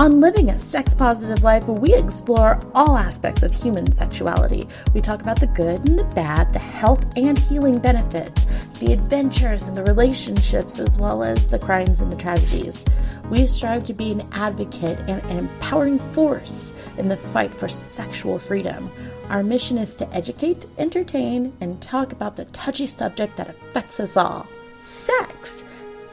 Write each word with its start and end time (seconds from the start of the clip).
On 0.00 0.18
Living 0.18 0.48
a 0.48 0.58
Sex 0.58 0.94
Positive 0.94 1.42
Life, 1.42 1.68
we 1.68 1.94
explore 1.94 2.58
all 2.74 2.96
aspects 2.96 3.42
of 3.42 3.52
human 3.52 3.92
sexuality. 3.92 4.66
We 4.94 5.02
talk 5.02 5.20
about 5.20 5.38
the 5.38 5.46
good 5.48 5.86
and 5.86 5.98
the 5.98 6.04
bad, 6.04 6.54
the 6.54 6.58
health 6.58 7.04
and 7.18 7.38
healing 7.38 7.80
benefits, 7.80 8.46
the 8.78 8.94
adventures 8.94 9.64
and 9.64 9.76
the 9.76 9.84
relationships, 9.84 10.78
as 10.78 10.98
well 10.98 11.22
as 11.22 11.46
the 11.46 11.58
crimes 11.58 12.00
and 12.00 12.10
the 12.10 12.16
tragedies. 12.16 12.82
We 13.28 13.46
strive 13.46 13.84
to 13.84 13.92
be 13.92 14.12
an 14.12 14.26
advocate 14.32 15.00
and 15.00 15.22
an 15.24 15.36
empowering 15.36 15.98
force 16.14 16.72
in 16.96 17.08
the 17.08 17.18
fight 17.18 17.52
for 17.52 17.68
sexual 17.68 18.38
freedom. 18.38 18.90
Our 19.28 19.42
mission 19.42 19.76
is 19.76 19.94
to 19.96 20.10
educate, 20.14 20.64
entertain, 20.78 21.54
and 21.60 21.78
talk 21.82 22.12
about 22.12 22.36
the 22.36 22.46
touchy 22.46 22.86
subject 22.86 23.36
that 23.36 23.50
affects 23.50 24.00
us 24.00 24.16
all 24.16 24.46
sex. 24.82 25.62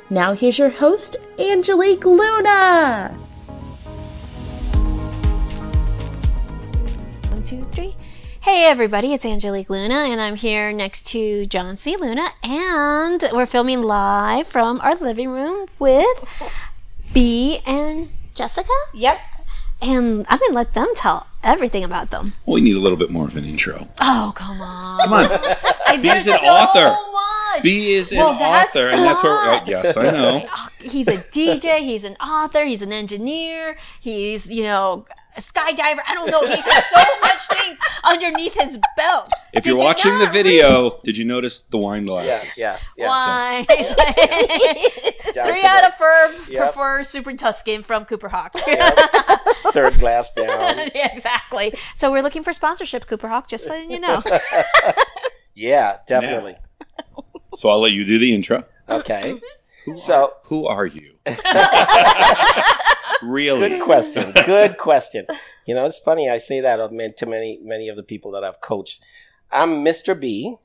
Now, 0.10 0.34
here's 0.34 0.60
your 0.60 0.72
host, 0.72 1.16
Angelique 1.40 2.06
Luna. 2.06 3.18
Two, 7.48 7.62
three. 7.72 7.96
Hey 8.42 8.66
everybody, 8.68 9.14
it's 9.14 9.26
Angelique 9.26 9.70
Luna, 9.70 9.94
and 10.10 10.20
I'm 10.22 10.36
here 10.36 10.72
next 10.74 11.08
to 11.08 11.46
John 11.46 11.76
C. 11.78 11.96
Luna, 11.96 12.28
and 12.44 13.24
we're 13.34 13.46
filming 13.46 13.82
live 13.82 14.48
from 14.48 14.80
our 14.82 14.96
living 14.96 15.30
room 15.30 15.68
with 15.80 16.08
B 17.14 17.60
and 17.66 18.10
Jessica. 18.36 18.70
Yep. 18.94 19.18
And 19.82 20.26
I'm 20.30 20.40
gonna 20.40 20.54
let 20.56 20.74
them 20.74 20.88
tell 20.96 21.28
everything 21.44 21.84
about 21.84 22.10
them. 22.10 22.34
Well, 22.46 22.56
we 22.56 22.62
need 22.62 22.76
a 22.76 22.80
little 22.80 22.98
bit 22.98 23.10
more 23.12 23.28
of 23.28 23.36
an 23.36 23.46
intro. 23.46 23.88
Oh, 24.02 24.32
come 24.36 24.60
on. 24.62 25.00
Come 25.02 25.14
on. 25.14 25.26
I, 25.88 25.98
B 26.02 26.10
is 26.10 26.28
an 26.28 26.40
so 26.40 26.48
author. 26.48 26.98
much. 27.14 27.64
B 27.64 27.94
is 27.94 28.12
an 28.12 28.18
Well, 28.18 28.38
that's 28.38 28.76
author, 28.76 28.88
and 28.88 29.04
that's 29.04 29.24
where. 29.24 29.38
so- 29.38 29.38
Oh, 29.50 29.64
yes, 29.68 29.96
I 29.98 30.12
know. 30.12 30.42
Oh, 30.50 30.68
he's 30.80 31.08
a 31.08 31.18
DJ, 31.18 31.80
he's 31.80 32.04
an 32.04 32.16
author, 32.16 32.64
he's 32.66 32.82
an 32.82 32.92
engineer, 32.94 33.78
he's, 34.00 34.50
you 34.52 34.64
know, 34.64 35.06
a 35.38 35.40
skydiver. 35.40 36.00
I 36.08 36.14
don't 36.14 36.30
know. 36.32 36.42
He 36.48 36.60
has 36.60 36.86
so 36.90 36.98
much 37.22 37.48
things 37.60 37.80
underneath 38.04 38.54
his 38.60 38.78
belt. 38.98 39.32
If 39.54 39.64
Did 39.64 39.70
you're 39.72 39.78
you 39.80 39.84
watching 39.86 40.12
the 40.18 40.26
not 40.26 40.34
video, 40.34 41.00
did 41.04 41.18
you 41.18 41.26
notice 41.26 41.62
the 41.62 41.78
wine 41.78 42.04
Yeah, 42.04 42.08
glasses? 42.08 42.58
yeah, 42.58 42.78
yeah. 42.98 43.08
Why? 43.08 43.66
Down 45.34 45.48
Three 45.48 45.64
out 45.64 45.82
the 45.82 45.88
of 45.88 45.94
four 45.96 46.34
Yep. 46.50 46.64
prefer 46.74 47.04
Super 47.04 47.34
Tuscan 47.34 47.84
from 47.84 48.06
Cooper 48.06 48.30
Hawk. 48.30 48.54
third 49.74 50.00
glass 50.00 50.34
down. 50.34 50.48
yeah, 50.96 51.12
exactly. 51.14 51.74
So 51.96 52.12
we're 52.12 52.22
looking 52.24 52.44
for 52.44 52.54
sponsorship, 52.54 53.08
Cooper 53.08 53.28
Hawk, 53.28 53.48
just 53.48 53.70
letting 53.70 53.92
you 53.92 54.00
know. 54.00 54.22
Yeah, 55.54 55.98
definitely. 56.08 56.56
So 57.56 57.70
I'll 57.70 57.82
let 57.82 57.92
you 57.92 58.06
do 58.06 58.20
the 58.20 58.34
intro. 58.34 58.64
Okay. 58.90 59.40
So, 59.96 60.34
Who 60.46 60.68
are 60.68 60.86
you? 60.86 61.14
Really? 63.22 63.70
good 63.70 63.82
question. 63.82 64.32
Good 64.46 64.78
question. 64.78 65.26
You 65.66 65.76
know, 65.76 65.86
it's 65.86 66.00
funny. 66.00 66.30
I 66.30 66.38
say 66.38 66.62
that 66.62 66.80
of 66.80 66.92
man- 66.92 67.14
to 67.18 67.26
many, 67.26 67.60
many 67.62 67.90
of 67.90 67.96
the 67.96 68.04
people 68.04 68.32
that 68.32 68.44
I've 68.44 68.62
coached. 68.62 69.02
I'm 69.52 69.84
Mr. 69.84 70.20
B, 70.20 70.58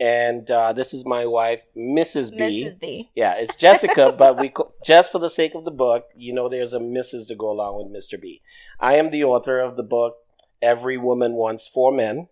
and 0.00 0.50
uh, 0.50 0.72
this 0.72 0.92
is 0.92 1.04
my 1.04 1.26
wife, 1.26 1.64
Mrs. 1.76 2.36
B. 2.36 2.64
Mrs. 2.64 2.80
B. 2.80 3.10
Yeah, 3.14 3.34
it's 3.36 3.56
Jessica, 3.56 4.12
but 4.18 4.38
we 4.38 4.48
co- 4.48 4.72
just 4.84 5.12
for 5.12 5.18
the 5.18 5.30
sake 5.30 5.54
of 5.54 5.64
the 5.64 5.70
book, 5.70 6.06
you 6.16 6.32
know, 6.32 6.48
there's 6.48 6.72
a 6.72 6.78
Mrs. 6.78 7.28
to 7.28 7.34
go 7.34 7.50
along 7.50 7.76
with 7.76 7.92
Mr. 8.04 8.20
B. 8.20 8.42
I 8.80 8.96
am 8.96 9.10
the 9.10 9.24
author 9.24 9.60
of 9.60 9.76
the 9.76 9.82
book. 9.82 10.16
Every 10.60 10.96
woman 10.96 11.34
wants 11.34 11.68
four 11.68 11.92
men. 11.92 12.28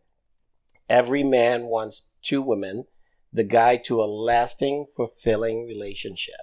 Every 0.88 1.22
man 1.22 1.66
wants 1.66 2.10
two 2.22 2.42
women. 2.42 2.86
The 3.32 3.44
guide 3.44 3.84
to 3.84 4.02
a 4.02 4.04
lasting, 4.06 4.86
fulfilling 4.96 5.64
relationship. 5.66 6.40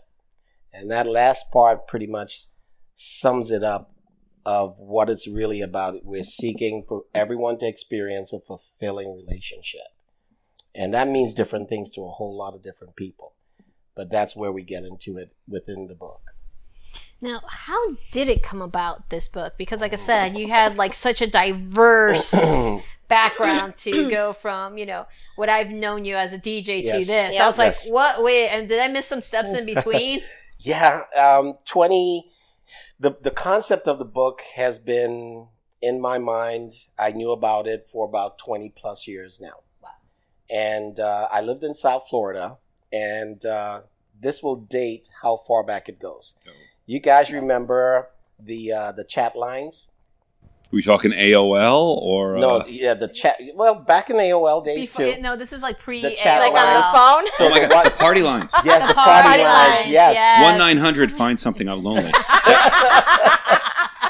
And 0.71 0.89
that 0.91 1.07
last 1.07 1.51
part 1.51 1.87
pretty 1.87 2.07
much 2.07 2.43
sums 2.97 3.49
it 3.51 3.63
up 3.63 3.93
of 4.45 4.77
what 4.79 5.09
it's 5.09 5.27
really 5.27 5.61
about. 5.61 6.03
We're 6.03 6.23
seeking 6.23 6.83
for 6.85 7.03
everyone 7.15 7.57
to 7.59 7.67
experience 7.67 8.33
a 8.33 8.39
fulfilling 8.39 9.15
relationship. 9.15 9.87
And 10.75 10.93
that 10.93 11.07
means 11.07 11.33
different 11.33 11.69
things 11.69 11.89
to 11.91 12.01
a 12.01 12.09
whole 12.09 12.37
lot 12.37 12.53
of 12.53 12.61
different 12.61 12.97
people 12.97 13.33
but 13.97 14.11
that's 14.11 14.35
where 14.35 14.51
we 14.51 14.61
get 14.61 14.85
into 14.85 15.17
it 15.17 15.35
within 15.49 15.87
the 15.87 15.95
book. 15.95 16.21
Now, 17.19 17.41
how 17.49 17.97
did 18.11 18.29
it 18.29 18.43
come 18.43 18.61
about 18.61 19.09
this 19.09 19.27
book? 19.27 19.55
Because, 19.57 19.81
like 19.81 19.91
I 19.91 19.97
said, 19.97 20.37
you 20.37 20.47
had 20.49 20.77
like 20.77 20.93
such 20.93 21.23
a 21.23 21.27
diverse 21.27 22.31
background 23.07 23.75
to 23.77 24.07
go 24.07 24.33
from, 24.33 24.77
you 24.77 24.85
know, 24.85 25.07
what 25.35 25.49
I've 25.49 25.71
known 25.71 26.05
you 26.05 26.15
as 26.15 26.31
a 26.31 26.37
DJ 26.37 26.85
to 26.91 27.03
this. 27.03 27.33
Yeah. 27.33 27.43
I 27.43 27.47
was 27.47 27.57
Yes. 27.57 27.85
like, 27.87 27.93
what? 27.93 28.23
Wait, 28.23 28.49
and 28.49 28.69
did 28.69 28.79
I 28.79 28.87
miss 28.87 29.07
some 29.07 29.21
steps 29.21 29.53
in 29.53 29.65
between? 29.65 30.21
Yeah, 30.59 31.03
um, 31.15 31.53
twenty. 31.65 32.31
The 32.99 33.15
the 33.21 33.31
concept 33.31 33.87
of 33.87 33.99
the 33.99 34.05
book 34.05 34.41
has 34.55 34.79
been 34.79 35.47
in 35.81 36.01
my 36.01 36.17
mind. 36.17 36.71
I 36.97 37.11
knew 37.11 37.31
about 37.31 37.67
it 37.67 37.87
for 37.87 38.05
about 38.05 38.37
twenty 38.37 38.69
plus 38.75 39.07
years 39.07 39.39
now. 39.39 39.61
Wow. 39.81 39.89
And 40.49 40.99
uh, 40.99 41.27
I 41.31 41.41
lived 41.41 41.63
in 41.63 41.75
South 41.75 42.07
Florida, 42.09 42.57
and 42.91 43.45
uh, 43.45 43.81
this 44.19 44.41
will 44.41 44.55
date 44.55 45.09
how 45.21 45.37
far 45.37 45.63
back 45.63 45.89
it 45.89 45.99
goes. 45.99 46.33
Oh. 46.47 46.51
You 46.87 46.99
guys 46.99 47.31
remember 47.31 48.09
the 48.39 48.71
uh, 48.71 48.91
the 48.93 49.03
chat 49.03 49.35
lines? 49.35 49.91
We 50.71 50.81
talking 50.81 51.11
AOL 51.11 51.97
or 52.01 52.37
uh, 52.37 52.39
no, 52.39 52.65
yeah, 52.67 52.93
the 52.93 53.07
chat. 53.07 53.37
Well, 53.55 53.75
back 53.75 54.09
in 54.09 54.17
the 54.17 54.23
AOL 54.23 54.63
days 54.65 54.89
Before, 54.89 55.13
too. 55.15 55.21
no, 55.21 55.35
this 55.35 55.53
is 55.53 55.61
like 55.61 55.79
pre 55.79 56.01
The 56.01 56.11
chat 56.11 56.39
Like 56.41 56.53
line. 56.53 56.67
on 56.67 56.73
the 56.75 56.97
phone? 56.97 57.31
So 57.37 57.45
oh 57.45 57.49
my 57.49 57.59
the 57.83 57.89
the 57.89 57.95
party 57.97 58.21
lines. 58.21 58.53
Yes, 58.65 58.81
the, 58.81 58.87
The 58.89 58.93
party, 58.93 59.27
party 59.27 59.43
lines. 59.43 59.75
lines, 59.79 59.89
Yes. 59.91 60.13
yes. 60.15 60.43
One 60.43 60.57
nine 60.57 60.77
hundred. 60.77 61.11
Find 61.11 61.39
something. 61.39 61.67
I'm 61.69 61.83
lonely. 61.83 62.11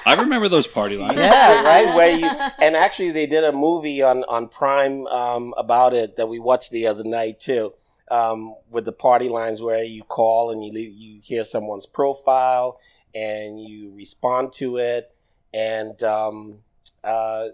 I 0.09 0.16
remember 0.17 0.47
those 0.47 0.67
party 0.67 0.96
lines. 0.97 1.17
yeah, 1.17 1.63
right. 1.63 1.94
Where 1.96 2.12
you 2.12 2.28
and 2.59 2.75
actually 2.75 3.12
they 3.12 3.25
did 3.28 3.44
a 3.44 3.51
movie 3.51 4.01
on 4.01 4.23
on 4.25 4.47
Prime 4.47 5.06
um, 5.07 5.53
about 5.57 5.94
it 5.94 6.16
that 6.17 6.28
we 6.29 6.40
watched 6.40 6.72
the 6.72 6.88
other 6.88 7.03
night 7.03 7.40
too, 7.40 7.73
um, 8.09 8.56
with 8.69 8.85
the 8.85 8.94
party 8.94 9.28
lines 9.28 9.62
where 9.62 9.84
you 9.84 10.03
call 10.03 10.51
and 10.51 10.63
you 10.63 10.72
leave, 10.72 10.94
you 10.94 11.19
hear 11.22 11.44
someone's 11.44 11.85
profile 11.85 12.79
and 13.13 13.59
you 13.59 13.91
respond 13.96 14.53
to 14.53 14.78
it, 14.78 15.12
and 15.53 16.02
um, 16.03 16.59
uh, 17.03 17.47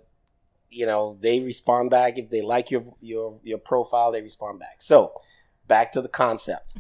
you 0.70 0.86
know 0.86 1.18
they 1.22 1.40
respond 1.40 1.90
back 1.90 2.18
if 2.18 2.30
they 2.30 2.42
like 2.42 2.72
your 2.72 2.84
your 3.00 3.40
your 3.44 3.58
profile, 3.58 4.12
they 4.12 4.22
respond 4.22 4.60
back. 4.60 4.82
So 4.82 5.14
back 5.68 5.92
to 5.94 6.02
the 6.02 6.10
concept. 6.10 6.76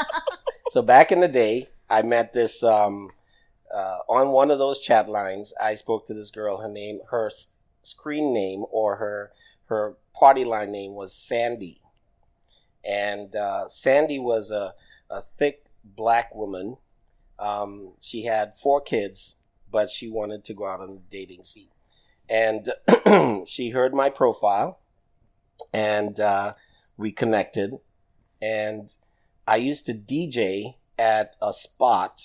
so 0.70 0.82
back 0.82 1.12
in 1.12 1.20
the 1.20 1.28
day, 1.28 1.66
I 1.90 2.02
met 2.02 2.32
this. 2.32 2.62
Um, 2.62 3.10
uh, 3.74 3.98
on 4.08 4.28
one 4.28 4.50
of 4.50 4.58
those 4.58 4.78
chat 4.78 5.08
lines, 5.08 5.52
I 5.60 5.74
spoke 5.74 6.06
to 6.06 6.14
this 6.14 6.30
girl. 6.30 6.58
Her 6.58 6.68
name, 6.68 7.00
her 7.10 7.30
screen 7.82 8.32
name, 8.32 8.64
or 8.70 8.96
her 8.96 9.32
her 9.66 9.96
party 10.14 10.44
line 10.44 10.70
name 10.70 10.94
was 10.94 11.12
Sandy, 11.12 11.80
and 12.84 13.34
uh, 13.34 13.68
Sandy 13.68 14.18
was 14.18 14.50
a 14.50 14.74
a 15.10 15.20
thick 15.20 15.64
black 15.84 16.34
woman. 16.34 16.76
Um, 17.38 17.92
she 18.00 18.24
had 18.24 18.56
four 18.56 18.80
kids, 18.80 19.35
but 19.70 19.90
she 19.90 20.08
wanted 20.08 20.44
to 20.44 20.54
go 20.54 20.66
out 20.66 20.80
on 20.80 20.94
the 20.94 21.02
dating 21.10 21.44
scene, 21.44 21.68
and 22.28 22.68
she 23.46 23.70
heard 23.70 23.94
my 23.94 24.10
profile, 24.10 24.80
and 25.72 26.18
uh, 26.20 26.54
we 26.96 27.12
connected, 27.12 27.72
and 28.40 28.92
I 29.46 29.56
used 29.56 29.86
to 29.86 29.94
DJ 29.94 30.74
at 30.98 31.36
a 31.40 31.52
spot 31.52 32.22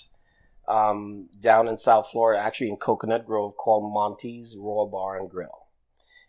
um, 0.68 1.28
down 1.40 1.68
in 1.68 1.76
South 1.76 2.10
Florida, 2.10 2.42
actually 2.42 2.70
in 2.70 2.76
Coconut 2.76 3.26
Grove, 3.26 3.56
called 3.56 3.92
Monty's 3.92 4.56
Raw 4.58 4.86
Bar 4.86 5.18
and 5.18 5.30
Grill. 5.30 5.66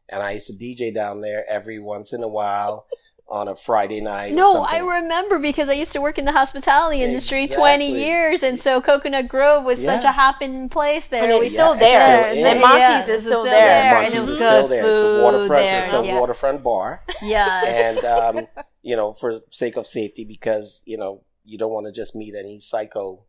And 0.10 0.22
I 0.22 0.32
used 0.32 0.48
to 0.48 0.54
DJ 0.54 0.94
down 0.94 1.22
there 1.22 1.50
every 1.50 1.80
once 1.80 2.14
in 2.14 2.24
a 2.24 2.28
while 2.28 2.86
on 3.30 3.48
a 3.48 3.56
Friday 3.56 4.02
night. 4.02 4.32
or 4.34 4.36
No, 4.36 4.66
I 4.70 4.80
remember 4.80 5.40
because 5.40 5.70
I 5.70 5.74
used 5.74 5.94
to 5.94 6.02
work 6.02 6.18
in 6.18 6.26
the 6.26 6.34
hospitality 6.34 7.02
industry 7.02 7.48
20 7.48 7.88
years, 7.92 8.44
and 8.44 8.60
so 8.60 8.82
Coconut 8.82 9.28
Grove 9.28 9.64
was 9.64 9.84
such 9.84 10.04
a 10.04 10.12
hopping 10.12 10.70
place 10.70 11.08
there. 11.08 11.24
And 11.24 11.32
it's 11.32 11.40
We- 11.42 11.50
still 11.50 11.74
there. 11.76 12.28
it's 12.28 12.38
still 12.38 12.46
And 12.48 12.58
is. 12.58 12.62
Monty's 12.62 12.80
Yeah, 12.80 13.08
is 13.16 13.22
still 13.24 13.40
it's 13.42 13.50
there. 13.50 13.66
Yeah, 13.68 14.02
and 14.06 14.14
it 14.14 14.18
was 14.20 14.28
is 14.32 14.40
good 14.40 14.56
still 14.56 14.68
there. 14.68 14.84
It's 14.86 15.00
a 15.00 15.24
waterfront. 15.24 15.50
there, 15.66 15.84
It's 15.86 15.94
a 15.94 16.06
yeah. 16.06 16.20
waterfront 16.20 16.64
bar, 16.64 17.04
Yes. 17.22 17.98
and 18.04 18.06
um, 18.40 18.48
you 18.82 18.96
know, 18.96 19.14
for 19.14 19.40
sake 19.50 19.78
of 19.78 19.88
safety, 19.88 20.26
because 20.26 20.82
you 20.86 20.98
know 20.98 21.22
you 21.46 21.58
don't 21.58 21.72
want 21.72 21.86
to 21.88 21.92
just 21.92 22.16
meet 22.16 22.36
any 22.36 22.60
psycho, 22.60 23.24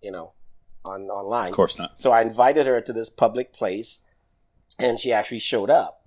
you 0.00 0.10
know, 0.12 0.32
on 0.84 1.02
online. 1.10 1.48
Of 1.48 1.54
course 1.56 1.76
not. 1.78 1.98
So 2.00 2.12
I 2.12 2.22
invited 2.22 2.66
her 2.66 2.80
to 2.80 2.92
this 2.92 3.10
public 3.10 3.52
place, 3.52 4.02
and 4.78 4.98
she 4.98 5.12
actually 5.12 5.40
showed 5.40 5.70
up. 5.70 6.04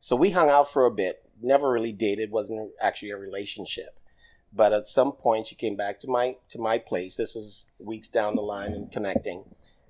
So 0.00 0.14
we 0.14 0.30
hung 0.30 0.48
out 0.50 0.70
for 0.70 0.84
a 0.86 0.90
bit. 0.90 1.24
Never 1.40 1.70
really 1.70 1.92
dated. 1.92 2.30
wasn't 2.30 2.70
actually 2.80 3.10
a 3.10 3.16
relationship. 3.16 3.98
But 4.52 4.72
at 4.72 4.86
some 4.88 5.12
point, 5.12 5.46
she 5.46 5.54
came 5.54 5.76
back 5.76 6.00
to 6.00 6.08
my 6.08 6.36
to 6.50 6.58
my 6.58 6.78
place. 6.78 7.16
This 7.16 7.34
was 7.34 7.66
weeks 7.78 8.08
down 8.08 8.34
the 8.34 8.42
line 8.42 8.72
and 8.72 8.90
connecting, 8.90 9.44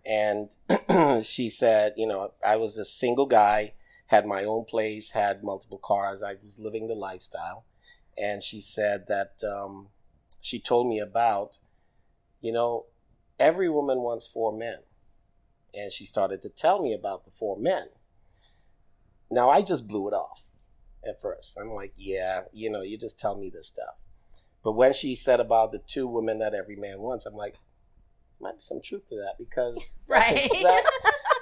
and 0.04 0.54
she 1.24 1.48
said, 1.48 1.94
you 1.96 2.06
know, 2.06 2.32
I 2.44 2.56
was 2.56 2.76
a 2.76 2.84
single 2.84 3.26
guy, 3.26 3.74
had 4.06 4.26
my 4.26 4.44
own 4.44 4.64
place, 4.64 5.10
had 5.10 5.44
multiple 5.44 5.78
cars. 5.78 6.22
I 6.22 6.34
was 6.44 6.58
living 6.58 6.88
the 6.88 6.94
lifestyle, 6.94 7.64
and 8.16 8.42
she 8.42 8.60
said 8.60 9.06
that 9.08 9.42
um, 9.44 9.88
she 10.40 10.58
told 10.58 10.88
me 10.88 10.98
about, 10.98 11.58
you 12.40 12.52
know, 12.52 12.86
every 13.38 13.68
woman 13.68 14.00
wants 14.00 14.26
four 14.26 14.52
men. 14.52 14.78
and 15.74 15.92
she 15.92 16.06
started 16.06 16.42
to 16.42 16.48
tell 16.48 16.82
me 16.82 16.92
about 16.94 17.24
the 17.24 17.30
four 17.30 17.56
men. 17.56 17.88
Now 19.30 19.50
I 19.50 19.62
just 19.62 19.86
blew 19.86 20.08
it 20.08 20.14
off 20.14 20.42
at 21.08 21.20
first. 21.20 21.56
I'm 21.60 21.72
like, 21.72 21.92
yeah, 21.96 22.42
you 22.52 22.70
know, 22.70 22.82
you 22.82 22.98
just 22.98 23.18
tell 23.18 23.36
me 23.36 23.50
this 23.50 23.66
stuff. 23.66 23.94
But 24.62 24.72
when 24.72 24.92
she 24.92 25.14
said 25.14 25.40
about 25.40 25.72
the 25.72 25.78
two 25.78 26.06
women 26.06 26.38
that 26.40 26.54
every 26.54 26.76
man 26.76 27.00
wants, 27.00 27.26
I'm 27.26 27.34
like, 27.34 27.56
might 28.40 28.56
be 28.56 28.62
some 28.62 28.80
truth 28.82 29.08
to 29.08 29.16
that 29.16 29.34
because 29.38 29.94
Right. 30.08 30.46
exact- 30.52 30.88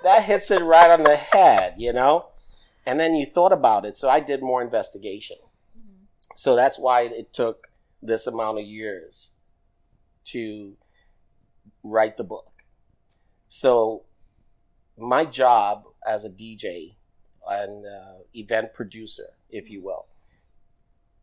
that 0.03 0.23
hits 0.25 0.51
it 0.51 0.63
right 0.63 0.91
on 0.91 1.03
the 1.03 1.17
head, 1.17 1.75
you 1.79 1.93
know? 1.93 2.27
And 2.87 3.01
then 3.01 3.15
you 3.17 3.27
thought 3.27 3.53
about 3.53 3.85
it. 3.85 3.97
So 3.97 4.09
I 4.09 4.21
did 4.21 4.43
more 4.43 4.63
investigation. 4.63 5.39
So 6.37 6.55
that's 6.55 6.79
why 6.79 7.03
it 7.03 7.33
took 7.33 7.69
this 8.03 8.27
amount 8.27 8.59
of 8.59 8.65
years 8.67 9.33
to 10.27 10.75
write 11.83 12.17
the 12.17 12.25
book. 12.25 12.53
So 13.49 14.03
my 14.99 15.25
job 15.25 15.85
as 16.07 16.25
a 16.25 16.31
DJ 16.31 16.97
and 17.49 17.87
uh, 17.87 18.19
event 18.35 18.75
producer, 18.75 19.36
if 19.51 19.71
you 19.71 19.83
will, 19.83 20.07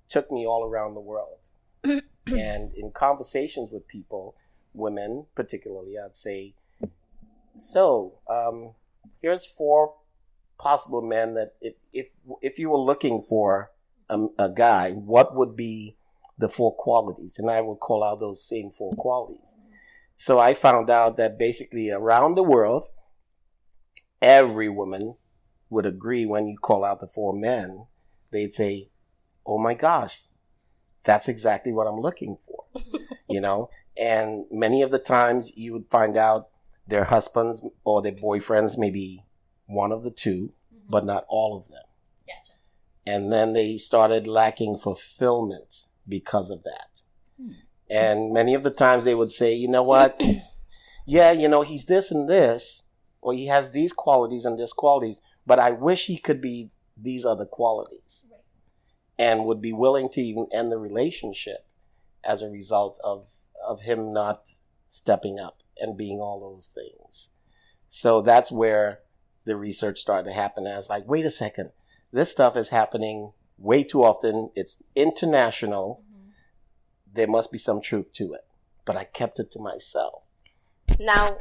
took 0.08 0.32
me 0.32 0.46
all 0.46 0.66
around 0.66 0.94
the 0.94 1.02
world. 1.02 1.40
and 1.84 2.74
in 2.74 2.92
conversations 2.94 3.70
with 3.72 3.88
people, 3.88 4.36
women 4.74 5.26
particularly, 5.36 5.96
I'd 5.98 6.16
say, 6.16 6.56
so 7.58 8.20
um, 8.30 8.76
here's 9.22 9.46
four 9.46 9.96
possible 10.58 11.02
men 11.02 11.34
that 11.34 11.54
if 11.62 11.76
if 11.92 12.08
if 12.42 12.58
you 12.58 12.70
were 12.70 12.80
looking 12.80 13.22
for 13.22 13.72
a, 14.10 14.26
a 14.40 14.50
guy, 14.50 14.92
what 14.92 15.36
would 15.36 15.56
be 15.56 15.98
the 16.38 16.50
four 16.50 16.76
qualities? 16.76 17.38
And 17.38 17.50
I 17.50 17.62
would 17.62 17.80
call 17.80 18.04
out 18.04 18.20
those 18.20 18.48
same 18.48 18.72
four 18.72 18.94
qualities. 18.94 19.58
So 20.18 20.40
I 20.40 20.54
found 20.54 20.90
out 20.90 21.18
that 21.18 21.38
basically 21.38 21.92
around 21.92 22.36
the 22.36 22.44
world, 22.44 22.86
every 24.22 24.70
woman 24.70 25.16
would 25.70 25.86
agree 25.86 26.26
when 26.26 26.48
you 26.48 26.58
call 26.58 26.84
out 26.84 27.02
the 27.02 27.08
four 27.08 27.34
men, 27.34 27.88
they'd 28.34 28.54
say, 28.54 28.90
"Oh 29.46 29.58
my 29.58 29.74
gosh, 29.74 30.24
that's 31.04 31.30
exactly 31.30 31.72
what 31.72 31.88
I'm 31.88 32.00
looking 32.00 32.38
for." 32.46 32.66
you 33.30 33.40
know, 33.40 33.70
and 33.98 34.46
many 34.52 34.82
of 34.82 34.92
the 34.92 35.00
times 35.00 35.56
you 35.56 35.72
would 35.74 35.90
find 35.90 36.18
out 36.18 36.50
their 36.88 37.06
husbands 37.06 37.66
or 37.86 38.02
their 38.02 38.12
boyfriends 38.12 38.78
may 38.78 38.90
be 38.90 39.24
one 39.68 39.92
of 39.92 40.04
the 40.04 40.12
2 40.12 40.30
mm-hmm. 40.30 40.78
but 40.90 41.06
not 41.06 41.26
all 41.30 41.58
of 41.58 41.70
them. 41.70 41.84
And 43.06 43.32
then 43.32 43.54
they 43.54 43.78
started 43.78 44.28
lacking 44.28 44.78
fulfillment 44.78 45.88
because 46.08 46.50
of 46.50 46.64
that. 46.64 47.02
Hmm. 47.38 47.52
And 47.90 48.34
many 48.34 48.54
of 48.54 48.64
the 48.64 48.72
times 48.72 49.04
they 49.04 49.16
would 49.16 49.32
say, 49.32 49.54
you 49.54 49.68
know 49.68 49.84
what? 49.84 50.22
yeah, 51.06 51.32
you 51.32 51.48
know, 51.48 51.64
he's 51.64 51.86
this 51.86 52.12
and 52.12 52.30
this, 52.30 52.84
or 53.22 53.34
he 53.34 53.48
has 53.48 53.72
these 53.72 53.92
qualities 53.92 54.46
and 54.46 54.58
this 54.58 54.74
qualities, 54.74 55.20
but 55.46 55.60
I 55.60 55.72
wish 55.72 56.06
he 56.06 56.18
could 56.18 56.42
be 56.42 56.72
these 56.96 57.26
other 57.26 57.46
qualities. 57.46 58.26
And 59.18 59.46
would 59.46 59.62
be 59.62 59.74
willing 59.74 60.10
to 60.10 60.22
even 60.22 60.48
end 60.52 60.72
the 60.72 60.78
relationship 60.78 61.68
as 62.24 62.42
a 62.42 62.50
result 62.50 63.00
of, 63.04 63.28
of 63.66 63.82
him 63.82 64.12
not 64.12 64.50
stepping 64.88 65.40
up 65.40 65.58
and 65.78 65.98
being 65.98 66.20
all 66.20 66.40
those 66.40 66.68
things. 66.68 67.30
So 67.90 68.22
that's 68.22 68.52
where 68.52 69.00
the 69.46 69.56
research 69.56 70.00
started 70.00 70.30
to 70.30 70.34
happen. 70.34 70.66
And 70.66 70.74
I 70.74 70.78
was 70.78 70.90
like, 70.90 71.08
wait 71.08 71.26
a 71.26 71.32
second, 71.32 71.72
this 72.12 72.32
stuff 72.32 72.56
is 72.58 72.70
happening 72.70 73.34
way 73.58 73.84
too 73.84 74.04
often. 74.04 74.50
It's 74.56 74.78
international. 74.96 76.04
Mm-hmm. 76.12 76.30
There 77.14 77.28
must 77.28 77.52
be 77.52 77.58
some 77.58 77.82
truth 77.82 78.12
to 78.14 78.34
it. 78.34 78.46
But 78.86 78.98
I 78.98 79.04
kept 79.04 79.40
it 79.40 79.52
to 79.52 79.60
myself. 79.60 80.24
Now, 81.00 81.38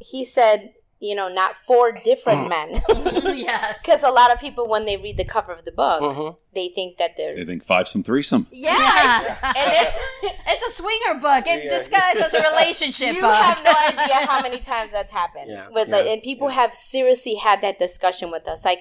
he 0.00 0.24
said, 0.24 0.74
you 1.00 1.14
know, 1.14 1.28
not 1.28 1.54
four 1.66 1.92
different 1.92 2.48
men. 2.48 2.70
yes. 3.36 3.80
Because 3.82 4.02
a 4.02 4.10
lot 4.10 4.32
of 4.32 4.40
people, 4.40 4.66
when 4.68 4.84
they 4.84 4.96
read 4.96 5.16
the 5.16 5.24
cover 5.24 5.52
of 5.52 5.64
the 5.64 5.70
book, 5.72 6.00
Mhm. 6.02 6.36
they 6.54 6.70
think 6.74 6.98
that 6.98 7.12
they're. 7.16 7.36
They 7.36 7.44
think 7.44 7.64
five 7.64 7.86
some 7.86 8.02
threesome. 8.02 8.46
Yes! 8.50 9.38
and 9.42 9.54
it's, 9.56 9.94
It's 10.50 10.62
a 10.64 10.82
swinger 10.82 11.20
book. 11.20 11.46
It 11.46 11.64
Yeah. 11.64 11.70
disguised 11.70 12.18
as 12.18 12.34
a 12.34 12.42
relationship 12.50 13.14
you 13.14 13.20
book. 13.20 13.34
have 13.34 13.62
no 13.62 13.70
idea 13.70 14.26
how 14.26 14.40
many 14.40 14.58
times 14.58 14.90
that's 14.92 15.12
happened. 15.12 15.50
Yeah, 15.50 15.68
With 15.68 15.88
like, 15.88 16.06
yeah, 16.06 16.12
and 16.12 16.22
people 16.22 16.48
yeah. 16.48 16.54
have 16.54 16.74
seriously 16.74 17.34
had 17.36 17.60
that 17.60 17.78
discussion 17.78 18.30
with 18.30 18.48
us. 18.48 18.64
Like, 18.64 18.80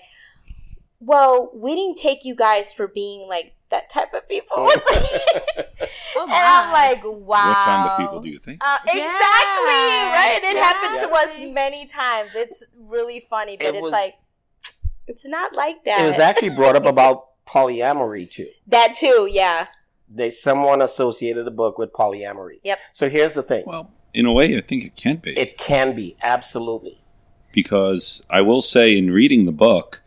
well, 1.00 1.52
we 1.54 1.76
didn't 1.76 1.98
take 1.98 2.26
you 2.26 2.36
guys 2.36 2.74
for 2.74 2.88
being 2.88 3.28
like 3.28 3.54
that 3.70 3.90
type 3.90 4.14
of 4.14 4.28
people. 4.28 4.56
Oh 4.58 4.70
and 6.24 6.32
I'm 6.32 6.72
like, 6.72 7.04
wow. 7.04 7.50
What 7.50 7.66
kind 7.66 7.90
of 7.90 7.98
people 8.00 8.20
do 8.22 8.30
you 8.30 8.40
think? 8.40 8.62
Uh, 8.66 8.78
exactly 8.84 9.04
Yes, 9.04 10.42
right. 10.44 10.52
It 10.56 10.58
happened 10.58 11.00
to 11.02 11.16
us 11.16 11.40
many 11.54 11.86
times. 11.86 12.32
It's 12.36 12.64
really 12.80 13.26
funny, 13.30 13.58
but 13.58 13.68
It 13.68 13.76
it's 13.76 13.84
was- 13.84 13.92
like 13.92 14.16
it's 15.08 15.26
not 15.26 15.54
like 15.54 15.84
that. 15.86 16.02
It 16.02 16.06
was 16.06 16.20
actually 16.20 16.50
brought 16.50 16.76
up 16.76 16.86
about 16.86 17.46
polyamory 17.46 18.30
too. 18.30 18.50
that 18.68 18.96
too. 18.96 19.28
Yeah. 19.32 19.68
They 20.10 20.30
someone 20.30 20.82
associated 20.82 21.46
the 21.46 21.52
book 21.52 21.78
with 21.78 21.94
polyamory. 21.94 22.60
Yep. 22.64 22.80
So 22.94 23.10
here's 23.10 23.34
the 23.34 23.44
thing. 23.44 23.64
Well, 23.68 23.92
in 24.14 24.26
a 24.26 24.34
way, 24.34 24.58
I 24.58 24.62
think 24.62 24.84
it 24.86 24.96
can 24.96 25.18
be. 25.18 25.38
it 25.38 25.58
can 25.58 25.96
be 25.96 26.16
absolutely. 26.22 27.02
because 27.52 28.24
I 28.30 28.42
will 28.42 28.62
say, 28.62 28.98
in 28.98 29.12
reading 29.12 29.46
the 29.46 29.52
book, 29.52 30.02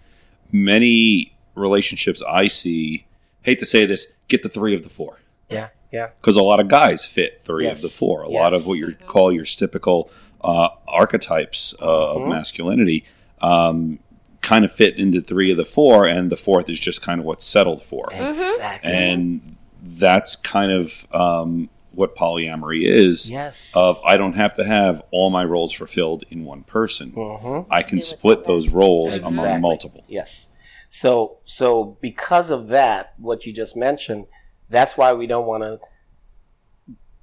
many 0.52 1.35
relationships 1.55 2.23
I 2.29 2.47
see, 2.47 3.06
hate 3.43 3.58
to 3.61 3.67
say 3.67 3.87
this, 3.87 4.06
get 4.29 4.43
the 4.43 4.49
three 4.49 4.75
of 4.75 4.82
the 4.82 4.88
four. 4.88 5.19
Yeah. 5.49 5.69
Yeah. 5.93 6.11
Because 6.20 6.37
a 6.37 6.43
lot 6.43 6.61
of 6.61 6.69
guys 6.69 7.05
fit 7.05 7.41
three 7.44 7.64
Yes. 7.64 7.79
of 7.79 7.82
the 7.82 7.88
four. 7.88 8.23
A 8.23 8.31
Yes. 8.31 8.38
lot 8.41 8.55
of 8.55 8.67
what 8.67 8.75
you 8.79 8.94
call 9.06 9.32
your 9.32 9.44
typical 9.44 10.11
uh, 10.43 10.69
archetypes 10.88 11.75
uh, 11.82 12.12
of 12.12 12.23
Mhm. 12.23 12.29
masculinity 12.31 13.05
um, 13.43 13.99
kind 14.43 14.64
of 14.64 14.73
fit 14.73 14.97
into 14.99 15.20
three 15.20 15.50
of 15.50 15.56
the 15.58 15.64
four, 15.64 16.06
and 16.06 16.31
the 16.31 16.37
fourth 16.37 16.69
is 16.70 16.79
just 16.81 17.02
kind 17.02 17.20
of 17.20 17.26
what's 17.26 17.44
settled 17.44 17.82
for. 17.82 18.08
Exactly. 18.12 18.91
And 18.91 19.56
that's 19.82 20.37
kind 20.37 20.73
of 20.73 21.06
um, 21.12 21.69
what 21.93 22.15
polyamory 22.17 22.83
is. 22.85 23.29
yes. 23.31 23.73
Of 23.75 24.01
I 24.05 24.17
don't 24.17 24.35
have 24.35 24.55
to 24.55 24.65
have 24.65 25.03
all 25.11 25.31
my 25.31 25.45
roles 25.45 25.73
fulfilled 25.73 26.25
in 26.31 26.45
one 26.45 26.63
person. 26.63 27.13
Mhm. 27.13 27.67
I 27.71 27.83
can 27.83 28.01
split 28.01 28.45
those 28.45 28.69
roles 28.69 29.17
Exactly. 29.17 29.39
among 29.39 29.61
multiple. 29.61 30.05
Yes. 30.09 30.49
So 30.89 31.39
so 31.45 31.97
because 32.01 32.51
of 32.51 32.69
that, 32.69 33.15
what 33.19 33.45
you 33.47 33.53
just 33.53 33.77
mentioned, 33.77 34.27
that's 34.69 34.97
why 34.97 35.13
we 35.13 35.27
don't 35.27 35.47
want 35.47 35.63
to. 35.65 35.81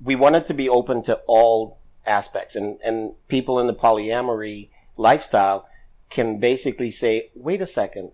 We 0.04 0.16
want 0.16 0.36
it 0.36 0.46
to 0.48 0.54
be 0.54 0.70
open 0.70 1.02
to 1.04 1.16
all 1.28 1.80
aspects, 2.06 2.56
and 2.56 2.80
and 2.84 3.14
people 3.28 3.60
in 3.60 3.68
the 3.68 3.74
polyamory 3.74 4.70
lifestyle 4.96 5.68
can 6.10 6.40
basically 6.40 6.92
say, 6.92 7.30
"Wait 7.36 7.62
a 7.62 7.68
second, 7.68 8.12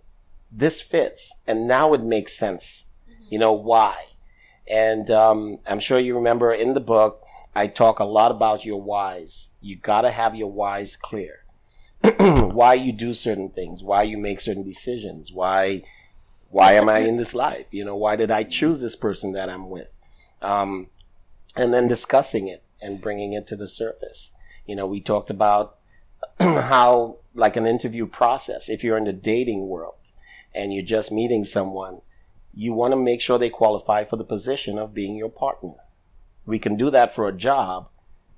this 0.52 0.82
fits," 0.82 1.32
and 1.48 1.68
now 1.68 1.94
it 1.94 2.02
makes 2.02 2.38
sense. 2.38 2.86
You 3.30 3.40
know 3.40 3.54
why? 3.54 3.96
And 4.68 5.10
um, 5.12 5.60
I'm 5.68 5.80
sure 5.80 6.00
you 6.00 6.16
remember 6.16 6.54
in 6.54 6.74
the 6.74 6.80
book, 6.80 7.22
I 7.56 7.68
talk 7.68 8.00
a 8.00 8.06
lot 8.06 8.32
about 8.32 8.66
your 8.66 8.82
whys. 8.82 9.50
You 9.62 9.76
got 9.76 10.02
to 10.02 10.12
have 10.12 10.36
your 10.36 10.52
whys 10.52 10.96
clear. 10.96 11.44
why 12.20 12.74
you 12.74 12.92
do 12.92 13.14
certain 13.14 13.50
things, 13.50 13.82
why 13.82 14.04
you 14.04 14.18
make 14.18 14.42
certain 14.42 14.64
decisions, 14.64 15.32
why 15.32 15.84
why 16.50 16.74
am 16.74 16.88
I 16.88 17.00
in 17.00 17.18
this 17.18 17.34
life? 17.34 17.66
You 17.72 17.84
know, 17.84 17.96
why 17.96 18.16
did 18.16 18.30
I 18.30 18.44
choose 18.44 18.80
this 18.80 18.96
person 18.96 19.32
that 19.32 19.50
I'm 19.50 19.70
with? 19.72 19.88
Um, 20.40 20.88
and 21.56 21.74
then 21.74 21.88
discussing 21.88 22.48
it 22.48 22.64
and 22.80 23.02
bringing 23.02 23.34
it 23.34 23.48
to 23.48 23.56
the 23.56 23.68
surface. 23.68 24.32
You 24.68 24.76
know, 24.76 24.86
we 24.86 25.02
talked 25.02 25.32
about 25.32 25.78
how, 26.40 27.18
like 27.34 27.56
an 27.56 27.66
interview 27.66 28.06
process, 28.06 28.70
if 28.70 28.84
you're 28.84 28.98
in 28.98 29.06
the 29.06 29.14
dating 29.14 29.68
world 29.68 29.96
and 30.54 30.72
you're 30.72 30.84
just 30.84 31.12
meeting 31.12 31.44
someone, 31.44 32.02
you 32.54 32.74
want 32.74 32.92
to 32.92 32.98
make 32.98 33.22
sure 33.22 33.38
they 33.40 33.50
qualify 33.50 34.04
for 34.04 34.16
the 34.18 34.24
position 34.24 34.78
of 34.78 34.94
being 34.94 35.16
your 35.16 35.30
partner. 35.30 35.74
We 36.46 36.60
can 36.60 36.76
do 36.76 36.90
that 36.92 37.16
for 37.16 37.28
a 37.28 37.34
job, 37.34 37.88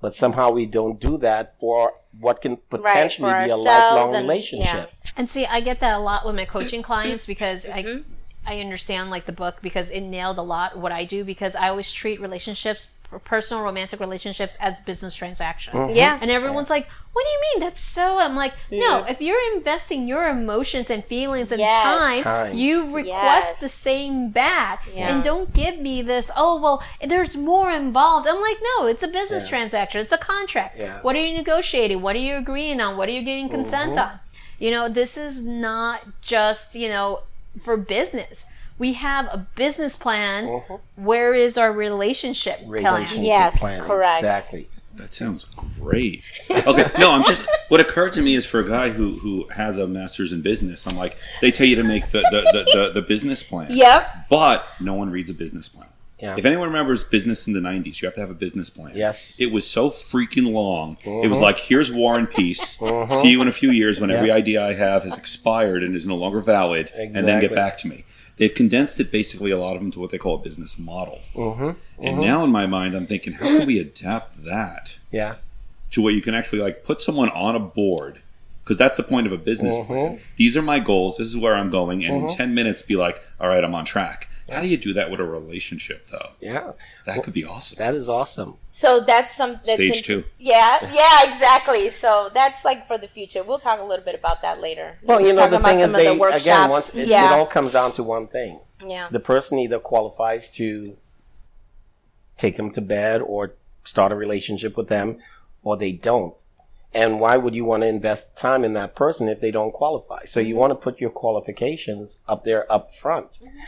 but 0.02 0.16
somehow 0.16 0.52
we 0.52 0.66
don't 0.66 1.00
do 1.00 1.18
that 1.18 1.60
for 1.60 1.92
what 2.20 2.42
can 2.42 2.58
potentially 2.70 3.30
for 3.32 3.44
be 3.44 3.50
a 3.50 3.58
lifelong 3.58 4.16
and- 4.16 4.28
relationship. 4.28 4.92
And 5.18 5.30
see, 5.30 5.46
I 5.46 5.60
get 5.60 5.80
that 5.80 5.96
a 5.96 6.00
lot 6.00 6.26
with 6.26 6.36
my 6.36 6.46
coaching 6.46 6.82
clients 6.82 7.26
because 7.26 7.66
Mm-hmm. 7.66 8.00
I 8.00 8.04
I 8.48 8.60
understand 8.60 9.10
like 9.10 9.26
the 9.26 9.32
book 9.32 9.56
because 9.64 9.90
it 9.90 10.02
nailed 10.02 10.38
a 10.38 10.44
lot 10.44 10.78
what 10.78 10.92
I 10.92 11.04
do 11.04 11.24
because 11.24 11.56
I 11.56 11.68
always 11.70 11.92
treat 11.92 12.22
relationships, 12.22 12.90
personal 13.24 13.64
romantic 13.64 14.00
relationships, 14.00 14.58
as 14.60 14.80
business 14.82 15.16
transactions. 15.16 15.76
Mm-hmm. 15.76 15.96
Yeah. 15.96 16.18
And 16.22 16.30
everyone's 16.32 16.70
like, 16.70 16.88
"What 17.14 17.24
do 17.24 17.30
you 17.30 17.42
mean? 17.54 17.60
That's 17.66 17.80
so?" 17.80 18.18
I'm 18.20 18.36
like, 18.36 18.54
"No. 18.72 19.06
If 19.08 19.22
you're 19.22 19.40
investing 19.56 20.08
your 20.08 20.28
emotions 20.28 20.90
and 20.90 21.06
feelings 21.06 21.52
and 21.52 21.60
Yes. 21.60 21.84
time, 21.84 22.24
Time. 22.24 22.56
you 22.58 22.94
request 22.96 23.52
Yes. 23.56 23.60
the 23.60 23.70
same 23.70 24.30
back, 24.30 24.84
Yeah. 24.94 25.10
and 25.10 25.24
don't 25.24 25.54
give 25.54 25.78
me 25.80 26.02
this. 26.02 26.30
Oh 26.36 26.60
well, 26.62 26.84
there's 27.06 27.38
more 27.38 27.72
involved. 27.72 28.28
I'm 28.28 28.42
like, 28.42 28.58
no, 28.78 28.88
it's 28.88 29.04
a 29.04 29.08
business 29.08 29.44
Yeah. 29.46 29.50
transaction. 29.50 30.02
It's 30.02 30.12
a 30.14 30.18
contract. 30.18 30.78
Yeah. 30.78 31.00
What 31.02 31.16
are 31.16 31.20
you 31.26 31.36
negotiating? 31.38 32.02
What 32.02 32.16
are 32.16 32.20
you 32.20 32.36
agreeing 32.36 32.82
on? 32.82 32.98
What 32.98 33.08
are 33.10 33.14
you 33.14 33.22
getting 33.24 33.50
consent 33.50 33.96
Mm-hmm. 33.96 34.10
on? 34.10 34.20
You 34.60 34.72
know, 34.72 34.88
this 34.90 35.18
is 35.18 35.42
not 35.42 36.22
just 36.22 36.76
you 36.76 36.90
know 36.90 37.22
for 37.60 37.78
business. 37.78 38.46
We 38.78 38.94
have 38.94 39.26
a 39.26 39.48
business 39.56 39.96
plan. 39.96 40.48
Uh-huh. 40.48 40.78
Where 40.96 41.34
is 41.34 41.58
our 41.58 41.72
relationship, 41.72 42.60
relationship 42.66 43.24
Yes, 43.24 43.60
plan. 43.60 43.82
correct. 43.82 44.20
Exactly. 44.20 44.70
That 44.96 45.14
sounds 45.14 45.46
great. 45.46 46.24
Okay, 46.50 46.86
no, 47.00 47.12
I'm 47.12 47.24
just. 47.24 47.42
What 47.68 47.82
occurred 47.82 48.14
to 48.14 48.22
me 48.22 48.36
is 48.36 48.46
for 48.46 48.60
a 48.60 48.68
guy 48.68 48.90
who 48.90 49.20
who 49.20 49.48
has 49.50 49.78
a 49.78 49.88
master's 49.88 50.32
in 50.32 50.42
business, 50.42 50.88
I'm 50.88 50.96
like, 50.96 51.18
they 51.42 51.52
tell 51.52 51.68
you 51.68 51.76
to 51.76 51.84
make 51.84 52.12
the 52.12 52.22
the, 52.22 52.42
the, 52.54 52.72
the, 52.74 52.92
the 52.94 53.02
business 53.02 53.44
plan. 53.44 53.68
Yep. 53.72 54.28
But 54.30 54.66
no 54.80 54.94
one 54.94 55.10
reads 55.10 55.30
a 55.30 55.34
business 55.34 55.68
plan. 55.68 55.90
Yeah. 56.20 56.36
If 56.38 56.46
anyone 56.46 56.68
remembers 56.68 57.04
business 57.04 57.46
in 57.46 57.54
the 57.54 57.60
'90s, 57.60 58.02
you 58.02 58.06
have 58.06 58.16
to 58.16 58.22
have 58.22 58.30
a 58.30 58.36
business 58.36 58.70
plan. 58.70 58.94
Yes. 58.96 59.38
It 59.38 59.52
was 59.52 59.70
so 59.70 59.90
freaking 59.90 60.54
long. 60.54 60.98
It 61.04 61.28
was 61.28 61.38
uh-huh. 61.38 61.42
like, 61.42 61.60
here's 61.60 61.92
War 61.92 62.18
and 62.18 62.30
Peace. 62.30 62.82
Uh-huh. 62.82 63.14
See 63.14 63.32
you 63.32 63.42
in 63.42 63.50
a 63.50 63.52
few 63.52 63.72
years 63.72 64.00
when 64.00 64.10
every 64.10 64.32
idea 64.32 64.66
I 64.66 64.74
have 64.74 65.04
has 65.04 65.18
expired 65.18 65.84
and 65.84 65.94
is 65.94 66.08
no 66.08 66.16
longer 66.16 66.40
valid, 66.40 66.90
and 66.96 67.14
then 67.14 67.42
get 67.42 67.54
back 67.54 67.78
to 67.80 67.90
me. 67.90 68.06
They've 68.38 68.54
condensed 68.54 69.00
it 69.00 69.12
basically 69.12 69.52
a 69.52 69.58
lot 69.58 69.76
of 69.76 69.82
them 69.82 69.92
to 69.92 70.00
what 70.00 70.10
they 70.10 70.18
call 70.18 70.36
a 70.36 70.40
business 70.40 70.78
model. 70.78 71.22
Mm-hmm. 71.36 71.70
And 72.04 72.18
now 72.20 72.44
in 72.44 72.52
my 72.52 72.66
mind, 72.68 72.94
I'm 72.96 73.06
thinking, 73.08 73.34
how 73.34 73.46
can 73.46 73.66
we 73.66 73.80
adapt 73.80 74.44
that 74.44 75.00
Yeah. 75.12 75.36
to 75.92 76.02
where 76.02 76.12
you 76.14 76.22
can 76.22 76.34
actually 76.36 76.60
like 76.62 76.84
put 76.84 77.02
someone 77.02 77.30
on 77.30 77.56
a 77.56 77.60
board? 77.60 78.20
Because 78.64 78.78
that's 78.78 78.98
the 78.98 79.04
point 79.04 79.26
of 79.28 79.32
a 79.34 79.38
business 79.38 79.76
Mm-hmm. 79.76 79.88
plan. 79.88 80.20
These 80.36 80.58
are 80.58 80.62
my 80.62 80.80
goals. 80.80 81.18
This 81.18 81.28
is 81.28 81.38
where 81.38 81.56
I'm 81.56 81.70
going, 81.70 82.04
and 82.04 82.24
in 82.24 82.28
ten 82.28 82.54
minutes, 82.54 82.82
be 82.82 82.96
like, 82.96 83.24
all 83.40 83.48
right, 83.48 83.64
I'm 83.64 83.76
on 83.76 83.86
track. 83.86 84.28
How 84.50 84.62
do 84.62 84.68
you 84.68 84.78
do 84.78 84.94
that 84.94 85.10
with 85.10 85.20
a 85.20 85.24
relationship, 85.24 86.08
though? 86.08 86.30
Yeah. 86.40 86.74
That 87.06 87.24
could 87.24 87.34
be 87.34 87.44
awesome. 87.44 87.78
That 87.80 87.96
is 87.96 88.08
awesome. 88.08 88.58
So 88.70 89.00
that's 89.00 89.36
some 89.36 89.54
that's 89.66 89.74
Stage 89.74 90.04
two. 90.04 90.24
Yeah, 90.38 90.78
yeah, 90.94 91.32
exactly. 91.32 91.90
So 91.90 92.30
that's 92.34 92.64
like 92.64 92.88
for 92.88 92.98
the 92.98 93.08
future. 93.08 93.42
We'll 93.42 93.58
talk 93.58 93.80
a 93.80 93.84
little 93.84 94.06
bit 94.06 94.16
about 94.16 94.42
that 94.44 94.62
later. 94.62 94.98
Well, 95.02 95.20
you 95.20 95.34
know, 95.34 95.40
Talking 95.40 95.52
the 95.52 95.58
about 95.58 95.70
thing 95.70 95.80
is, 95.80 95.86
some 95.86 95.96
of 95.96 96.20
the 96.20 96.30
they 96.30 96.36
again, 96.36 96.70
once 96.70 96.96
it, 96.96 97.08
yeah, 97.08 97.34
it 97.34 97.38
all 97.38 97.48
comes 97.48 97.72
down 97.72 97.94
to 97.94 98.04
one 98.04 98.28
thing: 98.28 98.60
yeah, 98.86 99.08
the 99.10 99.20
person 99.20 99.58
either 99.60 99.80
qualifies 99.80 100.52
to 100.54 100.96
take 102.38 102.58
them 102.58 102.70
to 102.72 102.82
bed 102.82 103.22
or 103.22 103.54
start 103.84 104.12
a 104.12 104.16
relationship 104.16 104.78
with 104.78 104.90
them, 104.90 105.20
or 105.64 105.78
they 105.78 105.94
don't. 105.94 106.44
And 106.94 107.20
why 107.20 107.36
would 107.36 107.54
you 107.54 107.66
want 107.66 107.84
to 107.84 107.88
invest 107.88 108.38
time 108.38 108.64
in 108.64 108.74
that 108.74 108.96
person 108.96 109.28
if 109.28 109.42
they 109.42 109.52
don't 109.52 109.74
qualify? 109.74 110.24
So 110.26 110.40
you 110.40 110.54
mm-hmm. 110.54 110.60
want 110.60 110.72
to 110.72 110.76
put 110.76 111.02
your 111.02 111.10
qualifications 111.10 112.22
up 112.28 112.46
there 112.46 112.72
up 112.72 112.94
front. 112.94 113.32
Mm-hmm. 113.32 113.60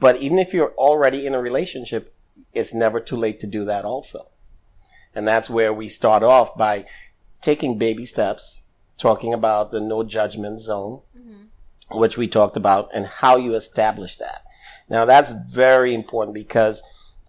But 0.00 0.16
even 0.18 0.38
if 0.38 0.54
you're 0.54 0.72
already 0.74 1.26
in 1.26 1.34
a 1.34 1.40
relationship, 1.40 2.14
it's 2.54 2.74
never 2.74 3.00
too 3.00 3.16
late 3.16 3.40
to 3.40 3.46
do 3.46 3.64
that 3.64 3.84
also. 3.84 4.28
And 5.14 5.26
that's 5.26 5.50
where 5.50 5.72
we 5.72 5.88
start 5.88 6.22
off 6.22 6.56
by 6.56 6.86
taking 7.40 7.78
baby 7.78 8.06
steps, 8.06 8.62
talking 8.96 9.34
about 9.34 9.72
the 9.72 9.80
no 9.80 10.02
judgment 10.04 10.60
zone, 10.60 11.02
which 11.90 12.16
we 12.16 12.28
talked 12.28 12.56
about, 12.56 12.90
and 12.94 13.06
how 13.06 13.36
you 13.36 13.54
establish 13.54 14.16
that. 14.16 14.42
Now, 14.88 15.04
that's 15.04 15.32
very 15.32 15.94
important 15.94 16.34
because 16.34 16.82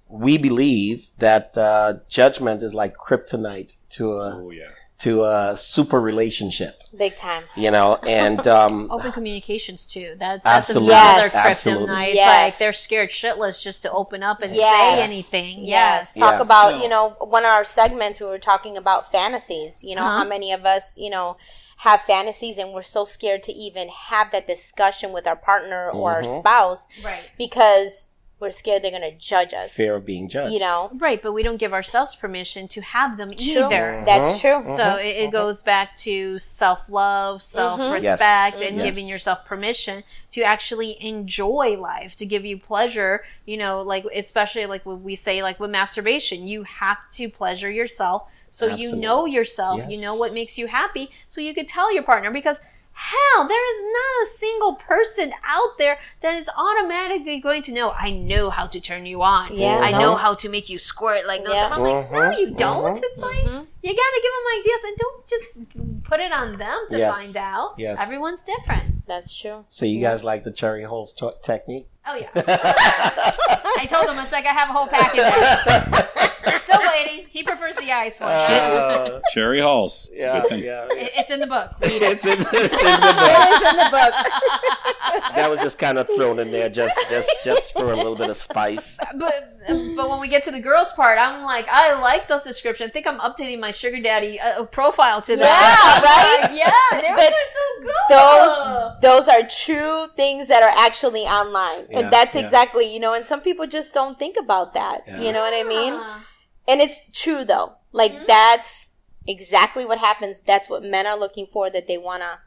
we 0.08 0.38
believe 0.38 1.08
that 1.20 1.58
uh, 1.58 1.96
judgment 2.08 2.64
is 2.64 2.74
like 2.74 2.96
kryptonite 2.98 3.78
to 3.92 4.14
a 4.14 4.42
Oh 4.42 4.50
yeah. 4.50 4.72
To 5.00 5.24
a 5.24 5.56
super 5.58 6.00
relationship, 6.02 6.82
big 6.98 7.16
time. 7.16 7.46
you 7.56 7.72
know, 7.72 7.96
and 8.08 8.46
um, 8.48 8.90
Open 8.92 9.12
communications 9.12 9.86
too. 9.86 10.16
That 10.20 10.44
that's 10.44 10.70
Absolutely. 10.70 10.94
another 10.94 11.22
Yes. 11.22 11.36
Absolutely. 11.36 11.88
kryptonite. 11.88 12.06
It's 12.08 12.16
Yes. 12.16 12.54
like 12.54 12.58
they're 12.60 12.74
scared 12.74 13.10
shitless 13.10 13.62
just 13.62 13.82
to 13.84 13.92
open 13.92 14.24
up 14.24 14.42
and 14.42 14.54
Yes. 14.56 14.98
say 14.98 15.04
anything. 15.04 15.60
Yes. 15.60 16.14
Yes. 16.14 16.14
Talk 16.16 16.34
Yeah. 16.36 16.42
about, 16.42 16.72
No. 16.76 16.82
you 16.84 16.90
know, 16.90 17.16
one 17.20 17.46
of 17.46 17.52
our 17.52 17.64
segments 17.66 18.20
we 18.20 18.26
were 18.26 18.40
talking 18.40 18.76
about 18.76 19.10
fantasies. 19.12 19.84
You 19.84 19.96
know, 19.96 20.02
Uh-huh. 20.04 20.18
how 20.20 20.24
many 20.26 20.52
of 20.52 20.66
us, 20.66 20.98
you 20.98 21.10
know, 21.10 21.38
have 21.78 22.02
fantasies 22.02 22.58
and 22.58 22.74
we're 22.74 22.82
so 22.84 23.06
scared 23.06 23.42
to 23.44 23.54
even 23.54 23.88
have 23.88 24.32
that 24.32 24.46
discussion 24.48 25.14
with 25.14 25.26
our 25.26 25.38
partner 25.38 25.90
or 25.90 26.12
our 26.16 26.24
spouse 26.24 26.90
Right. 27.02 27.22
because 27.38 28.08
we're 28.40 28.52
scared 28.52 28.84
they're 28.84 28.92
going 28.92 29.04
to 29.04 29.18
judge 29.18 29.54
us. 29.54 29.72
fear 29.72 29.96
of 29.96 30.06
being 30.06 30.30
judged. 30.30 30.54
You 30.54 30.60
know, 30.60 30.90
Right, 30.94 31.22
but 31.22 31.34
we 31.34 31.44
don't 31.44 31.58
give 31.58 31.74
ourselves 31.74 32.16
permission 32.16 32.68
to 32.70 32.82
have 32.82 33.18
them 33.18 33.32
True. 33.32 33.66
either. 33.66 33.70
Mm-hmm. 33.70 34.06
That's 34.06 34.40
true. 34.40 34.64
So 34.64 34.96
it, 34.96 35.06
it 35.08 35.22
mm-hmm. 35.24 35.32
goes 35.32 35.62
back 35.64 35.96
to 35.98 36.38
self 36.38 36.90
love, 36.90 37.38
mm-hmm. 37.38 37.58
self 37.58 37.80
respect, 37.94 38.58
Yes. 38.60 38.62
and 38.62 38.78
Yes. 38.78 38.86
giving 38.86 39.08
yourself 39.08 39.46
permission 39.46 40.04
to 40.32 40.42
actually 40.42 40.96
enjoy 41.04 41.78
life, 41.78 42.16
to 42.18 42.26
give 42.26 42.46
you 42.46 42.60
pleasure. 42.60 43.24
You 43.46 43.58
know, 43.58 43.82
like 43.82 44.06
especially 44.16 44.66
like 44.68 44.86
when 44.86 45.04
we 45.04 45.16
say 45.16 45.44
like 45.44 45.60
with 45.60 45.72
masturbation, 45.72 46.48
you 46.48 46.64
have 46.64 46.98
to 47.14 47.30
pleasure 47.30 47.70
yourself. 47.70 48.24
So 48.52 48.66
you 48.68 48.96
know 48.96 49.28
yourself, 49.28 49.84
you 49.90 50.02
know 50.02 50.16
what 50.16 50.34
makes 50.34 50.58
you 50.58 50.66
happy, 50.66 51.12
so 51.28 51.40
you 51.40 51.54
could 51.54 51.68
tell 51.68 51.94
your 51.94 52.02
partner 52.02 52.32
because 52.32 52.60
hell, 53.02 53.48
there 53.48 53.74
is 53.76 53.82
not 53.94 54.24
a 54.24 54.26
single 54.28 54.76
person 54.76 55.32
out 55.46 55.78
there 55.78 56.00
that 56.22 56.36
is 56.36 56.50
automatically 56.58 57.40
going 57.40 57.62
to 57.62 57.72
know, 57.72 57.92
I 57.92 58.12
know 58.12 58.50
how 58.50 58.68
to 58.68 58.82
turn 58.82 59.06
you 59.06 59.22
on. 59.22 59.56
Yeah. 59.56 59.80
I 59.80 59.92
know 59.98 60.16
how 60.16 60.36
to 60.36 60.50
make 60.50 60.70
you 60.70 60.78
squirt 60.78 61.26
like 61.26 61.46
those. 61.46 61.56
Yeah. 61.62 61.70
I'm 61.72 61.82
like, 61.82 62.12
no, 62.12 62.32
you 62.38 62.52
don't. 62.52 62.96
Mhm. 62.98 63.02
It's 63.02 63.22
like 63.22 63.46
you 63.46 63.96
gotta 63.96 64.22
give 64.26 64.34
them 64.36 64.48
ideas 64.60 64.82
and 64.88 64.98
don't 64.98 65.28
just 65.28 66.04
put 66.04 66.20
it 66.20 66.34
on 66.34 66.52
them 66.54 66.78
to 66.90 66.98
Yes. 66.98 67.16
find 67.16 67.38
out. 67.38 67.76
Yes. 67.78 68.00
Everyone's 68.02 68.42
different. 68.42 69.06
That's 69.06 69.34
true. 69.40 69.64
So 69.70 69.86
you 69.86 70.02
guys 70.02 70.24
like 70.26 70.44
the 70.44 70.52
cherry 70.52 70.84
Halls 70.84 71.14
t- 71.14 71.30
technique? 71.42 71.88
Oh 72.06 72.16
yeah. 72.16 72.30
I 72.36 73.86
told 73.90 74.08
them, 74.08 74.20
it's 74.20 74.32
like 74.34 74.46
I 74.46 74.50
have 74.50 74.70
a 74.70 74.74
whole 74.74 74.88
pack 74.88 75.12
in 75.14 75.22
there. 75.22 76.29
Still 76.58 76.82
waiting. 76.88 77.26
He 77.30 77.44
prefers 77.44 77.76
the 77.78 77.92
ice 77.92 78.20
one. 78.20 78.32
Uh, 78.32 79.20
Cherry 79.34 79.62
Halls. 79.68 80.10
It's 80.14 80.24
a 80.24 80.28
yeah, 80.28 80.40
good 80.42 80.50
thing. 80.50 80.64
yeah, 80.64 80.88
It- 80.92 81.12
It's 81.16 81.32
in 81.32 81.40
the 81.40 81.48
book. 81.48 81.72
Read 81.82 81.92
it. 82.02 82.12
It's 82.14 82.26
in, 82.26 82.40
it's 82.40 82.84
in 82.84 83.00
the 83.00 83.14
book. 83.16 83.34
It 83.36 83.56
is 83.56 83.62
in 83.70 83.78
the 83.78 83.90
book. 83.92 85.36
That 85.36 85.50
was 85.50 85.62
just 85.62 85.80
kind 85.80 85.98
of 85.98 86.08
thrown 86.16 86.40
in 86.40 86.52
there, 86.52 86.70
just 86.70 86.98
just 87.10 87.30
just 87.44 87.74
for 87.74 87.92
a 87.92 87.96
little 87.96 88.16
bit 88.16 88.30
of 88.30 88.38
spice. 88.38 89.00
But 89.16 89.58
but 89.96 90.10
when 90.10 90.20
we 90.20 90.28
get 90.28 90.44
to 90.44 90.52
the 90.52 90.60
girls 90.60 90.92
part, 90.94 91.18
I'm 91.20 91.44
like, 91.44 91.68
I 91.70 92.00
like 92.00 92.28
those 92.28 92.44
descriptions. 92.44 92.90
I 92.90 92.92
think 92.94 93.08
I'm 93.08 93.20
updating 93.20 93.60
my 93.60 93.72
sugar 93.72 94.02
daddy 94.02 94.40
uh, 94.40 94.66
profile 94.66 95.22
to 95.22 95.36
that. 95.38 95.56
Yeah, 95.70 96.02
right? 96.10 96.52
Like, 96.52 96.60
yeah, 96.60 97.16
those 97.16 97.16
But 97.16 97.34
are 97.34 97.50
so 97.58 97.66
good. 97.82 99.02
those 99.02 99.02
those 99.02 99.28
are 99.28 99.48
true 99.48 100.08
things 100.16 100.48
that 100.48 100.64
are 100.64 100.74
actually 100.78 101.22
online 101.24 101.86
Yeah, 101.90 102.00
and 102.00 102.12
that's 102.14 102.36
yeah. 102.36 102.42
exactly 102.46 102.92
you 102.94 103.00
know 103.00 103.14
and 103.14 103.26
some 103.26 103.42
people 103.42 103.66
just 103.68 103.94
don't 103.94 104.18
think 104.20 104.36
about 104.40 104.74
that 104.74 105.04
Yeah. 105.08 105.22
you 105.22 105.32
know 105.32 105.42
what 105.42 105.54
i 105.54 105.64
mean 105.64 105.94
Yeah. 105.94 106.20
And 106.70 106.80
it's 106.82 107.10
true 107.12 107.44
though 107.44 107.74
like 107.92 108.12
Mm-hmm. 108.14 108.24
that's 108.28 108.90
exactly 109.28 109.86
what 109.86 109.98
happens 110.00 110.42
that's 110.42 110.70
what 110.70 110.84
men 110.84 111.06
are 111.06 111.18
looking 111.18 111.46
for 111.46 111.70
that 111.70 111.88
they 111.88 111.98
want 111.98 112.22
to 112.22 112.40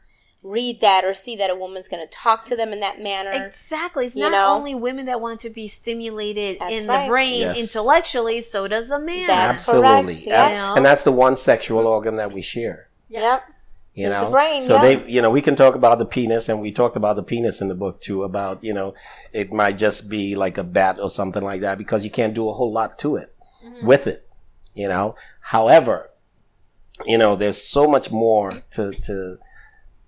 read 0.45 0.81
that 0.81 1.05
or 1.05 1.13
see 1.13 1.35
that 1.37 1.49
a 1.49 1.55
woman's 1.55 1.87
going 1.87 2.05
to 2.05 2.11
talk 2.13 2.43
to 2.45 2.55
them 2.55 2.73
in 2.73 2.81
that 2.81 2.99
manner 3.01 3.31
Exactly. 3.31 4.05
It's 4.07 4.15
You 4.17 4.23
not 4.23 4.31
know? 4.33 4.47
only 4.47 4.75
women 4.75 5.05
that 5.05 5.21
want 5.21 5.39
to 5.41 5.49
be 5.49 5.69
stimulated 5.69 6.57
That's 6.59 6.73
in 6.81 6.87
right. 6.89 7.05
the 7.05 7.09
brain 7.09 7.41
Yes. 7.41 7.57
intellectually, 7.57 8.41
so 8.41 8.67
does 8.67 8.89
the 8.89 8.99
man. 8.99 9.27
That's 9.27 9.57
Absolutely, 9.69 10.15
correct, 10.15 10.27
yeah. 10.27 10.69
and, 10.71 10.77
and 10.79 10.85
that's 10.85 11.05
the 11.05 11.13
one 11.13 11.37
sexual 11.37 11.87
organ 11.87 12.17
that 12.17 12.33
we 12.33 12.41
share. 12.41 12.89
yep 13.07 13.41
You 13.93 14.07
It's 14.07 14.15
the 14.15 14.21
know, 14.21 14.31
brain, 14.31 14.61
so 14.61 14.75
yeah. 14.75 14.81
they, 14.81 15.07
you 15.09 15.21
know, 15.21 15.29
we 15.31 15.41
can 15.41 15.55
talk 15.55 15.75
about 15.75 15.97
the 15.99 16.05
penis, 16.05 16.49
and 16.49 16.59
we 16.61 16.71
talked 16.73 16.97
about 16.97 17.15
the 17.15 17.23
penis 17.23 17.61
in 17.61 17.69
the 17.69 17.75
book 17.75 18.01
too. 18.01 18.23
About 18.23 18.61
you 18.63 18.73
know, 18.73 18.95
it 19.31 19.53
might 19.53 19.77
just 19.77 20.09
be 20.09 20.35
like 20.35 20.57
a 20.57 20.63
bat 20.63 20.97
or 20.99 21.09
something 21.09 21.43
like 21.43 21.61
that 21.61 21.77
because 21.77 22.03
you 22.03 22.11
can't 22.11 22.33
do 22.33 22.49
a 22.49 22.53
whole 22.53 22.73
lot 22.73 22.99
to 22.99 23.15
it 23.15 23.32
with 23.85 24.07
it. 24.07 24.27
You 24.73 24.87
know, 24.87 25.15
however, 25.41 26.09
you 27.05 27.17
know, 27.17 27.35
there's 27.35 27.61
so 27.61 27.87
much 27.87 28.11
more 28.11 28.51
to 28.71 28.91
to 28.91 29.37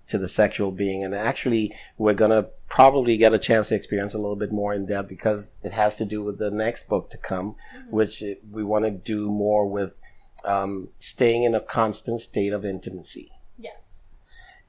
to 0.08 0.18
the 0.18 0.28
sexual 0.28 0.70
being, 0.70 1.04
and 1.04 1.14
actually, 1.14 1.74
we're 1.98 2.14
gonna 2.14 2.48
probably 2.68 3.16
get 3.16 3.34
a 3.34 3.38
chance 3.38 3.68
to 3.68 3.74
experience 3.74 4.14
a 4.14 4.18
little 4.18 4.36
bit 4.36 4.52
more 4.52 4.72
in 4.74 4.86
depth 4.86 5.08
because 5.08 5.56
it 5.62 5.72
has 5.72 5.96
to 5.96 6.04
do 6.04 6.22
with 6.22 6.38
the 6.38 6.50
next 6.50 6.88
book 6.88 7.10
to 7.10 7.18
come, 7.18 7.56
which 7.90 8.22
we 8.50 8.62
want 8.64 8.84
to 8.84 8.90
do 8.90 9.28
more 9.30 9.68
with 9.68 10.00
um, 10.44 10.88
staying 11.00 11.42
in 11.44 11.54
a 11.54 11.60
constant 11.60 12.20
state 12.20 12.52
of 12.52 12.64
intimacy. 12.64 13.30
Yes. 13.58 14.08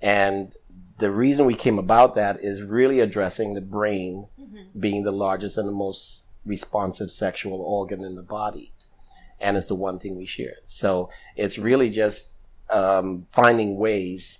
And 0.01 0.55
the 0.99 1.11
reason 1.11 1.45
we 1.45 1.55
came 1.55 1.77
about 1.77 2.15
that 2.15 2.39
is 2.41 2.61
really 2.63 2.99
addressing 2.99 3.53
the 3.53 3.61
brain 3.61 4.27
Mm-hmm. 4.47 4.79
being 4.79 5.03
the 5.03 5.11
largest 5.11 5.57
and 5.57 5.67
the 5.67 5.73
most 5.73 6.23
responsive 6.45 7.11
sexual 7.11 7.59
organ 7.61 8.03
in 8.03 8.15
the 8.15 8.23
body. 8.23 8.71
And 9.39 9.55
it's 9.57 9.67
the 9.67 9.75
one 9.75 9.99
thing 9.99 10.15
we 10.17 10.25
share. 10.25 10.55
So 10.65 11.09
it's 11.35 11.57
really 11.57 11.89
just 11.89 12.31
um, 12.69 13.27
finding 13.31 13.77
ways 13.77 14.39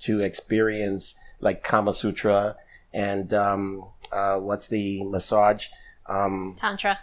to 0.00 0.20
experience 0.20 1.14
like 1.40 1.62
Kama 1.64 1.92
Sutra 1.92 2.56
and 2.92 3.32
um, 3.34 3.84
uh, 4.12 4.36
what's 4.38 4.68
the 4.68 5.04
massage? 5.04 5.66
Um, 6.06 6.56
Tantra. 6.58 6.98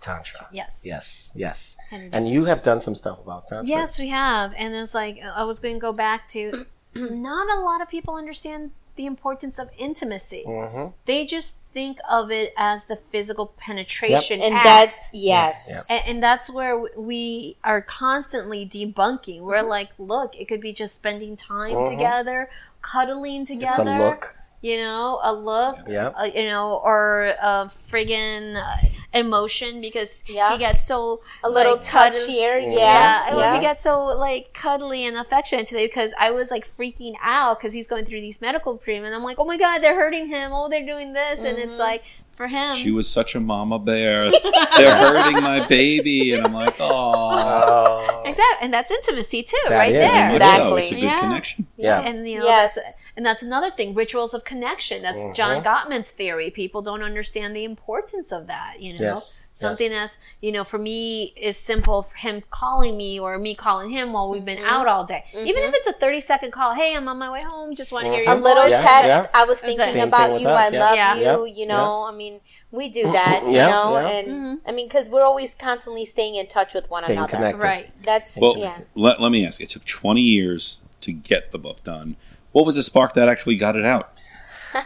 tantra. 0.00 0.46
Yes. 0.52 0.82
Yes, 0.84 1.32
yes. 1.34 1.76
And- 1.90 2.14
And 2.14 2.28
you 2.28 2.44
have 2.44 2.62
done 2.62 2.80
some 2.80 2.94
stuff 2.94 3.18
about 3.20 3.48
tantra. 3.48 3.66
Yes, 3.66 3.98
we 3.98 4.08
have. 4.08 4.52
And 4.56 4.74
it's 4.74 4.94
like, 4.94 5.20
I 5.22 5.42
was 5.44 5.58
going 5.60 5.74
to 5.76 5.80
go 5.80 5.92
back 5.92 6.28
to 6.28 6.66
not 6.94 7.48
a 7.56 7.60
lot 7.60 7.80
of 7.82 7.88
people 7.88 8.14
understand 8.14 8.70
the 8.96 9.06
importance 9.06 9.58
of 9.58 9.68
intimacy. 9.78 10.44
Mm-hmm. 10.46 10.92
They 11.06 11.26
just 11.26 11.58
think 11.72 11.98
of 12.08 12.30
it 12.30 12.52
as 12.56 12.86
the 12.86 12.96
physical 13.10 13.46
penetration. 13.56 14.40
and 14.40 14.54
act. 14.54 14.64
that's 14.64 15.10
yes 15.12 15.66
Yeah, 15.68 15.96
and, 15.96 16.08
and 16.10 16.22
that's 16.22 16.48
where 16.52 16.78
we 16.96 17.56
are 17.64 17.82
constantly 17.82 18.64
debunking. 18.66 19.40
We're 19.40 19.58
Mm-hmm. 19.58 19.68
like, 19.68 19.90
look, 19.98 20.36
it 20.36 20.46
could 20.46 20.60
be 20.60 20.72
just 20.72 20.94
spending 20.94 21.34
time 21.36 21.72
Mhm. 21.74 21.90
together, 21.90 22.50
cuddling 22.82 23.42
It's 23.42 23.50
together. 23.50 24.18
A 24.64 24.72
look. 24.72 24.72
You 24.72 24.76
know, 24.78 25.20
a 25.22 25.32
look. 25.32 25.76
Yeah. 25.88 26.08
Uh, 26.08 26.24
you 26.34 26.44
know, 26.44 26.80
or 26.84 27.34
a 27.40 27.70
friggin'. 27.90 28.56
Uh, 28.56 28.88
emotion 29.16 29.80
because 29.80 30.24
Yeah. 30.28 30.50
he 30.50 30.58
gets 30.58 30.82
so 30.84 31.20
A 31.44 31.48
little 31.48 31.76
like, 31.76 31.84
touch 31.84 32.14
cuddly- 32.14 32.32
here, 32.34 32.58
Yeah. 32.58 32.68
yeah, 32.70 33.28
Yeah, 33.28 33.36
yeah. 33.38 33.54
he 33.54 33.60
gets 33.60 33.80
so 33.80 34.06
like 34.06 34.52
cuddly 34.52 35.06
and 35.06 35.16
affectionate 35.16 35.68
today 35.68 35.86
because 35.86 36.12
I 36.18 36.32
was 36.32 36.50
like 36.50 36.66
freaking 36.66 37.14
out 37.22 37.60
because 37.60 37.72
he's 37.72 37.86
going 37.86 38.06
through 38.06 38.20
these 38.22 38.40
medical 38.40 38.76
treatment. 38.76 39.14
I'm 39.14 39.22
like, 39.22 39.38
oh 39.38 39.44
my 39.44 39.56
god, 39.56 39.82
they're 39.84 39.94
hurting 39.94 40.26
him. 40.26 40.50
Oh, 40.52 40.68
they're 40.68 40.84
doing 40.84 41.12
this, 41.12 41.44
and 41.44 41.56
Mm-hmm. 41.56 41.68
it's 41.68 41.78
like 41.78 42.02
for 42.34 42.48
him. 42.48 42.74
She 42.76 42.90
was 42.90 43.08
such 43.08 43.36
a 43.36 43.40
mama 43.40 43.78
bear. 43.78 44.32
They're 44.76 44.96
hurting 44.96 45.40
my 45.44 45.64
baby, 45.68 46.34
and 46.34 46.44
I'm 46.44 46.52
like, 46.52 46.74
oh. 46.80 48.22
Exactly, 48.26 48.64
and 48.64 48.74
that's 48.74 48.90
intimacy 48.90 49.44
too, 49.44 49.56
That 49.68 49.78
right 49.78 49.92
is. 49.92 49.94
there. 49.94 50.32
Exactly. 50.34 50.82
It's 50.82 50.90
a 50.90 50.94
good 50.94 51.02
Yeah. 51.04 51.20
connection. 51.20 51.66
Yeah. 51.76 52.00
And 52.00 52.28
you 52.28 52.40
know, 52.40 52.46
Yes. 52.46 52.74
that's 52.74 52.98
and 53.16 53.24
that's 53.24 53.42
another 53.42 53.70
thing. 53.70 53.94
Rituals 53.94 54.34
of 54.34 54.44
connection. 54.44 55.02
That's 55.02 55.18
Mhm. 55.20 55.34
John 55.34 55.62
Gottman's 55.64 56.10
theory. 56.10 56.50
People 56.50 56.82
don't 56.82 57.02
understand 57.02 57.54
the 57.54 57.64
importance 57.64 58.32
of 58.32 58.46
that. 58.48 58.80
You 58.80 58.92
know, 58.94 59.14
Yes. 59.14 59.40
something 59.52 59.92
Yes. 59.92 60.14
as 60.14 60.18
you 60.40 60.50
know 60.50 60.64
for 60.64 60.78
me 60.78 61.32
is 61.36 61.56
simple. 61.56 62.02
For 62.02 62.16
him 62.16 62.42
calling 62.50 62.96
me 62.96 63.20
or 63.20 63.38
me 63.38 63.54
calling 63.54 63.90
him 63.90 64.12
while 64.12 64.28
we've 64.30 64.44
been 64.44 64.58
out 64.64 64.88
all 64.88 65.04
day, 65.04 65.24
even 65.32 65.62
if 65.62 65.72
it's 65.74 65.86
a 65.86 65.92
thirty 65.92 66.18
second 66.20 66.50
call. 66.50 66.74
Hey, 66.74 66.96
I'm 66.96 67.06
on 67.06 67.18
my 67.18 67.30
way 67.30 67.40
home. 67.42 67.74
Just 67.76 67.92
want 67.92 68.06
to 68.06 68.10
hear 68.10 68.22
Mhm. 68.22 68.26
your 68.26 68.34
a 68.34 68.40
little 68.40 68.62
voice. 68.64 68.72
Yeah, 68.72 68.82
text. 68.82 69.06
yeah. 69.06 69.26
I 69.40 69.44
was 69.44 69.60
thinking 69.60 69.84
thing 69.86 70.02
about 70.02 70.40
you. 70.40 70.48
us, 70.48 70.72
I 70.72 70.74
yeah. 70.74 70.80
love 70.84 70.96
Yeah. 70.96 71.14
you. 71.14 71.46
Yeah, 71.46 71.54
You 71.54 71.66
know, 71.66 72.02
I 72.02 72.10
mean, 72.10 72.40
we 72.72 72.88
do 72.88 73.04
that. 73.12 73.42
You 73.46 73.52
Yeah, 73.52 73.68
know, 73.70 73.96
yeah. 73.98 74.08
and 74.08 74.28
Mhm. 74.28 74.60
I 74.66 74.72
mean, 74.72 74.88
because 74.88 75.08
we're 75.08 75.24
always 75.24 75.54
constantly 75.54 76.04
staying 76.04 76.34
in 76.34 76.48
touch 76.48 76.74
with 76.74 76.90
one 76.90 77.04
Staying 77.04 77.18
another. 77.18 77.36
connected. 77.36 77.62
Right. 77.62 77.90
That's 78.02 78.36
Well, 78.36 78.58
yeah. 78.58 78.78
let, 78.96 79.20
let 79.20 79.30
me 79.30 79.46
ask. 79.46 79.60
It 79.60 79.70
took 79.70 79.84
20 79.84 80.20
years 80.22 80.80
to 81.02 81.12
get 81.12 81.52
the 81.52 81.58
book 81.58 81.84
done. 81.84 82.16
What 82.54 82.64
was 82.64 82.76
the 82.76 82.84
spark 82.84 83.14
that 83.14 83.28
actually 83.28 83.56
got 83.56 83.74
it 83.74 83.84
out? 83.84 84.12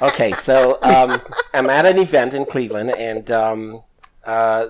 okay, 0.00 0.32
so 0.32 0.78
um, 0.82 1.20
I'm 1.52 1.68
at 1.68 1.84
an 1.84 1.98
event 1.98 2.32
in 2.32 2.46
Cleveland, 2.46 2.90
and 2.92 3.30
um, 3.30 3.82
uh, 4.24 4.68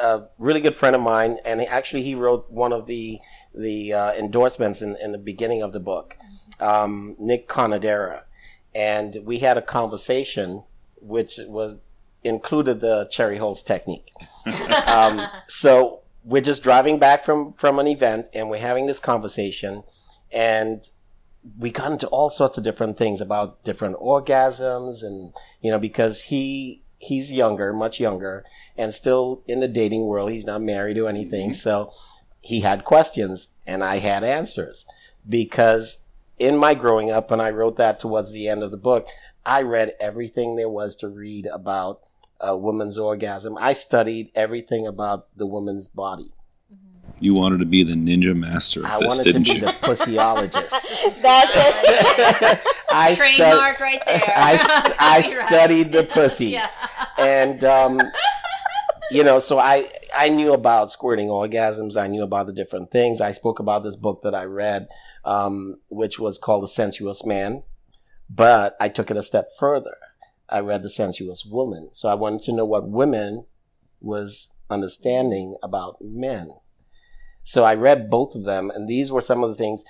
a 0.00 0.22
really 0.38 0.62
good 0.62 0.74
friend 0.74 0.96
of 0.96 1.02
mine, 1.02 1.36
and 1.44 1.60
he, 1.60 1.66
actually 1.66 2.02
he 2.02 2.14
wrote 2.14 2.50
one 2.50 2.72
of 2.72 2.86
the 2.86 3.20
the 3.54 3.92
uh, 3.92 4.12
endorsements 4.14 4.80
in, 4.80 4.96
in 5.02 5.12
the 5.12 5.18
beginning 5.18 5.60
of 5.60 5.74
the 5.74 5.78
book, 5.78 6.16
um, 6.58 7.16
Nick 7.18 7.50
Conadera, 7.50 8.22
and 8.74 9.18
we 9.24 9.40
had 9.40 9.58
a 9.58 9.62
conversation 9.62 10.64
which 11.02 11.38
was 11.48 11.80
included 12.24 12.80
the 12.80 13.08
cherry 13.10 13.36
Halls 13.36 13.62
technique. 13.62 14.10
um, 14.86 15.26
so 15.48 16.00
we're 16.24 16.40
just 16.40 16.62
driving 16.62 16.98
back 16.98 17.24
from 17.24 17.52
from 17.52 17.78
an 17.78 17.86
event, 17.86 18.30
and 18.32 18.48
we're 18.48 18.56
having 18.56 18.86
this 18.86 19.00
conversation, 19.00 19.82
and 20.32 20.88
we 21.58 21.70
got 21.70 21.92
into 21.92 22.06
all 22.08 22.30
sorts 22.30 22.58
of 22.58 22.64
different 22.64 22.96
things 22.96 23.20
about 23.20 23.62
different 23.64 23.96
orgasms 23.98 25.02
and 25.02 25.32
you 25.60 25.70
know 25.70 25.78
because 25.78 26.22
he 26.22 26.82
he's 26.98 27.32
younger 27.32 27.72
much 27.72 27.98
younger 27.98 28.44
and 28.76 28.94
still 28.94 29.42
in 29.46 29.60
the 29.60 29.68
dating 29.68 30.06
world 30.06 30.30
he's 30.30 30.46
not 30.46 30.62
married 30.62 30.98
or 30.98 31.08
anything. 31.08 31.50
Mm-hmm. 31.50 31.56
So 31.58 31.92
he 32.40 32.60
had 32.60 32.84
questions 32.84 33.48
and 33.66 33.84
i 33.84 33.98
had 33.98 34.24
answers 34.24 34.84
because 35.28 35.98
in 36.38 36.56
my 36.56 36.74
growing 36.74 37.10
up 37.10 37.30
and 37.30 37.40
i 37.40 37.48
wrote 37.48 37.76
that 37.76 38.00
towards 38.00 38.32
the 38.32 38.48
end 38.48 38.64
of 38.64 38.72
the 38.72 38.76
book 38.76 39.06
i 39.46 39.62
read 39.62 39.94
everything 40.00 40.56
there 40.56 40.68
was 40.68 40.96
to 40.96 41.08
read 41.08 41.46
about 41.46 42.00
a 42.42 42.56
woman's 42.56 42.98
orgasm. 42.98 43.56
I 43.58 43.72
studied 43.72 44.32
everything 44.34 44.86
about 44.86 45.28
the 45.36 45.46
woman's 45.46 45.88
body 45.88 46.32
You 47.22 47.34
wanted 47.34 47.58
to 47.60 47.66
be 47.66 47.84
the 47.84 47.94
ninja 47.94 48.34
master 48.36 48.80
of 48.80 48.86
i 48.86 48.98
this, 48.98 49.06
wanted 49.08 49.22
to 49.24 49.32
didn't 49.32 49.44
be 49.44 49.52
you? 49.54 49.60
the 49.60 49.66
pussyologist 49.72 51.20
That's 51.22 51.52
it. 51.54 52.60
I 52.90 53.14
stud- 53.14 53.36
Trademark 53.36 53.78
right 53.80 54.02
there. 54.06 54.32
I, 54.36 54.56
st- 54.56 54.96
I 54.98 55.22
studied 55.22 55.92
the 55.92 56.02
pussy, 56.04 56.46
Yeah. 56.46 56.68
and 57.16 57.62
um, 57.64 58.00
you 59.10 59.22
know, 59.24 59.38
so 59.38 59.58
I 59.58 59.88
I 60.14 60.28
knew 60.30 60.52
about 60.52 60.90
squirting 60.92 61.28
orgasms. 61.28 61.96
I 61.96 62.06
knew 62.08 62.22
about 62.22 62.46
the 62.48 62.52
different 62.52 62.90
things. 62.90 63.20
I 63.20 63.32
spoke 63.32 63.60
about 63.60 63.84
this 63.84 63.96
book 63.96 64.22
that 64.24 64.34
I 64.34 64.44
read, 64.44 64.88
um, 65.24 65.76
which 65.88 66.18
was 66.18 66.38
called 66.38 66.64
The 66.64 66.68
Sensuous 66.68 67.24
Man, 67.24 67.62
but 68.28 68.76
I 68.80 68.88
took 68.88 69.10
it 69.10 69.16
a 69.16 69.22
step 69.22 69.50
further. 69.58 69.96
I 70.48 70.58
read 70.60 70.82
The 70.82 70.90
Sensuous 70.90 71.46
Woman, 71.46 71.90
so 71.92 72.08
I 72.08 72.14
wanted 72.14 72.42
to 72.42 72.52
know 72.52 72.64
what 72.66 72.88
women 72.88 73.46
was 74.00 74.48
understanding 74.68 75.56
about 75.62 75.96
men. 76.02 76.50
So 77.44 77.64
I 77.64 77.74
read 77.74 78.10
both 78.10 78.34
of 78.34 78.44
them, 78.44 78.70
and 78.70 78.88
these 78.88 79.10
were 79.10 79.20
some 79.20 79.42
of 79.42 79.50
the 79.50 79.56
things 79.56 79.84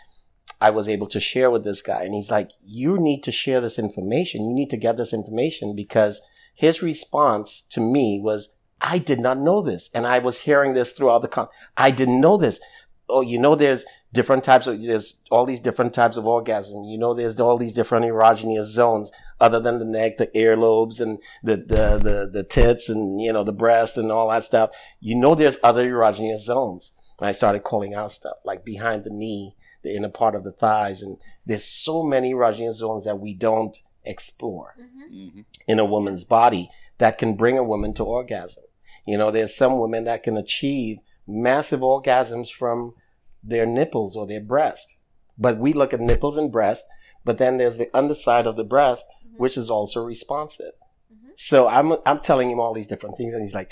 I 0.60 0.70
was 0.70 0.88
able 0.88 1.06
to 1.08 1.20
share 1.20 1.50
with 1.50 1.64
this 1.64 1.82
guy. 1.82 2.04
And 2.04 2.14
he's 2.14 2.30
like, 2.30 2.50
You 2.64 2.98
need 2.98 3.22
to 3.24 3.32
share 3.32 3.60
this 3.60 3.78
information. 3.78 4.44
You 4.44 4.54
need 4.54 4.70
to 4.70 4.76
get 4.76 4.96
this 4.96 5.12
information 5.12 5.74
because 5.74 6.20
his 6.54 6.82
response 6.82 7.62
to 7.70 7.80
me 7.80 8.20
was, 8.22 8.54
I 8.80 8.98
did 8.98 9.20
not 9.20 9.38
know 9.38 9.62
this. 9.62 9.90
And 9.94 10.06
I 10.06 10.18
was 10.18 10.40
hearing 10.40 10.74
this 10.74 10.92
throughout 10.92 11.22
the 11.22 11.28
con. 11.28 11.48
I 11.76 11.90
didn't 11.90 12.20
know 12.20 12.36
this. 12.36 12.60
Oh, 13.08 13.20
you 13.20 13.38
know, 13.38 13.54
there's 13.54 13.84
different 14.12 14.44
types 14.44 14.66
of, 14.66 14.82
there's 14.82 15.22
all 15.30 15.46
these 15.46 15.60
different 15.60 15.94
types 15.94 16.16
of 16.16 16.26
orgasm. 16.26 16.84
You 16.84 16.98
know, 16.98 17.14
there's 17.14 17.40
all 17.40 17.58
these 17.58 17.72
different 17.72 18.06
erogenous 18.06 18.66
zones 18.66 19.10
other 19.40 19.60
than 19.60 19.78
the 19.78 19.84
neck, 19.84 20.18
the 20.18 20.28
earlobes 20.28 21.00
and 21.00 21.18
the, 21.42 21.56
the, 21.56 21.98
the, 22.02 22.30
the 22.32 22.44
tits 22.44 22.88
and, 22.88 23.20
you 23.20 23.32
know, 23.32 23.44
the 23.44 23.52
breast 23.52 23.96
and 23.96 24.12
all 24.12 24.28
that 24.30 24.44
stuff. 24.44 24.70
You 25.00 25.16
know, 25.16 25.34
there's 25.34 25.58
other 25.62 25.90
erogenous 25.90 26.40
zones. 26.40 26.92
And 27.22 27.28
I 27.28 27.32
started 27.32 27.62
calling 27.62 27.94
out 27.94 28.10
stuff 28.10 28.38
like 28.44 28.64
behind 28.64 29.04
the 29.04 29.10
knee, 29.10 29.54
the 29.82 29.94
inner 29.94 30.08
part 30.08 30.34
of 30.34 30.42
the 30.42 30.50
thighs. 30.50 31.02
And 31.02 31.18
there's 31.46 31.64
so 31.64 32.02
many 32.02 32.34
erogenous 32.34 32.72
zones 32.72 33.04
that 33.04 33.20
we 33.20 33.32
don't 33.32 33.76
explore 34.04 34.74
Mhm. 35.08 35.44
in 35.68 35.78
a 35.78 35.84
woman's 35.84 36.24
body 36.24 36.68
that 36.98 37.18
can 37.18 37.34
bring 37.34 37.56
a 37.56 37.62
woman 37.62 37.94
to 37.94 38.04
orgasm. 38.04 38.64
You 39.06 39.16
know, 39.18 39.30
there's 39.30 39.54
some 39.54 39.78
women 39.78 40.02
that 40.02 40.24
can 40.24 40.36
achieve 40.36 40.98
massive 41.24 41.78
orgasms 41.78 42.50
from 42.50 42.96
their 43.40 43.66
nipples 43.66 44.16
or 44.16 44.26
their 44.26 44.40
breast. 44.40 44.96
But 45.38 45.58
we 45.58 45.72
look 45.72 45.94
at 45.94 46.00
nipples 46.00 46.36
and 46.36 46.50
breast, 46.50 46.88
but 47.24 47.38
then 47.38 47.56
there's 47.56 47.78
the 47.78 47.96
underside 47.96 48.48
of 48.48 48.56
the 48.56 48.64
breast, 48.64 49.06
mm-hmm. 49.24 49.36
which 49.36 49.56
is 49.56 49.70
also 49.70 50.04
responsive. 50.04 50.72
Mm-hmm. 51.14 51.30
So 51.36 51.68
I'm, 51.68 51.92
I'm 52.04 52.18
telling 52.18 52.50
him 52.50 52.58
all 52.58 52.74
these 52.74 52.88
different 52.88 53.16
things 53.16 53.32
and 53.32 53.44
he's 53.44 53.54
like, 53.54 53.70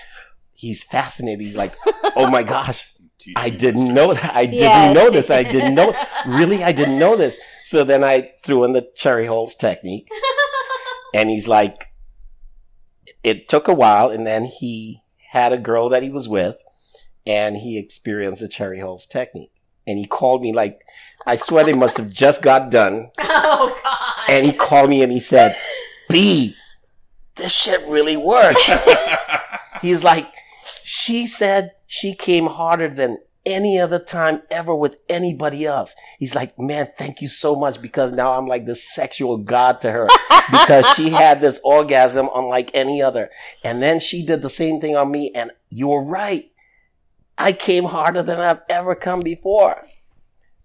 he's 0.53 0.85
fascinated. 0.85 1.41
He's 1.41 1.57
like, 1.57 1.75
oh 2.15 2.31
my 2.31 2.45
gosh, 2.45 2.93
Teach 3.20 3.35
I 3.37 3.50
didn't 3.50 3.83
mister. 3.83 3.94
know 3.94 4.14
that. 4.14 4.35
I 4.35 4.46
didn't 4.46 4.59
Yes. 4.61 4.94
know 4.94 5.11
this. 5.11 5.30
I 5.30 5.42
didn't 5.54 5.74
know. 5.74 5.94
Really, 6.26 6.64
I 6.64 6.72
didn't 6.72 6.98
know 6.98 7.16
this. 7.16 7.38
So 7.64 7.85
then 7.85 8.02
I 8.02 8.33
threw 8.42 8.64
in 8.64 8.72
the 8.72 8.88
cherry 8.96 9.26
Halls 9.26 9.54
technique, 9.54 10.09
and 11.14 11.28
he's 11.28 11.46
like, 11.46 11.92
it 13.22 13.48
took 13.48 13.68
a 13.68 13.74
while, 13.74 14.09
and 14.11 14.26
then 14.26 14.44
he 14.46 15.02
had 15.30 15.52
a 15.52 15.59
girl 15.59 15.88
that 15.90 16.02
he 16.02 16.09
was 16.11 16.28
with, 16.28 16.56
and 17.26 17.56
he 17.59 17.78
experienced 17.78 18.40
the 18.40 18.48
cherry 18.48 18.80
Halls 18.80 19.06
technique, 19.06 19.52
and 19.87 19.98
he 19.98 20.06
called 20.06 20.40
me 20.42 20.52
like, 20.52 20.80
I 21.26 21.37
swear 21.37 21.64
they 21.64 21.74
must 21.74 21.98
have 21.98 22.11
just 22.11 22.42
got 22.42 22.70
done, 22.70 23.11
Oh 23.18 23.78
God. 23.85 24.30
and 24.35 24.46
he 24.46 24.52
called 24.52 24.88
me 24.88 25.02
and 25.02 25.12
he 25.12 25.20
said, 25.20 25.54
B, 26.09 26.56
this 27.37 27.52
shit 27.52 27.87
really 27.87 28.16
works. 28.16 28.70
He's 29.83 30.02
like, 30.02 30.26
she 30.83 31.26
said 31.26 31.72
she 31.92 32.14
came 32.14 32.46
harder 32.46 32.87
than 32.87 33.18
any 33.44 33.76
other 33.81 33.98
time 33.98 34.40
ever 34.48 34.72
with 34.72 34.98
anybody 35.09 35.66
else. 35.66 35.92
He's 36.20 36.37
like, 36.37 36.57
man, 36.57 36.88
thank 36.96 37.20
you 37.20 37.26
so 37.26 37.57
much 37.57 37.83
because 37.83 38.12
now 38.12 38.35
I'm 38.35 38.46
like 38.46 38.64
the 38.64 38.76
sexual 38.76 39.38
god 39.38 39.81
to 39.81 39.90
her 39.90 40.07
because 40.53 40.87
she 40.94 41.11
had 41.11 41.40
this 41.40 41.61
orgasm 41.64 42.29
unlike 42.33 42.70
any 42.74 43.03
other. 43.03 43.29
And 43.64 43.83
then 43.83 43.98
she 43.98 44.24
did 44.24 44.40
the 44.40 44.48
same 44.48 44.81
thing 44.81 44.94
on 44.94 45.11
me. 45.11 45.33
And 45.35 45.50
you 45.68 45.88
were 45.88 46.05
right. 46.05 46.53
I 47.37 47.55
came 47.55 47.87
harder 47.87 48.22
than 48.22 48.38
I've 48.38 48.61
ever 48.68 48.94
come 48.94 49.18
before. 49.18 49.83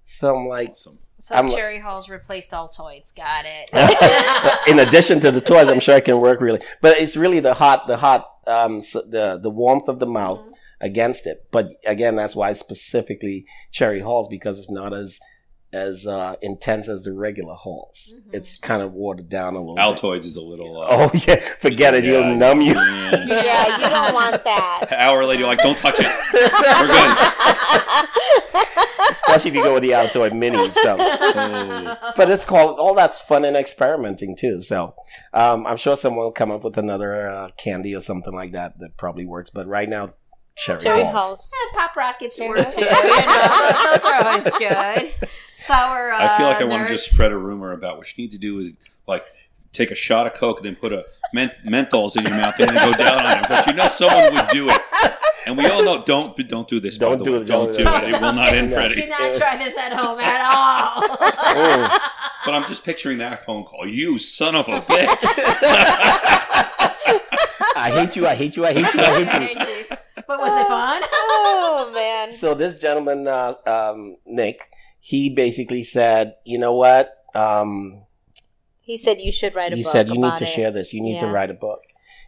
So 0.03 0.35
I'm 0.35 0.47
like, 0.47 0.69
Awesome. 0.69 0.99
so 1.17 1.33
I'm- 1.33 1.49
cherry 1.49 1.79
halls 1.79 2.07
replaced 2.07 2.51
Altoids. 2.51 3.15
Got 3.15 3.45
it. 3.47 3.71
in 4.67 4.77
addition 4.77 5.19
to 5.21 5.31
the 5.31 5.41
toys, 5.41 5.69
I'm 5.69 5.79
sure 5.79 5.97
it 5.97 6.05
can 6.05 6.21
work 6.21 6.39
really. 6.39 6.61
But 6.81 6.99
it's 6.99 7.17
really 7.17 7.39
the 7.39 7.55
hot, 7.55 7.87
the 7.87 7.97
hot, 7.97 8.29
um, 8.45 8.77
s 8.77 8.93
the 8.93 9.39
the 9.41 9.49
warmth 9.49 9.87
of 9.87 9.97
the 9.97 10.05
mouth 10.05 10.37
Mm-hmm. 10.37 10.51
Against 10.81 11.25
it. 11.27 11.47
But 11.51 11.69
again, 11.85 12.15
that's 12.15 12.35
why 12.35 12.53
specifically 12.53 13.45
cherry 13.71 13.99
halls 14.01 14.27
because 14.29 14.59
it's 14.59 14.71
not 14.71 14.93
as 14.93 15.19
as 15.73 16.07
uh, 16.07 16.35
intense 16.41 16.87
as 16.87 17.03
the 17.03 17.11
regular 17.11 17.53
halls. 17.53 18.13
Mm-hmm. 18.15 18.29
It's 18.35 18.57
kind 18.57 18.81
of 18.81 18.93
watered 18.93 19.27
down 19.27 19.55
a 19.55 19.59
little. 19.59 19.75
bit. 19.75 19.83
Altoids 19.83 20.19
is 20.23 20.37
a 20.37 20.41
little. 20.41 20.81
Uh, 20.81 20.87
Oh 20.89 21.11
yeah, 21.27 21.35
forget 21.59 21.93
it. 21.93 22.05
yeah, 22.05 22.11
He'll 22.11 22.35
numb 22.35 22.61
you. 22.61 22.75
man. 22.75 23.27
yeah, 23.27 23.77
you 23.77 23.89
don't 23.89 24.13
want 24.13 24.41
that. 24.45 24.85
Hour 24.91 25.25
later, 25.25 25.39
you're 25.39 25.47
like, 25.49 25.59
don't 25.59 25.77
touch 25.77 25.99
it. 25.99 26.05
We're 26.33 26.87
good. 26.87 27.17
Especially 29.11 29.49
if 29.51 29.55
you 29.55 29.63
go 29.63 29.73
with 29.73 29.83
the 29.83 29.91
Altoid 29.91 30.31
minis. 30.31 30.71
So. 30.71 30.97
Oh. 30.99 32.13
but 32.15 32.29
it's 32.29 32.45
called 32.45 32.79
all 32.79 32.93
that's 32.95 33.19
fun 33.19 33.43
and 33.45 33.55
experimenting 33.57 34.35
too. 34.35 34.61
So 34.61 34.95
um, 35.33 35.65
I'm 35.67 35.77
sure 35.77 35.95
someone 35.95 36.25
will 36.25 36.31
come 36.31 36.51
up 36.51 36.63
with 36.63 36.77
another 36.77 37.27
uh, 37.27 37.49
candy 37.57 37.95
or 37.95 38.01
something 38.01 38.33
like 38.33 38.53
that 38.53 38.79
that 38.79 38.97
probably 38.97 39.25
works. 39.25 39.49
But 39.49 39.67
right 39.67 39.89
now, 39.89 40.13
cherry, 40.55 40.79
Cherry 40.79 41.03
halls. 41.03 41.13
Halls. 41.13 41.51
Yeah, 41.73 41.79
Pop 41.79 41.95
rockets 41.95 42.39
work 42.39 42.57
too. 42.71 42.81
You 42.81 42.87
know, 42.87 43.91
those 43.91 44.05
are 44.05 44.25
always 44.25 44.43
good. 44.57 45.13
Sour. 45.53 46.11
Uh, 46.11 46.17
I 46.19 46.37
feel 46.37 46.47
like 46.47 46.61
I 46.61 46.63
want 46.65 46.87
to 46.87 46.93
just 46.93 47.11
spread 47.11 47.31
a 47.31 47.37
rumor 47.37 47.71
about 47.71 47.97
what 47.97 48.15
you 48.17 48.23
need 48.23 48.31
to 48.31 48.37
do 48.37 48.59
is 48.59 48.71
like 49.07 49.25
take 49.73 49.91
a 49.91 49.95
shot 49.95 50.25
of 50.27 50.33
Coke 50.33 50.57
and 50.57 50.65
then 50.65 50.75
put 50.75 50.93
a 50.93 51.05
men- 51.33 51.51
menthols 51.65 52.15
in 52.15 52.23
your 52.25 52.35
mouth 52.37 52.55
and 52.59 52.69
then 52.69 52.91
go 52.91 52.97
down 52.97 53.25
on 53.25 53.37
him. 53.37 53.43
But 53.49 53.67
you 53.67 53.73
know 53.73 53.87
someone 53.89 54.33
would 54.33 54.47
do 54.49 54.67
it. 54.69 54.81
And 55.47 55.57
we 55.57 55.67
all 55.67 55.83
know 55.83 56.03
don't 56.03 56.35
don't 56.47 56.67
do 56.67 56.79
this. 56.79 56.97
Don't 56.97 57.23
do 57.23 57.35
it, 57.35 57.45
Don't 57.45 57.67
don't 57.67 57.77
do 57.77 57.83
do 57.83 57.89
it. 57.89 58.03
it. 58.03 58.09
It 58.15 58.21
will 58.21 58.33
not 58.33 58.53
end 58.53 58.69
No. 58.71 58.77
pretty. 58.77 59.01
Do 59.01 59.07
not 59.09 59.35
try 59.35 59.57
this 59.57 59.77
at 59.77 59.93
home 59.93 60.19
at 60.19 60.41
all. 60.41 61.03
Mm. 61.17 61.99
But 62.45 62.53
I'm 62.53 62.65
just 62.67 62.85
picturing 62.85 63.17
that 63.17 63.43
phone 63.43 63.63
call. 63.63 63.87
You 63.87 64.19
son 64.19 64.53
of 64.55 64.67
a 64.67 64.79
bitch. 64.81 65.07
I 67.85 67.91
hate 67.91 68.15
you. 68.15 68.25
I 68.27 68.35
hate 68.35 68.55
you. 68.57 68.65
I 68.65 68.73
hate 68.73 68.93
you. 68.93 69.01
I 69.01 69.23
hate 69.23 69.67
you. 69.89 69.97
but 70.27 70.39
was 70.39 70.53
it 70.61 70.67
fun? 70.67 71.01
Oh 71.37 71.91
man. 71.93 72.31
So 72.31 72.53
this 72.53 72.79
gentleman, 72.79 73.27
uh, 73.27 73.53
um, 73.67 74.17
Nick, 74.25 74.69
he 74.99 75.29
basically 75.29 75.83
said, 75.83 76.35
"You 76.45 76.57
know 76.57 76.73
what? 76.73 77.13
Um, 77.35 78.05
He 78.81 78.97
said 78.97 79.19
you 79.19 79.31
should 79.31 79.53
write 79.55 79.73
a 79.73 79.75
he 79.75 79.81
book. 79.83 79.91
He 79.91 79.91
said 79.91 80.07
you 80.07 80.17
need 80.17 80.37
to 80.37 80.45
it." 80.45 80.55
share 80.55 80.71
this. 80.71 80.93
You 80.93 81.01
need 81.01 81.19
to 81.19 81.27
write 81.27 81.51
a 81.51 81.53
book." 81.67 81.81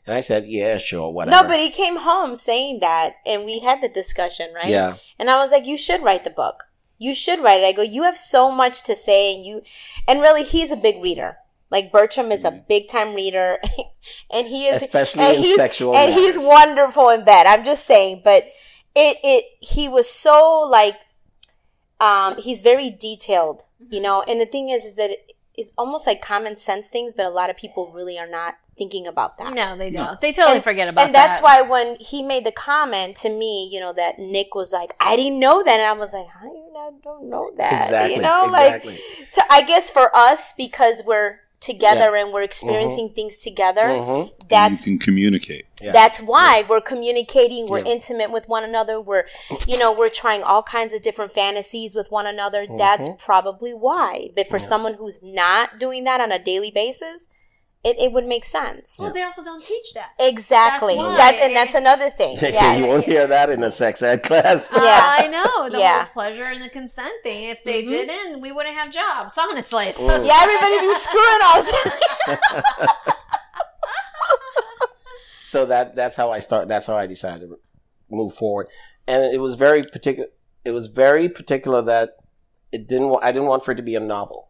And 0.05 0.15
I 0.15 0.21
said, 0.21 0.45
"Yeah, 0.47 0.77
sure, 0.77 1.11
whatever." 1.11 1.35
No, 1.43 1.47
but 1.47 1.59
he 1.59 1.69
came 1.69 1.97
home 1.97 2.35
saying 2.35 2.79
that, 2.81 3.15
and 3.25 3.45
we 3.45 3.59
had 3.59 3.81
the 3.81 3.89
discussion, 3.89 4.53
right? 4.53 4.67
yeah, 4.69 4.95
And 5.19 5.29
I 5.29 5.37
was 5.37 5.51
like, 5.51 5.65
you 5.65 5.77
should 5.77 6.01
write 6.01 6.23
the 6.23 6.29
book. 6.29 6.63
You 6.97 7.13
should 7.13 7.39
write 7.41 7.61
it. 7.61 7.65
I 7.65 7.73
go, 7.73 7.81
you 7.83 8.03
have 8.03 8.17
so 8.17 8.49
much 8.51 8.83
to 8.83 8.95
say, 8.95 9.33
and 9.35 9.45
you, 9.45 9.61
and 10.07 10.21
really, 10.21 10.43
he's 10.43 10.71
a 10.71 10.77
big 10.77 11.01
reader. 11.03 11.37
Like 11.69 11.91
Bertram 11.91 12.31
is 12.31 12.43
a 12.45 12.51
big 12.51 12.87
time 12.87 13.13
reader, 13.13 13.59
and 14.31 14.47
he 14.47 14.67
is 14.67 14.81
Especially 14.83 15.23
and 15.23 15.37
in 15.37 15.43
he's, 15.43 15.55
sexual 15.57 15.95
and 15.95 16.13
he's 16.13 16.37
wonderful 16.37 17.09
in 17.09 17.25
bed. 17.25 17.45
I'm 17.45 17.65
just 17.65 17.85
saying, 17.85 18.21
but 18.23 18.45
it 18.95 19.17
it 19.23 19.45
he 19.59 19.89
was 19.89 20.09
so 20.09 20.61
like, 20.69 20.95
um, 21.99 22.37
he's 22.37 22.61
very 22.61 22.89
detailed, 22.89 23.63
you 23.89 23.99
know. 23.99 24.21
And 24.21 24.39
the 24.39 24.45
thing 24.45 24.69
is, 24.69 24.85
is 24.85 24.95
that 24.95 25.09
it, 25.11 25.19
it's 25.55 25.71
almost 25.77 26.07
like 26.07 26.21
common 26.21 26.55
sense 26.55 26.89
things, 26.89 27.13
but 27.13 27.25
a 27.25 27.29
lot 27.29 27.49
of 27.49 27.57
people 27.57 27.91
really 27.93 28.17
are 28.17 28.29
not 28.29 28.55
thinking 28.77 29.07
about 29.07 29.37
that. 29.39 29.53
No, 29.53 29.75
they 29.75 29.89
don't. 29.89 30.21
They 30.21 30.31
totally 30.31 30.57
And- 30.57 30.63
forget 30.63 30.87
about 30.87 31.01
that. 31.01 31.05
and 31.07 31.15
that's 31.15 31.39
that. 31.41 31.43
why 31.43 31.61
when 31.63 31.97
he 31.99 32.21
made 32.23 32.45
the 32.45 32.51
comment 32.51 33.17
to 33.17 33.29
me, 33.29 33.67
you 33.71 33.79
know, 33.79 33.91
that 33.93 34.19
Nick 34.19 34.53
was 34.55 34.71
like, 34.71 34.95
"I 34.99 35.15
didn't 35.15 35.39
know 35.39 35.63
that," 35.63 35.79
and 35.79 35.87
I 35.87 35.93
was 35.93 36.13
like, 36.13 36.27
"I 36.27 36.91
don't 37.03 37.29
know 37.29 37.49
that?" 37.57 37.85
exactly. 37.85 38.15
You 38.15 38.21
know, 38.21 38.45
exactly. 38.45 38.91
like 38.93 39.31
to 39.33 39.43
I 39.49 39.63
guess 39.63 39.89
for 39.89 40.15
us 40.15 40.53
because 40.55 41.01
we're 41.05 41.39
together 41.59 42.15
and 42.15 42.31
we're 42.31 42.43
experiencing 42.43 43.09
things 43.15 43.37
together. 43.37 43.83
Mhm. 43.87 44.31
That's 44.49 44.85
you 44.85 44.93
can 44.93 44.99
communicate. 44.99 45.65
Yeah. 45.81 45.91
that's 45.91 46.19
why 46.19 46.63
we're 46.67 46.81
communicating. 46.81 47.67
We're 47.67 47.79
Yeah. 47.79 47.91
intimate 47.91 48.31
with 48.31 48.47
one 48.49 48.63
another. 48.63 48.99
We're, 48.99 49.25
you 49.67 49.77
know, 49.77 49.91
we're 49.91 50.09
trying 50.09 50.41
all 50.43 50.63
kinds 50.63 50.91
of 50.93 51.01
different 51.03 51.31
fantasies 51.33 51.93
with 51.93 52.09
one 52.11 52.25
another. 52.25 52.63
Mm-hmm. 52.65 52.77
That's 52.77 53.09
probably 53.19 53.73
why. 53.73 54.29
But 54.35 54.47
for 54.47 54.57
someone 54.59 54.95
who's 54.95 55.21
not 55.21 55.77
doing 55.79 56.03
that 56.05 56.19
on 56.19 56.31
a 56.31 56.39
daily 56.39 56.71
basis, 56.71 57.27
it, 57.83 57.97
it 57.99 58.11
would 58.11 58.25
make 58.25 58.43
sense. 58.43 58.97
well, 58.99 59.13
they 59.13 59.23
also 59.23 59.43
don't 59.43 59.63
teach 59.63 59.93
that. 59.93 60.09
Exactly. 60.19 60.95
That's 60.95 61.07
why. 61.07 61.17
That's, 61.17 61.39
and 61.41 61.55
that's 61.55 61.73
another 61.75 62.09
thing. 62.09 62.37
Yes. 62.41 62.79
you 62.79 62.87
won't 62.87 63.05
hear 63.05 63.27
that 63.27 63.49
in 63.49 63.63
a 63.63 63.71
sex 63.71 64.01
ed 64.01 64.23
class. 64.23 64.69
Yeah. 64.75 64.81
I 65.19 65.27
know 65.27 65.69
the 65.69 65.79
Yeah. 65.79 66.05
whole 66.05 66.13
pleasure 66.13 66.43
and 66.45 66.61
the 66.63 66.69
consent 66.69 67.13
thing. 67.23 67.49
If 67.49 67.63
they 67.63 67.85
didn't, 67.85 68.41
we 68.41 68.51
wouldn't 68.51 68.75
have 68.75 68.91
jobs. 68.91 69.37
Honestly, 69.37 69.91
So- 69.93 70.03
Mm. 70.07 70.25
Yeah, 70.25 70.39
everybody 70.41 70.79
be 70.87 70.93
screwing 70.93 71.41
all 71.43 71.63
the 71.63 71.71
time. 72.67 72.89
so 75.45 75.65
that 75.65 75.95
that's 75.95 76.15
how 76.15 76.31
I 76.31 76.39
start. 76.39 76.67
That's 76.67 76.87
how 76.87 76.97
I 76.97 77.07
decided 77.07 77.49
to 77.49 77.59
move 78.09 78.33
forward, 78.33 78.67
and 79.07 79.23
it 79.23 79.39
was 79.39 79.55
very 79.55 79.83
particular. 79.83 80.29
It 80.65 80.71
was 80.71 80.87
very 80.87 81.29
particular 81.29 81.81
that 81.83 82.11
it 82.71 82.87
didn't. 82.87 83.09
wa- 83.09 83.19
I 83.21 83.31
didn't 83.31 83.47
want 83.47 83.63
for 83.63 83.71
it 83.71 83.75
to 83.75 83.83
be 83.83 83.95
a 83.95 83.99
novel. 83.99 84.46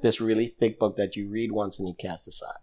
This 0.00 0.20
really 0.20 0.48
thick 0.48 0.78
book 0.78 0.96
that 0.96 1.16
you 1.16 1.28
read 1.28 1.52
once 1.52 1.78
and 1.78 1.86
you 1.86 1.94
cast 1.94 2.26
aside. 2.28 2.58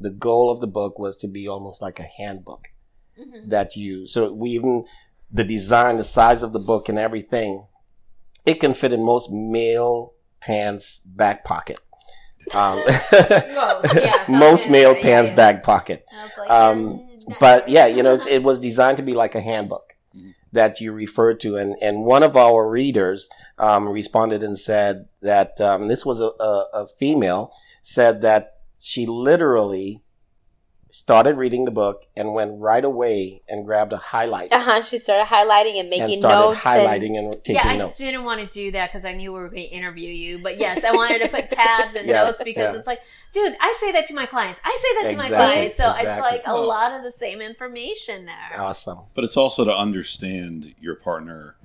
The 0.00 0.10
goal 0.10 0.50
of 0.50 0.60
the 0.60 0.66
book 0.66 0.98
was 0.98 1.16
to 1.18 1.28
be 1.28 1.46
almost 1.48 1.80
like 1.82 2.00
a 2.00 2.08
handbook 2.18 2.68
that 3.46 3.76
you. 3.76 4.06
So 4.06 4.32
we 4.32 4.50
even 4.50 4.84
the 5.30 5.44
design, 5.44 5.98
the 5.98 6.04
size 6.04 6.42
of 6.42 6.52
the 6.52 6.58
book, 6.58 6.88
and 6.88 6.98
everything. 6.98 7.66
It 8.46 8.60
can 8.60 8.74
fit 8.74 8.92
in 8.92 9.02
most 9.02 9.30
male 9.32 10.12
pants 10.40 10.98
back 10.98 11.44
pocket. 11.44 11.78
Um, 12.52 12.76
Most, 12.86 13.94
yeah, 13.94 14.24
most 14.28 14.68
male 14.68 14.94
pants 14.94 15.30
back 15.30 15.62
pocket. 15.62 16.04
Like, 16.36 16.50
Um, 16.50 17.06
but 17.40 17.70
yeah, 17.70 17.86
you 17.86 18.02
know, 18.02 18.12
it's, 18.12 18.26
it 18.26 18.42
was 18.42 18.58
designed 18.58 18.98
to 18.98 19.02
be 19.02 19.14
like 19.14 19.34
a 19.34 19.40
handbook 19.40 19.93
that 20.54 20.80
you 20.80 20.92
referred 20.92 21.40
to, 21.40 21.56
and 21.56 21.76
and 21.82 22.04
one 22.04 22.22
of 22.22 22.36
our 22.36 22.68
readers 22.68 23.28
um, 23.58 23.88
responded 23.88 24.42
and 24.42 24.58
said 24.58 25.08
that 25.20 25.60
um, 25.60 25.88
this 25.88 26.04
was 26.06 26.20
a, 26.20 26.30
a, 26.40 26.66
a 26.72 26.86
female 26.86 27.52
said 27.82 28.22
that 28.22 28.54
she 28.78 29.06
literally 29.06 30.02
started 30.94 31.36
reading 31.36 31.64
the 31.64 31.72
book 31.72 32.06
and 32.16 32.34
went 32.34 32.52
right 32.60 32.84
away 32.84 33.42
and 33.48 33.64
grabbed 33.66 33.92
a 33.92 33.96
highlight 33.96 34.52
Uh 34.52 34.60
huh. 34.60 34.80
She 34.80 34.96
started 34.98 35.26
highlighting 35.26 35.70
and 35.80 35.80
and 35.80 35.90
making 35.90 36.18
started 36.20 36.50
notes. 36.50 36.60
highlighting 36.60 37.18
and, 37.18 37.34
and, 37.34 37.44
taking 37.44 37.56
yeah, 37.56 37.66
I 37.66 37.76
notes. 37.76 37.98
didn't 37.98 38.22
want 38.22 38.40
to 38.42 38.46
do 38.46 38.70
that 38.70 38.90
because 38.92 39.04
I 39.04 39.12
knew 39.12 39.32
we 39.32 39.40
were 39.40 39.48
going 39.48 39.68
to 39.68 39.74
interview 39.74 40.08
you. 40.08 40.38
But 40.40 40.56
yes, 40.60 40.84
I 40.84 40.92
wanted 40.92 41.18
to 41.22 41.28
put 41.28 41.50
tabs 41.50 41.96
and 41.96 42.06
Yeah, 42.08 42.22
notes 42.22 42.40
because 42.44 42.72
yeah. 42.74 42.78
it's 42.78 42.86
like, 42.86 43.00
dude, 43.32 43.56
I 43.60 43.72
say 43.76 43.90
that 43.90 44.06
to 44.06 44.14
my 44.14 44.26
clients. 44.26 44.60
I 44.64 44.78
say 44.80 45.02
that 45.02 45.10
to 45.10 45.16
my 45.18 45.28
clients. 45.28 45.76
So 45.76 45.92
it's 45.96 46.20
like 46.20 46.42
a 46.46 46.56
lot 46.56 46.92
of 46.92 47.02
the 47.02 47.10
same 47.10 47.40
information 47.40 48.26
there. 48.26 48.60
Awesome. 48.60 49.00
But 49.14 49.24
it's 49.24 49.36
also 49.36 49.64
to 49.64 49.74
understand 49.76 50.76
your 50.80 50.94
partner, 50.94 51.56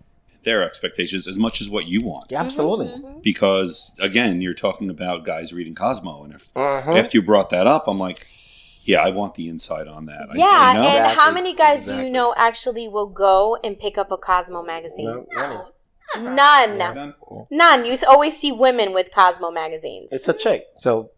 their 0.43 0.63
expectations 0.63 1.27
as 1.27 1.37
much 1.37 1.61
as 1.61 1.69
what 1.69 1.85
you 1.85 2.01
want. 2.03 2.31
Yeah, 2.31 2.41
absolutely. 2.41 2.87
Mm-hmm. 2.87 3.19
Because 3.21 3.93
again, 3.99 4.41
you're 4.41 4.55
talking 4.55 4.89
about 4.89 5.23
guys 5.23 5.53
reading 5.53 5.75
Cosmo, 5.75 6.23
and 6.23 6.33
if, 6.33 6.51
Mhm. 6.55 6.97
after 6.97 7.15
you 7.17 7.21
brought 7.21 7.51
that 7.51 7.67
up, 7.67 7.87
I'm 7.87 7.99
like, 7.99 8.25
yeah, 8.83 9.01
I 9.01 9.09
want 9.11 9.35
the 9.35 9.49
insight 9.49 9.87
on 9.87 10.05
that. 10.07 10.27
Yeah, 10.33 10.45
I 10.49 10.73
know. 10.73 10.79
and 10.81 10.87
Exactly, 10.97 11.15
how 11.23 11.31
many 11.31 11.53
guys 11.55 11.85
do 11.85 11.97
you 11.97 12.09
know 12.09 12.33
actually 12.37 12.87
will 12.87 13.07
go 13.07 13.57
and 13.63 13.77
pick 13.79 13.97
up 13.97 14.11
a 14.11 14.17
Cosmo 14.17 14.63
magazine? 14.63 15.05
No, 15.05 15.27
no. 15.33 15.71
None. 16.17 16.77
None? 16.77 17.13
None. 17.51 17.85
You 17.85 17.95
always 18.07 18.35
see 18.39 18.51
women 18.51 18.93
with 18.93 19.13
Cosmo 19.13 19.51
magazines. 19.51 20.11
It's 20.11 20.27
a 20.27 20.33
chick. 20.33 20.65
So 20.75 21.11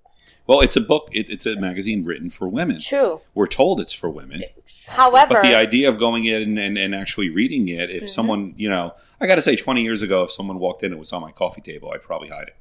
Well, 0.48 0.60
it's 0.60 0.76
a 0.76 0.82
book. 0.82 1.08
It, 1.14 1.30
it's 1.30 1.46
a 1.46 1.56
magazine 1.56 2.04
written 2.04 2.30
for 2.30 2.50
women. 2.50 2.82
True. 2.82 3.22
We're 3.34 3.48
told 3.48 3.80
it's 3.80 3.94
for 3.94 4.10
women. 4.10 4.44
However, 4.90 5.36
But 5.36 5.44
the 5.44 5.56
idea 5.56 5.88
of 5.88 5.98
going 5.98 6.26
in 6.26 6.58
and, 6.58 6.78
and 6.78 6.94
actually 6.94 7.30
reading 7.30 7.70
it, 7.70 7.90
if 7.90 8.04
Mm-hmm. 8.04 8.08
someone, 8.08 8.54
you 8.58 8.70
know, 8.70 8.94
I 9.22 9.28
got 9.28 9.36
to 9.36 9.42
say, 9.42 9.56
20 9.56 9.82
years 9.82 10.02
ago, 10.02 10.24
if 10.24 10.32
someone 10.32 10.60
walked 10.60 10.84
in 10.84 10.88
and 10.88 10.96
it 10.96 11.00
was 11.00 11.14
on 11.14 11.22
my 11.22 11.32
coffee 11.32 11.62
table, 11.62 11.92
I'd 11.94 12.04
probably 12.04 12.28
hide 12.30 12.48
it. 12.50 12.56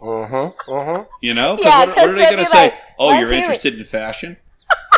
Mm-hmm. 0.00 0.70
Mm-hmm. 0.70 1.02
You 1.20 1.34
know, 1.34 1.58
Yeah, 1.60 1.80
what, 1.80 1.88
what 1.88 1.96
'cause 1.96 2.10
are 2.10 2.12
they 2.14 2.22
going 2.24 2.36
be 2.38 2.44
to 2.44 2.50
say? 2.50 2.62
like, 2.64 2.74
oh, 2.98 3.10
you're 3.18 3.28
hear 3.28 3.34
it." 3.34 3.38
interested 3.40 3.78
in 3.78 3.84
fashion? 3.84 4.36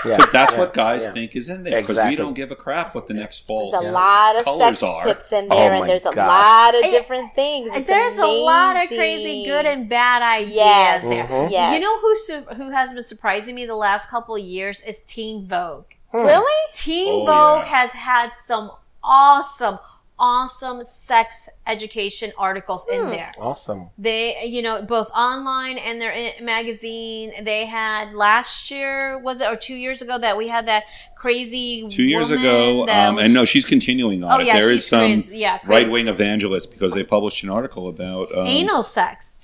Yeah. 0.04 0.16
Because 0.16 0.32
that's 0.32 0.52
yeah, 0.54 0.58
what 0.60 0.74
guys 0.74 1.02
yeah. 1.02 1.12
think 1.12 1.34
is 1.36 1.48
in 1.50 1.62
there. 1.64 1.80
Because 1.80 1.96
Exactly. 1.96 2.10
we 2.10 2.16
don't 2.16 2.34
give 2.34 2.50
a 2.50 2.56
crap 2.56 2.94
what 2.94 3.06
the 3.08 3.14
next 3.14 3.46
fall 3.46 3.70
there's 3.70 3.84
a 3.84 3.86
Yeah. 3.86 3.92
lot 3.92 4.36
of 4.36 4.44
colors 4.44 4.78
sex 4.78 4.82
are. 4.82 5.04
tips 5.04 5.32
in 5.32 5.46
Oh 5.50 5.56
there, 5.56 5.70
my 5.70 5.76
and 5.78 5.88
there's 5.88 6.04
a 6.06 6.12
gosh. 6.12 6.28
lot 6.28 6.74
of 6.84 6.90
different 6.90 7.32
things. 7.34 7.70
It's 7.74 7.88
There's 7.88 8.18
a 8.18 8.26
lot 8.26 8.76
of 8.82 8.88
crazy 8.88 9.44
good 9.44 9.66
and 9.66 9.88
bad 9.88 10.22
ideas 10.22 10.54
yes, 10.54 11.04
there. 11.04 11.24
Mhm. 11.24 11.50
yes. 11.50 11.72
You 11.74 11.80
know 11.80 11.98
who 12.00 12.14
su- 12.16 12.46
who 12.56 12.70
has 12.70 12.92
been 12.92 13.04
surprising 13.04 13.54
me 13.54 13.66
the 13.66 13.74
last 13.74 14.08
couple 14.08 14.36
of 14.36 14.42
years 14.42 14.80
is 14.82 15.02
Teen 15.02 15.46
Vogue. 15.46 15.86
really? 16.12 16.72
Teen 16.72 17.12
Oh, 17.12 17.24
Vogue 17.26 17.62
yeah. 17.64 17.76
has 17.78 17.92
had 17.92 18.32
some 18.32 18.70
awesome, 19.02 19.78
awesome 20.18 20.82
sex 20.82 21.48
education 21.66 22.32
articles 22.38 22.88
in 22.88 23.06
there. 23.08 23.30
Awesome. 23.38 23.90
They, 23.98 24.44
you 24.46 24.62
know, 24.62 24.82
both 24.82 25.10
online 25.10 25.78
and 25.78 26.00
their 26.00 26.32
magazine. 26.42 27.32
They 27.44 27.66
had 27.66 28.14
last 28.14 28.70
year, 28.70 29.18
was 29.18 29.40
it, 29.40 29.48
or 29.48 29.56
two 29.56 29.74
years 29.74 30.02
ago, 30.02 30.18
that 30.18 30.36
we 30.36 30.48
had 30.48 30.66
that 30.66 30.84
crazy 31.16 31.88
Two 31.90 32.04
years 32.04 32.30
woman 32.30 32.44
ago, 32.44 32.86
that 32.86 33.08
um, 33.08 33.14
was- 33.16 33.24
and 33.26 33.34
no, 33.34 33.44
she's 33.44 33.64
continuing 33.66 34.22
on 34.24 34.30
Oh, 34.32 34.42
it. 34.42 34.46
yeah, 34.46 34.58
there 34.58 34.70
she's 34.70 34.80
is 34.80 34.86
some 34.86 35.06
crazy. 35.12 35.38
Yeah, 35.38 35.58
crazy. 35.58 35.84
right 35.84 35.92
wing 35.92 36.08
evangelists 36.08 36.66
because 36.66 36.94
they 36.94 37.02
published 37.02 37.42
an 37.42 37.50
article 37.50 37.88
about 37.88 38.30
um, 38.36 38.46
anal 38.46 38.82
sex. 38.82 39.35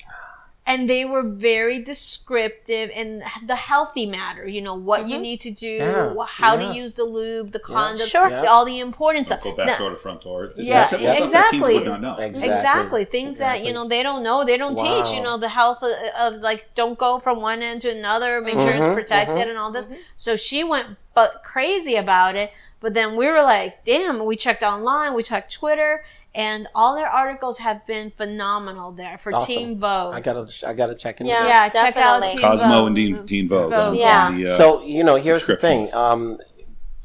And 0.64 0.88
they 0.88 1.05
were 1.05 1.25
very 1.25 1.83
descriptive 1.83 2.90
in 2.90 3.25
the 3.44 3.57
healthy 3.57 4.07
matter, 4.07 4.46
you 4.46 4.61
know, 4.62 4.77
what 4.77 5.09
you 5.09 5.18
need 5.18 5.40
to 5.40 5.51
do, 5.51 5.66
Yeah, 5.66 6.14
how 6.29 6.55
yeah. 6.55 6.68
to 6.68 6.75
use 6.77 6.94
the 6.94 7.03
lube, 7.03 7.51
the 7.51 7.59
condom, 7.59 8.07
Sure. 8.07 8.31
the- 8.31 8.46
all 8.48 8.64
the 8.64 8.79
important 8.79 9.27
stuff. 9.27 9.42
Go 9.42 9.53
back 9.57 9.66
Now- 9.66 9.79
door 9.79 9.90
to 9.90 9.96
front 9.96 10.20
door. 10.20 10.53
This 10.55 10.68
Yeah, 10.68 10.83
is 10.83 10.88
stuff 10.88 11.01
exactly. 11.03 11.59
teens 11.59 11.75
would 11.75 11.85
not 11.87 12.01
know. 12.01 12.16
Exactly. 12.16 12.46
Exactly. 12.48 13.05
Things 13.07 13.38
that, 13.38 13.64
you 13.64 13.72
know, 13.72 13.88
they 13.88 14.05
don't 14.05 14.22
know, 14.22 14.44
they 14.44 14.57
don't 14.57 14.77
teach, 14.79 15.11
you 15.12 15.20
know, 15.20 15.37
the 15.37 15.48
health 15.48 15.83
of, 15.83 15.90
of 16.16 16.38
like, 16.40 16.70
don't 16.77 16.96
go 16.96 17.18
from 17.18 17.40
one 17.40 17.61
end 17.61 17.83
to 17.83 17.90
another, 17.90 18.40
make 18.40 18.55
sure 18.55 18.70
Mhm, 18.72 18.87
it's 18.87 18.94
protected 18.94 19.48
and 19.48 19.59
all 19.59 19.72
this. 19.72 19.88
So 20.16 20.37
she 20.37 20.62
went 20.62 20.96
but 21.12 21.42
crazy 21.42 21.96
about 21.96 22.37
it. 22.37 22.53
But 22.81 22.94
then 22.94 23.16
we 23.16 23.27
were 23.29 23.42
like, 23.42 23.85
damn, 23.85 24.25
we 24.25 24.37
checked 24.37 24.62
online, 24.62 25.14
we 25.14 25.22
checked 25.22 25.53
Twitter, 25.55 26.05
and 26.35 26.66
all 26.75 26.95
their 26.95 27.07
articles 27.09 27.59
have 27.59 27.87
been 27.87 28.11
phenomenal 28.16 28.92
there 28.92 29.18
for 29.18 29.35
Awesome. 29.35 29.47
Teen 29.55 29.79
Vogue. 29.79 30.14
I 30.14 30.21
gotta, 30.21 30.49
I 30.66 30.73
gotta 30.73 30.95
check 30.95 31.21
into 31.21 31.31
Yeah. 31.33 31.42
that. 31.42 31.49
yeah, 31.49 31.83
check 31.83 31.97
out 31.97 32.21
definitely. 32.21 32.29
Teen 32.29 32.38
Cosmo 32.40 32.68
Vogue. 32.68 32.87
and 32.87 32.97
Teen, 32.97 33.27
Teen 33.27 33.49
Vogue. 33.49 33.71
Vogue, 33.71 33.97
yeah. 33.99 34.31
the, 34.33 34.45
uh, 34.45 34.49
So 34.49 34.83
you 34.83 35.05
know, 35.05 35.16
here's 35.16 35.47
the 35.47 35.57
thing. 35.57 35.88
Um, 35.95 36.38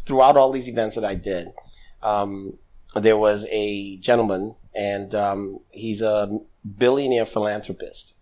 throughout 0.06 0.38
all 0.38 0.52
these 0.52 0.70
events 0.70 0.96
that 0.96 1.04
I 1.06 1.16
did, 1.16 1.52
um, 2.02 2.58
there 2.96 3.18
was 3.18 3.46
a 3.52 3.98
gentleman, 3.98 4.56
and 4.74 5.14
um, 5.14 5.60
he's 5.72 6.02
a 6.02 6.40
billionaire 6.78 7.26
philanthropist, 7.26 8.14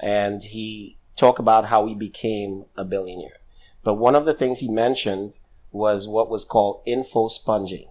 and 0.00 0.42
he 0.42 0.96
talked 1.16 1.38
about 1.38 1.66
how 1.66 1.86
he 1.86 1.94
became 1.94 2.64
a 2.76 2.84
billionaire. 2.84 3.38
But 3.84 3.94
one 3.94 4.14
of 4.14 4.24
the 4.24 4.34
things 4.34 4.60
he 4.60 4.68
mentioned 4.68 5.38
was 5.72 6.08
what 6.08 6.30
was 6.30 6.44
called 6.44 6.80
info 6.86 7.28
sponging. 7.28 7.86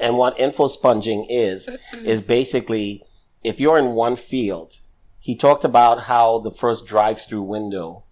And 0.00 0.16
what 0.16 0.38
info 0.38 0.68
sponging 0.68 1.26
is, 1.28 1.68
is 2.04 2.20
basically 2.20 3.04
if 3.42 3.60
you're 3.60 3.78
in 3.78 3.92
one 3.92 4.16
field, 4.16 4.78
he 5.18 5.34
talked 5.34 5.64
about 5.64 6.02
how 6.02 6.38
the 6.38 6.50
first 6.50 6.86
drive 6.86 7.20
through 7.20 7.42
window 7.42 8.04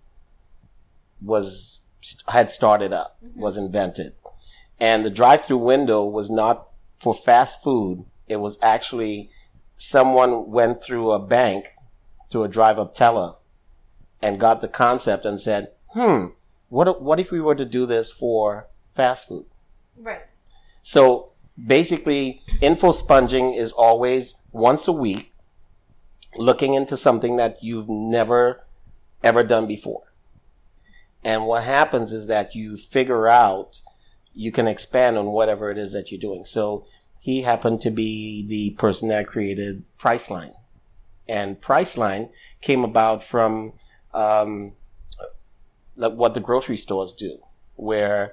was, 1.21 1.81
had 2.29 2.51
started 2.51 2.93
up, 2.93 3.19
was 3.35 3.57
invented. 3.57 4.15
And 4.81 5.05
the 5.05 5.11
drive 5.11 5.45
through 5.45 5.59
window 5.59 6.05
was 6.05 6.31
not 6.31 6.69
for 6.99 7.15
fast 7.15 7.63
food. 7.63 8.05
It 8.29 8.37
was 8.37 8.59
actually 8.63 9.31
someone 9.77 10.51
went 10.51 10.83
through 10.83 11.13
a 11.13 11.19
bank 11.19 11.69
to 12.31 12.43
a 12.43 12.49
drive 12.49 12.79
up 12.79 12.95
teller 12.95 13.35
and 14.23 14.41
got 14.41 14.61
the 14.61 14.69
concept 14.69 15.25
and 15.25 15.41
said, 15.41 15.73
hmm, 15.93 16.27
what, 16.69 17.01
what 17.03 17.21
if 17.21 17.31
we 17.31 17.41
were 17.41 17.55
to 17.55 17.65
do 17.65 17.87
this 17.87 18.11
for 18.11 18.69
fast 18.95 19.29
food? 19.29 19.47
Right. 19.97 20.23
So 20.83 21.33
basically, 21.67 22.43
info 22.61 22.93
sponging 22.93 23.55
is 23.55 23.73
always 23.73 24.35
once 24.53 24.89
a 24.89 24.93
week 24.93 25.33
looking 26.37 26.75
into 26.75 26.97
something 26.97 27.37
that 27.37 27.63
you've 27.63 27.89
never 27.89 28.65
ever 29.23 29.43
done 29.43 29.67
before. 29.67 30.03
And 31.25 31.47
what 31.47 31.65
happens 31.65 32.13
is 32.13 32.29
that 32.29 32.55
you 32.55 32.77
figure 32.77 33.27
out 33.27 33.81
you 34.33 34.53
can 34.53 34.69
expand 34.69 35.19
on 35.19 35.27
whatever 35.27 35.71
it 35.71 35.79
is 35.79 35.93
that 35.93 36.13
you're 36.13 36.21
doing. 36.21 36.45
So 36.45 36.87
he 37.21 37.43
happened 37.43 37.81
to 37.81 37.91
be 37.91 38.47
the 38.47 38.71
person 38.71 39.09
that 39.09 39.27
created 39.27 39.85
Priceline. 39.99 40.55
And 41.29 41.61
Priceline 41.61 42.31
came 42.61 42.85
about 42.85 43.25
from 43.25 43.73
um, 44.15 44.73
what 45.97 46.35
the 46.35 46.41
grocery 46.41 46.77
stores 46.77 47.15
do, 47.15 47.39
where 47.75 48.33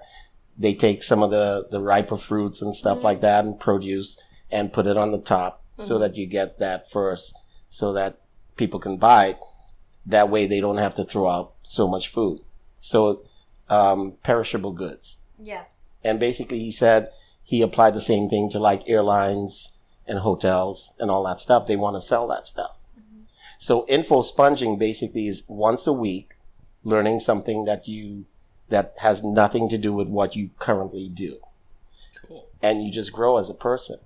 they 0.57 0.73
take 0.73 1.03
some 1.03 1.21
of 1.21 1.31
the, 1.31 1.67
the 1.69 1.81
riper 1.81 2.17
fruits 2.17 2.61
and 2.61 2.75
stuff 2.75 3.03
like 3.03 3.19
mm. 3.19 3.21
that 3.21 3.45
and 3.45 3.59
produce 3.59 4.19
and 4.51 4.73
put 4.73 4.87
it 4.87 4.97
on 4.97 5.11
the 5.11 5.19
top 5.19 5.63
so 5.77 5.95
mm-hmm. 5.95 6.01
that 6.01 6.15
you 6.15 6.25
get 6.25 6.59
that 6.59 6.89
first 6.89 7.37
so 7.69 7.93
that 7.93 8.19
people 8.55 8.79
can 8.79 8.97
buy 8.97 9.27
it. 9.27 9.39
That 10.05 10.29
way 10.29 10.45
they 10.45 10.61
don't 10.61 10.77
have 10.77 10.95
to 10.95 11.03
throw 11.03 11.29
out 11.29 11.53
so 11.63 11.87
much 11.87 12.07
food. 12.07 12.39
So, 12.79 13.23
um, 13.69 14.17
perishable 14.23 14.71
goods. 14.71 15.17
Yeah. 15.39 15.63
And 16.03 16.19
basically 16.19 16.59
he 16.59 16.71
said 16.71 17.09
he 17.43 17.61
applied 17.61 17.95
the 17.95 18.01
same 18.01 18.29
thing 18.29 18.49
to 18.51 18.59
like 18.59 18.87
airlines 18.87 19.77
and 20.07 20.19
hotels 20.19 20.93
and 20.99 21.09
all 21.09 21.23
that 21.25 21.39
stuff. 21.39 21.67
They 21.67 21.75
want 21.75 21.95
to 21.95 22.01
sell 22.01 22.27
that 22.27 22.47
stuff. 22.47 22.77
Mm-hmm. 22.97 23.23
So 23.57 23.85
info 23.87 24.21
sponging 24.21 24.77
basically 24.77 25.27
is 25.27 25.43
once 25.47 25.87
a 25.87 25.93
week 25.93 26.35
learning 26.83 27.19
something 27.19 27.65
that 27.65 27.87
you 27.87 28.25
that 28.69 28.95
has 28.99 29.23
nothing 29.23 29.69
to 29.69 29.77
do 29.77 29.93
with 29.93 30.07
what 30.07 30.35
you 30.35 30.49
currently 30.59 31.09
do. 31.09 31.39
And 32.61 32.83
you 32.83 32.91
just 32.91 33.13
grow 33.13 33.37
as 33.37 33.49
a 33.49 33.53
person. 33.53 33.99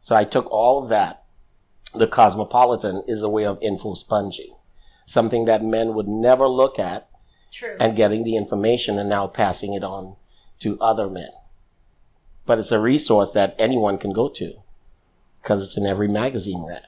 So 0.00 0.16
I 0.16 0.24
took 0.24 0.50
all 0.50 0.82
of 0.82 0.88
that. 0.88 1.24
The 1.94 2.06
cosmopolitan 2.06 3.02
is 3.06 3.22
a 3.22 3.28
way 3.28 3.44
of 3.44 3.58
info 3.60 3.94
sponging. 3.94 4.54
Something 5.04 5.44
that 5.44 5.64
men 5.64 5.94
would 5.94 6.08
never 6.08 6.48
look 6.48 6.78
at 6.78 7.08
True. 7.52 7.76
and 7.78 7.96
getting 7.96 8.24
the 8.24 8.36
information 8.36 8.98
and 8.98 9.08
now 9.08 9.26
passing 9.26 9.74
it 9.74 9.84
on 9.84 10.16
to 10.60 10.80
other 10.80 11.08
men. 11.08 11.30
But 12.44 12.58
it's 12.58 12.72
a 12.72 12.80
resource 12.80 13.32
that 13.32 13.56
anyone 13.58 13.98
can 13.98 14.12
go 14.12 14.28
to 14.30 14.54
because 15.42 15.62
it's 15.62 15.76
in 15.76 15.86
every 15.86 16.08
magazine 16.08 16.64
rack. 16.66 16.84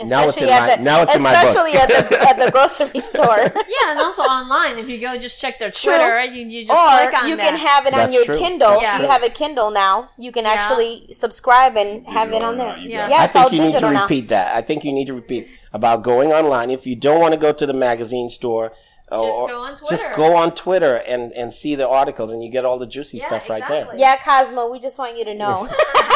Now 0.00 0.26
it's 0.28 0.36
in 0.38 0.48
Especially 0.48 0.50
at 0.50 0.60
my- 0.66 0.76
the- 0.76 0.82
now 0.82 1.02
it's 1.02 1.14
in 1.14 1.22
my 1.22 1.32
book. 1.32 1.44
especially 1.44 1.72
at 1.78 1.88
the 1.88 2.20
at 2.28 2.38
the 2.44 2.50
grocery 2.54 3.00
store. 3.00 3.38
yeah, 3.38 3.90
and 3.90 4.00
also 4.00 4.22
online. 4.22 4.78
If 4.78 4.88
you 4.88 4.98
go 5.00 5.16
just 5.16 5.40
check 5.40 5.60
their 5.60 5.70
Twitter, 5.70 6.24
you, 6.24 6.44
you 6.46 6.66
just 6.66 6.72
or 6.72 6.98
click 6.98 7.14
on 7.22 7.28
you 7.28 7.36
that. 7.36 7.50
can 7.50 7.56
have 7.58 7.86
it 7.86 7.94
on 7.94 8.10
your 8.10 8.24
true. 8.24 8.36
Kindle. 8.38 8.80
Yeah. 8.82 8.96
If 8.96 9.02
you 9.02 9.08
have 9.08 9.22
a 9.22 9.28
Kindle 9.30 9.70
now, 9.70 10.10
you 10.18 10.32
can 10.32 10.44
Yeah. 10.44 10.52
actually 10.54 11.12
subscribe 11.12 11.76
and 11.76 12.04
have 12.08 12.32
it 12.32 12.42
on 12.42 12.56
there. 12.58 12.68
not, 12.68 12.80
Yeah. 12.82 13.02
got 13.02 13.10
Yeah, 13.10 13.16
I 13.18 13.24
it's 13.26 13.36
all 13.36 13.42
think 13.44 13.52
you 13.54 13.58
need 13.60 13.66
to 13.66 13.72
digital 13.74 13.90
now. 13.92 14.02
repeat 14.02 14.28
that. 14.28 14.56
I 14.56 14.60
think 14.62 14.82
you 14.84 14.92
need 14.92 15.06
to 15.06 15.14
repeat 15.14 15.46
about 15.72 16.02
going 16.02 16.32
online. 16.32 16.70
If 16.70 16.84
you 16.86 16.96
don't 16.96 17.20
want 17.20 17.32
to 17.34 17.38
go 17.38 17.52
to 17.52 17.64
the 17.66 17.72
magazine 17.74 18.28
store, 18.28 18.66
or, 18.66 18.72
Just 19.20 19.36
oh, 19.38 19.46
go 19.46 19.60
on 19.60 19.76
Just 19.76 19.86
Twitter. 20.04 20.16
go 20.16 20.36
on 20.36 20.54
Twitter 20.54 20.96
and, 20.96 21.32
and 21.32 21.52
see 21.52 21.74
the 21.74 21.88
articles, 21.88 22.30
and 22.32 22.42
you 22.42 22.50
get 22.50 22.64
all 22.64 22.78
the 22.78 22.86
juicy 22.86 23.18
Yeah, 23.18 23.26
stuff 23.26 23.48
right 23.50 23.66
there. 23.68 23.80
exactly. 23.82 24.00
Yeah, 24.00 24.16
Cosmo, 24.22 24.70
we 24.70 24.78
just 24.80 24.98
want 24.98 25.16
you 25.18 25.24
to 25.24 25.34
know. 25.34 25.68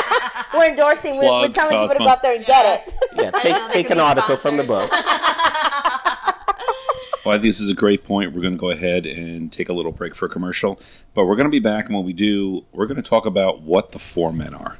we're 0.55 0.71
endorsing. 0.71 1.17
We're, 1.17 1.25
we're 1.25 1.49
Plug 1.49 1.55
telling 1.55 1.77
people 1.83 1.95
to 1.95 1.99
go 1.99 2.09
out 2.09 2.23
there 2.23 2.37
and 2.37 2.45
get 2.47 2.87
it. 2.89 2.95
Yeah, 3.17 3.31
take 3.33 3.55
they 3.73 3.83
take 3.83 3.91
an 3.91 3.99
be 3.99 4.03
article 4.03 4.37
from 4.37 4.57
the 4.57 4.65
book. 4.65 4.91
Well, 7.25 7.35
I 7.35 7.39
think 7.39 7.47
this 7.49 7.59
is 7.59 7.69
a 7.69 7.75
great 7.75 8.05
point. 8.05 8.33
We're 8.33 8.41
going 8.41 8.55
to 8.55 8.59
go 8.59 8.71
ahead 8.71 9.05
and 9.05 9.51
take 9.51 9.69
a 9.69 9.73
little 9.73 9.91
break 9.91 10.15
for 10.15 10.27
a 10.27 10.29
commercial, 10.29 10.81
but 11.13 11.25
we're 11.25 11.35
going 11.35 11.47
to 11.47 11.51
be 11.51 11.59
back, 11.59 11.87
and 11.87 11.95
when 11.97 12.05
we 12.05 12.13
do, 12.13 12.65
we're 12.73 12.87
going 12.87 13.03
to 13.03 13.11
talk 13.11 13.27
about 13.27 13.63
what 13.63 13.91
the 13.91 13.99
four 13.99 14.33
men 14.33 14.55
are. 14.55 14.79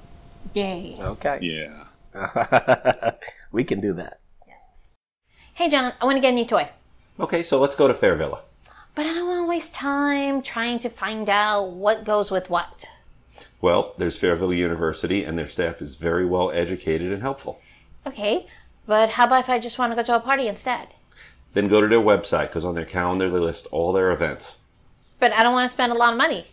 Yay. 0.55 0.95
Okay, 0.97 1.39
Yeah. 1.43 3.11
we 3.51 3.65
can 3.65 3.81
do 3.81 3.93
that. 3.95 4.21
Hey, 5.55 5.69
John, 5.69 5.93
I 6.01 6.05
want 6.05 6.19
to 6.19 6.21
get 6.21 6.35
a 6.35 6.37
new 6.37 6.47
toy. 6.47 6.69
Okay, 7.19 7.43
so 7.43 7.59
let's 7.59 7.75
go 7.75 7.89
to 7.89 7.95
Fairvilla. 7.95 8.41
But 8.95 9.07
I 9.07 9.15
don't 9.15 9.27
want 9.27 9.41
to 9.41 9.49
waste 9.49 9.75
time 9.75 10.43
trying 10.43 10.79
to 10.81 10.91
find 10.91 11.29
out 11.29 11.71
what 11.71 12.05
goes 12.05 12.31
with 12.31 12.51
what. 12.51 12.85
Well, 13.61 13.95
there's 13.97 14.21
Fairvilla 14.21 14.57
University, 14.57 15.25
and 15.25 15.39
their 15.39 15.47
staff 15.47 15.81
is 15.81 15.95
very 15.95 16.27
well 16.27 16.51
educated 16.51 17.13
and 17.13 17.23
helpful. 17.23 17.61
Okay, 18.07 18.47
but 18.87 19.11
how 19.11 19.27
about 19.27 19.41
if 19.41 19.49
I 19.49 19.59
just 19.59 19.79
want 19.79 19.93
to 19.93 19.97
go 19.97 20.03
to 20.03 20.17
a 20.17 20.21
party 20.21 20.47
instead? 20.47 20.89
Then 21.55 21.69
go 21.69 21.81
to 21.81 21.89
their 21.89 22.01
website, 22.01 22.49
because 22.49 22.65
on 22.65 22.75
their 22.75 22.85
calendar 22.85 23.31
they 23.31 23.39
list 23.39 23.67
all 23.71 23.93
their 23.93 24.11
events. 24.11 24.59
But 25.19 25.33
I 25.33 25.43
don't 25.43 25.55
want 25.55 25.69
to 25.69 25.73
spend 25.73 25.93
a 25.93 25.97
lot 25.97 26.13
of 26.13 26.19
money. 26.19 26.49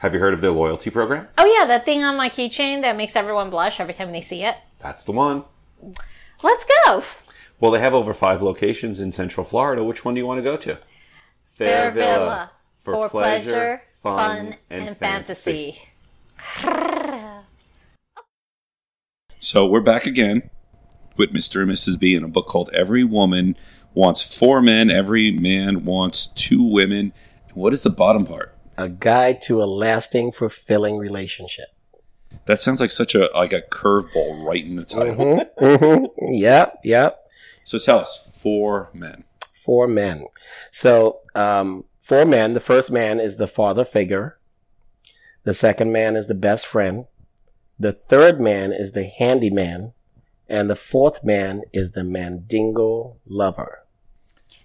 Have 0.00 0.12
you 0.12 0.20
heard 0.20 0.34
of 0.34 0.42
their 0.42 0.52
loyalty 0.52 0.90
program? 0.90 1.28
Oh, 1.38 1.46
yeah, 1.46 1.64
that 1.66 1.86
thing 1.86 2.04
on 2.04 2.16
my 2.16 2.28
keychain 2.28 2.82
that 2.82 2.96
makes 2.96 3.16
everyone 3.16 3.48
blush 3.50 3.80
every 3.80 3.94
time 3.94 4.12
they 4.12 4.20
see 4.20 4.44
it. 4.44 4.56
That's 4.80 5.02
the 5.04 5.12
one. 5.12 5.44
Let's 6.42 6.66
go. 6.84 7.02
Well, 7.60 7.72
they 7.72 7.80
have 7.80 7.94
over 7.94 8.14
five 8.14 8.40
locations 8.40 9.00
in 9.00 9.10
Central 9.10 9.44
Florida. 9.44 9.82
Which 9.82 10.04
one 10.04 10.14
do 10.14 10.20
you 10.20 10.26
want 10.26 10.38
to 10.38 10.42
go 10.42 10.56
to? 10.56 10.78
Fairvilla. 11.58 12.50
For, 12.84 13.08
pleasure, 13.08 13.82
fun, 14.00 14.56
and, 14.70 14.96
fantasy. 14.96 15.78
So 19.40 19.66
we're 19.66 19.80
back 19.80 20.06
again 20.06 20.50
with 21.16 21.32
Mr. 21.32 21.62
and 21.62 21.70
Mrs. 21.70 21.98
B 21.98 22.14
in 22.14 22.24
a 22.24 22.28
book 22.28 22.46
called 22.46 22.70
Every 22.72 23.04
Woman 23.04 23.56
Wants 23.92 24.22
Four 24.22 24.62
Men, 24.62 24.90
Every 24.90 25.30
Man 25.32 25.84
Wants 25.84 26.28
Two 26.28 26.62
Women. 26.62 27.12
And 27.48 27.56
what 27.56 27.72
is 27.72 27.82
the 27.82 27.90
bottom 27.90 28.24
part? 28.24 28.54
A 28.76 28.88
guide 28.88 29.42
to 29.42 29.62
a 29.62 29.66
lasting, 29.66 30.32
fulfilling 30.32 30.96
relationship. 30.96 31.66
That 32.46 32.60
sounds 32.60 32.80
like 32.80 32.90
such 32.90 33.14
a 33.14 33.28
like 33.34 33.52
a 33.52 33.62
curveball 33.62 34.46
right 34.46 34.64
in 34.64 34.76
the 34.76 34.84
title. 34.84 35.14
Mm-hmm. 35.14 35.64
mm-hmm. 35.64 36.34
Yep, 36.34 36.80
yep. 36.84 37.27
So 37.68 37.78
tell 37.78 37.98
us, 37.98 38.26
four 38.32 38.88
men. 38.94 39.24
Four 39.52 39.86
men. 39.88 40.24
So, 40.72 41.18
um, 41.34 41.84
four 42.00 42.24
men. 42.24 42.54
The 42.54 42.60
first 42.60 42.90
man 42.90 43.20
is 43.20 43.36
the 43.36 43.46
father 43.46 43.84
figure. 43.84 44.38
The 45.44 45.52
second 45.52 45.92
man 45.92 46.16
is 46.16 46.28
the 46.28 46.34
best 46.34 46.66
friend. 46.66 47.04
The 47.78 47.92
third 47.92 48.40
man 48.40 48.72
is 48.72 48.92
the 48.92 49.04
handyman. 49.04 49.92
And 50.48 50.70
the 50.70 50.76
fourth 50.76 51.22
man 51.22 51.60
is 51.74 51.90
the 51.90 52.04
mandingo 52.04 53.18
lover. 53.26 53.84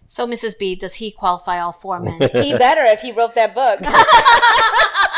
So, 0.07 0.25
Mrs. 0.25 0.57
B, 0.57 0.73
does 0.73 0.93
he 0.93 1.11
qualify 1.11 1.59
all 1.59 1.73
four 1.73 1.99
men? 1.99 2.21
He 2.31 2.57
better 2.57 2.85
if 2.85 3.01
he 3.01 3.11
wrote 3.11 3.35
that 3.35 3.53
book. 3.53 3.81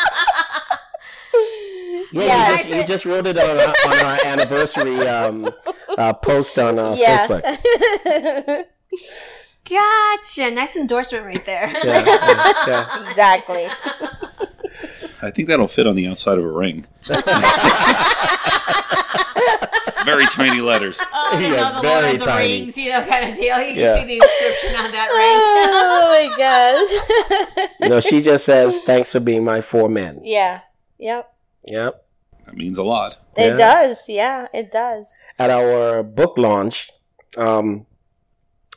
Yeah, 2.15 2.23
Yes. 2.27 2.69
you, 2.69 2.75
just, 2.75 2.81
you 2.81 2.93
just 2.93 3.05
wrote 3.05 3.27
it 3.27 3.37
on 3.37 3.57
our, 3.57 3.73
on 3.87 4.05
our 4.05 4.25
anniversary 4.25 5.07
um, 5.07 5.49
uh, 5.97 6.13
post 6.13 6.57
on 6.57 6.79
uh, 6.79 6.95
Yeah. 6.97 7.27
Facebook. 7.27 8.65
gotcha. 9.69 10.51
Nice 10.51 10.75
endorsement 10.75 11.25
right 11.25 11.45
there. 11.45 11.69
Yeah, 11.83 12.05
yeah, 12.05 12.53
yeah. 12.67 13.09
exactly. 13.09 13.67
I 15.21 15.31
think 15.31 15.47
that'll 15.49 15.67
fit 15.67 15.87
on 15.87 15.95
the 15.95 16.07
outside 16.07 16.37
of 16.37 16.45
a 16.45 16.51
ring. 16.51 16.85
Very 20.05 20.25
tiny 20.27 20.61
letters. 20.61 20.99
Oh, 21.13 21.37
you 21.39 21.47
Yeah, 21.47 21.71
know, 21.71 21.75
the 21.77 21.81
very 21.81 22.01
Lord 22.03 22.13
of 22.13 22.19
the 22.19 22.25
tiny. 22.25 22.59
Rings, 22.61 22.77
you 22.77 22.89
know, 22.91 23.03
kind 23.05 23.29
of 23.31 23.35
deal. 23.35 23.59
You 23.59 23.73
can 23.73 23.81
Yeah. 23.81 23.95
see 23.95 24.05
the 24.05 24.17
inscription 24.17 24.75
on 24.75 24.91
that 24.91 25.09
ring. 25.09 25.39
oh 25.73 26.07
my 26.11 27.67
gosh. 27.79 27.89
No, 27.89 27.99
she 28.01 28.21
just 28.21 28.45
says, 28.45 28.77
thanks 28.85 29.11
for 29.11 29.19
being 29.19 29.43
my 29.43 29.61
four 29.61 29.89
men. 29.89 30.21
yeah. 30.23 30.59
Yep. 30.99 31.33
Yep. 31.65 32.04
That 32.45 32.55
means 32.55 32.77
a 32.77 32.83
lot. 32.83 33.17
It 33.37 33.51
Yeah. 33.51 33.55
does. 33.57 34.05
Yeah, 34.07 34.47
it 34.53 34.71
does. 34.71 35.11
At 35.39 35.49
our 35.49 36.03
book 36.03 36.37
launch, 36.37 36.91
um, 37.37 37.85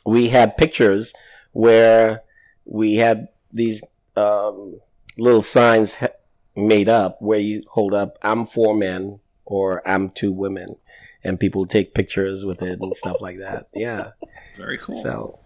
we 0.05 0.29
had 0.29 0.57
pictures 0.57 1.13
where 1.51 2.23
we 2.65 2.95
had 2.95 3.27
these 3.51 3.83
um, 4.15 4.79
little 5.17 5.41
signs 5.41 5.95
ha- 5.95 6.07
made 6.55 6.89
up 6.89 7.21
where 7.21 7.39
you 7.39 7.63
hold 7.69 7.93
up, 7.93 8.17
I'm 8.21 8.45
four 8.45 8.75
men 8.75 9.19
or 9.45 9.87
I'm 9.87 10.09
two 10.09 10.31
women. 10.31 10.75
And 11.23 11.39
people 11.39 11.65
take 11.65 11.93
pictures 11.93 12.43
with 12.45 12.61
it 12.61 12.79
and 12.81 12.95
stuff 12.95 13.17
like 13.21 13.37
that. 13.39 13.67
Yeah. 13.73 14.11
Very 14.57 14.77
cool. 14.77 15.01
So 15.01 15.39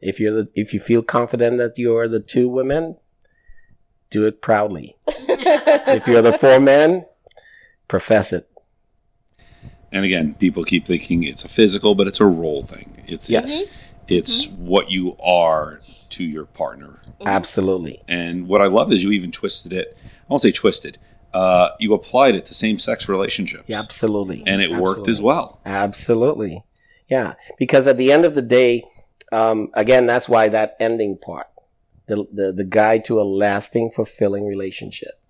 If 0.00 0.20
you're 0.20 0.32
the, 0.32 0.48
if 0.54 0.72
you 0.74 0.80
feel 0.80 1.02
confident 1.02 1.58
that 1.58 1.78
you're 1.78 2.06
the 2.08 2.20
two 2.20 2.48
women, 2.48 2.96
do 4.10 4.26
it 4.26 4.40
proudly. 4.42 4.96
if 5.06 6.06
you're 6.06 6.22
the 6.22 6.32
four 6.32 6.60
men, 6.60 7.06
profess 7.88 8.32
it. 8.32 8.48
And 9.92 10.04
again, 10.04 10.34
people 10.34 10.64
keep 10.64 10.86
thinking 10.86 11.22
it's 11.22 11.44
a 11.44 11.48
physical, 11.48 11.94
but 11.94 12.06
it's 12.06 12.20
a 12.20 12.26
role 12.26 12.62
thing. 12.62 13.02
It's 13.06 13.30
Yes. 13.30 13.62
it's, 13.62 13.70
it's 14.08 14.48
what 14.48 14.90
you 14.90 15.16
are 15.18 15.80
to 16.10 16.24
your 16.24 16.44
partner. 16.46 17.00
Absolutely. 17.24 18.02
And 18.08 18.48
what 18.48 18.60
I 18.60 18.66
love 18.66 18.92
is 18.92 19.02
you 19.02 19.12
even 19.12 19.32
twisted 19.32 19.72
it. 19.72 19.96
I 20.04 20.24
won't 20.28 20.42
say 20.42 20.52
twisted. 20.52 20.98
Uh, 21.32 21.70
you 21.78 21.92
applied 21.94 22.34
it 22.34 22.46
to 22.46 22.54
same-sex 22.54 23.08
relationships, 23.08 23.64
Yeah, 23.66 23.78
absolutely. 23.80 24.42
and 24.46 24.62
it 24.62 24.70
worked 24.72 25.08
as 25.08 25.20
well. 25.20 25.60
Absolutely. 25.66 26.64
Yeah. 27.08 27.34
Because 27.58 27.86
at 27.86 27.96
the 27.96 28.10
end 28.10 28.24
of 28.24 28.34
the 28.34 28.42
day, 28.42 28.84
um, 29.32 29.70
again, 29.74 30.06
that's 30.06 30.28
why 30.28 30.48
that 30.48 30.76
ending 30.80 31.18
part, 31.18 31.48
the, 32.06 32.26
the, 32.32 32.52
the 32.52 32.64
guide 32.64 33.04
to 33.06 33.20
a 33.20 33.24
lasting, 33.24 33.90
fulfilling 33.90 34.46
relationship. 34.46 35.20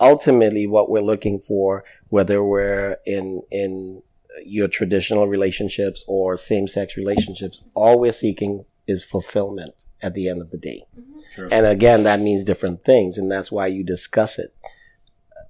Ultimately, 0.00 0.66
what 0.66 0.90
we're 0.90 1.02
looking 1.02 1.38
for, 1.38 1.84
whether 2.08 2.42
we're 2.42 2.96
in, 3.04 3.42
in 3.50 4.02
your 4.44 4.68
traditional 4.68 5.28
relationships 5.28 6.02
or 6.06 6.36
same 6.36 6.66
sex 6.66 6.96
relationships, 6.96 7.62
all 7.74 8.00
we're 8.00 8.12
seeking 8.12 8.64
is 8.86 9.04
fulfillment 9.04 9.84
at 10.02 10.14
the 10.14 10.28
end 10.28 10.40
of 10.40 10.50
the 10.50 10.58
day. 10.58 10.84
Mm-hmm. 10.98 11.20
Sure. 11.34 11.48
And 11.50 11.66
again, 11.66 12.02
that 12.04 12.20
means 12.20 12.44
different 12.44 12.84
things. 12.84 13.16
And 13.16 13.30
that's 13.30 13.52
why 13.52 13.68
you 13.68 13.84
discuss 13.84 14.38
it 14.38 14.54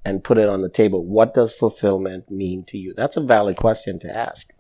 and 0.05 0.25
put 0.25 0.39
it 0.39 0.49
on 0.49 0.63
the 0.63 0.69
table. 0.69 1.05
What 1.05 1.35
does 1.35 1.55
fulfillment 1.55 2.31
mean 2.31 2.65
to 2.65 2.79
you? 2.79 2.93
That's 2.95 3.17
a 3.17 3.23
valid 3.23 3.57
question 3.57 3.99
to 4.01 4.15
ask. 4.15 4.51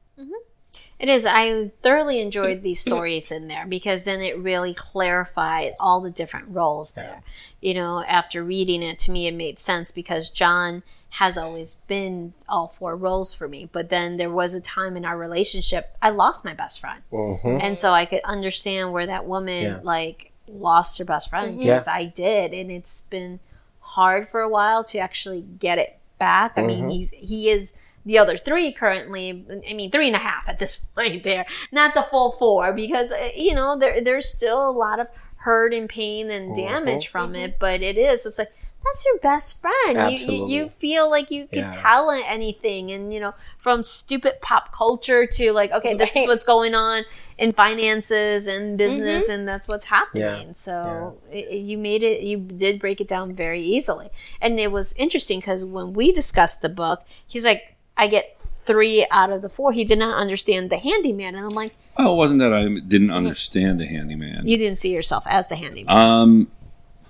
It 1.00 1.08
is. 1.08 1.24
I 1.26 1.72
thoroughly 1.80 2.20
enjoyed 2.20 2.58
mm. 2.58 2.62
these 2.62 2.84
mm. 2.84 2.88
stories 2.88 3.32
in 3.32 3.48
there 3.48 3.66
because 3.66 4.04
then 4.04 4.20
it 4.20 4.38
really 4.38 4.74
clarified 4.74 5.72
all 5.80 6.02
the 6.02 6.10
different 6.10 6.48
roles 6.50 6.92
there. 6.92 7.22
You 7.62 7.72
know, 7.72 8.04
after 8.06 8.44
reading 8.44 8.82
it, 8.82 8.98
to 9.00 9.10
me, 9.10 9.26
it 9.26 9.34
made 9.34 9.58
sense 9.58 9.90
because 9.90 10.28
John 10.28 10.82
has 11.14 11.38
always 11.38 11.76
been 11.86 12.34
all 12.48 12.68
four 12.68 12.94
roles 12.96 13.34
for 13.34 13.48
me. 13.48 13.68
But 13.72 13.88
then 13.88 14.18
there 14.18 14.30
was 14.30 14.54
a 14.54 14.60
time 14.60 14.96
in 14.96 15.06
our 15.06 15.16
relationship 15.16 15.96
I 16.02 16.10
lost 16.10 16.44
my 16.44 16.54
best 16.54 16.80
friend, 16.80 17.02
Mhm. 17.10 17.62
and 17.62 17.78
so 17.78 17.92
I 17.92 18.04
could 18.04 18.20
understand 18.24 18.92
where 18.92 19.06
that 19.06 19.26
woman 19.26 19.62
Yeah. 19.62 19.78
like 19.82 20.32
lost 20.46 20.98
her 20.98 21.04
best 21.04 21.30
friend 21.30 21.52
mm-hmm. 21.52 21.62
Yeah. 21.62 21.74
because 21.74 21.88
I 21.88 22.04
did, 22.04 22.52
and 22.52 22.70
it's 22.70 23.02
been 23.02 23.40
hard 23.80 24.28
for 24.28 24.40
a 24.40 24.48
while 24.48 24.84
to 24.84 24.98
actually 24.98 25.42
get 25.58 25.78
it 25.78 25.98
back. 26.18 26.52
I 26.56 26.62
mean, 26.62 26.80
mm-hmm. 26.80 26.90
he's 26.90 27.10
he 27.10 27.48
is 27.48 27.72
the 28.04 28.18
other 28.18 28.36
three 28.36 28.72
currently. 28.72 29.44
I 29.68 29.72
mean, 29.74 29.90
three 29.90 30.06
and 30.06 30.16
a 30.16 30.20
half 30.20 30.48
at 30.48 30.58
this 30.58 30.76
point. 30.94 31.22
There, 31.22 31.46
not 31.72 31.94
the 31.94 32.06
full 32.10 32.32
four, 32.32 32.72
because 32.72 33.10
uh, 33.12 33.30
you 33.34 33.54
know 33.54 33.78
there 33.78 34.00
there's 34.00 34.28
still 34.28 34.68
a 34.68 34.72
lot 34.72 35.00
of 35.00 35.08
hurt 35.36 35.72
and 35.72 35.88
pain 35.88 36.30
and 36.30 36.54
damage 36.54 37.08
from 37.08 37.34
it. 37.34 37.58
But 37.58 37.80
it 37.82 37.96
is. 37.96 38.26
It's 38.26 38.38
like 38.38 38.52
that's 38.84 39.04
your 39.04 39.18
best 39.18 39.60
friend. 39.60 40.10
You, 40.12 40.32
you 40.32 40.48
you 40.48 40.68
feel 40.70 41.10
like 41.10 41.30
you 41.30 41.46
could 41.46 41.58
Yeah. 41.58 41.70
tell 41.70 42.10
anything, 42.10 42.90
and 42.90 43.12
you 43.12 43.20
know 43.20 43.34
from 43.58 43.82
stupid 43.82 44.40
pop 44.40 44.72
culture 44.72 45.26
to 45.26 45.52
like, 45.52 45.70
okay, 45.72 45.94
this 45.94 46.16
is 46.16 46.26
what's 46.26 46.44
going 46.46 46.74
on 46.74 47.04
in 47.36 47.52
finances 47.52 48.46
and 48.46 48.76
business, 48.78 49.28
and 49.28 49.46
that's 49.48 49.66
what's 49.68 49.86
happening. 49.86 50.48
Yeah. 50.48 50.52
So 50.52 51.18
it, 51.30 51.48
it- 51.48 51.56
you 51.56 51.76
made 51.78 52.02
it. 52.02 52.22
You 52.22 52.38
did 52.38 52.80
break 52.80 53.00
it 53.00 53.08
down 53.08 53.34
very 53.34 53.60
easily, 53.62 54.08
and 54.40 54.58
it 54.58 54.72
was 54.72 54.94
interesting 54.94 55.40
because 55.40 55.64
when 55.64 55.92
we 55.92 56.10
discussed 56.12 56.62
the 56.62 56.68
book, 56.70 57.04
he's 57.26 57.44
like, 57.44 57.76
"I 58.00 58.06
get 58.08 58.36
three 58.64 59.06
out 59.10 59.30
of 59.30 59.42
the 59.42 59.48
four. 59.48 59.72
He 59.72 59.84
did 59.84 59.98
not 59.98 60.16
understand 60.18 60.70
the 60.70 60.78
handyman, 60.78 61.34
and 61.34 61.44
I'm 61.44 61.54
like, 61.54 61.74
Well, 61.98 62.12
it 62.12 62.16
wasn't 62.16 62.40
that 62.40 62.52
I 62.52 62.62
didn't 62.66 63.10
understand 63.10 63.78
the 63.80 63.86
handyman. 63.86 64.46
"You 64.46 64.56
didn't 64.56 64.78
see 64.78 64.92
yourself 64.92 65.24
as 65.26 65.48
the 65.48 65.56
handyman." 65.56 65.94
Um, 65.94 66.48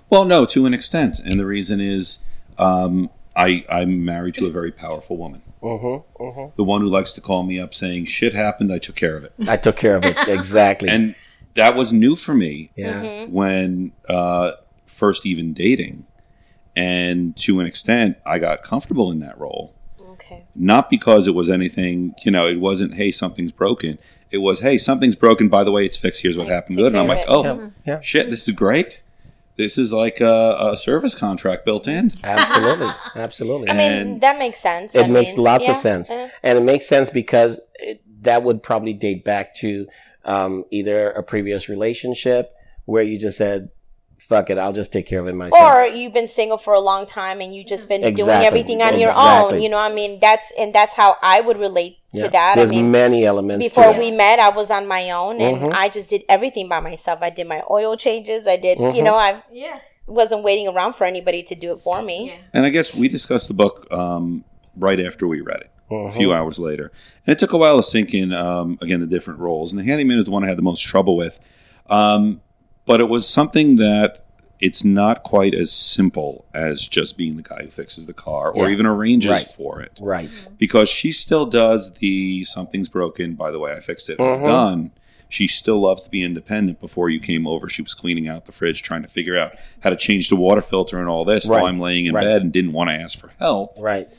well, 0.09 0.25
no, 0.25 0.45
to 0.45 0.65
an 0.65 0.73
extent, 0.73 1.19
and 1.19 1.39
the 1.39 1.45
reason 1.45 1.79
is, 1.79 2.19
um, 2.57 3.09
I 3.35 3.63
I'm 3.69 4.03
married 4.03 4.35
to 4.35 4.45
a 4.47 4.51
very 4.51 4.71
powerful 4.71 5.15
woman, 5.17 5.41
Mhm, 5.63 6.03
mhm. 6.19 6.55
the 6.57 6.63
one 6.65 6.81
who 6.81 6.87
likes 6.87 7.13
to 7.13 7.21
call 7.21 7.43
me 7.43 7.59
up 7.59 7.73
saying 7.73 8.05
shit 8.05 8.33
happened, 8.33 8.73
I 8.73 8.77
took 8.79 8.95
care 8.97 9.15
of 9.15 9.23
it, 9.23 9.31
I 9.47 9.55
took 9.57 9.77
care 9.77 9.95
of 9.95 10.03
it 10.03 10.17
exactly. 10.27 10.89
and 10.89 11.15
that 11.53 11.75
was 11.75 11.93
new 11.93 12.15
for 12.17 12.33
me 12.33 12.71
yeah, 12.75 13.25
when 13.27 13.93
uh, 14.09 14.51
first 14.85 15.25
even 15.25 15.53
dating, 15.53 16.05
and 16.75 17.35
to 17.37 17.59
an 17.61 17.65
extent, 17.65 18.17
I 18.25 18.39
got 18.39 18.63
comfortable 18.63 19.11
in 19.11 19.19
that 19.19 19.37
role. 19.39 19.73
Okay. 20.31 20.45
Not 20.55 20.89
because 20.89 21.27
it 21.27 21.35
was 21.35 21.49
anything, 21.49 22.13
you 22.23 22.31
know, 22.31 22.47
it 22.47 22.59
wasn't, 22.59 22.95
hey, 22.95 23.11
something's 23.11 23.51
broken. 23.51 23.97
It 24.29 24.37
was, 24.39 24.61
hey, 24.61 24.77
something's 24.77 25.15
broken. 25.15 25.49
By 25.49 25.63
the 25.63 25.71
way, 25.71 25.85
it's 25.85 25.97
fixed. 25.97 26.21
Here's 26.21 26.37
what 26.37 26.47
happened. 26.47 26.77
Take 26.77 26.83
Good. 26.85 26.93
And 26.93 27.01
I'm 27.01 27.07
like, 27.07 27.25
of 27.27 27.45
oh. 27.45 27.57
Yeah. 27.57 27.69
Yeah. 27.85 28.01
shit, 28.01 28.29
this 28.29 28.47
is 28.47 28.55
great. 28.55 29.01
This 29.57 29.77
is 29.77 29.91
like 29.91 30.21
a, 30.21 30.57
a 30.71 30.77
service 30.77 31.13
contract 31.13 31.65
built 31.65 31.87
in. 31.87 32.13
absolutely, 32.23 32.89
absolutely. 33.15 33.69
I 33.69 33.73
mean, 33.73 33.91
And- 33.91 34.21
that 34.21 34.39
makes 34.39 34.59
sense. 34.59 34.95
it 34.95 35.05
I 35.05 35.07
makes 35.07 35.33
mean, 35.35 35.43
lots 35.43 35.65
yeah, 35.67 35.73
of 35.73 35.77
sense, 35.77 36.09
yeah. 36.09 36.29
and 36.41 36.57
it 36.57 36.61
makes 36.63 36.87
sense 36.87 37.09
because 37.09 37.59
it, 37.75 38.01
that 38.21 38.43
would 38.43 38.63
probably 38.63 38.93
date 38.93 39.23
back 39.25 39.53
to 39.55 39.87
um, 40.23 40.63
either 40.71 41.11
a 41.11 41.21
previous 41.21 41.67
relationship 41.67 42.53
where 42.85 43.03
you 43.03 43.19
just 43.19 43.37
said, 43.37 43.69
"Fuck 44.31 44.49
it, 44.49 44.57
I'll 44.57 44.73
just 44.81 44.91
take 44.93 45.05
care 45.11 45.19
of 45.19 45.27
it 45.27 45.35
myself." 45.35 45.61
Or 45.61 45.85
you've 45.85 46.13
been 46.13 46.27
single 46.27 46.57
for 46.65 46.73
a 46.73 46.79
long 46.79 47.05
time 47.05 47.41
and 47.41 47.53
you've 47.53 47.67
just 47.67 47.87
been 47.89 48.01
doing 48.13 48.29
everything 48.49 48.81
on 48.81 48.99
your 48.99 49.11
own. 49.15 49.61
You 49.61 49.69
know, 49.69 49.77
I 49.77 49.91
mean, 49.99 50.19
that's 50.19 50.51
and 50.57 50.73
that's 50.73 50.95
how 50.95 51.17
I 51.21 51.41
would 51.41 51.57
relate 51.57 51.97
Yeah. 52.13 52.23
to 52.23 52.29
that. 52.31 52.55
There's 52.55 52.71
I 52.71 52.75
mean, 52.75 52.91
many 52.91 53.25
elements 53.25 53.65
before 53.67 53.93
to 53.93 53.99
we 53.99 54.07
it. 54.07 54.15
met, 54.15 54.39
I 54.39 54.49
was 54.49 54.71
on 54.71 54.87
my 54.87 55.11
own 55.11 55.39
and 55.41 55.57
Mhm. 55.57 55.73
I 55.73 55.89
just 55.89 56.09
did 56.09 56.23
everything 56.29 56.67
by 56.69 56.79
myself. 56.79 57.19
I 57.21 57.29
did 57.29 57.47
my 57.47 57.61
oil 57.69 57.95
changes. 57.97 58.47
I 58.47 58.57
did, 58.57 58.79
you 58.79 58.85
Mhm. 58.85 59.03
know, 59.03 59.15
I 59.15 59.43
yeah, 59.51 59.79
wasn't 60.07 60.43
waiting 60.43 60.67
around 60.67 60.93
for 60.93 61.05
anybody 61.05 61.41
to 61.43 61.55
do 61.55 61.71
it 61.73 61.79
for 61.81 62.01
me. 62.01 62.17
yeah. 62.27 62.33
And 62.53 62.65
I 62.65 62.69
guess 62.69 62.95
we 62.95 63.07
discussed 63.07 63.47
the 63.47 63.53
book 63.53 63.87
um, 63.91 64.43
right 64.77 64.99
after 64.99 65.27
we 65.27 65.41
read 65.41 65.61
it, 65.61 65.69
a 65.89 65.93
Mhm. 65.93 66.13
few 66.13 66.33
hours 66.33 66.57
later. 66.59 66.91
And 67.25 67.31
it 67.33 67.39
took 67.39 67.53
a 67.53 67.57
while 67.57 67.77
to 67.77 67.83
sink 67.83 68.13
in, 68.13 68.33
um, 68.33 68.77
again, 68.81 68.99
the 69.01 69.05
different 69.15 69.39
roles. 69.39 69.71
And 69.73 69.79
the 69.79 69.85
handyman 69.85 70.17
is 70.17 70.25
the 70.25 70.31
one 70.31 70.43
I 70.43 70.47
had 70.47 70.57
the 70.57 70.61
most 70.71 70.81
trouble 70.81 71.15
with. 71.17 71.39
Um, 71.89 72.41
but 72.85 72.99
it 72.99 73.09
was 73.09 73.27
something 73.27 73.75
that 73.77 74.25
it's 74.59 74.83
not 74.83 75.23
quite 75.23 75.55
as 75.55 75.71
simple 75.71 76.45
as 76.53 76.85
just 76.85 77.17
being 77.17 77.35
the 77.35 77.41
guy 77.41 77.63
who 77.63 77.69
fixes 77.71 78.05
the 78.05 78.13
car 78.13 78.51
or 78.51 78.67
Yes. 78.69 78.73
even 78.73 78.85
arranges 78.85 79.31
Right. 79.31 79.47
for 79.47 79.81
it. 79.81 79.91
Right. 79.99 80.29
Because 80.59 80.87
she 80.87 81.11
still 81.11 81.47
does 81.47 81.93
the 81.93 82.43
something's 82.43 82.87
broken, 82.89 83.33
by 83.33 83.49
the 83.49 83.57
way, 83.57 83.71
I 83.73 83.79
fixed 83.79 84.09
it, 84.09 84.13
it's 84.19 84.39
Mhm. 84.39 84.45
done. 84.45 84.91
She 85.29 85.47
still 85.47 85.79
loves 85.81 86.03
to 86.03 86.11
be 86.11 86.21
independent. 86.21 86.79
Before 86.81 87.09
you 87.09 87.19
came 87.19 87.47
over, 87.47 87.69
she 87.69 87.81
was 87.81 87.93
cleaning 87.93 88.27
out 88.27 88.45
the 88.45 88.51
fridge, 88.51 88.83
trying 88.83 89.01
to 89.01 89.07
figure 89.07 89.37
out 89.37 89.53
how 89.79 89.89
to 89.89 89.95
change 89.95 90.29
the 90.29 90.35
water 90.35 90.61
filter 90.61 90.99
and 90.99 91.07
all 91.07 91.23
this 91.25 91.45
while 91.47 91.65
I'm 91.65 91.79
laying 91.79 92.05
in 92.05 92.13
Right. 92.13 92.25
bed 92.25 92.41
and 92.43 92.51
didn't 92.51 92.73
want 92.73 92.89
to 92.89 92.95
ask 92.95 93.17
for 93.17 93.31
help. 93.39 93.73
Right. 93.79 94.09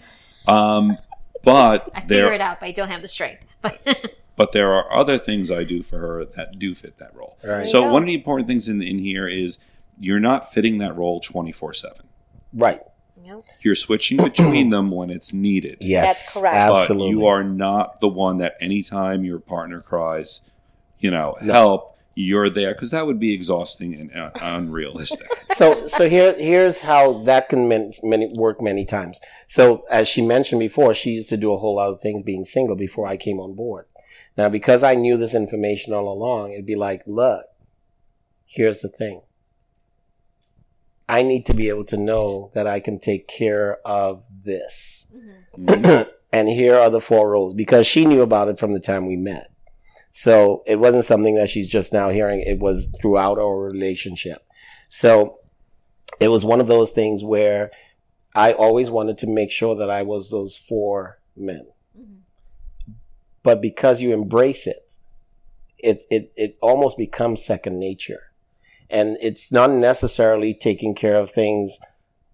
Um, 0.49 0.97
but 1.45 1.89
I 1.95 2.01
figure 2.01 2.17
there, 2.25 2.33
it 2.33 2.41
out, 2.41 2.59
but 2.61 2.69
I 2.69 2.73
don't 2.73 2.89
have 2.89 3.03
the 3.03 3.09
strength. 3.09 3.45
but 4.37 4.53
there 4.53 4.73
are 4.73 4.93
other 4.93 5.19
things 5.19 5.51
I 5.51 5.65
do 5.65 5.83
for 5.83 5.99
her 5.99 6.25
that 6.25 6.59
do 6.59 6.75
fit 6.75 6.99
that 6.99 7.15
role. 7.15 7.37
Right. 7.45 7.67
So 7.67 7.83
Yeah. 7.83 7.91
one 7.91 8.03
of 8.03 8.07
the 8.07 8.15
important 8.15 8.49
things 8.49 8.69
in 8.69 8.83
in 8.83 8.99
here 8.99 9.29
is 9.29 9.59
you're 9.99 10.21
not 10.21 10.53
fitting 10.53 10.79
that 10.79 10.97
role 10.97 11.21
twenty 11.21 11.53
four 11.53 11.73
seven. 11.75 12.07
Right. 12.53 12.81
You're 13.61 13.75
switching 13.77 14.17
between 14.19 14.71
them 14.71 14.91
when 14.91 15.09
it's 15.09 15.33
needed. 15.33 15.79
Yes. 15.81 16.07
That's 16.25 16.33
correct. 16.35 16.57
Absolutely. 16.57 17.15
But 17.15 17.21
you 17.21 17.27
are 17.27 17.45
not 17.45 18.01
the 18.01 18.09
one 18.09 18.39
that 18.39 18.57
anytime 18.61 19.25
your 19.25 19.39
partner 19.39 19.81
cries, 19.81 20.41
you 20.99 21.11
know, 21.11 21.37
No. 21.41 21.53
help, 21.53 21.97
you're 22.15 22.51
there 22.51 22.75
because 22.75 22.91
that 22.91 23.07
would 23.07 23.19
be 23.19 23.33
exhausting 23.33 23.95
and 23.95 24.15
uh, 24.15 24.31
unrealistic. 24.43 25.29
so 25.55 25.89
so 25.89 26.09
here 26.11 26.35
here's 26.37 26.81
how 26.81 27.23
that 27.25 27.49
can 27.49 27.69
man, 27.69 27.93
many, 28.03 28.27
work 28.37 28.61
many 28.61 28.85
times. 28.85 29.19
So 29.49 29.85
as 29.91 30.09
she 30.09 30.21
mentioned 30.21 30.59
before, 30.59 30.93
she 30.93 31.13
used 31.13 31.31
to 31.31 31.37
do 31.39 31.53
a 31.53 31.59
whole 31.59 31.77
lot 31.77 31.91
of 31.91 32.01
things 32.01 32.23
being 32.23 32.45
single 32.45 32.77
before 32.77 33.07
I 33.07 33.17
came 33.17 33.39
on 33.41 33.55
board. 33.55 33.87
Now 34.37 34.49
because 34.49 34.83
I 34.83 34.95
knew 34.95 35.17
this 35.17 35.35
information 35.35 35.93
all 35.93 36.11
along, 36.13 36.53
it'd 36.53 36.67
be 36.67 36.77
like, 36.77 37.03
look, 37.07 37.45
here's 38.47 38.81
the 38.81 38.89
thing. 38.89 39.23
I 41.09 41.23
need 41.23 41.45
to 41.47 41.55
be 41.55 41.69
able 41.69 41.85
to 41.87 41.97
know 41.97 42.51
that 42.55 42.67
I 42.67 42.81
can 42.81 42.99
take 42.99 43.29
care 43.29 43.79
of 43.85 44.25
this. 44.45 45.07
Mm-hmm. 45.59 46.11
and 46.33 46.49
here 46.49 46.77
are 46.79 46.91
the 46.91 47.01
four 47.01 47.31
rules 47.31 47.53
because 47.53 47.87
she 47.87 48.07
knew 48.07 48.23
about 48.23 48.49
it 48.49 48.59
from 48.59 48.73
the 48.73 48.81
time 48.81 49.07
we 49.07 49.17
met. 49.17 49.51
So 50.13 50.63
it 50.67 50.79
wasn't 50.79 51.05
something 51.05 51.35
that 51.37 51.49
she's 51.49 51.69
just 51.69 51.93
now 51.93 52.11
hearing. 52.11 52.41
It 52.43 52.59
was 52.59 52.89
throughout 53.01 53.39
our 53.39 53.59
relationship. 53.59 54.47
So 54.89 55.39
it 56.21 56.29
was 56.29 56.45
one 56.45 56.61
of 56.61 56.67
those 56.67 56.93
things 56.93 57.25
where 57.25 57.71
I 58.35 58.53
always 58.53 58.91
wanted 58.91 59.19
to 59.19 59.27
make 59.27 59.51
sure 59.51 59.75
that 59.77 59.91
I 59.91 60.03
was 60.03 60.31
those 60.31 60.57
four 60.57 61.19
men. 61.37 61.67
But 63.43 63.61
because 63.61 64.01
you 64.01 64.13
embrace 64.13 64.67
it, 64.67 64.97
it, 65.79 66.05
it, 66.11 66.33
it 66.37 66.57
almost 66.61 66.97
becomes 66.97 67.45
second 67.45 67.79
nature. 67.79 68.33
And 68.89 69.17
it's 69.21 69.51
not 69.51 69.71
necessarily 69.71 70.55
taking 70.55 70.95
care 70.95 71.17
of 71.17 71.31
things 71.31 71.79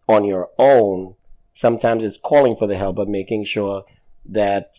on 0.09 0.24
your 0.24 0.50
own. 0.59 1.14
Sometimes 1.54 2.04
it's 2.04 2.18
calling 2.18 2.56
for 2.56 2.66
the 2.66 2.76
help, 2.76 2.96
but 2.96 3.09
making 3.09 3.44
sure 3.44 3.84
that, 4.26 4.78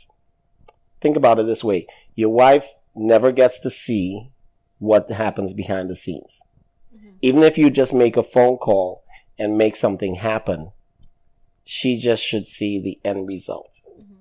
think 1.01 1.17
about 1.17 1.39
it 1.39 1.45
this 1.45 1.63
way. 1.63 1.88
Your 2.15 2.30
wife 2.30 2.67
never 2.95 3.32
gets 3.32 3.59
to 3.61 3.71
see 3.71 4.30
what 4.77 5.09
happens 5.09 5.53
behind 5.53 5.89
the 5.89 5.95
scenes. 5.95 6.41
Mm-hmm. 6.95 7.09
Even 7.21 7.43
if 7.43 7.57
you 7.57 7.69
just 7.69 7.93
make 7.93 8.17
a 8.17 8.23
phone 8.23 8.57
call 8.57 9.03
and 9.38 9.57
make 9.57 9.75
something 9.75 10.15
happen, 10.15 10.71
she 11.63 11.97
just 11.97 12.23
should 12.23 12.47
see 12.47 12.80
the 12.80 12.99
end 13.03 13.27
result. 13.27 13.80
Mm-hmm. 13.97 14.13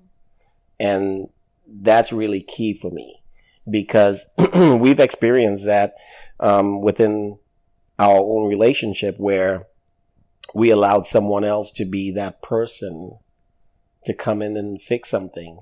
And 0.79 1.29
that's 1.71 2.11
really 2.11 2.41
key 2.41 2.73
for 2.73 2.91
me 2.91 3.21
because 3.69 4.25
we've 4.53 4.99
experienced 4.99 5.65
that 5.65 5.95
um, 6.39 6.81
within 6.81 7.37
our 7.97 8.17
own 8.17 8.47
relationship 8.47 9.15
where 9.17 9.67
we 10.53 10.71
allowed 10.71 11.05
someone 11.05 11.43
else 11.43 11.71
to 11.73 11.85
be 11.85 12.11
that 12.11 12.41
person 12.41 13.17
to 14.05 14.13
come 14.13 14.41
in 14.41 14.57
and 14.57 14.81
fix 14.81 15.09
something. 15.09 15.59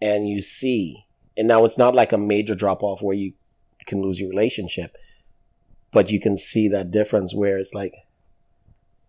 And 0.00 0.28
you 0.28 0.42
see, 0.42 1.06
and 1.36 1.48
now 1.48 1.64
it's 1.64 1.78
not 1.78 1.94
like 1.94 2.12
a 2.12 2.18
major 2.18 2.54
drop 2.54 2.82
off 2.82 3.00
where 3.00 3.16
you 3.16 3.32
can 3.86 4.02
lose 4.02 4.20
your 4.20 4.28
relationship, 4.28 4.96
but 5.92 6.10
you 6.10 6.20
can 6.20 6.36
see 6.36 6.68
that 6.68 6.90
difference 6.90 7.34
where 7.34 7.58
it's 7.58 7.72
like, 7.72 7.94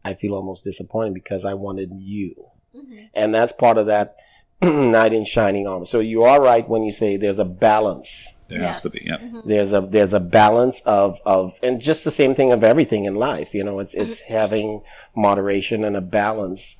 I 0.06 0.14
feel 0.14 0.34
almost 0.36 0.64
disappointed 0.64 1.14
because 1.14 1.46
I 1.46 1.54
wanted 1.56 1.92
you. 1.94 2.36
And 3.14 3.34
that's 3.34 3.54
part 3.54 3.78
of 3.78 3.88
that 3.88 4.16
knight 4.92 5.14
in 5.14 5.26
shining 5.26 5.68
armor. 5.68 5.86
So 5.86 6.00
you 6.00 6.24
are 6.24 6.42
right 6.42 6.68
when 6.68 6.84
you 6.84 6.92
say 6.92 7.18
there's 7.18 7.40
a 7.40 7.46
balance. 7.46 8.38
There 8.48 8.62
has 8.62 8.82
to 8.84 8.90
be. 8.90 9.02
Yeah. 9.04 9.18
Mm-hmm. 9.18 9.50
there's 9.50 9.74
a 9.74 9.82
there's 9.82 10.14
a 10.14 10.20
balance 10.20 10.82
of 10.82 11.20
of 11.26 11.58
and 11.64 11.82
just 11.82 12.04
the 12.04 12.12
same 12.12 12.36
thing 12.36 12.52
of 12.52 12.64
everything 12.64 13.06
in 13.06 13.16
life 13.16 13.54
you 13.54 13.64
know 13.64 13.80
it's 13.80 13.94
it's 13.94 14.22
mm-hmm. 14.22 14.34
having 14.34 14.84
moderation 15.16 15.84
and 15.84 15.98
a 15.98 16.02
balance 16.02 16.76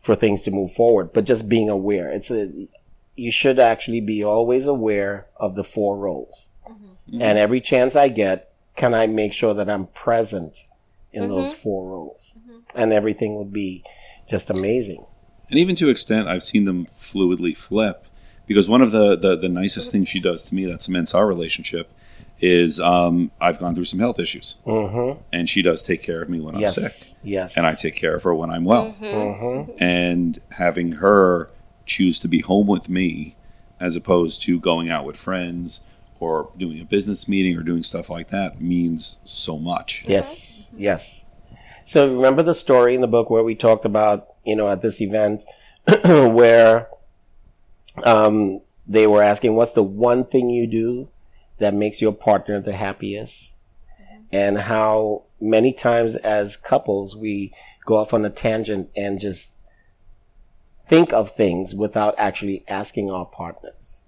for 0.00 0.14
things 0.14 0.42
to 0.42 0.50
move 0.50 0.72
forward 0.72 1.12
but 1.12 1.24
just 1.24 1.48
being 1.48 1.68
aware. 1.68 2.10
It's 2.10 2.30
a 2.30 2.68
you 3.16 3.32
should 3.32 3.58
actually 3.58 4.00
be 4.00 4.22
always 4.22 4.66
aware 4.66 5.26
of 5.36 5.54
the 5.54 5.64
four 5.64 5.98
roles. 5.98 6.50
Mm-hmm. 6.68 7.20
And 7.20 7.38
every 7.38 7.60
chance 7.60 7.96
i 7.96 8.08
get 8.08 8.52
can 8.76 8.94
i 8.94 9.06
make 9.06 9.32
sure 9.32 9.52
that 9.54 9.68
i'm 9.68 9.86
present 9.88 10.58
in 11.12 11.28
those 11.28 11.52
four 11.52 11.90
roles? 11.90 12.34
And 12.74 12.92
everything 12.92 13.36
would 13.36 13.52
be 13.52 13.84
just 14.28 14.48
amazing 14.50 15.04
And 15.52 15.58
even 15.58 15.76
to 15.76 15.90
extent, 15.90 16.28
I've 16.28 16.42
seen 16.42 16.64
them 16.64 16.86
fluidly 16.98 17.54
flip. 17.54 18.06
Because 18.46 18.68
one 18.68 18.80
of 18.80 18.90
the, 18.90 19.16
the, 19.16 19.36
the 19.36 19.50
nicest 19.50 19.92
things 19.92 20.08
she 20.08 20.18
does 20.18 20.44
to 20.44 20.54
me 20.54 20.64
that 20.64 20.80
cements 20.80 21.14
our 21.14 21.26
relationship 21.26 21.92
is 22.40 22.80
um, 22.80 23.30
I've 23.38 23.58
gone 23.58 23.74
through 23.74 23.84
some 23.84 24.00
health 24.00 24.18
issues. 24.18 24.56
mm-hmm. 24.66 25.20
And 25.30 25.50
she 25.50 25.60
does 25.60 25.82
take 25.82 26.02
care 26.02 26.22
of 26.22 26.30
me 26.30 26.40
when 26.40 26.58
yes 26.58 26.78
I'm 26.78 26.88
sick. 26.88 27.14
yes 27.22 27.56
And 27.56 27.66
I 27.66 27.74
take 27.74 27.94
care 27.94 28.16
of 28.16 28.22
her 28.22 28.34
when 28.34 28.48
I'm 28.50 28.64
well. 28.64 28.96
mm-hmm. 28.98 29.72
And 29.78 30.40
having 30.52 30.92
her 30.92 31.50
choose 31.84 32.18
to 32.20 32.28
be 32.28 32.40
home 32.40 32.66
with 32.66 32.88
me 32.88 33.36
as 33.78 33.94
opposed 33.94 34.40
to 34.44 34.58
going 34.58 34.88
out 34.90 35.04
with 35.04 35.16
friends 35.16 35.80
or 36.18 36.50
doing 36.56 36.80
a 36.80 36.84
business 36.84 37.28
meeting 37.28 37.58
or 37.58 37.62
doing 37.62 37.82
stuff 37.82 38.08
like 38.08 38.30
that 38.30 38.58
means 38.60 39.18
so 39.24 39.58
much. 39.58 40.02
Yes, 40.06 40.70
yes. 40.76 41.26
So 41.84 42.12
remember 42.14 42.42
the 42.42 42.54
story 42.54 42.94
in 42.94 43.02
the 43.02 43.06
book 43.06 43.28
where 43.28 43.44
we 43.44 43.54
talked 43.54 43.84
about, 43.84 44.31
you 44.44 44.56
know, 44.56 44.68
at 44.68 44.82
this 44.82 45.00
event 45.00 45.42
where 46.04 46.88
um, 48.04 48.60
they 48.86 49.06
were 49.06 49.22
asking, 49.22 49.54
what's 49.54 49.72
the 49.72 49.82
one 49.82 50.24
thing 50.24 50.50
you 50.50 50.66
do 50.66 51.08
that 51.58 51.74
makes 51.74 52.00
your 52.00 52.12
partner 52.12 52.60
the 52.60 52.74
happiest? 52.74 53.54
And 54.32 54.58
how 54.58 55.24
many 55.40 55.72
times 55.72 56.16
as 56.16 56.56
couples 56.56 57.14
we 57.14 57.52
go 57.84 57.96
off 57.96 58.14
on 58.14 58.24
a 58.24 58.30
tangent 58.30 58.90
and 58.96 59.20
just 59.20 59.56
think 60.88 61.12
of 61.12 61.30
things 61.30 61.74
without 61.74 62.14
actually 62.18 62.64
asking 62.68 63.10
our 63.10 63.26
partners. 63.26 64.02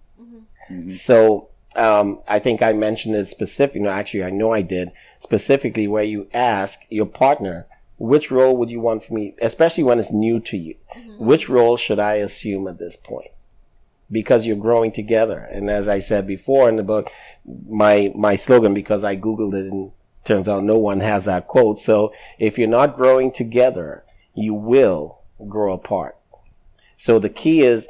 So 0.90 1.48
um, 1.76 2.20
I 2.28 2.38
think 2.38 2.62
I 2.62 2.72
mentioned 2.72 3.14
it 3.14 3.26
specifically. 3.26 3.82
No, 3.82 3.90
actually, 3.90 4.24
I 4.24 4.30
know 4.30 4.52
I 4.52 4.62
did 4.62 4.92
specifically 5.18 5.88
where 5.88 6.04
you 6.04 6.28
ask 6.32 6.80
your 6.90 7.06
partner, 7.06 7.66
which 7.98 8.30
role 8.30 8.56
would 8.56 8.70
you 8.70 8.80
want 8.80 9.04
for 9.04 9.14
me, 9.14 9.34
especially 9.40 9.84
when 9.84 9.98
it's 9.98 10.12
new 10.12 10.40
to 10.40 10.56
you? 10.56 10.74
Mm-hmm. 10.96 11.24
Which 11.24 11.48
role 11.48 11.76
should 11.76 11.98
I 11.98 12.14
assume 12.14 12.66
at 12.66 12.78
this 12.78 12.96
point? 12.96 13.30
Because 14.10 14.46
you're 14.46 14.56
growing 14.56 14.92
together. 14.92 15.38
And 15.38 15.70
as 15.70 15.88
I 15.88 16.00
said 16.00 16.26
before 16.26 16.68
in 16.68 16.76
the 16.76 16.82
book, 16.82 17.10
my, 17.66 18.12
my 18.14 18.36
slogan, 18.36 18.74
because 18.74 19.04
I 19.04 19.16
Googled 19.16 19.54
it 19.54 19.72
and 19.72 19.92
turns 20.24 20.48
out 20.48 20.64
no 20.64 20.78
one 20.78 21.00
has 21.00 21.26
that 21.26 21.46
quote. 21.46 21.78
So 21.78 22.12
if 22.38 22.58
you're 22.58 22.68
not 22.68 22.96
growing 22.96 23.30
together, 23.30 24.04
you 24.34 24.54
will 24.54 25.20
grow 25.48 25.72
apart. 25.72 26.16
So 26.96 27.18
the 27.18 27.28
key 27.28 27.62
is 27.62 27.88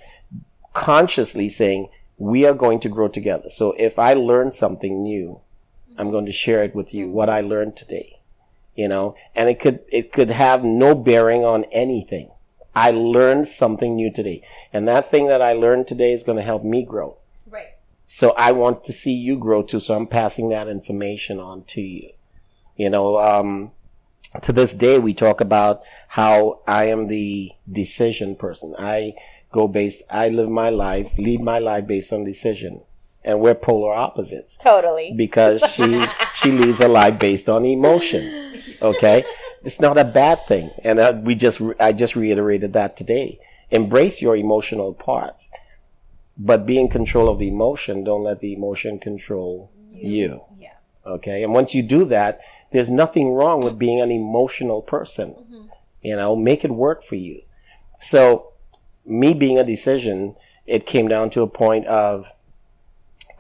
consciously 0.73 1.49
saying, 1.49 1.89
we 2.19 2.45
are 2.47 2.55
going 2.55 2.81
to 2.81 2.89
grow 2.89 3.09
together. 3.09 3.51
So 3.51 3.75
if 3.79 3.99
I 3.99 4.15
learn 4.15 4.53
something 4.53 5.03
new, 5.03 5.41
I'm 5.97 6.11
going 6.11 6.27
to 6.27 6.33
share 6.33 6.63
it 6.65 6.75
with 6.75 6.93
you, 6.93 7.07
mm-hmm. 7.07 7.15
what 7.15 7.31
I 7.31 7.41
learned 7.41 7.77
today, 7.77 8.21
you 8.75 8.89
know, 8.89 9.14
and 9.35 9.49
it 9.49 9.61
could, 9.61 9.81
it 9.91 10.12
could 10.12 10.31
have 10.31 10.64
no 10.64 10.95
bearing 10.95 11.45
on 11.45 11.64
anything. 11.64 12.31
I 12.75 12.91
learned 12.91 13.47
something 13.49 13.95
new 13.95 14.12
today. 14.12 14.43
And 14.72 14.89
that 14.89 15.07
thing 15.07 15.29
that 15.29 15.41
I 15.41 15.53
learned 15.53 15.87
today 15.87 16.12
is 16.12 16.25
going 16.25 16.39
to 16.39 16.45
help 16.45 16.64
me 16.64 16.85
grow. 16.85 17.18
Right. 17.47 17.75
So 18.07 18.35
I 18.37 18.53
want 18.53 18.85
to 18.85 18.93
see 18.93 19.12
you 19.12 19.37
grow 19.37 19.62
too. 19.62 19.81
So 19.81 19.95
I'm 19.95 20.09
passing 20.09 20.49
that 20.49 20.68
information 20.68 21.39
on 21.39 21.64
to 21.64 21.81
you. 21.81 22.11
You 22.77 22.91
know, 22.91 23.18
um, 23.18 23.70
to 24.43 24.53
this 24.53 24.75
day, 24.75 24.99
we 24.99 25.14
talk 25.14 25.41
about 25.41 25.83
how 26.09 26.61
I 26.66 26.87
am 26.87 27.07
the 27.07 27.53
decision 27.70 28.35
person. 28.35 28.75
I 28.77 29.14
go 29.53 29.68
based, 29.68 30.03
I 30.11 30.29
live 30.29 30.49
my 30.49 30.70
life, 30.70 31.12
lead 31.16 31.41
my 31.41 31.61
life 31.61 31.87
based 31.87 32.12
on 32.12 32.25
decision. 32.25 32.83
And 33.25 33.41
we're 33.41 33.55
polar 33.55 33.95
opposites 33.95 34.55
Totally. 34.57 35.14
because 35.16 35.62
she, 35.72 36.05
she 36.35 36.53
leads 36.53 36.81
a 36.81 36.89
life 36.89 37.18
based 37.18 37.49
on 37.49 37.64
emotion. 37.64 38.59
Okay. 38.83 39.25
It's 39.62 39.81
not 39.81 39.97
a 39.97 40.05
bad 40.05 40.47
thing. 40.47 40.70
And 40.85 40.99
uh, 40.99 41.18
we 41.22 41.35
just, 41.35 41.61
I 41.81 41.93
just 41.93 42.16
reiterated 42.16 42.75
that 42.75 42.97
today. 42.97 43.41
Embrace 43.70 44.20
your 44.20 44.37
emotional 44.37 44.93
part, 44.93 45.37
but 46.37 46.66
be 46.66 46.79
in 46.79 46.89
control 46.89 47.31
of 47.31 47.39
the 47.39 47.49
emotion. 47.49 48.05
Don't 48.05 48.25
let 48.25 48.41
the 48.41 48.53
emotion 48.53 48.99
control 48.99 49.70
you. 49.89 50.43
Yeah. 50.59 50.75
Okay. 51.07 51.43
And 51.43 51.55
once 51.55 51.75
you 51.75 51.83
do 51.83 52.05
that, 52.07 52.41
there's 52.72 52.91
nothing 52.91 53.33
wrong 53.33 53.62
with 53.62 53.79
being 53.79 54.01
an 54.01 54.11
emotional 54.11 54.83
person. 54.83 55.70
You 56.03 56.16
know, 56.16 56.37
make 56.37 56.64
it 56.64 56.70
work 56.70 57.03
for 57.03 57.14
you. 57.14 57.41
So, 58.01 58.53
me 59.07 59.33
being 59.33 59.59
a 59.59 59.64
decision, 59.64 60.37
it 60.66 60.85
came 60.85 61.09
down 61.09 61.31
to 61.31 61.43
a 61.43 61.47
point 61.47 61.87
of 61.87 62.33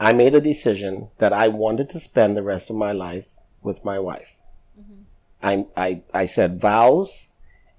I 0.04 0.12
made 0.12 0.34
a 0.34 0.40
decision 0.40 1.08
that 1.16 1.32
I 1.32 1.48
wanted 1.48 1.88
to 1.90 1.98
spend 1.98 2.36
the 2.36 2.42
rest 2.42 2.68
of 2.68 2.76
my 2.76 2.92
life 2.92 3.28
with 3.62 3.86
my 3.86 3.98
wife. 3.98 4.36
Mm-hmm. 4.78 5.02
I, 5.42 5.66
I, 5.76 6.02
I 6.12 6.26
said 6.26 6.60
vows 6.60 7.28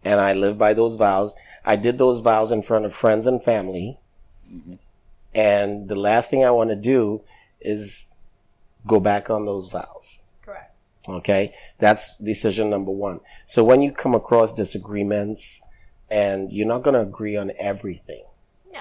and 0.04 0.20
I 0.20 0.34
lived 0.34 0.58
by 0.58 0.74
those 0.74 0.96
vows. 0.96 1.36
I 1.64 1.76
did 1.76 2.00
those 2.00 2.22
vows 2.22 2.52
in 2.52 2.64
front 2.64 2.86
of 2.86 2.96
friends 2.96 3.28
and 3.28 3.44
family. 3.44 4.00
Mm-hmm. 4.52 4.74
And 5.36 5.88
the 5.88 5.96
last 5.96 6.32
thing 6.32 6.44
I 6.44 6.50
want 6.50 6.72
to 6.72 6.76
do 6.76 7.22
is 7.62 8.06
go 8.88 9.00
back 9.00 9.30
on 9.30 9.46
those 9.46 9.68
vows. 9.68 10.18
Correct. 10.42 10.74
Okay. 11.08 11.54
That's 11.78 12.18
decision 12.18 12.72
number 12.72 12.92
one. 12.92 13.20
So 13.46 13.64
when 13.64 13.84
you 13.84 13.92
come 13.92 14.16
across 14.16 14.52
disagreements 14.52 15.62
and 16.10 16.52
you're 16.52 16.66
not 16.66 16.82
going 16.82 16.96
to 16.96 17.02
agree 17.02 17.38
on 17.38 17.52
everything, 17.60 18.24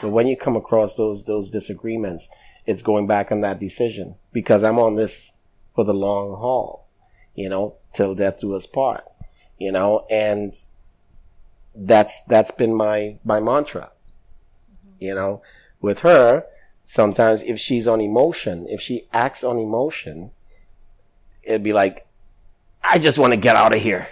but 0.00 0.08
when 0.08 0.28
you 0.28 0.36
come 0.36 0.56
across 0.56 0.96
those, 0.96 1.24
those 1.24 1.50
disagreements, 1.50 2.26
it's 2.66 2.82
going 2.82 3.06
back 3.06 3.30
on 3.30 3.40
that 3.42 3.60
decision 3.60 4.16
because 4.32 4.64
I'm 4.64 4.78
on 4.78 4.96
this 4.96 5.32
for 5.74 5.84
the 5.84 5.94
long 5.94 6.30
haul, 6.30 6.86
you 7.34 7.48
know, 7.48 7.74
till 7.92 8.14
death 8.14 8.40
do 8.40 8.54
us 8.54 8.66
part, 8.66 9.04
you 9.58 9.72
know, 9.72 10.06
and 10.10 10.58
that's, 11.74 12.22
that's 12.22 12.50
been 12.50 12.74
my, 12.74 13.18
my 13.24 13.40
mantra, 13.40 13.90
you 14.98 15.14
know, 15.14 15.42
with 15.80 16.00
her. 16.00 16.44
Sometimes 16.84 17.42
if 17.42 17.58
she's 17.58 17.88
on 17.88 18.00
emotion, 18.00 18.66
if 18.68 18.80
she 18.80 19.08
acts 19.12 19.42
on 19.42 19.58
emotion, 19.58 20.30
it'd 21.42 21.62
be 21.62 21.72
like, 21.72 22.06
I 22.82 22.98
just 22.98 23.18
want 23.18 23.32
to 23.32 23.38
get 23.38 23.56
out 23.56 23.74
of 23.74 23.82
here. 23.82 24.08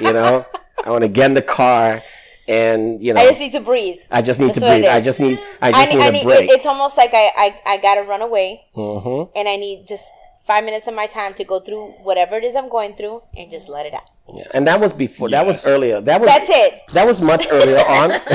you 0.00 0.12
know, 0.12 0.46
I 0.84 0.90
want 0.90 1.02
to 1.02 1.08
get 1.08 1.26
in 1.26 1.34
the 1.34 1.42
car 1.42 2.02
and, 2.48 3.02
you 3.02 3.14
know, 3.14 3.20
I 3.20 3.26
just 3.28 3.40
need 3.40 3.52
to 3.52 3.60
breathe. 3.60 4.00
I 4.10 4.22
just 4.22 4.38
need 4.40 4.48
That's 4.48 4.60
to 4.60 4.66
breathe. 4.66 4.86
I 4.86 5.00
just 5.00 5.20
need, 5.20 5.38
I 5.62 5.68
I 5.68 5.72
just 5.72 5.90
need, 5.90 5.96
need, 5.98 6.02
I 6.04 6.08
a 6.08 6.12
need 6.12 6.24
break. 6.24 6.50
it- 6.50 6.54
it's 6.54 6.66
almost 6.66 6.96
like 6.96 7.10
I, 7.14 7.30
I, 7.36 7.60
I 7.74 7.76
gotta 7.78 8.02
run 8.02 8.22
away 8.22 8.66
hmm 8.74 9.24
and 9.34 9.48
I 9.48 9.56
need 9.56 9.86
just 9.86 10.04
five 10.46 10.62
minutes 10.64 10.86
of 10.86 10.94
my 10.94 11.06
time 11.06 11.32
to 11.34 11.44
go 11.44 11.58
through 11.58 11.92
whatever 12.02 12.36
it 12.36 12.44
is 12.44 12.54
I'm 12.54 12.68
going 12.68 12.94
through 12.94 13.22
and 13.36 13.50
just 13.50 13.68
let 13.70 13.86
it 13.86 13.94
out. 13.94 14.02
Yeah. 14.32 14.44
And 14.52 14.66
that 14.66 14.78
was 14.80 14.92
before, 14.92 15.28
that 15.30 15.46
was 15.46 15.66
earlier. 15.66 16.00
That 16.02 16.20
was, 16.20 16.28
That's 16.28 16.48
it. 16.50 16.82
that 16.92 17.06
was 17.06 17.20
much 17.22 17.46
earlier 17.50 17.76
on. 17.88 18.08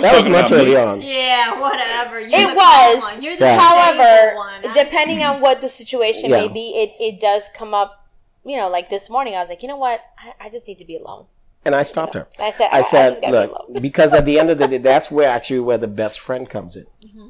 that 0.00 0.12
was 0.16 0.28
much 0.28 0.50
earlier 0.52 0.80
on. 0.80 1.00
Yeah, 1.02 1.60
whatever. 1.60 2.20
You're 2.20 2.30
It 2.40 2.48
the 2.50 2.54
was. 2.54 3.22
You're 3.22 3.36
the 3.36 3.44
Yeah. 3.44 3.58
stable 3.58 3.82
However, 3.82 4.36
one. 4.36 4.62
Depending 4.74 5.22
on 5.24 5.40
what 5.40 5.60
the 5.60 5.68
situation 5.68 6.30
Yeah. 6.30 6.42
may 6.46 6.48
be, 6.52 6.70
it, 6.70 6.92
it 7.00 7.20
does 7.20 7.44
come 7.54 7.74
up, 7.74 8.06
you 8.44 8.56
know, 8.56 8.68
like 8.68 8.88
this 8.90 9.08
morning, 9.10 9.34
I 9.34 9.40
was 9.40 9.48
like, 9.48 9.62
you 9.62 9.68
know 9.68 9.76
what? 9.76 10.00
I, 10.18 10.46
I 10.46 10.48
just 10.50 10.66
need 10.68 10.78
to 10.78 10.84
be 10.84 10.96
alone. 10.96 11.26
And 11.66 11.74
I 11.74 11.82
stopped 11.82 12.14
her. 12.14 12.28
I 12.38 12.52
said, 12.52 12.68
I, 12.70 12.76
I 12.76 12.78
I 12.78 12.82
said, 12.82 13.10
just 13.10 13.22
gotta 13.22 13.48
be 13.48 13.52
look, 13.72 13.82
because 13.82 14.14
at 14.14 14.24
the 14.24 14.38
end 14.38 14.50
of 14.50 14.58
the 14.58 14.68
day, 14.68 14.78
that's 14.78 15.10
where 15.10 15.28
actually 15.28 15.58
where 15.58 15.76
the 15.78 15.88
best 15.88 16.20
friend 16.20 16.48
comes 16.48 16.76
in. 16.76 16.86
Mm-hmm. 17.04 17.26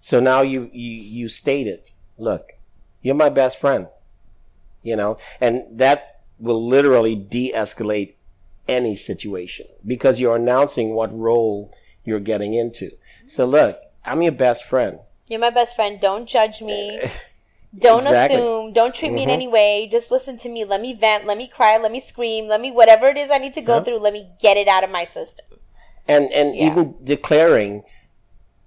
So 0.00 0.20
now 0.20 0.42
you, 0.42 0.70
you, 0.72 0.92
you 0.92 1.28
stated, 1.28 1.90
look, 2.16 2.52
You're 3.02 3.16
my 3.16 3.28
best 3.28 3.58
friend. 3.58 3.88
You 4.84 4.94
know, 4.94 5.18
and 5.40 5.64
that 5.72 6.22
will 6.38 6.64
literally 6.66 7.16
de-escalate 7.16 8.14
any 8.68 8.94
situation 8.94 9.66
because 9.84 10.20
you're 10.20 10.36
announcing 10.36 10.94
what 10.94 11.12
role 11.12 11.74
you're 12.04 12.20
getting 12.20 12.54
into. 12.54 12.92
So 13.26 13.44
look, 13.46 13.78
I'm 14.04 14.22
your 14.22 14.32
best 14.32 14.64
friend. 14.64 15.00
You're 15.26 15.40
my 15.40 15.50
best 15.50 15.74
friend. 15.76 16.00
Don't 16.00 16.26
judge 16.26 16.62
me. 16.62 17.00
Don't 17.78 18.00
Exactly. 18.00 18.36
assume. 18.36 18.72
Don't 18.72 18.94
treat 18.94 19.12
me 19.12 19.22
in 19.22 19.28
Mhm. 19.28 19.32
any 19.32 19.48
way. 19.48 19.88
Just 19.90 20.10
listen 20.10 20.36
to 20.38 20.48
me. 20.48 20.64
Let 20.64 20.80
me 20.80 20.92
vent. 20.92 21.24
Let 21.26 21.38
me 21.38 21.46
cry. 21.46 21.76
Let 21.76 21.92
me 21.92 22.00
scream. 22.00 22.48
Let 22.48 22.60
me 22.60 22.70
whatever 22.72 23.06
it 23.06 23.16
is 23.16 23.30
I 23.30 23.38
need 23.38 23.54
to 23.54 23.60
go 23.60 23.76
Yeah. 23.76 23.84
through. 23.84 23.98
Let 23.98 24.12
me 24.12 24.28
get 24.40 24.56
it 24.56 24.66
out 24.68 24.82
of 24.84 24.90
my 24.90 25.04
system. 25.04 25.46
and 26.08 26.32
and 26.32 26.56
Yeah. 26.56 26.66
even 26.72 26.96
declaring, 27.04 27.84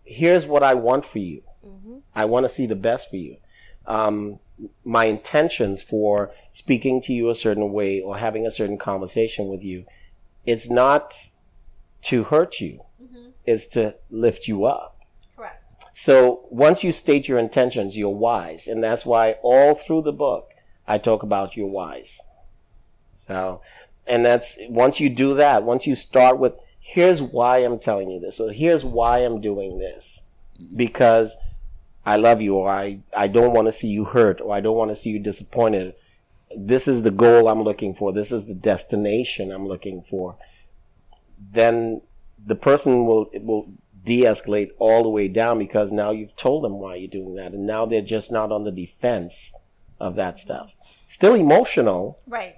here's 0.06 0.46
what 0.46 0.64
I 0.64 0.74
want 0.76 1.04
for 1.04 1.20
you. 1.20 1.42
I 2.16 2.24
want 2.26 2.46
to 2.46 2.50
see 2.50 2.66
the 2.66 2.76
best 2.76 3.10
for 3.10 3.18
you. 3.18 3.38
Um, 3.86 4.40
my 4.86 5.06
intentions 5.06 5.82
for 5.82 6.32
speaking 6.54 7.02
to 7.02 7.12
you 7.12 7.30
a 7.30 7.36
certain 7.36 7.74
way 7.74 8.00
or 8.00 8.18
having 8.18 8.46
a 8.48 8.52
certain 8.52 8.78
conversation 8.78 9.50
with 9.50 9.62
you, 9.64 9.86
it's 10.46 10.70
not 10.70 11.16
to 12.04 12.24
hurt 12.26 12.62
you. 12.62 12.82
It's 13.46 13.68
to 13.70 13.96
lift 14.10 14.48
you 14.48 14.64
up. 14.64 14.93
So 15.94 16.46
once 16.50 16.84
you 16.84 16.92
state 16.92 17.28
your 17.28 17.38
intentions, 17.38 17.98
you're 17.98 18.10
wise, 18.10 18.68
and 18.68 18.84
that's 18.84 19.06
why 19.06 19.34
all 19.44 19.76
through 19.76 20.02
the 20.02 20.12
book 20.12 20.52
I 20.88 20.98
talk 20.98 21.24
about 21.24 21.56
your 21.56 21.68
wise. 21.68 22.20
So, 23.16 23.62
and 24.08 24.26
that's 24.26 24.58
once 24.68 25.00
you 25.00 25.10
do 25.10 25.36
that, 25.36 25.64
once 25.64 25.88
you 25.88 25.96
start 25.96 26.40
with, 26.40 26.54
here's 26.80 27.22
why 27.22 27.60
I'm 27.60 27.80
telling 27.80 28.10
you 28.10 28.20
this, 28.20 28.40
or 28.40 28.52
here's 28.52 28.84
why 28.84 29.20
I'm 29.20 29.40
doing 29.40 29.78
this, 29.78 30.22
because 30.76 31.36
I 32.06 32.18
love 32.18 32.42
you, 32.42 32.56
or 32.56 32.70
I 32.70 33.00
I 33.16 33.28
don't 33.28 33.54
want 33.54 33.68
to 33.68 33.72
see 33.72 33.88
you 33.88 34.06
hurt, 34.06 34.42
or 34.42 34.54
I 34.54 34.62
don't 34.62 34.76
want 34.76 34.90
to 34.92 34.96
see 34.96 35.12
you 35.12 35.20
disappointed. 35.20 35.94
This 36.56 36.88
is 36.88 37.04
the 37.04 37.12
goal 37.12 37.48
I'm 37.48 37.62
looking 37.62 37.94
for. 37.94 38.12
This 38.12 38.32
is 38.32 38.48
the 38.48 38.54
destination 38.54 39.52
I'm 39.52 39.68
looking 39.68 40.02
for. 40.02 40.36
Then 41.52 42.02
the 42.46 42.56
person 42.56 43.06
will 43.06 43.30
it 43.32 43.44
will 43.44 43.72
de-escalate 44.04 44.72
all 44.80 45.04
the 45.04 45.10
way 45.10 45.28
down 45.28 45.58
because 45.60 45.92
now 45.92 46.12
you've 46.12 46.36
told 46.36 46.64
them 46.64 46.80
why 46.80 46.96
you're 46.96 47.08
doing 47.10 47.36
that, 47.36 47.54
and 47.54 47.66
now 47.66 47.86
they're 47.86 48.02
just 48.02 48.32
not 48.32 48.52
on 48.52 48.64
the 48.64 48.72
defense 48.72 49.54
of 50.00 50.16
that 50.16 50.38
stuff. 50.40 50.76
Still 51.10 51.36
emotional, 51.36 52.18
Right. 52.28 52.56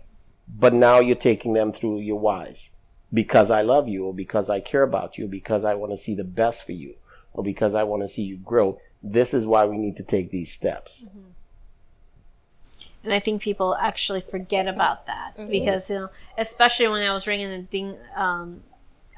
but 0.48 0.74
now 0.74 1.00
you're 1.00 1.16
taking 1.16 1.54
them 1.54 1.72
through 1.72 2.00
your 2.00 2.20
whys 2.20 2.70
because 3.14 3.52
I 3.52 3.62
love 3.62 3.88
you, 3.88 4.06
or 4.06 4.14
because 4.14 4.50
I 4.50 4.60
care 4.60 4.84
about 4.84 5.18
you, 5.18 5.26
or 5.26 5.30
because 5.30 5.64
I 5.64 5.76
want 5.76 5.92
to 5.92 5.98
see 5.98 6.16
the 6.16 6.24
best 6.24 6.66
for 6.66 6.72
you, 6.72 6.96
or 7.34 7.44
because 7.44 7.76
I 7.76 7.84
want 7.84 8.02
to 8.02 8.08
see 8.10 8.24
you 8.24 8.38
grow. 8.38 8.80
This 9.04 9.34
is 9.34 9.46
why 9.46 9.66
we 9.66 9.78
need 9.78 9.98
to 9.98 10.04
take 10.04 10.32
these 10.32 10.52
steps. 10.52 11.06
And 13.04 13.14
I 13.14 13.20
think 13.20 13.44
people 13.44 13.76
actually 13.76 14.22
forget 14.22 14.68
about 14.68 15.06
that 15.06 15.36
because, 15.50 15.92
you 15.92 15.98
know, 15.98 16.10
especially 16.40 16.88
when 16.88 17.04
I 17.04 17.14
was 17.14 17.28
ringing 17.28 17.52
the 17.52 17.62
ding, 17.62 17.98
um, 18.16 18.64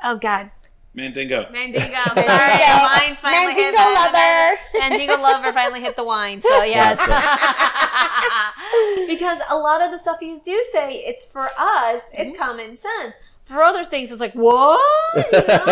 oh 0.04 0.18
God, 0.18 0.52
Mandingo. 0.98 1.48
Mandingo. 1.52 1.86
Sorry, 2.16 2.58
the 2.58 2.80
wines 2.82 3.22
finally 3.22 3.54
hit 3.54 3.76
Mandingo 3.76 3.94
lover. 3.94 4.58
Mandingo 4.80 5.22
lover 5.22 5.54
finally 5.54 5.80
hit 5.80 5.96
the 5.96 6.04
wine. 6.04 6.42
So 6.42 6.64
yes, 6.64 6.98
because 9.08 9.38
a 9.48 9.56
lot 9.56 9.84
of 9.84 9.92
the 9.92 10.00
stuff 10.00 10.18
you 10.22 10.42
do 10.44 10.66
say, 10.72 11.04
it's 11.06 11.24
for 11.24 11.50
us. 11.56 12.10
It's 12.14 12.32
mm-hmm. 12.32 12.42
common 12.42 12.78
sense. 12.78 13.14
For 13.44 13.62
other 13.62 13.84
things, 13.84 14.12
it's 14.12 14.20
like 14.20 14.34
what? 14.34 14.82
You 15.16 15.48
know? 15.48 15.64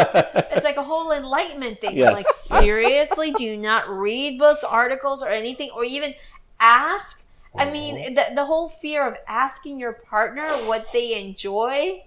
It's 0.51 0.63
like 0.63 0.77
a 0.77 0.83
whole 0.83 1.11
enlightenment 1.11 1.81
thing. 1.81 1.97
Yes. 1.97 2.13
Like 2.13 2.29
seriously, 2.29 3.31
do 3.31 3.45
you 3.45 3.57
not 3.57 3.89
read 3.89 4.37
books, 4.37 4.63
articles, 4.63 5.23
or 5.23 5.29
anything, 5.29 5.71
or 5.75 5.83
even 5.83 6.13
ask? 6.59 7.23
I 7.57 7.71
mean, 7.71 8.13
the, 8.13 8.25
the 8.35 8.45
whole 8.45 8.69
fear 8.69 9.07
of 9.07 9.17
asking 9.27 9.79
your 9.79 9.93
partner 9.93 10.45
what 10.67 10.93
they 10.93 11.19
enjoy. 11.19 12.03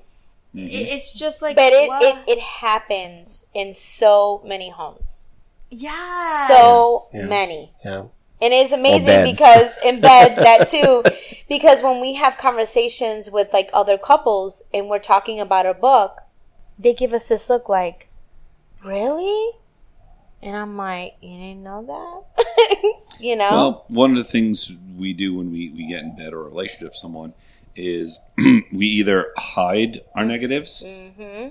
Mm-hmm. 0.55 0.66
i- 0.66 0.88
It's 0.94 1.18
just 1.18 1.42
like, 1.42 1.57
But 1.57 1.72
it, 1.72 1.88
it, 2.03 2.16
it 2.28 2.38
happens 2.40 3.44
in 3.55 3.74
so 3.74 4.42
many 4.44 4.70
homes. 4.70 5.22
yeah, 5.70 6.46
So 6.49 7.03
Yeah. 7.12 7.26
many. 7.26 7.72
Yeah. 7.84 8.05
And 8.40 8.55
it's 8.55 8.70
amazing 8.72 9.24
because 9.24 9.72
in 9.84 10.01
beds 10.09 10.36
that 10.36 10.68
too, 10.70 11.03
because 11.49 11.82
when 11.82 12.01
we 12.01 12.14
have 12.14 12.38
conversations 12.38 13.30
with 13.30 13.53
like 13.53 13.68
other 13.72 13.99
couples 13.99 14.62
and 14.72 14.88
we're 14.88 15.01
talking 15.01 15.40
about 15.40 15.66
a 15.66 15.74
book, 15.74 16.20
they 16.78 16.94
give 16.94 17.12
us 17.12 17.28
this 17.28 17.51
look 17.51 17.68
like, 17.68 18.09
really? 18.84 19.51
And 20.40 20.55
I'm 20.57 20.76
like, 20.76 21.16
you 21.20 21.36
didn't 21.36 21.64
know 21.64 22.24
that? 22.36 22.92
you 23.20 23.34
know? 23.34 23.51
Well, 23.51 23.84
one 23.88 24.11
of 24.12 24.16
the 24.18 24.24
things 24.24 24.70
we 24.96 25.12
do 25.12 25.34
when 25.36 25.51
we, 25.51 25.70
we 25.70 25.88
get 25.88 26.03
in 26.05 26.14
bed 26.16 26.32
or 26.32 26.42
a 26.42 26.44
relationship 26.49 26.90
with 26.90 26.96
someone 26.96 27.34
is 27.78 28.18
we 28.72 28.86
either 28.86 29.32
hide 29.36 30.02
our 30.14 30.24
negatives, 30.24 30.82
mm-hmm. 30.84 31.48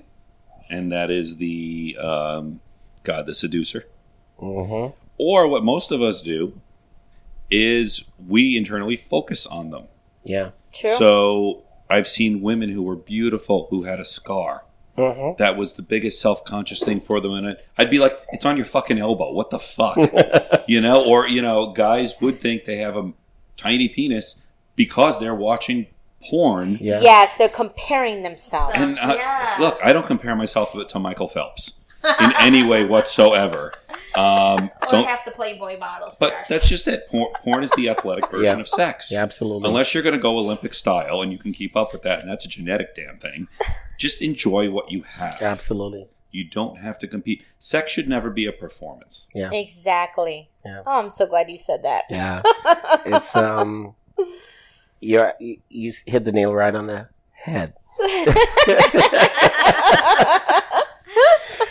and 0.70 0.92
that 0.92 1.10
is 1.10 1.36
the 1.38 1.96
um, 2.00 2.60
God, 3.04 3.26
the 3.26 3.34
seducer, 3.34 3.86
Mm-hmm. 4.40 4.94
or 5.18 5.48
what 5.48 5.64
most 5.64 5.90
of 5.90 6.00
us 6.00 6.22
do 6.22 6.60
is 7.50 8.04
we 8.24 8.56
internally 8.56 8.94
focus 8.94 9.46
on 9.46 9.70
them. 9.70 9.84
Yeah. 10.22 10.50
True. 10.72 10.94
So 10.96 11.62
I've 11.90 12.06
seen 12.06 12.40
women 12.40 12.70
who 12.70 12.82
were 12.82 12.96
beautiful 12.96 13.66
who 13.70 13.82
had 13.82 13.98
a 13.98 14.04
scar. 14.04 14.64
Mm-hmm. 14.96 15.42
That 15.42 15.56
was 15.56 15.74
the 15.74 15.82
biggest 15.82 16.20
self 16.20 16.44
conscious 16.44 16.80
thing 16.82 17.00
for 17.00 17.20
them. 17.20 17.32
And 17.32 17.56
I'd 17.76 17.90
be 17.90 17.98
like, 17.98 18.18
it's 18.32 18.44
on 18.44 18.56
your 18.56 18.64
fucking 18.66 18.98
elbow. 18.98 19.32
What 19.32 19.50
the 19.50 19.58
fuck? 19.58 19.96
you 20.68 20.80
know, 20.80 21.04
or, 21.04 21.26
you 21.28 21.40
know, 21.40 21.72
guys 21.72 22.14
would 22.20 22.40
think 22.40 22.64
they 22.64 22.78
have 22.78 22.96
a 22.96 23.12
tiny 23.56 23.88
penis 23.88 24.36
because 24.76 25.18
they're 25.18 25.34
watching 25.34 25.86
porn. 26.28 26.78
Yeah. 26.80 27.00
yes, 27.00 27.36
they're 27.36 27.48
comparing 27.48 28.22
themselves. 28.22 28.72
And 28.76 28.98
uh, 28.98 29.14
Yes. 29.16 29.60
look, 29.60 29.78
I 29.84 29.92
don't 29.92 30.06
compare 30.06 30.34
myself 30.34 30.72
to, 30.72 30.84
to 30.84 30.98
Michael 30.98 31.28
Phelps 31.28 31.74
in 32.20 32.32
any 32.38 32.62
way 32.64 32.84
whatsoever. 32.84 33.72
Um, 34.14 34.70
or 34.82 34.88
don't, 34.90 35.04
half 35.04 35.24
the 35.26 35.30
Playboy 35.30 35.78
bottles. 35.78 36.16
but 36.18 36.30
stars. 36.32 36.48
that's 36.48 36.68
just 36.68 36.88
it. 36.88 37.06
Porn, 37.08 37.30
porn 37.44 37.62
is 37.62 37.70
the 37.72 37.88
athletic 37.90 38.28
version 38.30 38.44
Yeah. 38.56 38.58
of 38.60 38.66
sex. 38.66 39.12
Yeah, 39.12 39.22
absolutely. 39.22 39.68
Unless 39.68 39.92
you're 39.94 40.02
going 40.02 40.14
to 40.14 40.20
go 40.20 40.38
Olympic 40.38 40.72
style 40.74 41.20
and 41.20 41.30
you 41.30 41.38
can 41.38 41.52
keep 41.52 41.76
up 41.76 41.92
with 41.92 42.02
that, 42.02 42.22
and 42.22 42.28
that's 42.30 42.44
a 42.44 42.48
genetic 42.48 42.96
damn 42.96 43.18
thing. 43.18 43.46
Just 43.98 44.20
enjoy 44.22 44.70
what 44.70 44.90
you 44.90 45.02
have. 45.02 45.40
absolutely. 45.42 46.08
You 46.32 46.44
don't 46.44 46.78
have 46.78 46.98
to 47.00 47.06
compete. 47.06 47.44
Sex 47.58 47.92
should 47.92 48.08
never 48.08 48.30
be 48.30 48.46
a 48.46 48.52
performance. 48.52 49.26
Yeah. 49.34 49.50
exactly. 49.52 50.50
Yeah. 50.64 50.82
Oh, 50.86 50.98
I'm 50.98 51.10
so 51.10 51.26
glad 51.26 51.48
you 51.50 51.58
said 51.58 51.82
that. 51.84 52.04
Yeah. 52.10 52.42
it's 53.06 53.36
um 53.36 53.94
you're 54.16 54.26
you, 55.00 55.24
you 55.68 55.92
hit 56.06 56.24
the 56.24 56.32
nail 56.32 56.54
right 56.54 56.74
on 56.74 56.86
the 56.86 57.08
head. 57.32 57.74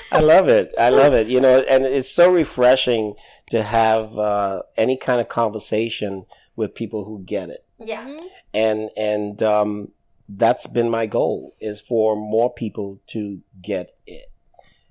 I 0.09 0.19
love 0.21 0.47
it. 0.47 0.73
I 0.79 0.89
love 0.89 1.13
it. 1.13 1.27
You 1.27 1.41
know, 1.41 1.59
and 1.69 1.85
it's 1.85 2.09
so 2.11 2.31
refreshing 2.31 3.15
to 3.49 3.63
have 3.63 4.17
uh, 4.17 4.63
any 4.75 4.97
kind 4.97 5.19
of 5.21 5.29
conversation 5.29 6.25
with 6.55 6.73
people 6.75 7.05
who 7.05 7.19
get 7.19 7.49
it. 7.49 7.65
yeah, 7.79 8.17
And 8.53 8.89
and 8.97 9.41
um, 9.43 9.91
that's 10.27 10.67
been 10.67 10.89
my 10.89 11.05
goal 11.05 11.53
is 11.59 11.79
for 11.81 12.15
more 12.15 12.51
people 12.51 12.99
to 13.07 13.41
get 13.61 13.95
it. 14.05 14.31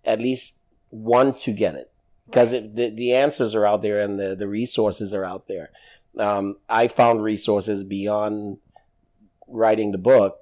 At 0.05 0.21
least 0.21 0.59
one 0.91 1.35
to 1.41 1.53
get 1.53 1.75
it. 1.75 1.91
Because 2.27 2.51
the, 2.51 2.93
the 2.95 3.15
answers 3.15 3.55
are 3.55 3.65
out 3.67 3.83
there 3.83 4.01
and 4.01 4.19
the, 4.19 4.35
the 4.35 4.49
resources 4.49 5.15
are 5.15 5.25
out 5.25 5.47
there. 5.47 5.71
Um, 6.19 6.57
I 6.69 6.89
found 6.89 7.23
resources 7.23 7.85
beyond 7.85 8.59
writing 9.47 9.93
the 9.93 9.99
book. 9.99 10.39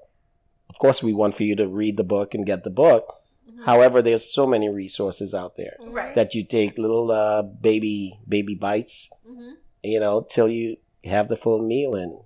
Of 0.71 0.79
course, 0.79 1.03
we 1.03 1.13
want 1.13 1.35
for 1.35 1.45
you 1.45 1.57
to 1.57 1.69
read 1.69 1.97
the 1.97 2.05
book 2.05 2.35
and 2.35 2.47
get 2.47 2.65
the 2.65 2.71
book. 2.71 3.21
However, 3.65 4.03
there's 4.03 4.31
so 4.31 4.47
many 4.47 4.69
resources 4.69 5.35
out 5.35 5.57
there 5.57 5.77
right. 5.87 6.15
that 6.15 6.35
you 6.35 6.45
take 6.45 6.77
little 6.77 7.11
uh, 7.11 7.43
baby 7.43 8.19
baby 8.29 8.55
bites, 8.55 9.09
hmm 9.27 9.53
you 9.85 10.01
know, 10.01 10.27
till 10.29 10.49
you 10.49 10.79
have 11.05 11.29
the 11.29 11.37
full 11.37 11.61
meal 11.61 11.95
in. 11.95 12.19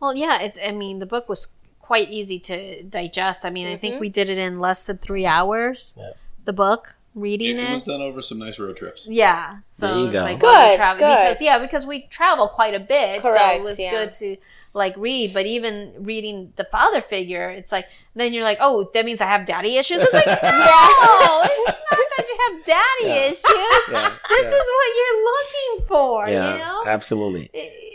Well, 0.00 0.14
yeah, 0.14 0.40
it's. 0.42 0.58
I 0.64 0.72
mean, 0.72 0.98
the 0.98 1.06
book 1.06 1.28
was 1.28 1.54
quite 1.78 2.10
easy 2.10 2.38
to 2.40 2.82
digest. 2.82 3.44
I 3.44 3.50
mean, 3.50 3.68
I 3.68 3.76
think 3.76 4.00
we 4.00 4.08
did 4.08 4.28
it 4.28 4.38
in 4.38 4.58
less 4.58 4.84
than 4.84 4.98
three 4.98 5.26
hours. 5.26 5.94
Yeah. 5.96 6.10
The 6.44 6.52
book, 6.52 6.96
reading 7.14 7.56
It 7.58 7.64
it. 7.64 7.70
was 7.70 7.84
done 7.84 8.00
over 8.00 8.20
some 8.20 8.38
nice 8.38 8.58
road 8.60 8.76
trips. 8.76 9.08
Yeah, 9.10 9.58
so 9.64 10.04
it's 10.04 10.12
go. 10.12 10.18
like 10.20 10.42
oh, 10.42 10.46
while 10.46 10.64
we 10.66 10.70
Good, 10.70 10.76
travel 10.76 11.06
good. 11.06 11.16
because 11.28 11.42
yeah, 11.42 11.58
because 11.58 11.86
we 11.86 12.02
travel 12.06 12.48
quite 12.48 12.74
a 12.74 12.80
bit, 12.80 13.22
so 13.22 13.28
it 13.34 13.62
was 13.62 13.80
yeah. 13.80 13.90
good 13.90 14.12
to 14.12 14.36
like 14.74 14.94
read. 14.96 15.34
But 15.34 15.46
even 15.46 15.92
reading 15.98 16.52
the 16.56 16.64
father 16.64 17.00
figure, 17.00 17.50
it's 17.50 17.72
like 17.72 17.86
then 18.14 18.32
you're 18.32 18.44
like, 18.44 18.58
oh, 18.60 18.90
that 18.94 19.04
means 19.04 19.20
I 19.20 19.26
have 19.26 19.44
daddy 19.46 19.76
issues. 19.76 20.00
It's 20.02 20.12
like, 20.12 20.26
no, 20.26 20.32
it's 20.36 21.78
not 21.90 22.06
that 22.16 22.26
you 22.28 22.38
have 22.48 22.64
daddy 22.64 23.04
Yeah. 23.08 23.26
issues. 23.26 23.44
Yeah, 23.92 24.08
This 24.28 24.46
yeah. 24.46 24.58
is 24.60 24.70
what 24.76 24.96
you're 24.96 25.24
looking 25.24 25.86
for. 25.88 26.28
yeah, 26.28 26.52
You 26.52 26.58
know, 26.58 26.82
absolutely. 26.86 27.50
It- 27.52 27.86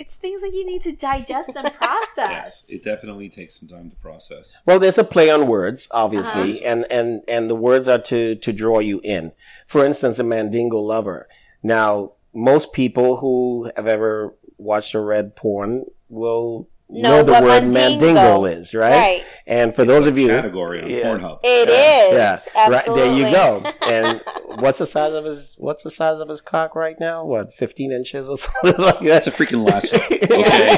it's 0.00 0.16
things 0.16 0.40
that 0.40 0.52
you 0.54 0.64
need 0.66 0.82
to 0.82 0.92
digest 0.92 1.52
and 1.54 1.72
process. 1.74 2.30
Yes, 2.30 2.70
it 2.70 2.82
definitely 2.82 3.28
takes 3.28 3.60
some 3.60 3.68
time 3.68 3.90
to 3.90 3.96
process. 3.96 4.62
Well, 4.66 4.78
there's 4.78 4.98
a 4.98 5.04
play 5.04 5.30
on 5.30 5.46
words, 5.46 5.88
obviously, 5.92 6.50
Uh-huh. 6.52 6.68
and, 6.70 6.86
and, 6.90 7.22
and 7.28 7.50
the 7.50 7.54
words 7.54 7.86
are 7.86 7.98
to, 7.98 8.34
to 8.34 8.52
draw 8.52 8.78
you 8.78 9.00
in. 9.04 9.32
For 9.66 9.84
instance, 9.84 10.18
a 10.18 10.24
Mandingo 10.24 10.78
lover. 10.78 11.28
Now, 11.62 12.12
most 12.32 12.72
people 12.72 13.18
who 13.18 13.70
have 13.76 13.86
ever 13.86 14.34
watched 14.56 14.94
or 14.94 15.04
read 15.04 15.36
porn 15.36 15.84
will 16.08 16.66
Know 16.92 17.18
know 17.18 17.22
the 17.22 17.32
word 17.32 17.64
mandingo- 17.64 17.78
mandingo 18.14 18.44
is, 18.46 18.74
right? 18.74 18.90
Right. 18.90 19.24
And 19.46 19.74
for 19.74 19.82
It's 19.82 19.90
those 19.92 20.06
a 20.06 20.10
of 20.10 20.18
you, 20.18 20.26
category 20.28 20.82
on 20.82 20.90
Yeah. 20.90 21.02
Pornhub. 21.04 21.38
It 21.44 21.68
is. 21.68 22.12
yeah, 22.12 22.38
Absolutely. 22.56 22.72
right 22.74 22.84
there 22.96 23.12
you 23.28 23.32
go. 23.34 23.72
And 23.90 24.20
what's 24.60 24.78
the 24.78 24.86
size 24.86 25.12
of 25.12 25.24
his? 25.24 25.54
What's 25.58 25.84
the 25.84 25.90
size 25.90 26.18
of 26.20 26.28
his 26.28 26.40
cock 26.40 26.74
right 26.74 26.96
now? 26.98 27.24
What, 27.24 27.54
fifteen 27.54 27.92
inches 27.92 28.28
or 28.28 28.38
something 28.62 28.74
like 28.84 28.98
that? 29.00 29.04
That's 29.04 29.26
a 29.28 29.30
freaking 29.30 29.64
lasso. 29.68 29.96
Okay. 30.06 30.76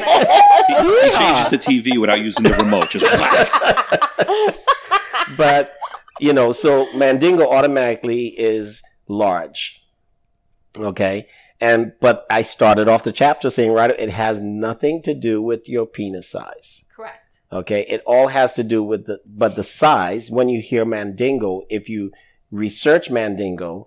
he, 0.68 0.74
he 0.74 1.10
changes 1.18 1.50
the 1.50 1.58
TV 1.58 1.98
without 2.00 2.20
using 2.20 2.44
the 2.44 2.52
remote. 2.54 2.90
Just 2.90 3.04
whack. 3.06 3.48
but 5.36 5.72
you 6.20 6.32
know, 6.32 6.52
so 6.52 6.92
Mandingo 6.94 7.48
automatically 7.50 8.26
is 8.28 8.82
large. 9.08 9.82
Okay. 10.76 11.26
And 11.62 11.92
but 12.00 12.26
I 12.28 12.42
started 12.42 12.88
off 12.88 13.04
the 13.04 13.12
chapter 13.12 13.48
saying 13.48 13.72
right 13.72 13.90
it 13.90 14.10
has 14.10 14.40
nothing 14.40 15.00
to 15.02 15.14
do 15.14 15.40
with 15.40 15.68
your 15.68 15.86
penis 15.86 16.28
size. 16.28 16.84
Correct. 16.94 17.40
Okay. 17.52 17.86
It 17.88 18.02
all 18.04 18.28
has 18.28 18.54
to 18.54 18.64
do 18.64 18.82
with 18.82 19.06
the 19.06 19.20
but 19.24 19.54
the 19.54 19.62
size, 19.62 20.28
when 20.28 20.48
you 20.48 20.60
hear 20.60 20.84
Mandingo, 20.84 21.62
if 21.70 21.88
you 21.88 22.10
research 22.50 23.10
Mandingo, 23.10 23.86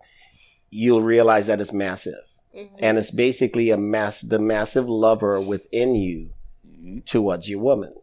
you'll 0.70 1.02
realize 1.02 1.48
that 1.48 1.60
it's 1.60 1.74
massive. 1.74 2.24
Mm-hmm. 2.56 2.78
And 2.80 2.98
it's 2.98 3.12
basically 3.12 3.72
a 3.72 3.78
mass 3.78 4.22
the 4.22 4.40
massive 4.40 4.88
lover 4.88 5.42
within 5.42 5.96
you 5.96 6.30
mm-hmm. 6.66 7.00
towards 7.00 7.50
your 7.50 7.60
woman. 7.60 7.94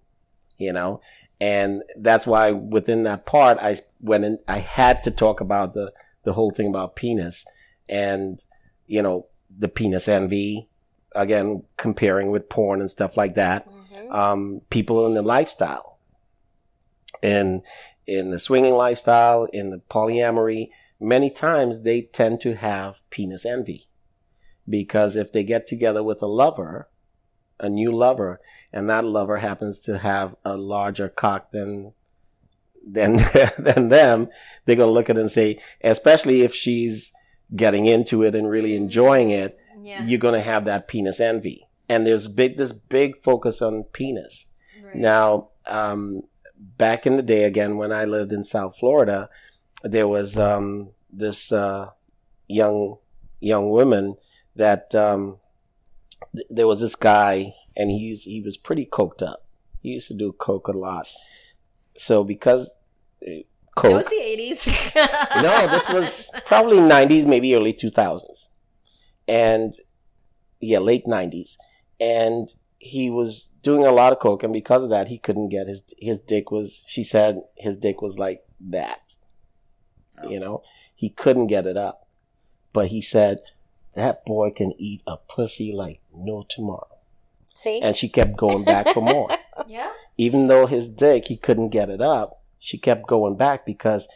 You 0.58 0.74
know? 0.74 1.00
And 1.40 1.82
that's 1.96 2.26
why 2.26 2.50
within 2.50 3.04
that 3.04 3.24
part 3.24 3.56
I 3.56 3.78
went 4.02 4.26
in 4.26 4.38
I 4.46 4.58
had 4.58 5.02
to 5.04 5.10
talk 5.10 5.40
about 5.40 5.72
the 5.72 5.94
the 6.24 6.34
whole 6.34 6.50
thing 6.50 6.68
about 6.68 6.94
penis 6.94 7.46
and 7.88 8.38
you 8.86 9.00
know 9.00 9.28
the 9.58 9.68
penis 9.68 10.08
envy 10.08 10.68
again 11.14 11.62
comparing 11.76 12.30
with 12.30 12.48
porn 12.48 12.80
and 12.80 12.90
stuff 12.90 13.16
like 13.16 13.34
that 13.34 13.68
um, 14.10 14.62
people 14.70 15.06
in 15.06 15.14
the 15.14 15.22
lifestyle. 15.22 15.98
And 17.22 17.62
in 18.06 18.30
the 18.30 18.38
swinging 18.38 18.74
lifestyle 18.74 19.44
in 19.44 19.70
the 19.70 19.78
polyamory 19.90 20.70
many 20.98 21.30
times 21.30 21.82
they 21.82 22.02
tend 22.02 22.40
to 22.40 22.56
have 22.56 23.00
penis 23.10 23.44
envy. 23.44 23.88
Because 24.68 25.16
if 25.16 25.32
they 25.32 25.42
get 25.42 25.66
together 25.66 26.02
with 26.02 26.22
a 26.22 26.26
lover 26.26 26.88
a 27.62 27.68
new 27.68 27.92
lover 27.92 28.40
and 28.72 28.90
that 28.90 29.04
lover 29.04 29.38
happens 29.38 29.80
to 29.80 29.98
have 29.98 30.34
a 30.44 30.56
larger 30.56 31.08
cock 31.08 31.52
than 31.52 31.92
than 32.84 33.16
than 33.58 33.88
them, 33.88 34.28
they're 34.64 34.76
gonna 34.76 34.90
look 34.90 35.08
at 35.08 35.16
it 35.16 35.20
and 35.20 35.30
say, 35.30 35.60
especially 35.82 36.42
if 36.42 36.54
she's 36.54 37.12
getting 37.54 37.86
into 37.86 38.22
it 38.22 38.34
and 38.34 38.48
really 38.48 38.74
enjoying 38.76 39.30
it, 39.30 39.58
Yeah. 39.80 40.04
you're 40.04 40.18
gonna 40.18 40.40
have 40.42 40.64
that 40.64 40.88
penis 40.88 41.20
envy. 41.20 41.66
And 41.88 42.06
there's 42.06 42.28
big 42.28 42.56
this 42.56 42.72
big 42.72 43.22
focus 43.22 43.60
on 43.60 43.84
penis. 43.84 44.46
Right. 44.82 44.94
Now, 44.96 45.48
um, 45.66 46.22
back 46.56 47.06
in 47.06 47.16
the 47.16 47.22
day, 47.22 47.44
again, 47.44 47.76
when 47.76 47.92
I 47.92 48.04
lived 48.04 48.32
in 48.32 48.44
South 48.44 48.76
Florida, 48.78 49.28
there 49.82 50.08
was 50.08 50.38
um, 50.38 50.90
this 51.12 51.52
uh, 51.52 51.90
young 52.48 52.98
young 53.40 53.70
woman 53.70 54.16
that 54.56 54.94
um, 54.94 55.38
th- 56.34 56.46
there 56.48 56.66
was 56.66 56.80
this 56.80 56.94
guy, 56.94 57.54
and 57.76 57.90
he 57.90 57.96
used, 57.98 58.24
he 58.24 58.40
was 58.40 58.56
pretty 58.56 58.86
coked 58.86 59.22
up. 59.22 59.44
He 59.80 59.90
used 59.90 60.08
to 60.08 60.14
do 60.14 60.32
coke 60.32 60.68
a 60.68 60.72
lot. 60.72 61.08
So 61.98 62.22
because 62.24 62.70
coke, 63.74 63.92
It 63.92 63.96
was 63.96 64.06
the 64.06 64.16
80s. 64.16 64.94
no, 65.42 65.68
this 65.68 65.90
was 65.90 66.30
probably 66.46 66.78
90s, 66.78 67.26
maybe 67.26 67.54
early 67.54 67.72
2000s. 67.72 68.48
And 69.28 69.74
yeah, 70.60 70.78
late 70.78 71.04
90s. 71.06 71.56
And 72.00 72.52
he 72.78 73.10
was 73.10 73.48
doing 73.62 73.86
a 73.86 73.92
lot 73.92 74.12
of 74.12 74.18
coke 74.18 74.42
and 74.42 74.52
because 74.52 74.82
of 74.82 74.90
that 74.90 75.06
he 75.06 75.16
couldn't 75.16 75.48
get 75.48 75.68
his 75.68 75.84
his 75.96 76.18
dick 76.18 76.50
was 76.50 76.82
she 76.84 77.04
said 77.04 77.40
his 77.56 77.76
dick 77.76 78.02
was 78.02 78.18
like 78.18 78.44
that. 78.60 79.14
Oh. 80.22 80.28
You 80.28 80.40
know, 80.40 80.62
he 80.94 81.08
couldn't 81.10 81.46
get 81.46 81.66
it 81.66 81.76
up. 81.76 82.06
But 82.72 82.88
he 82.88 83.00
said 83.00 83.40
that 83.94 84.24
boy 84.24 84.50
can 84.50 84.72
eat 84.78 85.02
a 85.06 85.16
pussy 85.16 85.72
like 85.72 86.00
no 86.14 86.44
tomorrow. 86.48 86.88
See? 87.54 87.80
And 87.80 87.94
she 87.94 88.08
kept 88.08 88.36
going 88.36 88.64
back 88.64 88.88
for 88.94 89.02
more 89.02 89.28
yeah. 89.68 89.92
even 90.16 90.48
though 90.48 90.66
his 90.66 90.88
dick 90.88 91.26
he 91.28 91.36
couldn't 91.36 91.68
get 91.68 91.88
it 91.90 92.00
up 92.00 92.41
she 92.62 92.78
kept 92.78 93.06
going 93.08 93.36
back 93.36 93.66
because 93.66 94.08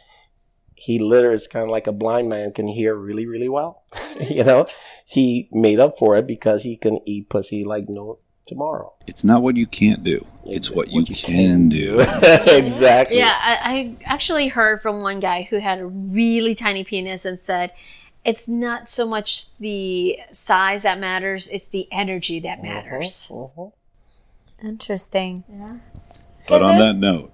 he 0.73 0.99
literally 0.99 1.35
is 1.35 1.47
kind 1.47 1.63
of 1.63 1.69
like 1.69 1.85
a 1.85 1.91
blind 1.91 2.29
man 2.29 2.53
can 2.53 2.67
hear 2.67 2.95
really 2.95 3.25
really 3.25 3.49
well 3.49 3.83
you 4.21 4.43
know 4.43 4.65
he 5.05 5.49
made 5.51 5.79
up 5.79 5.99
for 5.99 6.17
it 6.17 6.25
because 6.25 6.63
he 6.63 6.75
can 6.77 6.99
eat 7.05 7.29
pussy 7.29 7.63
like 7.63 7.89
no 7.89 8.17
tomorrow 8.47 8.93
It's 9.05 9.25
not 9.25 9.41
what 9.41 9.57
you 9.57 9.67
can't 9.67 10.05
do. 10.05 10.25
It's 10.45 10.71
what 10.71 10.87
you 10.87 11.03
can 11.03 11.67
do. 11.67 11.99
exactly 12.47 13.17
Yeah, 13.17 13.37
I, 13.37 13.57
I 13.61 13.95
actually 14.05 14.47
heard 14.47 14.81
from 14.81 15.01
one 15.01 15.19
guy 15.19 15.41
who 15.41 15.57
had 15.57 15.79
a 15.79 15.85
really 15.85 16.55
tiny 16.55 16.85
penis 16.85 17.25
and 17.25 17.37
said, 17.37 17.73
it's 18.23 18.47
not 18.47 18.87
so 18.87 19.05
much 19.05 19.57
the 19.57 20.19
size 20.31 20.83
that 20.83 20.97
matters, 20.97 21.49
it's 21.49 21.67
the 21.67 21.89
energy 21.91 22.39
that 22.39 22.63
matters. 22.63 23.29
Mhm. 23.29 23.73
Interesting. 24.63 25.43
Yeah 25.51 25.79
but 26.47 26.63
on 26.63 26.77
that 26.77 26.95
note, 26.95 27.31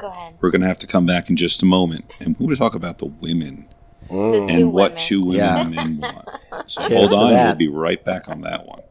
Go 0.00 0.08
ahead. 0.08 0.36
we're 0.40 0.50
going 0.50 0.62
to 0.62 0.68
have 0.68 0.78
to 0.80 0.86
come 0.86 1.06
back 1.06 1.28
in 1.30 1.36
just 1.36 1.62
a 1.62 1.66
moment, 1.66 2.12
and 2.20 2.34
we're 2.38 2.46
going 2.46 2.56
to 2.56 2.58
talk 2.58 2.74
about 2.74 2.98
the 2.98 3.06
women 3.06 3.68
Mm. 4.08 4.48
two 4.48 4.54
and 4.54 4.72
what 4.72 4.92
women. 4.92 4.98
two 4.98 5.20
women 5.20 5.36
Yeah. 5.36 5.60
and 5.60 5.70
men 5.74 6.00
want. 6.00 6.28
So 6.68 6.80
hold 6.82 7.12
on, 7.12 7.32
we'll 7.32 7.54
be 7.54 7.68
right 7.68 8.04
back 8.04 8.28
on 8.28 8.40
that 8.42 8.66
one. 8.66 8.82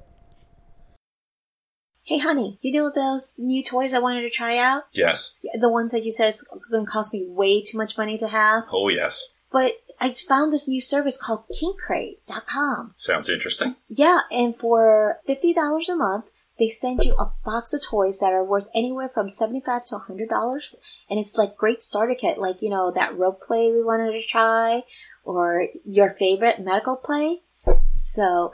Hey, 2.04 2.18
honey, 2.18 2.58
you 2.62 2.72
know 2.72 2.92
those 2.94 3.36
new 3.38 3.64
toys 3.64 3.94
I 3.94 4.00
wanted 4.00 4.22
to 4.22 4.30
try 4.30 4.58
out? 4.58 4.84
Yes. 4.94 5.36
The 5.60 5.70
ones 5.70 5.92
that 5.92 6.04
you 6.04 6.12
said 6.12 6.30
it's 6.30 6.44
going 6.72 6.86
to 6.86 6.92
cost 6.92 7.14
me 7.14 7.26
way 7.28 7.62
too 7.62 7.78
much 7.78 7.98
money 7.98 8.18
to 8.18 8.28
have? 8.30 8.64
Oh, 8.72 8.88
yes. 8.90 9.28
But 9.52 9.74
I 10.00 10.12
found 10.12 10.52
this 10.52 10.68
new 10.68 10.82
service 10.82 11.22
called 11.22 11.44
KinkCrate.com. 11.62 12.94
Sounds 12.96 13.30
interesting. 13.30 13.76
Yeah, 13.90 14.22
and 14.32 14.56
for 14.56 15.20
$50 15.28 15.90
a 15.90 15.96
month, 15.96 16.26
they 16.60 16.68
send 16.68 17.04
you 17.04 17.14
a 17.14 17.32
box 17.46 17.74
of 17.74 17.82
toys 17.82 18.20
that 18.20 18.34
are 18.34 18.44
worth 18.44 18.68
anywhere 18.76 19.10
from 19.10 19.30
75 19.30 19.86
to 19.86 19.96
$100. 19.96 20.76
And 21.10 21.20
it's 21.20 21.38
like 21.38 21.56
great 21.56 21.82
starter 21.82 22.16
kit, 22.16 22.38
like, 22.38 22.62
you 22.62 22.70
know, 22.70 22.92
that 22.92 23.18
rope 23.18 23.42
play 23.42 23.72
we 23.72 23.82
wanted 23.84 24.12
to 24.12 24.22
try, 24.28 24.84
or 25.24 25.68
your 25.86 26.12
favorite 26.12 26.60
medical 26.60 26.98
play. 26.98 27.40
So, 27.88 28.52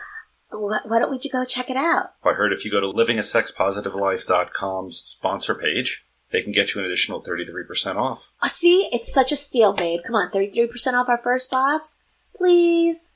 wh- 0.49 0.85
why 0.85 0.99
don't 0.99 1.11
we 1.11 1.17
just 1.17 1.33
go 1.33 1.43
check 1.43 1.69
it 1.69 1.77
out? 1.77 2.13
I 2.23 2.33
heard 2.33 2.53
if 2.53 2.63
you 2.63 2.71
go 2.71 2.79
to 2.79 2.87
livingasexpositivelife.com's 2.87 4.97
sponsor 4.97 5.55
page, 5.55 6.05
they 6.31 6.41
can 6.41 6.51
get 6.51 6.75
you 6.75 6.81
an 6.81 6.87
additional 6.87 7.23
33% 7.23 7.95
off. 7.95 8.33
Oh, 8.41 8.47
see, 8.47 8.89
it's 8.91 9.13
such 9.13 9.31
a 9.31 9.35
steal, 9.35 9.73
babe. 9.73 10.01
Come 10.05 10.15
on, 10.15 10.31
33% 10.31 10.93
off 10.93 11.09
our 11.09 11.17
first 11.17 11.49
box? 11.49 12.01
Please. 12.35 13.14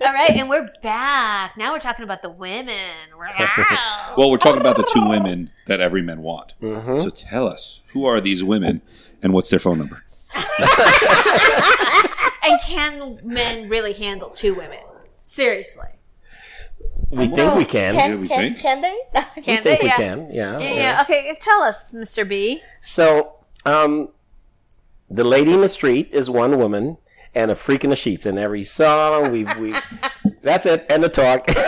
All 0.00 0.12
right, 0.12 0.30
and 0.30 0.48
we're 0.48 0.68
back. 0.82 1.56
Now 1.56 1.72
we're 1.72 1.78
talking 1.80 2.04
about 2.04 2.22
the 2.22 2.30
women. 2.30 2.74
Wow. 3.18 4.14
Well, 4.16 4.30
we're 4.30 4.38
talking 4.38 4.60
about 4.60 4.76
the 4.76 4.84
two 4.84 5.06
women 5.08 5.50
that 5.66 5.80
every 5.80 6.00
man 6.02 6.22
want. 6.22 6.54
Mhm. 6.62 7.02
So 7.02 7.10
tell 7.10 7.46
us, 7.48 7.80
who 7.92 8.06
are 8.06 8.20
these 8.20 8.42
women 8.44 8.80
and 9.22 9.32
what's 9.32 9.50
their 9.50 9.58
phone 9.58 9.78
number? 9.78 10.04
and 12.42 12.60
can 12.66 13.18
men 13.24 13.68
really 13.68 13.92
handle 13.92 14.30
two 14.30 14.54
women? 14.54 14.78
Seriously. 15.24 15.88
we 17.10 17.26
think 17.26 17.54
we 17.56 17.64
can, 17.64 17.94
Yeah, 17.94 18.06
Can, 18.08 18.20
we 18.20 18.28
can, 18.28 18.38
think. 18.38 18.58
can 18.60 18.80
they? 18.80 18.96
we 19.36 19.42
Can 19.42 19.62
think 19.62 19.80
they? 19.80 19.84
we 19.84 19.88
Yeah. 19.88 19.96
can 19.96 20.30
yeah, 20.32 20.58
Yeah, 20.60 20.74
yeah. 20.74 21.02
Okay, 21.02 21.36
tell 21.40 21.62
us, 21.62 21.92
Mr. 21.92 22.26
B. 22.28 22.62
so 22.80 23.34
um 23.64 24.10
the 25.10 25.24
lady 25.24 25.52
in 25.52 25.60
the 25.62 25.68
street 25.68 26.08
is 26.12 26.30
one 26.30 26.58
woman 26.58 26.96
and 27.36 27.52
a 27.52 27.54
freak 27.54 27.84
in 27.84 27.90
the 27.90 27.96
sheets 27.96 28.26
in 28.26 28.36
every 28.38 28.64
song 28.64 29.30
we 29.30 29.44
we 29.60 29.72
that's 30.42 30.66
it 30.66 30.84
end 30.88 31.04
of 31.04 31.12
talk 31.12 31.48
exactly. 31.56 31.66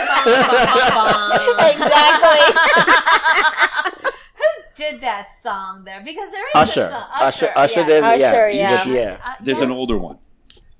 Who 4.35 4.45
did 4.75 5.01
that 5.01 5.29
song 5.29 5.83
there? 5.85 6.01
Because 6.03 6.31
there 6.31 6.45
is 6.47 6.55
Usher. 6.55 6.81
a 6.81 6.89
song. 6.89 7.03
Usher. 7.21 7.51
Usher 7.55 7.79
yeah. 7.81 7.85
did. 7.87 8.03
yeah. 8.03 8.09
Usher, 8.29 8.49
he 8.49 8.57
yeah. 8.57 8.83
did, 8.83 8.93
yeah. 8.95 9.17
Uh, 9.23 9.33
There's 9.41 9.61
an 9.61 9.71
older 9.71 9.97
one. 9.97 10.17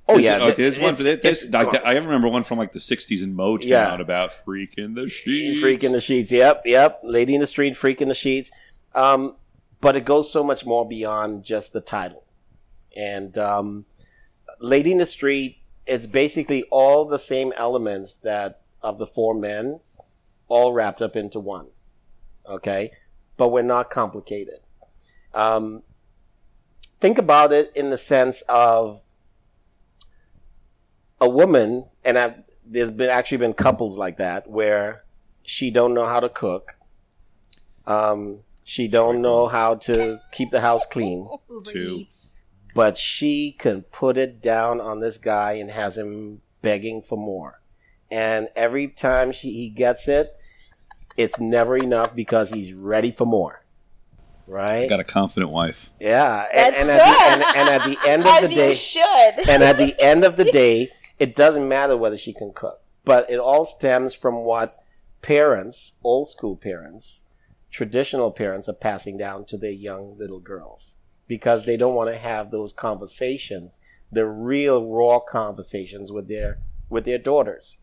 Oh 0.07 0.17
There's- 0.19 0.23
yeah. 0.23 0.45
uh, 0.45 0.53
there's 0.55 0.79
one. 0.79 0.93
It's- 0.95 1.19
There's, 1.21 1.43
it's- 1.43 1.53
like, 1.53 1.85
I 1.85 1.93
remember 1.93 2.27
one 2.29 2.43
from 2.43 2.57
like 2.57 2.73
the 2.73 2.79
'60s 2.79 3.23
in 3.23 3.35
Motown 3.35 3.65
Yeah. 3.65 3.93
about 3.99 4.33
"Freak 4.33 4.75
in 4.77 4.95
the 4.95 5.07
Sheets." 5.07 5.61
Freak 5.61 5.83
in 5.83 5.91
the 5.91 6.01
sheets. 6.01 6.31
Yep, 6.31 6.63
yep. 6.65 7.01
Lady 7.03 7.35
in 7.35 7.41
the 7.41 7.47
street, 7.47 7.77
freak 7.77 8.01
in 8.01 8.07
the 8.07 8.15
sheets. 8.15 8.49
Um, 8.95 9.35
but 9.81 9.95
it 9.95 10.05
goes 10.05 10.31
so 10.31 10.43
much 10.43 10.65
more 10.65 10.87
beyond 10.87 11.43
just 11.43 11.73
the 11.73 11.81
title. 11.81 12.23
And 12.95 13.37
um, 13.37 13.85
Lady 14.59 14.91
in 14.91 14.97
the 14.97 15.05
Street, 15.05 15.57
it's 15.85 16.05
basically 16.05 16.63
all 16.63 17.05
the 17.05 17.19
same 17.19 17.53
elements 17.57 18.15
that 18.15 18.61
of 18.81 18.97
the 18.97 19.07
four 19.07 19.33
men, 19.33 19.79
all 20.47 20.73
wrapped 20.73 21.01
up 21.01 21.15
into 21.15 21.39
one. 21.39 21.67
Okay, 22.47 22.91
but 23.37 23.49
we're 23.49 23.61
not 23.61 23.89
complicated. 23.89 24.59
Um, 25.33 25.83
think 26.99 27.17
about 27.17 27.51
it 27.51 27.71
in 27.75 27.89
the 27.89 27.97
sense 27.97 28.41
of 28.49 29.03
a 31.21 31.29
woman, 31.29 31.85
and 32.03 32.17
I've, 32.17 32.35
there's 32.65 32.91
been 32.91 33.09
actually 33.09 33.37
been 33.37 33.53
couples 33.53 33.97
like 33.97 34.17
that 34.17 34.49
where 34.49 35.03
she 35.43 35.71
don't 35.71 35.93
know 35.93 36.05
how 36.05 36.19
to 36.19 36.29
cook. 36.29 36.75
Um, 37.85 38.39
she 38.63 38.87
don't 38.87 39.21
know 39.21 39.47
how 39.47 39.75
to 39.75 40.21
keep 40.31 40.51
the 40.51 40.61
house 40.61 40.85
clean, 40.85 41.27
Uber 41.49 41.71
Two. 41.71 41.95
Eats. 42.01 42.28
But 42.73 42.97
she 42.97 43.51
can 43.51 43.81
put 43.83 44.17
it 44.17 44.41
down 44.41 44.79
on 44.81 44.99
this 44.99 45.17
guy 45.17 45.53
and 45.53 45.71
has 45.71 45.97
him 45.97 46.41
begging 46.61 47.01
for 47.01 47.17
more. 47.17 47.61
And 48.11 48.49
every 48.55 48.87
time 48.87 49.31
she, 49.31 49.51
he 49.53 49.69
gets 49.69 50.07
it, 50.07 50.35
it's 51.17 51.39
never 51.39 51.77
enough 51.77 52.15
because 52.15 52.51
he's 52.51 52.73
ready 52.73 53.11
for 53.11 53.25
more. 53.25 53.63
I 54.47 54.51
Right? 54.51 54.89
got 54.89 54.99
a 54.99 55.03
confident 55.03 55.51
wife. 55.51 55.91
Yeah. 55.99 56.45
And, 56.51 56.73
That's 56.75 56.81
and, 56.81 56.89
at 56.89 56.97
the, 56.97 57.05
good. 57.05 57.31
and, 57.31 57.57
and 57.57 57.69
at 57.69 57.83
the 57.85 58.09
end 58.09 58.27
of 58.27 58.41
the 58.49 58.49
you 58.49 58.55
day, 58.55 58.73
should. 58.73 59.47
and 59.49 59.61
at 59.63 59.77
the 59.77 59.95
end 59.99 60.23
of 60.23 60.37
the 60.37 60.45
day, 60.45 60.89
it 61.19 61.35
doesn't 61.35 61.67
matter 61.67 61.95
whether 61.95 62.17
she 62.17 62.33
can 62.33 62.51
cook, 62.53 62.81
but 63.05 63.29
it 63.29 63.37
all 63.37 63.63
stems 63.65 64.15
from 64.15 64.43
what 64.45 64.75
parents, 65.21 65.97
old 66.03 66.29
school 66.29 66.55
parents, 66.55 67.23
traditional 67.69 68.31
parents 68.31 68.67
are 68.67 68.73
passing 68.73 69.17
down 69.17 69.45
to 69.45 69.57
their 69.57 69.69
young 69.69 70.17
little 70.17 70.39
girls 70.39 70.95
because 71.29 71.65
they 71.65 71.77
don't 71.77 71.95
want 71.95 72.09
to 72.09 72.17
have 72.17 72.51
those 72.51 72.73
conversations, 72.73 73.79
the 74.11 74.25
real 74.25 74.85
raw 74.85 75.19
conversations 75.19 76.11
with 76.11 76.27
their 76.27 76.59
with 76.89 77.05
their 77.05 77.19
daughters. 77.19 77.77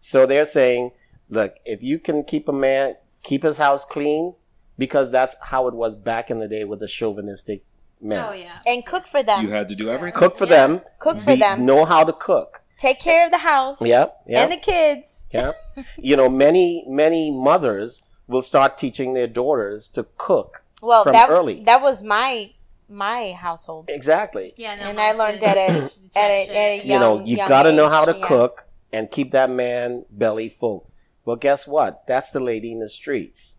So 0.00 0.24
they're 0.24 0.46
saying, 0.46 0.92
look, 1.28 1.56
if 1.66 1.82
you 1.82 1.98
can 1.98 2.24
keep 2.24 2.48
a 2.48 2.52
man 2.52 2.94
keep 3.22 3.42
his 3.42 3.56
house 3.56 3.84
clean 3.84 4.34
because 4.78 5.10
that's 5.10 5.36
how 5.42 5.68
it 5.68 5.74
was 5.74 5.94
back 5.94 6.30
in 6.30 6.38
the 6.38 6.48
day 6.48 6.64
with 6.64 6.80
the 6.80 6.88
chauvinistic 6.88 7.64
men. 8.00 8.24
Oh 8.28 8.32
yeah. 8.32 8.60
and 8.66 8.84
cook 8.84 9.06
for 9.06 9.22
them. 9.22 9.44
You 9.44 9.50
had 9.50 9.68
to 9.68 9.74
do 9.74 9.90
everything. 9.90 10.18
Cook 10.18 10.36
for 10.36 10.46
them. 10.46 10.80
Cook 10.98 11.20
for 11.20 11.34
be- 11.34 11.40
them. 11.40 11.64
Know 11.64 11.84
how 11.84 12.04
to 12.04 12.12
cook. 12.12 12.62
Take 12.78 13.00
care 13.00 13.24
of 13.24 13.30
the 13.30 13.38
house. 13.38 13.80
Yep. 13.80 14.22
Yep. 14.26 14.42
And 14.42 14.52
the 14.52 14.56
kids. 14.56 15.26
Yeah. 15.32 15.52
you 15.96 16.16
know, 16.16 16.28
many 16.28 16.84
many 16.88 17.30
mothers 17.30 18.02
will 18.26 18.42
start 18.42 18.78
teaching 18.78 19.14
their 19.14 19.26
daughters 19.26 19.88
to 19.90 20.06
cook. 20.16 20.64
Well, 20.80 21.04
From 21.04 21.12
that 21.12 21.30
early. 21.30 21.62
that 21.64 21.80
was 21.80 22.02
my 22.02 22.52
my 22.92 23.32
household, 23.32 23.88
Exactly. 23.88 24.54
Yeah, 24.56 24.76
no, 24.76 24.90
and 24.90 25.00
I 25.00 25.12
learned 25.12 25.40
been- 25.40 25.48
at 25.48 25.56
a 25.56 25.82
at 26.16 26.30
a, 26.30 26.48
at 26.48 26.50
a 26.50 26.76
young, 26.76 26.86
you 26.86 26.98
know, 26.98 27.24
you 27.24 27.36
got 27.36 27.64
to 27.64 27.72
know 27.72 27.88
how 27.88 28.04
to 28.04 28.16
yeah. 28.16 28.26
cook 28.26 28.66
and 28.92 29.10
keep 29.10 29.32
that 29.32 29.50
man 29.50 30.04
belly 30.10 30.48
full. 30.48 30.90
Well, 31.24 31.36
guess 31.36 31.66
what? 31.66 32.04
That's 32.06 32.30
the 32.30 32.40
lady 32.40 32.72
in 32.72 32.80
the 32.80 32.88
streets. 32.88 33.56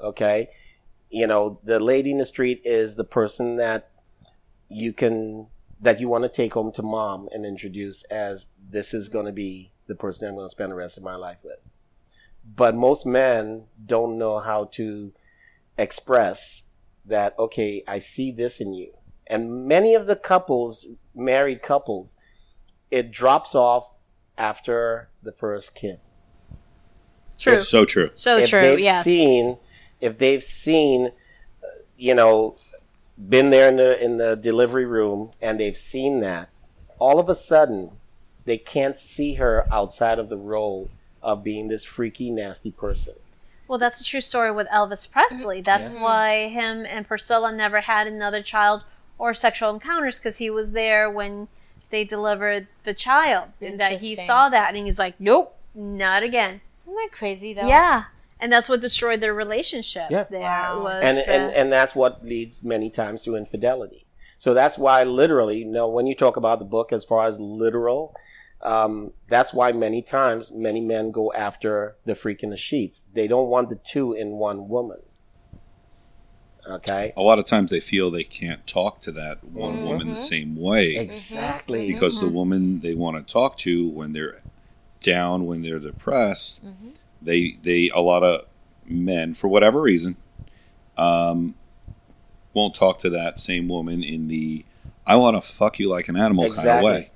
Okay? 0.00 0.50
You 1.10 1.26
know, 1.26 1.60
the 1.64 1.80
lady 1.80 2.10
in 2.12 2.18
the 2.18 2.26
street 2.26 2.62
is 2.64 2.96
the 2.96 3.04
person 3.04 3.56
that 3.56 3.90
you 4.68 4.92
can 4.92 5.48
that 5.80 6.00
you 6.00 6.08
want 6.08 6.24
to 6.24 6.28
take 6.28 6.54
home 6.54 6.72
to 6.72 6.82
mom 6.82 7.28
and 7.32 7.44
introduce 7.44 8.02
as 8.04 8.46
this 8.70 8.94
is 8.94 9.08
going 9.08 9.26
to 9.26 9.32
be 9.32 9.72
the 9.86 9.94
person 9.94 10.28
I'm 10.28 10.34
going 10.34 10.46
to 10.46 10.50
spend 10.50 10.72
the 10.72 10.76
rest 10.76 10.96
of 10.96 11.02
my 11.02 11.16
life 11.16 11.40
with. 11.44 11.58
But 12.44 12.74
most 12.74 13.04
men 13.04 13.64
don't 13.84 14.18
know 14.18 14.38
how 14.38 14.64
to 14.72 15.12
express 15.76 16.62
that 17.06 17.34
okay, 17.38 17.82
I 17.86 17.98
see 17.98 18.30
this 18.30 18.60
in 18.60 18.74
you. 18.74 18.92
And 19.26 19.66
many 19.66 19.94
of 19.94 20.06
the 20.06 20.16
couples, 20.16 20.86
married 21.14 21.62
couples, 21.62 22.16
it 22.90 23.10
drops 23.10 23.54
off 23.54 23.96
after 24.38 25.08
the 25.22 25.32
first 25.32 25.74
kid. 25.74 25.98
True. 27.38 27.58
So 27.58 27.84
true. 27.84 28.10
So 28.14 28.38
if 28.38 28.50
true. 28.50 28.60
they've 28.60 28.80
Yes. 28.80 29.04
seen, 29.04 29.58
if 30.00 30.18
they've 30.18 30.42
seen, 30.42 31.06
uh, 31.62 31.66
you 31.96 32.14
know, 32.14 32.56
been 33.28 33.50
there 33.50 33.68
in 33.68 33.76
the 33.76 34.02
in 34.02 34.16
the 34.18 34.36
delivery 34.36 34.84
room 34.84 35.30
and 35.40 35.58
they've 35.58 35.76
seen 35.76 36.20
that, 36.20 36.50
all 36.98 37.18
of 37.18 37.28
a 37.28 37.34
sudden, 37.34 37.92
they 38.44 38.58
can't 38.58 38.96
see 38.96 39.34
her 39.34 39.66
outside 39.72 40.18
of 40.18 40.28
the 40.28 40.36
role 40.36 40.88
of 41.22 41.42
being 41.42 41.68
this 41.68 41.84
freaky, 41.84 42.30
nasty 42.30 42.70
person. 42.70 43.14
Well, 43.68 43.78
that's 43.78 44.00
a 44.00 44.04
true 44.04 44.20
story 44.20 44.52
with 44.52 44.68
Elvis 44.68 45.10
Presley. 45.10 45.56
Mm-hmm. 45.56 45.64
That's 45.64 45.94
why 45.96 46.48
him 46.48 46.84
and 46.86 47.06
Priscilla 47.06 47.52
never 47.52 47.80
had 47.80 48.06
another 48.06 48.42
child 48.42 48.84
or 49.18 49.34
sexual 49.34 49.70
encounters 49.70 50.18
because 50.18 50.38
he 50.38 50.50
was 50.50 50.72
there 50.72 51.10
when 51.10 51.48
they 51.90 52.04
delivered 52.04 52.66
the 52.84 52.94
child, 52.94 53.50
and 53.60 53.78
that 53.80 54.00
he 54.00 54.14
saw 54.14 54.48
that, 54.48 54.74
and 54.74 54.84
he's 54.84 54.98
like, 54.98 55.14
"Nope, 55.20 55.56
not 55.74 56.22
again." 56.22 56.60
Isn't 56.74 56.94
that 56.94 57.08
crazy 57.12 57.54
though? 57.54 57.66
Yeah, 57.68 58.04
and 58.40 58.52
that's 58.52 58.68
what 58.68 58.80
destroyed 58.80 59.20
their 59.20 59.32
relationship. 59.34 60.10
Yeah. 60.10 60.24
there 60.30 60.40
Wow. 60.40 60.82
was 60.82 61.04
and, 61.04 61.16
the- 61.18 61.28
and 61.30 61.52
and 61.54 61.72
that's 61.72 61.94
what 61.96 62.24
leads 62.24 62.64
many 62.64 62.90
times 62.90 63.22
to 63.24 63.36
infidelity. 63.36 64.04
So 64.38 64.52
that's 64.52 64.76
why 64.76 65.02
literally, 65.04 65.58
you 65.58 65.64
know, 65.64 65.88
when 65.88 66.06
you 66.06 66.14
talk 66.14 66.36
about 66.36 66.58
the 66.58 66.64
book 66.66 66.92
as 66.92 67.04
far 67.04 67.26
as 67.26 67.40
literal, 67.40 68.14
um, 68.62 69.12
that's 69.28 69.52
why 69.52 69.72
many 69.72 70.02
times 70.02 70.50
many 70.50 70.80
men 70.80 71.10
go 71.10 71.32
after 71.32 71.96
the 72.04 72.14
freak 72.14 72.42
in 72.42 72.50
the 72.50 72.56
sheets. 72.56 73.04
They 73.12 73.26
don't 73.26 73.48
want 73.48 73.68
the 73.68 73.76
two 73.76 74.12
in 74.12 74.32
one 74.32 74.68
woman. 74.68 74.98
Okay. 76.68 77.12
A 77.16 77.22
lot 77.22 77.38
of 77.38 77.46
times 77.46 77.70
they 77.70 77.78
feel 77.80 78.10
they 78.10 78.24
can't 78.24 78.66
talk 78.66 79.00
to 79.02 79.12
that 79.12 79.44
one 79.44 79.84
woman 79.84 80.08
the 80.08 80.16
same 80.16 80.56
way 80.56 80.96
Exactly. 80.96 81.86
because 81.86 82.20
the 82.20 82.28
woman 82.28 82.80
they 82.80 82.94
want 82.94 83.16
to 83.16 83.32
talk 83.32 83.56
to 83.58 83.88
when 83.88 84.12
they're 84.12 84.40
down, 85.00 85.46
when 85.46 85.62
they're 85.62 85.78
depressed, 85.78 86.64
they 87.22 87.58
they 87.62 87.90
a 87.90 88.00
lot 88.00 88.24
of 88.24 88.46
men 88.84 89.34
for 89.34 89.46
whatever 89.48 89.80
reason 89.80 90.16
um, 90.96 91.54
won't 92.52 92.74
talk 92.74 92.98
to 93.00 93.10
that 93.10 93.38
same 93.38 93.68
woman 93.68 94.02
in 94.02 94.26
the 94.26 94.64
I 95.06 95.14
want 95.16 95.36
to 95.36 95.40
fuck 95.40 95.78
you 95.78 95.88
like 95.88 96.08
an 96.08 96.16
animal 96.16 96.52
kind 96.52 96.68
of 96.68 96.82
way. 96.82 97.10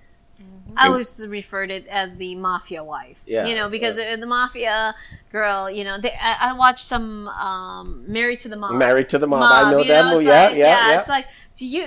I 0.76 0.86
always 0.88 1.26
referred 1.28 1.70
it 1.70 1.86
as 1.88 2.16
the 2.16 2.34
mafia 2.36 2.82
wife. 2.84 3.22
Yeah, 3.26 3.46
You 3.46 3.54
know, 3.54 3.68
because 3.68 3.98
uh 3.98 4.16
the 4.18 4.26
mafia 4.26 4.94
girl, 5.32 5.70
you 5.70 5.84
know, 5.84 6.00
they, 6.00 6.12
I, 6.20 6.50
I 6.50 6.52
watched 6.54 6.84
some 6.84 7.28
um, 7.28 8.04
Married 8.08 8.40
to 8.40 8.48
the 8.48 8.56
Mob. 8.56 8.72
Married 8.72 9.08
to 9.10 9.18
the 9.18 9.26
mob. 9.28 9.42
I 9.42 9.70
know 9.70 9.84
that 9.84 10.04
it's 10.06 10.14
movie. 10.14 10.24
Yeah, 10.26 10.44
like, 10.46 10.56
yeah, 10.56 10.88
yeah. 10.90 10.98
It's 10.98 11.08
like, 11.08 11.26
do 11.56 11.66
you 11.66 11.82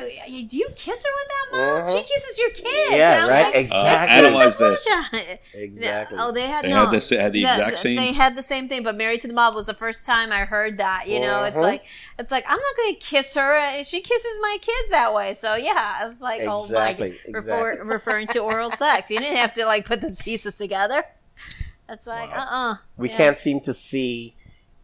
do 0.47 0.57
you 0.57 0.67
kiss 0.75 1.03
her 1.05 1.11
with 1.19 1.29
that 1.34 1.57
mouth? 1.57 1.89
Mhm. 1.89 1.97
She 1.97 2.01
kisses 2.13 2.39
your 2.39 2.49
kids. 2.51 2.91
Yeah, 2.91 3.11
And 3.13 3.21
I'm 3.23 3.29
right, 3.29 3.45
like, 3.45 3.55
exactly. 3.55 3.89
"That's 3.89 4.11
Uh, 4.11 4.27
analyze 4.27 4.57
this. 4.57 4.86
bullshit." 5.11 5.41
Exactly. 5.53 6.17
Oh, 6.21 6.31
they 6.31 6.41
had 6.47 6.63
They 6.65 6.69
no, 6.69 6.86
had 6.86 6.91
the- 7.01 7.17
had 7.17 7.34
the 7.34 7.39
exact 7.41 7.77
same- 7.79 7.95
They 7.97 8.13
had 8.13 8.36
the 8.36 8.43
same 8.43 8.69
thing, 8.69 8.84
but 8.84 8.95
Married 8.95 9.21
to 9.21 9.27
the 9.27 9.34
Mob 9.34 9.55
was 9.55 9.67
the 9.67 9.73
first 9.73 10.05
time 10.05 10.31
I 10.31 10.45
heard 10.45 10.77
that. 10.77 11.07
You 11.07 11.19
know, 11.21 11.43
it's 11.45 11.57
Mhm. 11.57 11.61
like 11.63 11.84
it's 12.19 12.31
like 12.31 12.45
I'm 12.47 12.57
not 12.57 12.75
going 12.77 12.95
to 12.95 12.99
kiss 12.99 13.34
her. 13.36 13.84
She 13.84 14.01
kisses 14.01 14.38
my 14.41 14.57
kids 14.61 14.91
that 14.91 15.13
way. 15.13 15.34
So 15.34 15.55
yeah, 15.55 16.07
it's 16.07 16.21
like 16.21 16.41
Exactly, 16.41 17.19
oh 17.27 17.31
my, 17.31 17.39
refer, 17.39 17.69
exactly. 17.71 17.89
referring 17.89 18.27
to 18.27 18.39
oral 18.39 18.69
sex. 18.76 19.11
You 19.11 19.19
didn't 19.19 19.38
have 19.38 19.53
to 19.53 19.65
like 19.65 19.86
put 19.86 20.01
the 20.01 20.11
pieces 20.11 20.55
together. 20.55 21.03
It's 21.89 22.07
like 22.07 22.30
uh 22.32 22.45
uh 22.49 22.76
we 22.97 23.09
can't 23.09 23.38
seem 23.38 23.59
to 23.61 23.74
see 23.74 24.36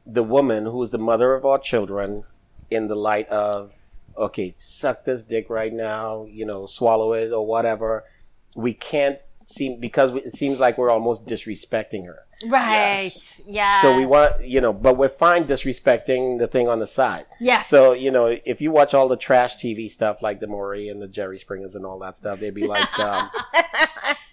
the 0.05 0.23
woman 0.23 0.65
who 0.65 0.81
is 0.83 0.91
the 0.91 0.97
mother 0.97 1.33
of 1.33 1.45
our 1.45 1.59
children 1.59 2.23
in 2.69 2.87
the 2.87 2.95
light 2.95 3.27
of 3.29 3.71
okay 4.17 4.53
suck 4.57 5.05
this 5.05 5.23
dick 5.23 5.49
right 5.49 5.73
now 5.73 6.25
you 6.25 6.45
know 6.45 6.65
swallow 6.65 7.13
it 7.13 7.31
or 7.31 7.45
whatever. 7.45 8.03
We 8.55 8.73
can't 8.73 9.19
seem 9.45 9.79
because 9.79 10.11
we, 10.11 10.21
it 10.21 10.33
seems 10.33 10.59
like 10.59 10.77
we're 10.77 10.89
almost 10.89 11.27
disrespecting 11.27 12.05
her 12.05 12.25
Right. 12.47 13.09
Yes. 13.45 13.81
so 13.81 13.97
we 13.97 14.05
want 14.05 14.45
you 14.47 14.61
know 14.61 14.71
but 14.71 14.95
we're 14.97 15.09
fine 15.09 15.45
disrespecting 15.45 16.39
the 16.39 16.47
thing 16.47 16.69
on 16.69 16.79
the 16.79 16.87
side 16.87 17.25
Yes. 17.39 17.67
so 17.67 17.91
you 17.93 18.11
know 18.11 18.27
if 18.45 18.61
you 18.61 18.71
watch 18.71 18.93
all 18.93 19.07
the 19.09 19.17
trash 19.17 19.57
tv 19.57 19.89
stuff 19.91 20.21
like 20.21 20.39
the 20.39 20.47
Maury 20.47 20.87
and 20.89 21.01
the 21.01 21.07
jerry 21.07 21.37
springers 21.37 21.75
and 21.75 21.85
all 21.85 21.99
that 21.99 22.15
stuff 22.15 22.39
they'd 22.39 22.53
be 22.53 22.65
like 22.67 22.97
um, 22.99 23.29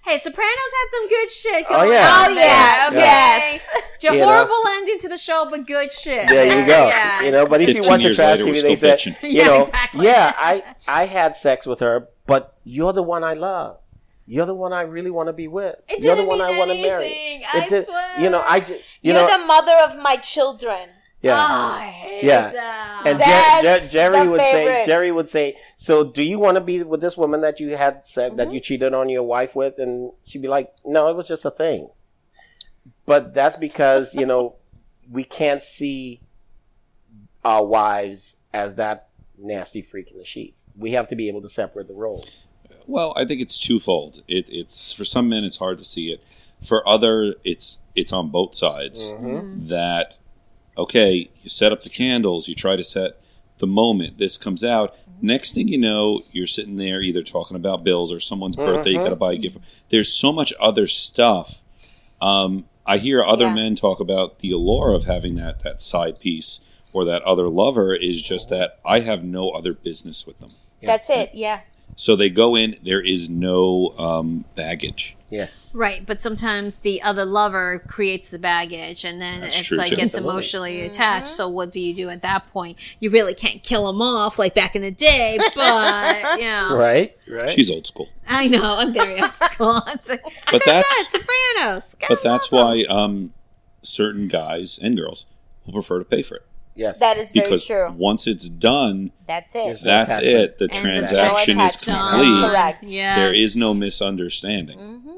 Hey, 0.05 0.19
Sopranos 0.19 0.47
had 0.47 0.89
some 0.91 1.09
good 1.09 1.31
shit 1.33 1.67
Oh, 1.69 1.81
going 1.81 1.93
yeah. 1.93 2.09
on 2.09 2.31
Oh 2.31 2.35
there. 2.37 2.45
yeah. 2.45 2.87
Okay. 2.91 2.97
Yes. 2.99 3.69
J- 4.01 4.13
You 4.15 4.21
know. 4.21 4.27
horrible 4.27 4.63
ending 4.69 4.99
to 5.01 5.09
the 5.09 5.19
show, 5.19 5.49
but 5.51 5.67
good 5.67 5.91
shit. 5.91 6.29
There 6.29 6.47
you 6.61 6.65
go. 6.65 6.87
Yeah. 6.87 7.23
You 7.23 7.33
know, 7.33 7.45
but 7.49 7.61
if 7.61 7.75
you 7.77 7.83
watch 7.89 8.05
the 8.05 8.15
trash 8.15 8.39
later, 8.39 8.53
TV, 8.53 8.63
they 8.63 8.77
still 8.77 8.97
say, 8.97 9.11
bitching. 9.11 9.23
you 9.25 9.31
Yeah, 9.31 9.45
know, 9.47 9.63
exactly. 9.63 10.05
yeah, 10.05 10.33
I 10.39 10.63
I 10.87 11.07
had 11.07 11.35
sex 11.35 11.67
with 11.67 11.81
her, 11.81 12.07
but 12.25 12.57
you're 12.63 12.93
the 12.93 13.03
one 13.03 13.25
I 13.25 13.35
love. 13.35 13.79
You're 14.27 14.47
the 14.47 14.55
one 14.55 14.73
I 14.73 14.83
really 14.83 15.11
want 15.11 15.29
to 15.29 15.33
be 15.33 15.47
with. 15.49 15.77
It 15.89 16.03
you're 16.03 16.17
the 16.17 16.23
didn't 16.23 16.27
one 16.29 16.39
mean 16.39 16.55
I 16.55 16.59
want 16.59 16.71
to 16.73 16.83
marry. 16.83 17.07
anything. 17.07 17.43
I 17.53 17.69
did- 17.69 17.85
swear. 17.87 18.21
You 18.21 18.29
know, 18.31 18.43
I 18.47 18.61
just, 18.61 18.73
you 19.03 19.13
You're 19.13 19.15
know, 19.15 19.39
the 19.39 19.45
mother 19.47 19.73
of 19.87 19.97
my 20.03 20.17
children. 20.17 20.89
yeah. 21.23 21.35
Oh, 21.35 21.79
I 21.81 21.85
hate 21.85 22.25
Yeah. 22.25 22.51
that. 22.51 23.03
And 23.07 23.19
Jer- 23.21 23.25
That's 23.69 23.85
Jer- 23.87 23.91
Jerry 24.11 24.25
the 24.25 24.31
would 24.33 24.41
say. 24.41 24.83
Jerry 24.85 25.13
would 25.13 25.29
say, 25.29 25.57
so 25.77 26.03
do 26.05 26.23
you 26.25 26.39
want 26.41 26.57
to 26.57 26.61
be 26.61 26.83
with 26.83 27.01
this 27.01 27.17
woman 27.17 27.41
that 27.43 27.61
you 27.61 27.77
had 27.77 28.05
said 28.05 28.31
Mm-hmm. 28.33 28.37
that 28.39 28.53
you 28.53 28.59
cheated 28.61 28.93
on 28.95 29.09
your 29.09 29.23
wife 29.23 29.55
with? 29.55 29.79
And 29.79 30.13
she'd 30.25 30.43
be 30.43 30.49
like, 30.49 30.75
no, 30.85 31.09
it 31.09 31.15
was 31.17 31.29
just 31.29 31.45
a 31.45 31.51
thing. 31.51 31.91
But 33.07 33.33
that's 33.33 33.57
because, 33.57 34.15
you 34.15 34.27
know, 34.27 34.57
we 35.11 35.23
can't 35.23 35.63
see 35.63 36.21
our 37.45 37.65
wives 37.65 38.41
as 38.53 38.75
that 38.75 39.09
nasty 39.39 39.83
freak 39.83 40.11
in 40.11 40.19
the 40.19 40.25
sheets. 40.25 40.63
We 40.77 40.93
have 40.93 41.07
to 41.09 41.15
be 41.17 41.29
able 41.29 41.43
to 41.43 41.49
separate 41.49 41.87
the 41.89 41.95
roles. 41.95 42.46
Well, 42.87 43.13
I 43.17 43.25
think 43.25 43.41
it's 43.41 43.59
twofold. 43.59 44.23
It, 44.29 44.47
it's 44.49 44.93
for 44.93 45.05
some 45.05 45.29
men 45.29 45.45
it's 45.45 45.57
hard 45.59 45.79
to 45.79 45.85
see 45.85 46.11
it. 46.11 46.23
For 46.63 46.87
other, 46.89 47.35
it's 47.45 47.79
it's 47.95 48.13
on 48.13 48.31
both 48.31 48.55
sides. 48.55 49.03
Mm-hmm. 49.11 49.27
Mm-hmm. 49.27 49.67
That 49.69 50.19
okay, 50.79 51.31
you 51.43 51.49
set 51.49 51.73
up 51.73 51.83
the 51.83 51.89
candles, 51.89 52.49
you 52.49 52.55
try 52.55 52.77
to 52.77 52.85
set 52.85 53.21
the 53.59 53.67
moment 53.67 54.19
this 54.19 54.37
comes 54.37 54.63
out. 54.65 54.95
Mm-hmm. 54.95 55.27
Next 55.27 55.55
thing 55.55 55.69
you 55.69 55.79
know, 55.79 56.23
you're 56.33 56.47
sitting 56.47 56.77
there 56.77 57.01
either 57.01 57.23
talking 57.23 57.57
about 57.57 57.83
bills 57.85 58.13
or 58.13 58.21
someone's 58.21 58.57
birthday. 58.57 58.91
You 58.91 58.99
got 58.99 59.09
to 59.09 59.17
buy 59.17 59.33
a 59.33 59.39
gift. 59.39 59.59
There's 59.89 60.13
so 60.13 60.33
much 60.33 60.53
other 60.61 60.87
stuff 60.87 61.63
Um, 62.21 62.65
I 62.87 62.99
hear 62.99 63.23
other 63.25 63.47
Yeah. 63.47 63.55
men 63.55 63.75
talk 63.75 64.01
about 64.01 64.39
the 64.39 64.53
allure 64.53 64.95
of 64.95 65.05
having 65.05 65.35
that 65.37 65.63
that 65.65 65.83
side 65.83 66.19
piece 66.21 66.61
or 66.93 67.05
that 67.07 67.23
other 67.25 67.49
lover 67.49 67.95
is 67.95 68.23
just 68.23 68.49
that 68.51 68.79
I 68.87 69.01
have 69.01 69.23
no 69.25 69.49
other 69.51 69.75
business 69.75 70.27
with 70.27 70.39
them. 70.39 70.51
That's 70.83 71.11
it. 71.11 71.31
Yeah. 71.35 71.61
So 71.97 72.15
they 72.15 72.29
go 72.29 72.55
in. 72.57 72.77
There 72.85 73.01
is 73.01 73.29
no 73.31 73.95
um, 73.99 74.45
baggage. 74.55 75.17
Yes. 75.31 75.75
Right, 75.75 76.05
but 76.07 76.21
sometimes 76.21 76.79
the 76.79 77.03
other 77.03 77.25
lover 77.25 77.83
creates 77.89 78.31
the 78.31 78.39
baggage, 78.39 79.05
and 79.05 79.21
then 79.21 79.41
That's 79.41 79.59
it's 79.59 79.69
true, 79.69 79.79
like 79.79 79.89
too. 79.89 79.97
gets 79.97 80.15
Absolutely. 80.15 80.31
emotionally 80.31 80.81
attached. 80.83 81.27
So 81.29 81.49
what 81.49 81.73
do 81.73 81.81
you 81.81 81.95
do 81.95 82.11
at 82.11 82.23
that 82.23 82.53
point? 82.53 82.79
You 83.01 83.11
really 83.11 83.35
can't 83.35 83.63
kill 83.63 83.87
them 83.87 84.01
off 84.01 84.39
like 84.39 84.55
back 84.55 84.77
in 84.77 84.83
the 84.83 84.91
day, 84.93 85.39
but 85.55 86.39
yeah, 86.39 86.73
Right. 86.73 87.17
Right. 87.29 87.51
She's 87.51 87.71
old 87.71 87.87
school, 87.87 88.09
I 88.29 88.47
know 88.47 88.63
I'm 88.63 88.93
very 88.93 89.21
old 89.21 89.33
school. 89.41 89.83
It's 89.89 90.09
like, 90.09 90.23
but 90.53 90.63
that's 90.65 91.09
Sopranos. 91.09 91.97
God, 91.99 92.09
but 92.09 92.23
that's 92.23 92.53
why 92.53 92.85
um, 92.89 93.33
certain 93.83 94.29
guys 94.29 94.79
and 94.79 94.97
girls 94.97 95.27
will 95.65 95.73
prefer 95.73 95.99
to 95.99 96.05
pay 96.05 96.23
for 96.23 96.37
it 96.37 96.47
yes. 96.77 97.01
That 97.01 97.17
is 97.17 97.33
very 97.33 97.47
because 97.47 97.67
true. 97.67 97.91
once 97.97 98.27
it's 98.27 98.49
done, 98.49 99.11
That's 99.27 99.55
it. 99.55 99.67
Yes. 99.67 99.83
that's 99.83 100.13
attachment. 100.19 100.35
it. 100.37 100.59
The 100.59 100.65
And 100.65 100.73
the 100.75 100.81
transaction 100.81 101.57
no 101.59 101.65
is 101.65 101.75
attachment. 101.77 102.01
complete. 102.11 102.41
That's 102.41 102.53
correct. 102.53 102.83
Yeah, 102.85 103.17
There 103.17 103.35
is 103.35 103.57
no 103.57 103.75
misunderstanding. 103.75 104.79
hmm 104.79 105.11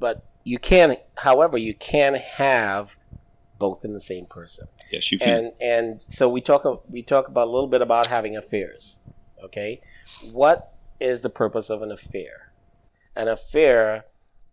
but 0.00 0.26
you 0.44 0.58
can, 0.58 0.96
however, 1.16 1.56
you 1.56 1.72
can 1.72 2.14
have 2.16 2.96
both 3.58 3.84
in 3.84 3.94
the 3.94 4.00
same 4.00 4.26
person. 4.26 4.66
Yes, 4.92 5.10
you 5.10 5.18
can. 5.18 5.28
and 5.46 5.52
and 5.60 6.04
so 6.10 6.28
we 6.28 6.40
talk 6.42 6.62
we 6.90 7.02
talk 7.02 7.28
about 7.28 7.48
a 7.48 7.50
little 7.50 7.68
bit 7.68 7.80
about 7.80 8.06
having 8.08 8.36
affairs 8.36 9.00
okay 9.42 9.80
what 10.32 10.74
is 11.00 11.22
the 11.22 11.30
purpose 11.30 11.70
of 11.70 11.80
an 11.82 11.90
affair 11.90 12.52
an 13.16 13.26
affair 13.28 14.04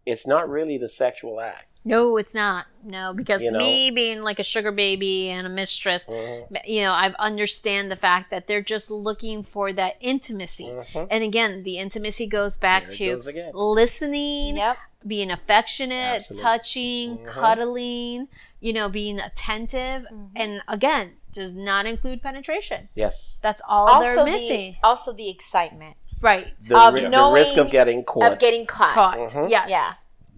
it's 0.05 0.25
not 0.25 0.49
really 0.49 0.77
the 0.77 0.89
sexual 0.89 1.39
act 1.41 1.70
No, 1.83 2.17
it's 2.17 2.33
not. 2.35 2.67
No, 2.83 3.13
because 3.13 3.41
You 3.41 3.51
know? 3.51 3.59
me 3.59 3.91
being 3.91 4.21
like 4.21 4.39
a 4.39 4.43
sugar 4.43 4.71
baby 4.71 5.29
and 5.29 5.45
a 5.45 5.49
mistress, 5.49 6.05
Mhm. 6.07 6.61
you 6.65 6.81
know, 6.81 6.91
I 6.91 7.13
understand 7.19 7.91
the 7.91 7.95
fact 7.95 8.31
that 8.31 8.47
they're 8.47 8.61
just 8.61 8.89
looking 8.91 9.43
for 9.43 9.71
that 9.73 9.97
intimacy. 9.99 10.65
Mhm. 10.65 11.07
And 11.11 11.23
again, 11.23 11.63
the 11.63 11.77
intimacy 11.77 12.27
goes 12.27 12.57
back 12.57 12.87
There 12.89 13.17
to 13.17 13.31
goes 13.31 13.53
listening, 13.53 14.57
Yep. 14.57 14.77
being 15.05 15.31
affectionate, 15.31 16.17
Absolutely. 16.17 16.43
touching, 16.43 17.17
Mhm. 17.19 17.25
cuddling, 17.25 18.27
you 18.59 18.73
know, 18.73 18.89
being 18.89 19.19
attentive. 19.19 20.05
And 20.35 20.61
again, 20.67 21.17
does 21.33 21.55
not 21.55 21.85
include 21.85 22.21
penetration. 22.21 22.89
yes 22.93 23.37
That's 23.41 23.61
all 23.67 23.87
Also 23.87 24.01
they're 24.09 24.25
the, 24.25 24.31
missing. 24.31 24.75
also 24.83 25.13
the 25.13 25.29
excitement 25.29 25.95
right. 26.19 26.47
the, 26.59 26.77
Of 26.77 26.93
ri- 26.93 27.05
the 27.07 27.31
risk 27.33 27.57
of 27.57 27.71
getting 27.71 28.03
caught 28.03 28.33
of 28.33 28.39
getting 28.39 28.65
caught. 28.65 28.93
Caught. 28.93 29.17
Mhm. 29.17 29.49
Yes. 29.49 29.67
Yeah. 29.69 29.91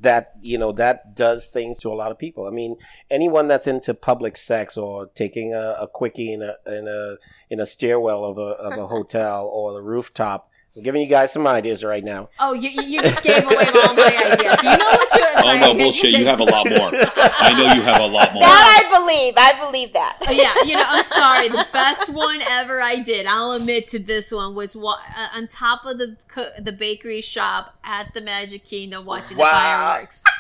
That 0.04 0.34
you 0.42 0.58
know 0.58 0.72
that 0.74 1.16
does 1.16 1.50
things 1.50 1.80
to 1.80 1.92
a 1.92 1.96
lot 1.96 2.12
of 2.12 2.20
people. 2.20 2.46
I 2.46 2.52
mean, 2.52 2.78
anyone 3.10 3.48
that's 3.48 3.68
into 3.68 3.94
public 3.94 4.38
sex 4.38 4.78
or 4.78 5.08
taking 5.08 5.54
a, 5.54 5.76
a 5.82 5.88
quickie 5.88 6.32
in 6.32 6.42
a 6.42 6.56
in 6.68 6.88
a 6.88 7.16
in 7.50 7.60
a 7.60 7.66
stairwell 7.66 8.24
of 8.24 8.38
a 8.38 8.42
of 8.42 8.78
a 8.78 8.88
hotel 8.96 9.50
or 9.52 9.74
the 9.74 9.82
rooftop. 9.82 10.50
I'm 10.76 10.82
giving 10.82 11.02
you 11.02 11.08
guys 11.08 11.32
some 11.32 11.46
ideas 11.46 11.84
right 11.84 12.04
now. 12.04 12.30
Oh, 12.40 12.54
you, 12.54 12.68
you 12.70 13.00
just 13.04 13.22
gave 13.22 13.44
away 13.46 13.66
all 13.76 13.94
my 13.94 14.32
ideas. 14.32 14.64
You 14.64 14.70
know 14.76 14.88
what 14.88 15.14
you 15.14 15.24
oh 15.38 15.58
no, 15.62 15.74
bullshit! 15.76 16.12
You 16.18 16.26
have 16.26 16.40
a 16.40 16.44
lot 16.46 16.68
more. 16.68 16.90
I 16.96 17.54
know 17.56 17.74
you 17.76 17.82
have 17.84 18.00
a 18.02 18.08
lot 18.08 18.34
more. 18.34 18.42
That 18.42 18.84
I 18.92 19.00
believe. 19.00 19.36
I 19.38 19.64
believe 19.64 19.94
that. 19.94 20.18
Oh, 20.28 20.32
yeah, 20.32 20.56
you 20.66 20.76
know, 20.76 20.84
I'm 20.88 21.04
sorry. 21.04 21.50
The 21.50 21.68
best 21.72 22.12
one 22.12 22.42
ever 22.42 22.82
I 22.82 22.96
did, 23.00 23.28
I'll 23.28 23.52
admit 23.52 23.88
to 23.90 24.00
this 24.00 24.32
one, 24.32 24.56
was 24.56 24.76
wa- 24.76 24.98
uh, 25.16 25.28
on 25.38 25.46
top 25.46 25.86
of 25.86 26.00
the 26.00 26.18
co- 26.28 26.50
the 26.60 26.72
bakery 26.72 27.22
shop 27.22 27.76
at 27.84 28.12
the 28.16 28.22
Magic 28.22 28.64
Kingdom 28.66 29.06
watching 29.06 29.38
Wow. 29.38 29.46
the 29.46 29.52
fireworks. 29.52 30.24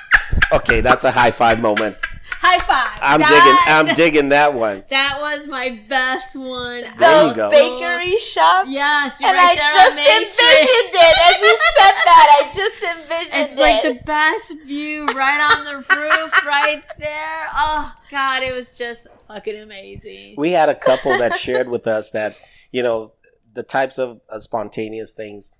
Okay, 0.51 0.81
that's 0.81 1.03
a 1.03 1.11
high 1.11 1.29
five 1.31 1.59
moment. 1.59 1.95
High 2.39 2.59
five! 2.59 2.99
I'm 3.01 3.19
That- 3.21 3.29
digging. 3.29 3.89
I'm 3.89 3.95
digging 4.03 4.29
that 4.29 4.53
one. 4.53 4.83
That 4.89 5.17
was 5.21 5.47
my 5.47 5.77
best 5.89 6.35
one. 6.35 6.83
There 6.97 7.23
you 7.23 7.29
the 7.29 7.33
go. 7.33 7.49
bakery 7.49 8.17
shop. 8.17 8.65
Yes, 8.67 9.19
you're 9.21 9.29
And 9.29 9.37
right 9.37 9.51
I 9.51 9.55
there 9.55 9.73
just 9.73 9.91
on 9.91 10.03
Main 10.03 10.27
Street. 10.27 10.45
envisioned 10.45 10.93
it 10.93 11.17
as 11.25 11.41
you 11.41 11.57
said 11.77 11.93
that. 12.05 12.41
I 12.41 12.51
just 12.53 12.83
envisioned 12.83 13.33
it. 13.33 13.51
It's 13.51 13.55
like 13.57 13.83
the 13.83 14.03
best 14.05 14.53
view 14.65 15.05
right 15.07 15.55
on 15.55 15.65
the 15.65 15.75
roof, 15.75 16.45
right 16.45 16.83
there. 16.99 17.47
Oh 17.55 17.93
God, 18.11 18.43
it 18.43 18.53
was 18.53 18.77
just 18.77 19.07
fucking 19.27 19.55
amazing. 19.61 20.35
We 20.37 20.51
had 20.51 20.69
a 20.69 20.75
couple 20.75 21.17
that 21.17 21.37
shared 21.37 21.69
with 21.69 21.87
us 21.87 22.11
that 22.11 22.35
you 22.71 22.83
know 22.83 23.13
the 23.53 23.63
types 23.63 23.97
of 23.97 24.19
uh, 24.29 24.39
spontaneous 24.39 25.13
things. 25.13 25.51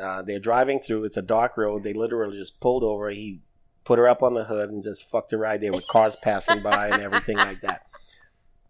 Uh, 0.00 0.22
they're 0.22 0.38
driving 0.38 0.80
through. 0.80 1.04
It's 1.04 1.18
a 1.18 1.22
dark 1.22 1.56
road. 1.58 1.82
They 1.82 1.92
literally 1.92 2.38
just 2.38 2.60
pulled 2.60 2.82
over. 2.82 3.10
He 3.10 3.40
put 3.84 3.98
her 3.98 4.08
up 4.08 4.22
on 4.22 4.34
the 4.34 4.44
hood 4.44 4.70
and 4.70 4.82
just 4.82 5.04
fucked 5.08 5.30
her 5.32 5.38
right 5.38 5.60
there 5.60 5.72
with 5.72 5.86
cars 5.88 6.16
passing 6.16 6.62
by 6.62 6.88
and 6.88 7.02
everything 7.02 7.36
like 7.36 7.60
that. 7.62 7.86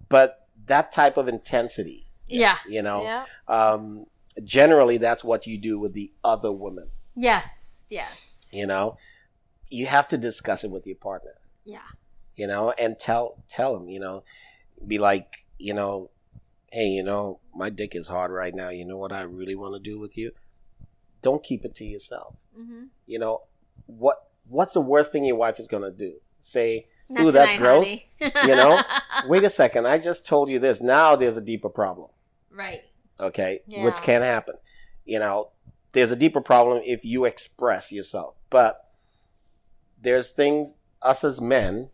But 0.09 0.49
that 0.67 0.93
type 0.93 1.17
of 1.17 1.29
intensity, 1.29 2.07
Yeah. 2.27 2.59
you 2.69 2.83
know, 2.83 3.03
yeah. 3.03 3.25
um, 3.49 4.07
generally 4.45 4.99
that's 4.99 5.23
what 5.25 5.47
you 5.47 5.59
do 5.59 5.79
with 5.79 5.93
the 5.93 6.13
other 6.25 6.53
woman. 6.53 6.89
Yes. 7.15 7.87
Yes. 7.91 8.51
You 8.55 8.67
know, 8.67 8.97
you 9.69 9.87
have 9.87 10.09
to 10.09 10.19
discuss 10.19 10.65
it 10.65 10.71
with 10.71 10.87
your 10.87 10.97
partner. 10.97 11.33
Yeah. 11.65 11.79
you 12.35 12.47
know, 12.47 12.71
and 12.73 12.99
tell 12.99 13.37
tell 13.49 13.77
him, 13.77 13.89
you 13.89 14.01
know, 14.01 14.25
be 14.87 14.99
like, 14.99 15.45
you 15.59 15.75
know, 15.75 16.11
hey, 16.73 16.87
you 16.87 17.03
know, 17.03 17.39
my 17.55 17.69
dick 17.71 17.95
is 17.95 18.09
hard 18.09 18.31
right 18.31 18.55
now. 18.55 18.71
You 18.71 18.85
know 18.87 18.97
what 18.97 19.13
I 19.13 19.21
really 19.23 19.55
want 19.55 19.75
to 19.75 19.79
do 19.91 20.01
with 20.01 20.17
you? 20.17 20.33
Don't 21.21 21.45
keep 21.45 21.65
it 21.65 21.75
to 21.77 21.85
yourself. 21.85 22.35
Mm-hmm. 22.59 22.85
You 23.07 23.19
know, 23.19 23.43
what 23.87 24.17
what's 24.53 24.75
the 24.75 24.81
worst 24.81 25.13
thing 25.13 25.25
your 25.25 25.37
wife 25.37 25.59
is 25.59 25.67
gonna 25.69 25.91
do? 25.91 26.15
Say, 26.43 26.87
ooh, 27.19 27.31
that's 27.31 27.55
tonight, 27.55 28.05
gross. 28.21 28.33
You 28.47 28.55
know? 28.55 28.81
Wait 29.27 29.45
a 29.45 29.51
second, 29.51 29.87
I 29.87 29.99
just 29.99 30.27
told 30.27 30.49
you 30.51 30.59
this. 30.59 30.81
Now 30.81 31.17
there's 31.17 31.37
a 31.37 31.41
deeper 31.43 31.69
problem. 31.69 32.09
right. 32.51 32.83
Okay, 33.21 33.61
Yeah. 33.67 33.85
which 33.85 33.97
can 33.97 34.23
happen. 34.23 34.55
You 35.05 35.19
know, 35.21 35.51
there's 35.93 36.11
a 36.11 36.17
deeper 36.17 36.41
problem 36.41 36.83
if 36.85 37.05
you 37.05 37.25
express 37.25 37.93
yourself, 37.93 38.35
but 38.51 38.91
there's 40.01 40.33
things 40.33 40.77
us 41.03 41.23
as 41.23 41.41
men 41.41 41.91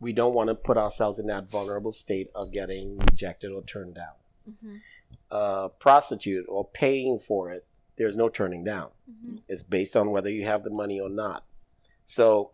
we 0.00 0.12
don't 0.12 0.34
want 0.34 0.48
to 0.48 0.54
put 0.54 0.76
ourselves 0.76 1.18
in 1.18 1.26
that 1.26 1.50
vulnerable 1.50 1.92
state 1.92 2.30
of 2.34 2.52
getting 2.52 2.98
rejected 2.98 3.50
or 3.50 3.62
turned 3.62 3.94
down. 3.94 4.14
Mm-hmm. 4.48 4.76
Uh, 5.30 5.68
prostitute 5.68 6.46
or 6.48 6.64
paying 6.64 7.18
for 7.18 7.50
it, 7.50 7.66
there's 7.96 8.16
no 8.16 8.28
turning 8.28 8.62
down. 8.62 8.90
Mm-hmm. 9.10 9.36
It's 9.48 9.62
based 9.64 9.96
on 9.96 10.10
whether 10.12 10.30
you 10.30 10.44
have 10.44 10.62
the 10.62 10.70
money 10.70 11.00
or 11.00 11.08
not. 11.08 11.44
So 12.10 12.50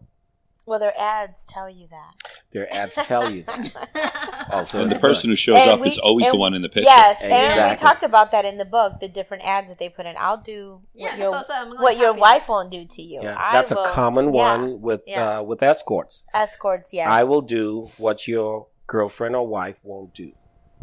Well, 0.67 0.79
their 0.81 0.93
ads 0.99 1.47
tell 1.47 1.69
you 1.71 1.87
that. 1.91 2.13
their 2.53 2.67
ads 2.73 2.95
tell 2.95 3.31
you 3.31 3.45
that. 3.45 4.47
Also, 4.51 4.83
And 4.83 4.91
the 4.91 4.95
the 4.97 5.01
person 5.01 5.29
book. 5.29 5.33
who 5.33 5.37
shows 5.37 5.59
And 5.59 5.71
up 5.71 5.81
we- 5.81 5.89
is 5.89 5.99
always 5.99 6.29
the 6.31 6.37
one 6.37 6.55
in 6.55 6.63
the 6.63 6.69
picture. 6.69 6.89
Yes, 6.91 7.23
and 7.23 7.71
we 7.71 7.77
talked 7.77 8.03
about 8.03 8.31
that 8.33 8.45
in 8.45 8.59
the 8.59 8.65
book. 8.65 8.99
The 9.01 9.09
different 9.09 9.45
ads 9.45 9.69
that 9.71 9.79
they 9.79 9.89
put 9.89 10.07
in. 10.07 10.17
I'll 10.19 10.43
do 10.43 10.81
Yeah, 10.95 11.11
what 11.11 11.19
your, 11.19 11.35
also- 11.37 11.53
I'm 11.55 11.71
what 11.87 11.97
your 11.99 12.13
wife 12.15 12.49
won't 12.49 12.71
do 12.71 12.85
to 12.85 13.03
you. 13.03 13.21
yeah, 13.23 13.37
I 13.39 13.53
that's 13.55 13.71
a 13.71 13.75
will- 13.77 13.87
common 13.87 14.27
yeah, 14.35 14.43
one 14.49 14.81
with 14.81 15.03
yeah. 15.07 15.39
uh, 15.39 15.43
with 15.43 15.63
escorts. 15.63 16.27
escorts. 16.35 16.93
Yes, 16.93 17.09
I 17.11 17.23
will 17.25 17.43
do 17.43 17.91
what 17.99 18.27
your 18.29 18.67
girlfriend 18.87 19.35
or 19.37 19.47
wife 19.47 19.79
won't 19.83 20.13
do. 20.15 20.33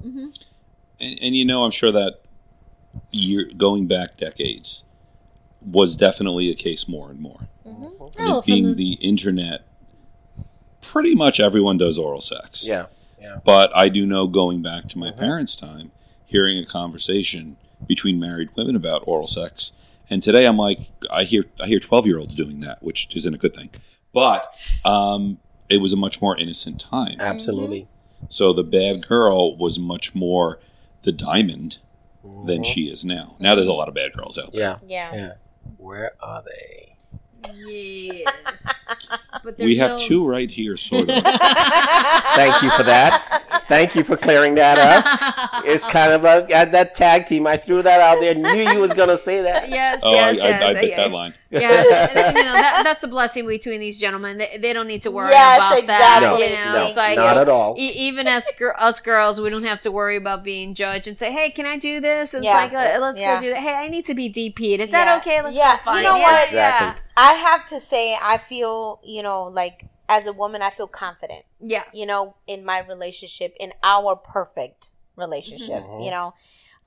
Mm-hmm. 0.05 0.27
And, 0.99 1.19
and 1.21 1.35
you 1.35 1.45
know, 1.45 1.63
I'm 1.63 1.71
sure 1.71 1.91
that 1.91 2.13
year 3.11 3.49
going 3.57 3.87
back 3.87 4.17
decades 4.17 4.83
was 5.61 5.95
definitely 5.95 6.49
a 6.49 6.55
case 6.55 6.87
more 6.87 7.09
and 7.11 7.19
more. 7.19 7.47
Mm-hmm. 7.65 7.83
And 8.19 8.29
Oh, 8.29 8.39
it 8.39 8.45
being 8.45 8.67
the- 8.69 8.73
the 8.73 8.93
internet, 8.93 9.61
pretty 10.81 11.15
much 11.15 11.39
everyone 11.39 11.77
does 11.77 11.97
oral 11.97 12.21
sex. 12.21 12.65
Yeah, 12.65 12.87
But 13.45 13.71
I 13.75 13.87
do 13.89 14.05
know 14.05 14.25
going 14.27 14.61
back 14.63 14.87
to 14.89 14.97
my 14.97 15.11
Mhm. 15.11 15.17
parents' 15.17 15.55
time, 15.55 15.91
hearing 16.25 16.57
a 16.57 16.65
conversation 16.65 17.57
between 17.87 18.19
married 18.19 18.49
women 18.55 18.75
about 18.75 19.03
oral 19.05 19.27
sex, 19.27 19.73
and 20.09 20.21
today 20.23 20.45
I'm 20.45 20.57
like, 20.57 20.79
I 21.11 21.23
hear 21.23 21.45
I 21.59 21.67
hear 21.67 21.79
twelve 21.79 22.05
year 22.07 22.17
olds 22.17 22.35
doing 22.35 22.59
that, 22.61 22.81
which 22.83 23.15
isn't 23.15 23.33
a 23.33 23.37
good 23.37 23.55
thing. 23.55 23.69
But 24.13 24.53
um, 24.83 25.37
it 25.69 25.77
was 25.77 25.93
a 25.93 25.97
much 25.97 26.21
more 26.21 26.35
innocent 26.37 26.79
time. 26.79 27.17
absolutely. 27.21 27.87
So 28.29 28.51
the 28.53 28.63
bad 28.63 29.07
girl 29.07 29.55
was 29.55 29.77
much 29.79 30.13
more 30.15 30.59
the 31.03 31.11
diamond 31.11 31.77
than 32.23 32.61
Mhm. 32.63 32.65
she 32.65 32.81
is 32.87 33.05
now. 33.05 33.35
Now 33.39 33.55
there's 33.55 33.67
a 33.67 33.73
lot 33.73 33.87
of 33.87 33.93
bad 33.95 34.13
girls 34.13 34.37
out 34.37 34.51
there. 34.51 34.61
Yeah, 34.61 35.11
Yeah. 35.11 35.15
yeah. 35.15 35.33
Where 35.77 36.11
are 36.21 36.43
they? 36.43 36.95
Yes. 37.53 38.65
But 39.43 39.57
We 39.57 39.75
there's 39.75 39.77
have 39.79 39.91
no- 39.99 40.05
two 40.05 40.27
right 40.27 40.49
here, 40.49 40.77
sort 40.77 41.09
of. 41.09 41.15
Thank 41.23 42.61
you 42.61 42.69
for 42.71 42.83
that. 42.83 43.63
Thank 43.67 43.95
you 43.95 44.03
for 44.03 44.15
clearing 44.17 44.55
that 44.55 44.77
up. 44.77 45.63
It's 45.65 45.85
kind 45.85 46.11
of 46.11 46.23
a 46.23 46.43
uh, 46.53 46.65
that 46.65 46.93
tag 46.95 47.25
team. 47.25 47.47
I 47.47 47.57
threw 47.57 47.81
that 47.81 47.99
out 48.01 48.19
there. 48.19 48.35
Knew 48.35 48.71
you 48.71 48.79
was 48.79 48.93
gonna 48.93 49.17
say 49.17 49.41
that. 49.41 49.69
Yes, 49.69 50.01
Oh, 50.03 50.11
yes, 50.11 50.39
I, 50.39 50.47
yes. 50.47 50.61
I, 50.63 50.65
I 50.65 50.69
I- 50.69 50.73
bit 50.81 50.95
that 50.97 51.11
line. 51.11 51.33
Yeah, 51.51 52.07
and, 52.15 52.37
you 52.37 52.43
know, 52.43 52.53
that, 52.53 52.81
that's 52.83 53.03
a 53.03 53.07
blessing 53.07 53.45
between 53.45 53.79
these 53.79 53.97
gentlemen. 53.99 54.37
They, 54.37 54.57
they 54.59 54.73
don't 54.73 54.87
need 54.87 55.01
to 55.03 55.11
worry 55.11 55.31
Yes, 55.31 55.57
about 55.57 55.87
that. 55.87 56.17
exactly. 56.23 56.49
You 56.49 56.55
know, 56.55 56.73
no, 56.73 56.85
it's 56.87 56.97
like 56.97 57.17
not 57.17 57.37
at 57.37 57.49
all. 57.49 57.75
e- 57.77 57.91
even 58.07 58.27
as 58.27 58.51
gir- 58.57 58.75
us 58.79 58.99
girls, 59.01 59.39
we 59.41 59.49
don't 59.49 59.63
have 59.63 59.81
to 59.81 59.91
worry 59.91 60.15
about 60.17 60.43
being 60.43 60.73
judged 60.73 61.07
and 61.07 61.15
say, 61.17 61.31
"Hey, 61.31 61.49
can 61.49 61.65
I 61.65 61.77
do 61.77 61.99
this?" 61.99 62.33
And 62.33 62.43
Yeah. 62.43 62.63
it's 62.65 62.73
like, 62.73 62.95
uh, 62.95 62.99
"Let's 63.01 63.19
Yeah. 63.19 63.35
go 63.35 63.41
do 63.41 63.49
that." 63.49 63.59
Hey, 63.59 63.73
I 63.75 63.87
need 63.89 64.05
to 64.05 64.15
be 64.15 64.29
DP'd. 64.29 64.79
Is 64.81 64.91
Yeah. 64.91 65.05
that 65.05 65.21
okay? 65.21 65.41
Let's 65.41 65.55
Yeah. 65.55 65.77
go 65.77 65.83
find 65.83 65.97
You 65.97 66.03
know 66.03 66.15
it. 66.17 66.21
what? 66.21 66.43
Exactly. 66.45 67.03
I 67.17 67.33
have 67.33 67.65
to 67.67 67.79
say, 67.79 68.17
I 68.21 68.37
feel, 68.37 68.99
you 69.03 69.21
know, 69.21 69.43
like 69.43 69.85
as 70.07 70.25
a 70.27 70.33
woman, 70.33 70.61
I 70.61 70.69
feel 70.69 70.87
confident. 70.87 71.43
Yeah. 71.59 71.83
You 71.93 72.05
know, 72.05 72.35
in 72.47 72.63
my 72.65 72.79
relationship, 72.79 73.55
in 73.59 73.73
our 73.83 74.15
perfect 74.15 74.89
relationship. 75.17 75.83
You 75.99 76.11
know, 76.11 76.33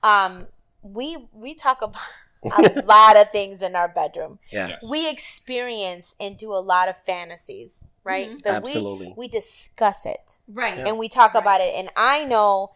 um, 0.03 0.47
we 0.81 1.17
we 1.33 1.53
talk 1.55 1.81
about 1.81 2.01
a 2.43 2.81
lot 2.85 3.17
of 3.17 3.31
things 3.31 3.61
in 3.61 3.75
our 3.75 3.87
bedroom. 3.87 4.39
Yeah. 4.51 4.67
Yes. 4.69 4.85
We 4.89 5.09
experience 5.09 6.15
and 6.19 6.37
do 6.37 6.53
a 6.53 6.59
lot 6.61 6.89
of 6.89 6.95
fantasies, 7.05 7.83
right? 8.03 8.27
Mm-hmm. 8.29 8.37
But 8.43 8.53
Absolutely. 8.55 9.07
we 9.07 9.13
we 9.17 9.27
discuss 9.27 10.05
it 10.05 10.37
Right. 10.47 10.77
and 10.79 10.97
we 10.99 11.09
talk 11.09 11.33
about 11.35 11.61
it. 11.61 11.73
And 11.75 11.89
I 11.95 12.23
know 12.23 12.71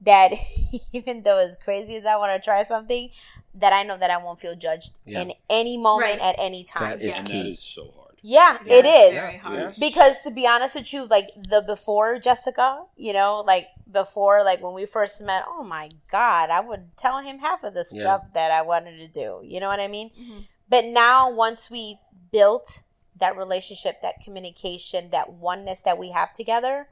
that 0.00 0.32
even 0.92 1.22
though 1.22 1.38
as 1.38 1.56
crazy 1.56 1.96
as 1.96 2.06
I 2.06 2.16
want 2.16 2.34
to 2.40 2.44
try 2.44 2.62
something, 2.62 3.10
that 3.54 3.72
I 3.72 3.82
know 3.82 3.96
that 3.98 4.10
I 4.10 4.18
won't 4.18 4.40
feel 4.40 4.54
judged 4.54 4.98
Yeah. 5.06 5.20
in 5.22 5.32
any 5.48 5.76
moment 5.76 6.12
Right. 6.12 6.20
at 6.20 6.36
any 6.38 6.64
time. 6.64 6.98
That 6.98 7.02
is 7.04 7.18
and 7.18 7.26
key. 7.26 7.42
that 7.42 7.48
is 7.48 7.60
so 7.62 7.92
hard. 7.96 8.07
Yeah, 8.22 8.58
it 8.66 8.84
is. 8.84 9.18
Very 9.18 9.36
hard. 9.36 9.58
Yes. 9.58 9.78
Because 9.78 10.18
to 10.24 10.30
be 10.30 10.46
honest 10.46 10.74
with 10.74 10.92
you, 10.92 11.04
like 11.06 11.28
the 11.36 11.62
before 11.66 12.18
Jessica, 12.18 12.84
you 12.96 13.12
know, 13.12 13.42
like 13.46 13.68
before, 13.90 14.42
like 14.44 14.62
when 14.62 14.74
we 14.74 14.86
first 14.86 15.20
met, 15.22 15.44
oh 15.48 15.62
my 15.62 15.88
God, 16.10 16.50
I 16.50 16.60
would 16.60 16.96
tell 16.96 17.18
him 17.18 17.38
half 17.38 17.62
of 17.64 17.74
the 17.74 17.86
Yeah. 17.92 18.02
stuff 18.02 18.22
that 18.34 18.50
I 18.50 18.62
wanted 18.62 18.98
to 18.98 19.08
do. 19.08 19.40
You 19.44 19.60
know 19.60 19.68
what 19.68 19.80
I 19.80 19.88
mean? 19.88 20.10
Mm-hmm. 20.10 20.40
But 20.68 20.84
now, 20.84 21.30
once 21.32 21.70
we 21.70 21.98
built 22.30 22.82
that 23.18 23.36
relationship, 23.36 24.02
that 24.02 24.20
communication, 24.22 25.10
that 25.10 25.32
oneness 25.32 25.80
that 25.80 25.98
we 25.98 26.10
have 26.10 26.32
together, 26.32 26.88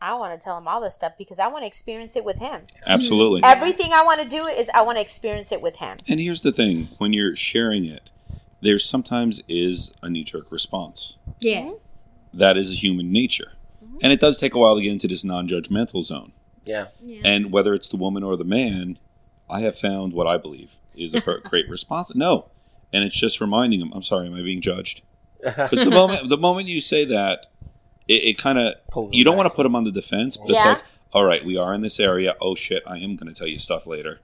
I 0.00 0.14
want 0.14 0.38
to 0.38 0.44
tell 0.44 0.58
him 0.58 0.66
all 0.66 0.80
this 0.80 0.94
stuff 0.94 1.12
because 1.16 1.38
I 1.38 1.46
want 1.46 1.62
to 1.62 1.66
experience 1.66 2.16
it 2.16 2.24
with 2.24 2.38
him. 2.38 2.62
Absolutely. 2.86 3.40
Everything 3.44 3.92
I 3.92 4.02
want 4.02 4.20
to 4.20 4.28
do 4.28 4.46
is 4.46 4.68
I 4.74 4.82
want 4.82 4.96
to 4.98 5.00
experience 5.00 5.52
it 5.52 5.62
with 5.62 5.76
him. 5.76 5.98
And 6.08 6.18
here's 6.18 6.42
the 6.42 6.52
thing: 6.52 6.88
when 6.98 7.12
you're 7.12 7.36
sharing 7.36 7.84
it, 7.84 8.10
there 8.62 8.78
sometimes 8.78 9.42
is 9.48 9.92
a 10.02 10.08
knee-jerk 10.08 10.50
response. 10.50 11.16
Yes. 11.40 11.74
That 12.32 12.56
is 12.56 12.82
human 12.82 13.12
nature, 13.12 13.52
mm-hmm. 13.84 13.98
and 14.00 14.12
it 14.12 14.20
does 14.20 14.38
take 14.38 14.54
a 14.54 14.58
while 14.58 14.76
to 14.76 14.82
get 14.82 14.92
into 14.92 15.08
this 15.08 15.24
non-judgmental 15.24 16.02
zone. 16.02 16.32
Yeah. 16.64 16.86
And 17.24 17.52
whether 17.52 17.74
it's 17.74 17.88
the 17.88 17.96
woman 17.96 18.22
or 18.22 18.36
the 18.36 18.44
man, 18.44 18.98
I 19.50 19.60
have 19.60 19.76
found 19.76 20.12
what 20.12 20.26
I 20.26 20.36
believe 20.38 20.76
is 20.94 21.12
a 21.12 21.20
per- 21.20 21.40
great 21.44 21.68
response. 21.68 22.14
No, 22.14 22.48
and 22.92 23.04
it's 23.04 23.18
just 23.18 23.40
reminding 23.40 23.80
them, 23.80 23.92
"I'm 23.92 24.02
sorry, 24.02 24.28
am 24.28 24.34
I 24.34 24.42
being 24.42 24.62
judged?" 24.62 25.02
Because 25.44 25.80
the 25.80 25.90
moment 25.90 26.28
the 26.28 26.38
moment 26.38 26.68
you 26.68 26.80
say 26.80 27.04
that, 27.06 27.50
it, 28.06 28.22
it 28.24 28.38
kind 28.38 28.58
of 28.58 28.74
Pulls 28.90 29.10
them 29.10 29.18
you 29.18 29.24
don't 29.24 29.36
want 29.36 29.46
to 29.46 29.54
put 29.54 29.64
them 29.64 29.74
on 29.74 29.84
the 29.84 29.90
defense, 29.90 30.36
but 30.36 30.50
it's 30.50 30.64
like, 30.64 30.82
"All 31.12 31.24
right, 31.24 31.44
we 31.44 31.56
are 31.56 31.74
in 31.74 31.82
this 31.82 31.98
area. 31.98 32.36
Oh 32.40 32.54
shit, 32.54 32.82
I 32.86 32.98
am 32.98 33.16
going 33.16 33.32
to 33.32 33.34
tell 33.34 33.48
you 33.48 33.58
stuff 33.58 33.86
later. 33.86 34.20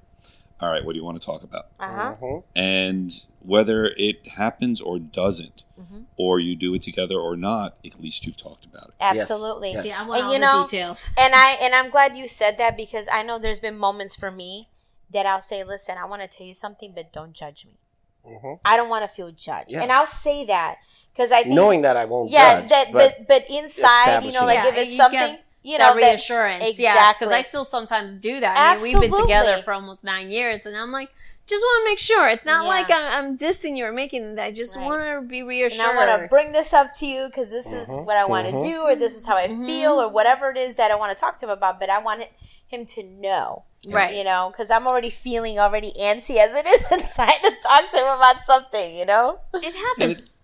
All 0.60 0.68
right, 0.70 0.84
what 0.84 0.92
do 0.92 0.98
you 0.98 1.04
want 1.04 1.20
to 1.20 1.24
talk 1.24 1.42
about?" 1.42 1.66
Uh 1.78 1.88
huh. 1.94 2.14
Mhm. 2.20 2.42
And 2.56 3.12
whether 3.40 3.86
it 3.96 4.26
happens 4.28 4.80
or 4.80 4.98
doesn't, 4.98 5.62
Mm-hmm. 5.78 6.00
or 6.16 6.40
you 6.40 6.56
do 6.56 6.74
it 6.74 6.82
together 6.82 7.14
or 7.16 7.36
not, 7.36 7.76
at 7.86 8.00
least 8.00 8.26
you've 8.26 8.36
talked 8.36 8.64
about 8.66 8.88
it. 8.88 8.94
Absolutely. 9.00 9.72
Yes. 9.74 9.82
See, 9.84 9.92
I 9.92 10.04
want 10.04 10.18
And 10.20 10.26
all 10.26 10.32
you 10.34 10.38
the 10.40 10.46
know- 10.46 10.66
details. 10.66 11.08
And 11.16 11.34
I 11.36 11.52
and 11.62 11.72
I'm 11.74 11.88
glad 11.90 12.16
you 12.16 12.26
said 12.26 12.58
that 12.58 12.76
because 12.76 13.06
I 13.12 13.22
know 13.22 13.38
there's 13.38 13.60
been 13.60 13.78
moments 13.78 14.16
for 14.16 14.30
me 14.32 14.68
that 15.10 15.24
I'll 15.24 15.40
say, 15.40 15.62
"Listen, 15.62 15.96
I 15.96 16.04
want 16.06 16.22
to 16.22 16.28
tell 16.28 16.46
you 16.46 16.54
something, 16.54 16.92
but 16.94 17.12
don't 17.12 17.32
judge 17.32 17.64
me. 17.64 17.78
Mhm. 18.26 18.58
I 18.64 18.76
don't 18.76 18.88
want 18.88 19.04
to 19.08 19.14
feel 19.14 19.30
judged." 19.30 19.70
Yeah. 19.70 19.82
And 19.82 19.92
I'll 19.92 20.04
say 20.04 20.44
that 20.46 20.78
because 21.12 21.30
I 21.30 21.44
think, 21.44 21.54
Knowing 21.54 21.82
that 21.82 21.96
I 21.96 22.04
won't 22.06 22.30
yeah, 22.30 22.60
judge, 22.62 22.68
that 22.70 22.92
but, 22.92 23.14
but 23.18 23.28
but 23.28 23.50
inside, 23.50 24.24
you 24.24 24.32
know, 24.32 24.44
like 24.44 24.58
establishing 24.58 24.82
if 24.82 24.88
it's 24.88 24.96
something, 24.96 25.20
get 25.36 25.44
you 25.62 25.78
know, 25.78 25.84
that 25.94 26.00
that- 26.00 26.06
reassurance, 26.08 26.78
yes, 26.78 27.16
because 27.16 27.32
I 27.32 27.42
still 27.42 27.64
sometimes 27.64 28.14
do 28.14 28.40
that. 28.40 28.56
I 28.56 28.74
mean, 28.82 28.98
we've 29.00 29.10
been 29.10 29.20
together 29.20 29.62
for 29.62 29.72
almost 29.72 30.04
nine 30.04 30.30
years, 30.30 30.66
and 30.66 30.76
I'm 30.76 30.92
like, 30.92 31.10
just 31.46 31.62
want 31.62 31.86
to 31.86 31.90
make 31.92 31.98
sure. 31.98 32.28
It's 32.28 32.44
not 32.44 32.64
Yeah. 32.64 32.68
like 32.68 32.90
I'm, 32.90 33.24
I'm 33.24 33.36
dissing 33.38 33.76
you 33.76 33.86
or 33.86 33.92
making. 33.92 34.34
That. 34.34 34.44
I 34.44 34.52
just 34.52 34.76
Right. 34.76 34.84
want 34.84 35.02
to 35.02 35.20
be 35.26 35.38
and 35.40 35.48
reassured. 35.48 35.86
I 35.86 35.96
want 35.96 36.22
to 36.22 36.28
bring 36.28 36.52
this 36.52 36.74
up 36.74 36.92
to 36.98 37.06
you 37.06 37.24
because 37.26 37.48
this 37.48 37.64
is 37.66 37.88
Mhm, 37.88 38.04
what 38.04 38.16
I 38.18 38.26
want 38.26 38.46
to 38.48 38.52
mhm. 38.52 38.62
do, 38.62 38.80
or 38.82 38.94
this 38.94 39.14
is 39.14 39.24
how 39.26 39.34
I 39.36 39.48
Mm-hmm. 39.48 39.64
feel, 39.64 39.92
or 40.00 40.08
whatever 40.08 40.50
it 40.50 40.58
is 40.58 40.74
that 40.76 40.90
I 40.90 40.94
want 40.96 41.16
to 41.16 41.18
talk 41.18 41.38
to 41.38 41.46
him 41.46 41.50
about. 41.50 41.80
But 41.80 41.88
I 41.88 41.98
want 42.00 42.24
him 42.66 42.84
to 42.86 43.02
know, 43.02 43.64
Right. 43.88 44.14
You 44.16 44.24
know, 44.24 44.50
because 44.52 44.70
I'm 44.70 44.86
already 44.86 45.08
feeling 45.08 45.58
already 45.58 45.92
antsy 45.98 46.36
as 46.36 46.52
it 46.52 46.66
is 46.66 46.84
inside 46.92 47.38
to 47.42 47.52
talk 47.62 47.90
to 47.92 47.96
him 47.96 48.08
about 48.08 48.42
something. 48.44 48.94
You 48.94 49.06
know, 49.06 49.38
It 49.54 49.72
happens. 49.74 50.36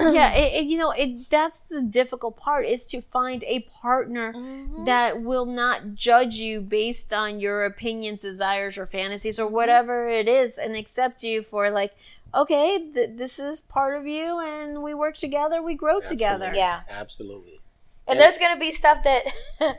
Yeah, 0.00 0.32
it, 0.34 0.62
it, 0.62 0.64
you 0.66 0.76
know, 0.78 0.90
it 0.90 1.30
that's 1.30 1.60
the 1.60 1.82
difficult 1.82 2.36
part 2.36 2.66
is 2.66 2.86
to 2.86 3.00
find 3.00 3.44
a 3.44 3.60
partner 3.60 4.32
Mm-hmm. 4.32 4.84
that 4.84 5.22
will 5.22 5.46
not 5.46 5.94
judge 5.94 6.36
you 6.36 6.60
based 6.60 7.12
on 7.12 7.40
your 7.40 7.64
opinions, 7.64 8.22
desires, 8.22 8.76
or 8.78 8.86
fantasies, 8.86 9.38
or 9.38 9.46
whatever 9.46 10.08
it 10.08 10.28
is, 10.28 10.58
and 10.58 10.74
accept 10.76 11.22
you 11.22 11.42
for 11.42 11.70
like, 11.70 11.94
okay, 12.34 12.90
th- 12.94 13.10
this 13.16 13.38
is 13.38 13.60
part 13.60 13.94
of 13.96 14.06
you, 14.06 14.40
and 14.40 14.82
we 14.82 14.94
work 14.94 15.16
together, 15.16 15.62
we 15.62 15.74
grow 15.74 16.00
together. 16.00 16.52
Yeah. 16.54 16.80
absolutely. 16.88 17.60
And 18.08 18.18
Yeah. 18.18 18.26
there's 18.26 18.38
gonna 18.38 18.58
be 18.58 18.70
stuff 18.72 19.04
that 19.04 19.24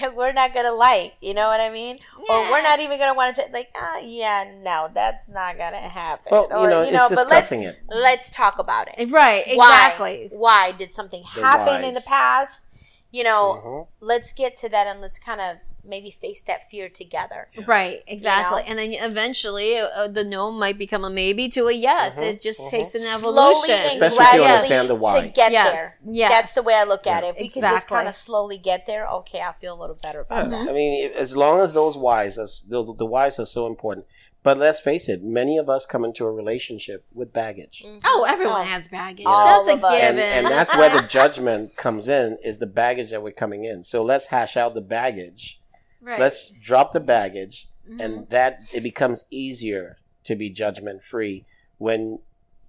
that 0.00 0.14
we're 0.16 0.32
not 0.32 0.54
gonna 0.54 0.72
like, 0.72 1.14
you 1.20 1.34
know 1.34 1.48
what 1.48 1.60
I 1.60 1.68
mean? 1.70 1.98
Or 2.28 2.42
we're 2.50 2.62
not 2.62 2.80
even 2.80 2.98
gonna 2.98 3.14
want 3.14 3.36
to 3.36 3.44
like, 3.52 3.68
ah, 3.76 3.98
yeah, 3.98 4.50
no, 4.62 4.88
that's 4.92 5.28
not 5.28 5.58
gonna 5.58 5.76
happen. 5.76 6.28
Well, 6.32 6.48
or, 6.50 6.84
you 6.84 6.92
know, 6.92 7.06
it's 7.06 7.14
but 7.14 7.28
let's 7.28 7.52
it. 7.52 7.78
let's 7.90 8.30
talk 8.30 8.58
about 8.58 8.88
it. 8.96 9.10
Right, 9.10 9.44
exactly. 9.46 10.28
Why 10.32 10.72
did 10.72 10.92
something 10.92 11.22
The 11.34 11.40
happen 11.42 11.84
in 11.84 11.94
the 11.94 12.00
past? 12.00 12.66
You 13.10 13.24
know, 13.24 13.62
Mhm. 13.64 13.86
let's 14.00 14.32
get 14.32 14.56
to 14.58 14.68
that 14.70 14.86
and 14.86 15.00
let's 15.00 15.18
kind 15.18 15.40
of 15.40 15.58
maybe 15.88 16.10
face 16.10 16.42
that 16.44 16.70
fear 16.70 16.88
together. 16.88 17.48
Right, 17.66 18.02
exactly. 18.06 18.60
know? 18.62 18.66
And 18.68 18.78
then 18.78 18.92
eventually 18.92 19.76
uh, 19.78 20.08
the 20.08 20.24
no 20.24 20.50
might 20.50 20.78
become 20.78 21.04
a 21.04 21.10
maybe 21.10 21.48
to 21.50 21.66
a 21.66 21.72
yes. 21.72 22.18
Mhm, 22.18 22.22
It 22.34 22.40
just 22.42 22.60
mhm. 22.62 22.70
takes 22.70 22.94
an 22.94 23.00
Slowly 23.00 23.16
evolution. 23.16 23.74
and 23.74 23.92
Especially 24.02 24.24
if 24.26 24.34
you 24.34 24.42
understand 24.42 24.88
the 24.90 24.94
why. 24.94 25.20
to 25.22 25.28
get 25.28 25.52
Yes, 25.52 25.74
there. 25.76 25.98
yes. 26.14 26.30
That's 26.30 26.54
the 26.54 26.62
way 26.62 26.74
I 26.74 26.84
look 26.84 27.06
at 27.06 27.22
Yeah. 27.22 27.30
it. 27.30 27.32
If 27.36 27.40
we 27.42 27.48
can 27.48 27.62
just 27.62 27.88
kind 27.88 28.06
of 28.08 28.14
slowly 28.14 28.58
get 28.58 28.86
there, 28.86 29.06
okay, 29.08 29.40
I 29.40 29.52
feel 29.60 29.74
a 29.74 29.80
little 29.80 29.96
better 30.02 30.20
about 30.20 30.44
Yeah, 30.50 30.58
that. 30.64 30.68
I 30.68 30.72
mean, 30.72 31.10
as 31.12 31.36
long 31.36 31.60
as 31.60 31.72
those 31.74 31.96
whys, 31.96 32.38
are, 32.38 32.46
the, 32.68 32.94
the 32.94 33.06
whys 33.06 33.38
are 33.38 33.46
so 33.46 33.66
important. 33.66 34.06
But 34.44 34.56
let's 34.56 34.78
face 34.80 35.08
it, 35.08 35.22
many 35.22 35.58
of 35.58 35.68
us 35.68 35.84
come 35.84 36.04
into 36.04 36.24
a 36.24 36.30
relationship 36.30 37.04
with 37.12 37.32
baggage. 37.32 37.82
Oh, 38.04 38.24
everyone 38.26 38.60
Oh. 38.60 38.64
has 38.64 38.86
baggage. 38.86 39.26
All 39.26 39.64
That's 39.64 39.68
a 39.82 39.84
us. 39.84 39.90
given. 39.90 40.18
And, 40.20 40.20
and 40.20 40.46
that's 40.56 40.74
where 40.76 40.88
the 40.90 41.06
judgment 41.06 41.76
comes 41.76 42.08
in, 42.08 42.38
is 42.44 42.60
the 42.60 42.66
baggage 42.66 43.10
that 43.10 43.22
we're 43.22 43.32
coming 43.32 43.64
in. 43.64 43.82
So 43.82 44.04
let's 44.04 44.26
hash 44.26 44.56
out 44.56 44.74
the 44.74 44.80
baggage. 44.80 45.60
Right. 46.00 46.20
Let's 46.20 46.50
drop 46.50 46.92
the 46.92 47.00
baggage, 47.00 47.68
Mhm. 47.88 48.00
and 48.04 48.28
that 48.30 48.60
it 48.74 48.82
becomes 48.82 49.24
easier 49.30 49.96
to 50.24 50.34
be 50.36 50.50
judgment 50.50 51.02
free 51.02 51.46
when 51.78 52.20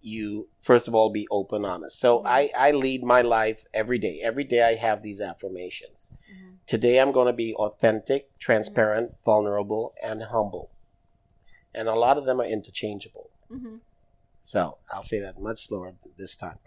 you 0.01 0.47
first 0.59 0.87
of 0.87 0.95
all 0.95 1.09
be 1.11 1.27
open 1.29 1.65
honest. 1.65 1.99
So 1.99 2.23
i 2.25 2.49
i 2.55 2.71
lead 2.71 3.03
my 3.03 3.21
life 3.21 3.65
every 3.73 3.97
day. 3.99 4.21
Every 4.23 4.45
day 4.45 4.63
i 4.63 4.75
have 4.75 5.01
these 5.03 5.19
affirmations. 5.19 6.09
Today 6.65 6.99
i'm 7.01 7.11
going 7.11 7.27
to 7.27 7.33
be 7.33 7.53
authentic 7.55 8.29
transparent 8.39 9.15
vulnerable 9.25 9.93
and 10.01 10.23
humble. 10.23 10.71
And 11.75 11.89
a 11.89 11.95
lot 11.95 12.17
of 12.17 12.23
them 12.25 12.39
are 12.39 12.45
interchangeable. 12.45 13.29
Mhm. 13.51 13.81
so 14.45 14.77
i'll 14.89 15.03
say 15.03 15.19
that 15.19 15.37
much 15.39 15.67
slower 15.67 15.93
this 16.17 16.35
time. 16.37 16.59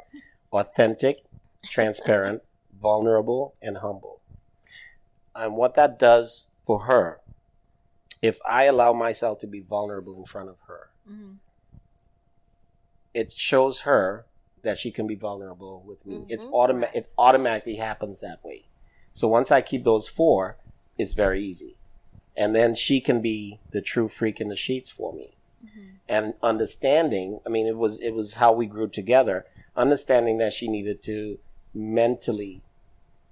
Authentic 0.53 1.25
transparent 1.65 2.43
vulnerable 2.79 3.55
and 3.63 3.79
humble. 3.79 4.21
And 5.35 5.57
what 5.57 5.75
that 5.77 5.99
does 5.99 6.49
for 6.63 6.81
her 6.85 7.21
if 8.21 8.39
I 8.49 8.65
allow 8.65 8.93
myself 8.93 9.41
to 9.41 9.49
be 9.49 9.61
vulnerable 9.61 10.17
in 10.17 10.25
front 10.25 10.49
of 10.49 10.57
her, 10.69 10.91
Mhm. 11.11 11.39
it 13.15 13.33
shows 13.33 13.81
her 13.81 14.27
that 14.63 14.79
she 14.79 14.91
can 14.93 15.07
be 15.09 15.17
vulnerable 15.17 15.83
with 15.85 16.07
me. 16.07 16.25
It's 16.29 16.45
Mhm. 16.45 16.53
automa-. 16.53 16.95
It 16.95 17.13
automatically 17.19 17.77
happens 17.77 18.21
that 18.21 18.43
way. 18.45 18.67
So 19.13 19.27
once 19.29 19.51
I 19.51 19.61
keep 19.61 19.83
those 19.85 20.07
four, 20.09 20.57
it's 20.97 21.15
very 21.15 21.45
easy, 21.45 21.77
and 22.37 22.55
then 22.55 22.75
she 22.77 23.01
can 23.01 23.21
be 23.21 23.59
the 23.71 23.83
true 23.83 24.07
freak 24.09 24.41
in 24.41 24.49
the 24.49 24.57
sheets 24.57 24.91
for 24.91 25.13
me. 25.13 25.37
And 26.09 26.35
understanding, 26.43 27.41
I 27.47 27.49
mean, 27.49 27.67
it 27.67 27.77
was 27.77 27.99
it 28.01 28.11
was 28.11 28.35
how 28.35 28.53
we 28.53 28.67
grew 28.67 28.89
together. 28.89 29.47
Understanding 29.77 30.39
that 30.39 30.53
she 30.53 30.69
needed 30.69 31.03
to 31.05 31.39
mentally 31.75 32.63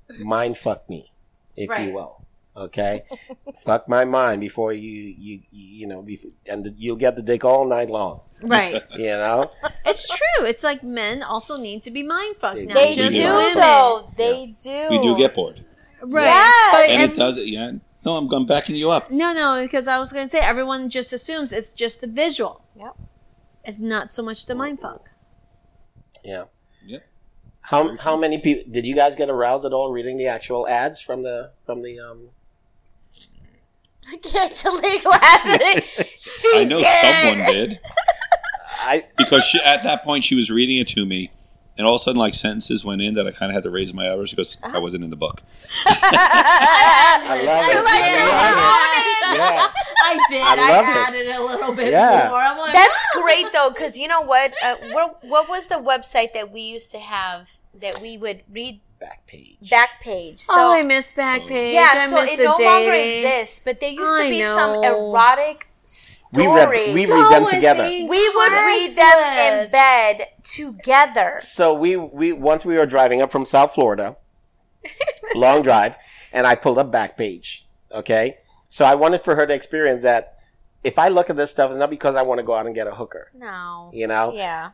mind 0.19 0.57
fuck 0.59 0.89
me, 0.89 1.13
if 1.57 1.69
Right. 1.71 1.89
you 1.89 1.95
will. 1.95 2.20
Okay, 2.61 3.05
fuck 3.65 3.89
my 3.89 4.05
mind 4.05 4.41
before 4.43 4.73
you 4.73 4.91
you 4.91 5.41
you, 5.51 5.67
you 5.81 5.87
know, 5.87 6.03
before, 6.03 6.31
and 6.47 6.75
you'll 6.77 6.97
get 6.97 7.17
the 7.17 7.23
dick 7.23 7.43
all 7.45 7.65
night 7.67 7.89
long. 7.89 8.21
Right. 8.43 8.83
You 8.97 9.17
know, 9.23 9.51
It's 9.85 10.07
true. 10.09 10.45
It's 10.47 10.63
like 10.63 10.83
men 10.83 11.23
also 11.23 11.57
need 11.57 11.83
to 11.85 11.91
be 11.91 12.03
mind 12.03 12.37
fucked. 12.37 12.57
They 12.57 12.67
Not 12.67 12.75
They 12.75 12.95
just 12.95 13.15
do, 13.17 13.23
do. 13.23 13.35
women. 13.35 13.55
though. 13.59 14.13
They 14.17 14.55
do. 14.63 14.87
We 14.91 14.99
do 15.01 15.17
get 15.17 15.35
bored, 15.35 15.65
Right. 16.03 16.25
Yes. 16.25 16.73
But 16.75 16.91
and 16.91 17.13
it 17.13 17.17
does 17.17 17.39
it. 17.39 17.47
Yeah, 17.49 17.73
no, 18.05 18.17
I'm, 18.19 18.31
I'm 18.33 18.47
backing 18.47 18.77
you 18.77 18.91
up. 18.91 19.11
No, 19.11 19.33
no, 19.33 19.63
because 19.63 19.89
I 19.89 19.99
was 19.99 20.13
going 20.13 20.27
to 20.27 20.31
say 20.31 20.41
everyone 20.41 20.91
just 20.91 21.13
assumes 21.13 21.53
it's 21.53 21.73
just 21.73 22.01
the 22.03 22.07
visual. 22.07 22.63
Yep. 22.77 22.97
It's 23.65 23.79
not 23.79 24.11
so 24.13 24.23
much 24.23 24.45
the 24.47 24.55
mind 24.55 24.81
fuck. 24.81 25.09
yeah. 26.25 26.45
Yep. 26.87 27.07
How 27.63 27.97
how 27.99 28.17
many 28.17 28.39
people 28.41 28.65
did 28.73 28.85
you 28.87 28.95
guys 28.95 29.15
get 29.17 29.29
aroused 29.29 29.65
at 29.67 29.73
all 29.73 29.93
reading 29.93 30.17
the 30.17 30.27
actual 30.27 30.67
ads 30.67 31.01
from 31.01 31.23
the 31.23 31.53
from 31.67 31.83
the 31.83 31.99
um? 32.01 32.31
Angelique 34.37 35.05
laughing. 35.05 35.83
She 36.17 36.51
I 36.55 36.65
know 36.65 36.79
did. 36.81 37.27
someone 37.29 37.47
did 37.53 37.79
I 38.83 39.05
because 39.17 39.45
she, 39.45 39.61
at 39.65 39.83
that 39.85 40.03
point 40.05 40.25
she 40.25 40.35
was 40.35 40.51
reading 40.51 40.79
it 40.79 40.89
to 40.89 41.05
me, 41.05 41.31
and 41.77 41.87
all 41.87 41.95
of 41.97 42.01
a 42.01 42.05
sudden, 42.05 42.19
like 42.19 42.35
sentences 42.35 42.85
went 42.85 43.03
in 43.03 43.15
that 43.15 43.27
I 43.27 43.31
kind 43.31 43.51
of 43.51 43.55
had 43.55 43.63
to 43.65 43.71
raise 43.71 43.93
my 43.93 44.11
eyebrows. 44.11 44.31
She 44.31 44.37
goes, 44.37 44.57
Uh-huh. 44.63 44.77
"I 44.77 44.81
wasn't 44.81 45.05
in 45.05 45.11
the 45.11 45.17
book." 45.17 45.43
I 45.87 47.43
love 47.45 47.69
it. 47.69 47.75
You're 47.75 47.85
like, 47.85 48.03
I 48.05 48.55
love 48.55 48.91
it. 48.97 49.39
Yeah. 49.39 49.73
I 50.03 50.27
did. 50.31 50.43
I 50.43 50.55
I, 50.55 50.71
love 50.71 50.85
it. 50.85 51.09
added 51.09 51.37
a 51.37 51.43
little 51.43 51.75
bit 51.75 51.91
Yeah. 51.93 52.29
more. 52.31 52.39
I'm 52.41 52.59
like, 52.59 52.73
That's 52.75 53.07
great 53.21 53.53
though, 53.53 53.71
because 53.71 53.97
you 53.99 54.09
know 54.09 54.23
what? 54.23 54.53
Uh, 54.63 54.77
what? 54.93 55.23
What 55.25 55.49
was 55.49 55.67
the 55.67 55.77
website 55.77 56.33
that 56.35 56.51
we 56.51 56.61
used 56.63 56.91
to 56.93 56.99
have 56.99 57.51
that 57.75 58.01
we 58.01 58.17
would 58.19 58.43
read 58.51 58.81
Back 59.01 59.27
page. 59.27 59.57
Backpage? 59.71 60.41
So 60.41 60.53
oh, 60.55 60.77
I 60.77 60.83
miss 60.83 61.13
Backpage. 61.15 61.73
yeah, 61.73 61.91
I 61.95 62.07
so 62.09 62.15
miss 62.21 62.33
it 62.33 62.37
the 62.37 62.45
no 62.45 62.57
dating. 62.59 62.67
longer 62.73 62.93
exists. 62.93 63.61
But 63.65 63.81
there 63.81 63.91
used 63.91 64.13
to 64.13 64.23
I 64.25 64.29
be 64.31 64.43
some 64.43 64.81
know. 64.83 65.09
erotic 65.11 65.69
We 66.33 66.43
stories. 66.43 66.69
read- 66.71 66.95
we 66.95 67.07
read 67.07 67.33
them 67.33 67.47
together. 67.47 67.83
We 67.85 68.05
would 68.07 68.53
read 68.53 68.95
them 68.95 69.63
in 69.65 69.71
bed 69.71 70.27
together. 70.45 71.39
So 71.41 71.73
we 71.73 71.97
we 71.97 72.33
once 72.33 72.65
we 72.67 72.77
were 72.77 72.85
driving 72.87 73.23
up 73.23 73.33
from 73.33 73.47
South 73.47 73.75
Florida, 73.75 74.17
long 75.35 75.63
drive, 75.63 75.97
and 76.33 76.47
I 76.47 76.55
pulled 76.55 76.79
up 76.79 76.93
Backpage. 76.93 77.63
Okay, 77.93 78.37
so 78.69 78.85
I 78.85 78.95
wanted 78.95 79.23
for 79.23 79.35
her 79.35 79.47
to 79.47 79.55
experience 79.55 80.03
that. 80.03 80.37
If 80.83 80.99
I 80.99 81.09
look 81.09 81.29
at 81.29 81.37
this 81.37 81.51
stuff, 81.51 81.71
it's 81.71 81.79
not 81.79 81.91
because 81.91 82.17
I 82.17 82.23
want 82.23 82.39
to 82.39 82.43
go 82.43 82.55
out 82.55 82.65
and 82.65 82.75
get 82.75 82.87
a 82.87 82.95
hooker, 82.95 83.31
No. 83.37 83.91
you 83.93 84.07
know, 84.07 84.33
Yeah. 84.35 84.71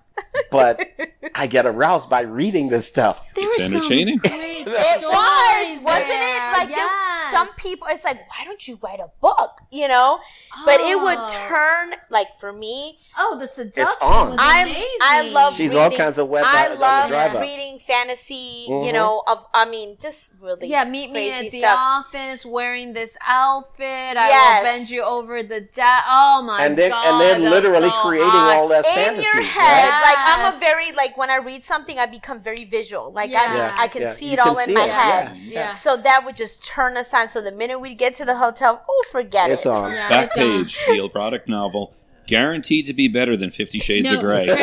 but 0.53 0.81
I 1.35 1.49
get 1.49 1.67
aroused 1.67 2.09
by 2.09 2.21
reading 2.21 2.69
this 2.69 2.87
stuff. 2.89 3.27
There 3.35 3.45
It's 3.47 3.57
were 3.59 3.65
some 3.65 3.77
entertaining. 3.79 4.19
great 4.19 4.67
It 4.69 4.99
stories 5.01 5.79
was, 5.79 5.85
wasn't 5.85 6.09
there. 6.09 6.49
it? 6.49 6.53
Like 6.59 6.69
there- 6.69 6.77
yes. 6.77 7.31
some 7.33 7.49
people, 7.55 7.89
it's 7.91 8.05
like, 8.05 8.19
why 8.31 8.45
don't 8.45 8.67
you 8.69 8.79
write 8.83 9.01
a 9.01 9.11
book? 9.21 9.61
You 9.73 9.89
know, 9.89 10.19
but 10.65 10.81
it 10.81 11.01
would 11.01 11.19
Oh. 11.19 11.29
turn 11.49 11.95
like 12.11 12.39
for 12.39 12.53
me. 12.53 12.99
Oh, 13.19 13.39
the 13.39 13.47
seduction 13.47 13.83
it's 13.89 14.03
on. 14.03 14.31
was 14.33 14.39
I 14.41 14.61
amazing. 14.63 14.83
I 15.01 15.23
love 15.33 15.55
She's 15.57 15.73
reading, 15.73 15.93
all 15.93 15.97
kinds 15.97 16.19
of 16.19 16.29
web 16.29 16.45
I 16.47 16.69
on 16.69 16.79
love 16.79 17.09
drive 17.09 17.35
up. 17.35 17.41
reading 17.41 17.79
fantasy. 17.79 18.67
You 18.69 18.75
Mhm. 18.75 18.93
know, 18.93 19.23
of 19.27 19.47
I 19.55 19.65
mean, 19.65 19.97
just 20.01 20.33
really 20.41 20.69
Yeah, 20.69 20.85
meet 20.85 21.11
me 21.11 21.31
crazy 21.31 21.47
at 21.47 21.53
the 21.53 21.59
stuff. 21.61 21.79
office 21.81 22.45
wearing 22.47 22.93
this 22.93 23.17
outfit. 23.27 24.17
I 24.17 24.59
will 24.59 24.65
bend 24.65 24.91
you 24.91 25.03
over 25.03 25.43
the 25.43 25.61
desk. 25.63 26.05
Oh 26.09 26.43
my 26.43 26.65
And 26.65 26.77
they're- 26.77 26.91
god! 26.91 27.07
and 27.07 27.21
they're 27.21 27.39
that's 27.41 27.51
literally 27.55 27.89
so 27.89 28.03
creating 28.03 28.31
hot. 28.31 28.57
all 28.57 28.69
that 28.69 28.85
fantasy 28.85 29.01
in 29.01 29.07
fantasies, 29.25 29.35
your 29.35 29.43
head. 29.43 29.89
right? 29.89 30.03
Like 30.03 30.19
I'm 30.19 30.55
a 30.55 30.59
very 30.59 30.93
like 30.93 31.17
when 31.17 31.31
I 31.31 31.37
read 31.37 31.65
something, 31.65 31.99
I 31.99 32.07
become 32.07 32.41
very 32.41 32.65
visual. 32.65 33.13
Like 33.13 33.31
I 33.31 33.33
Yeah. 33.33 33.53
mean, 33.55 33.73
I 33.79 33.89
can 33.89 34.03
Yeah, 34.03 34.13
see 34.13 34.27
you 34.27 34.33
it 34.35 34.39
all 34.41 34.55
can 34.55 34.69
in 34.69 34.75
my 34.75 34.85
it, 34.85 34.91
head. 34.91 35.37
yeah, 35.37 35.61
Yeah. 35.61 35.71
So 35.71 35.97
that 35.97 36.25
would 36.25 36.37
just 36.37 36.63
turn 36.65 36.97
us 36.97 37.13
on. 37.15 37.29
So 37.29 37.41
the 37.41 37.51
minute 37.53 37.79
we 37.81 37.95
get 37.95 38.15
to 38.17 38.25
the 38.27 38.37
hotel, 38.37 38.83
oh, 38.89 39.05
forget 39.11 39.51
It's 39.51 39.65
it. 39.65 39.69
It's 39.71 39.79
on. 39.79 39.93
Yeah, 39.93 40.21
it's 40.23 40.37
on. 40.47 40.65
Backpage, 40.65 40.87
the 40.87 41.05
erotic 41.05 41.49
novel, 41.49 41.93
guaranteed 42.27 42.87
to 42.87 42.93
be 42.95 43.09
better 43.09 43.37
than 43.37 43.51
Fifty 43.51 43.79
Shades 43.79 44.09
No, 44.11 44.15
of 44.17 44.21
Grey. 44.21 44.47
Craig- 44.47 44.59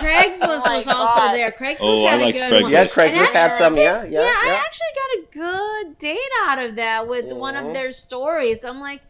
Craigslist 0.00 0.38
Oh 0.42 0.62
my 0.66 0.76
was 0.76 0.86
also 0.88 1.20
there. 1.32 1.50
Craigslist 1.52 1.78
Oh, 1.80 2.06
I 2.06 2.10
had 2.12 2.20
a 2.20 2.24
liked 2.24 2.38
good 2.38 2.52
one. 2.52 2.62
Craigslist. 2.62 2.70
Yeah, 2.72 2.80
And 2.82 2.90
Craigslist 2.90 3.32
had 3.32 3.36
actually- 3.36 3.58
some. 3.58 3.76
Yeah, 3.76 4.04
yeah, 4.04 4.20
Yeah, 4.20 4.34
I 4.34 4.62
actually 4.64 4.86
got 4.94 5.18
a 5.18 5.84
good 5.86 5.98
date 5.98 6.18
out 6.46 6.58
of 6.58 6.76
that 6.76 7.06
with 7.08 7.32
one 7.32 7.54
Mhm. 7.54 7.68
of 7.68 7.74
their 7.74 7.92
stories. 7.92 8.64
I'm 8.64 8.80
like, 8.80 9.00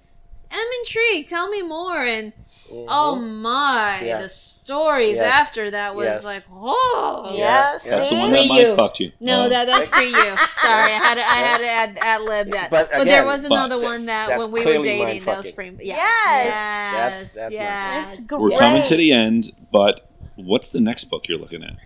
I'm 0.50 0.66
intrigued. 0.80 1.28
Tell 1.28 1.48
me 1.48 1.62
more. 1.62 2.02
And 2.04 2.32
oh 2.72 3.16
my, 3.16 3.96
Mm-hmm. 3.98 4.06
Yeah. 4.06 4.22
the 4.22 4.28
stories 4.28 5.16
Yes. 5.16 5.24
after 5.34 5.70
that 5.72 5.94
was 5.94 6.06
Yes. 6.06 6.24
like, 6.24 6.42
oh 6.52 7.30
Yeah, 7.34 7.78
Yeah. 7.84 7.90
That's 7.90 8.08
the 8.10 8.16
one 8.16 8.32
that 8.32 8.42
For 8.42 8.48
might 8.48 8.60
you. 8.66 8.76
fucked 8.76 9.00
you. 9.00 9.12
No, 9.20 9.44
Oh. 9.44 9.48
that 9.48 9.64
that's 9.66 9.88
for 9.88 10.02
you. 10.02 10.12
Sorry, 10.58 10.92
I 10.92 10.98
had 10.98 11.14
to, 11.14 11.20
I 11.22 11.36
had 11.36 11.58
to 11.58 11.68
add, 11.68 11.98
ad 12.00 12.22
lib 12.22 12.50
that. 12.52 12.70
But 12.70 12.90
But, 12.92 13.04
there 13.04 13.24
was 13.24 13.42
but 13.42 13.52
another 13.52 13.80
one 13.80 14.06
that 14.06 14.28
that's 14.28 14.42
when 14.44 14.52
we 14.52 14.60
were 14.60 14.64
clearly 14.64 14.82
dating, 14.88 15.24
that 15.24 15.36
was 15.36 15.50
mindfucking. 15.50 15.54
free. 15.54 15.76
Yeah. 15.82 15.96
Yes. 15.96 16.46
yes, 16.46 16.92
That's- 16.94 17.34
that's 17.34 17.54
yes. 17.54 18.18
It's 18.18 18.26
great. 18.26 18.40
We're 18.40 18.58
coming 18.58 18.82
to 18.82 18.96
the 18.96 19.12
end, 19.12 19.52
but 19.72 20.08
what's 20.36 20.70
the 20.70 20.80
next 20.80 21.04
book 21.04 21.28
you're 21.28 21.38
looking 21.38 21.62
at? 21.62 21.76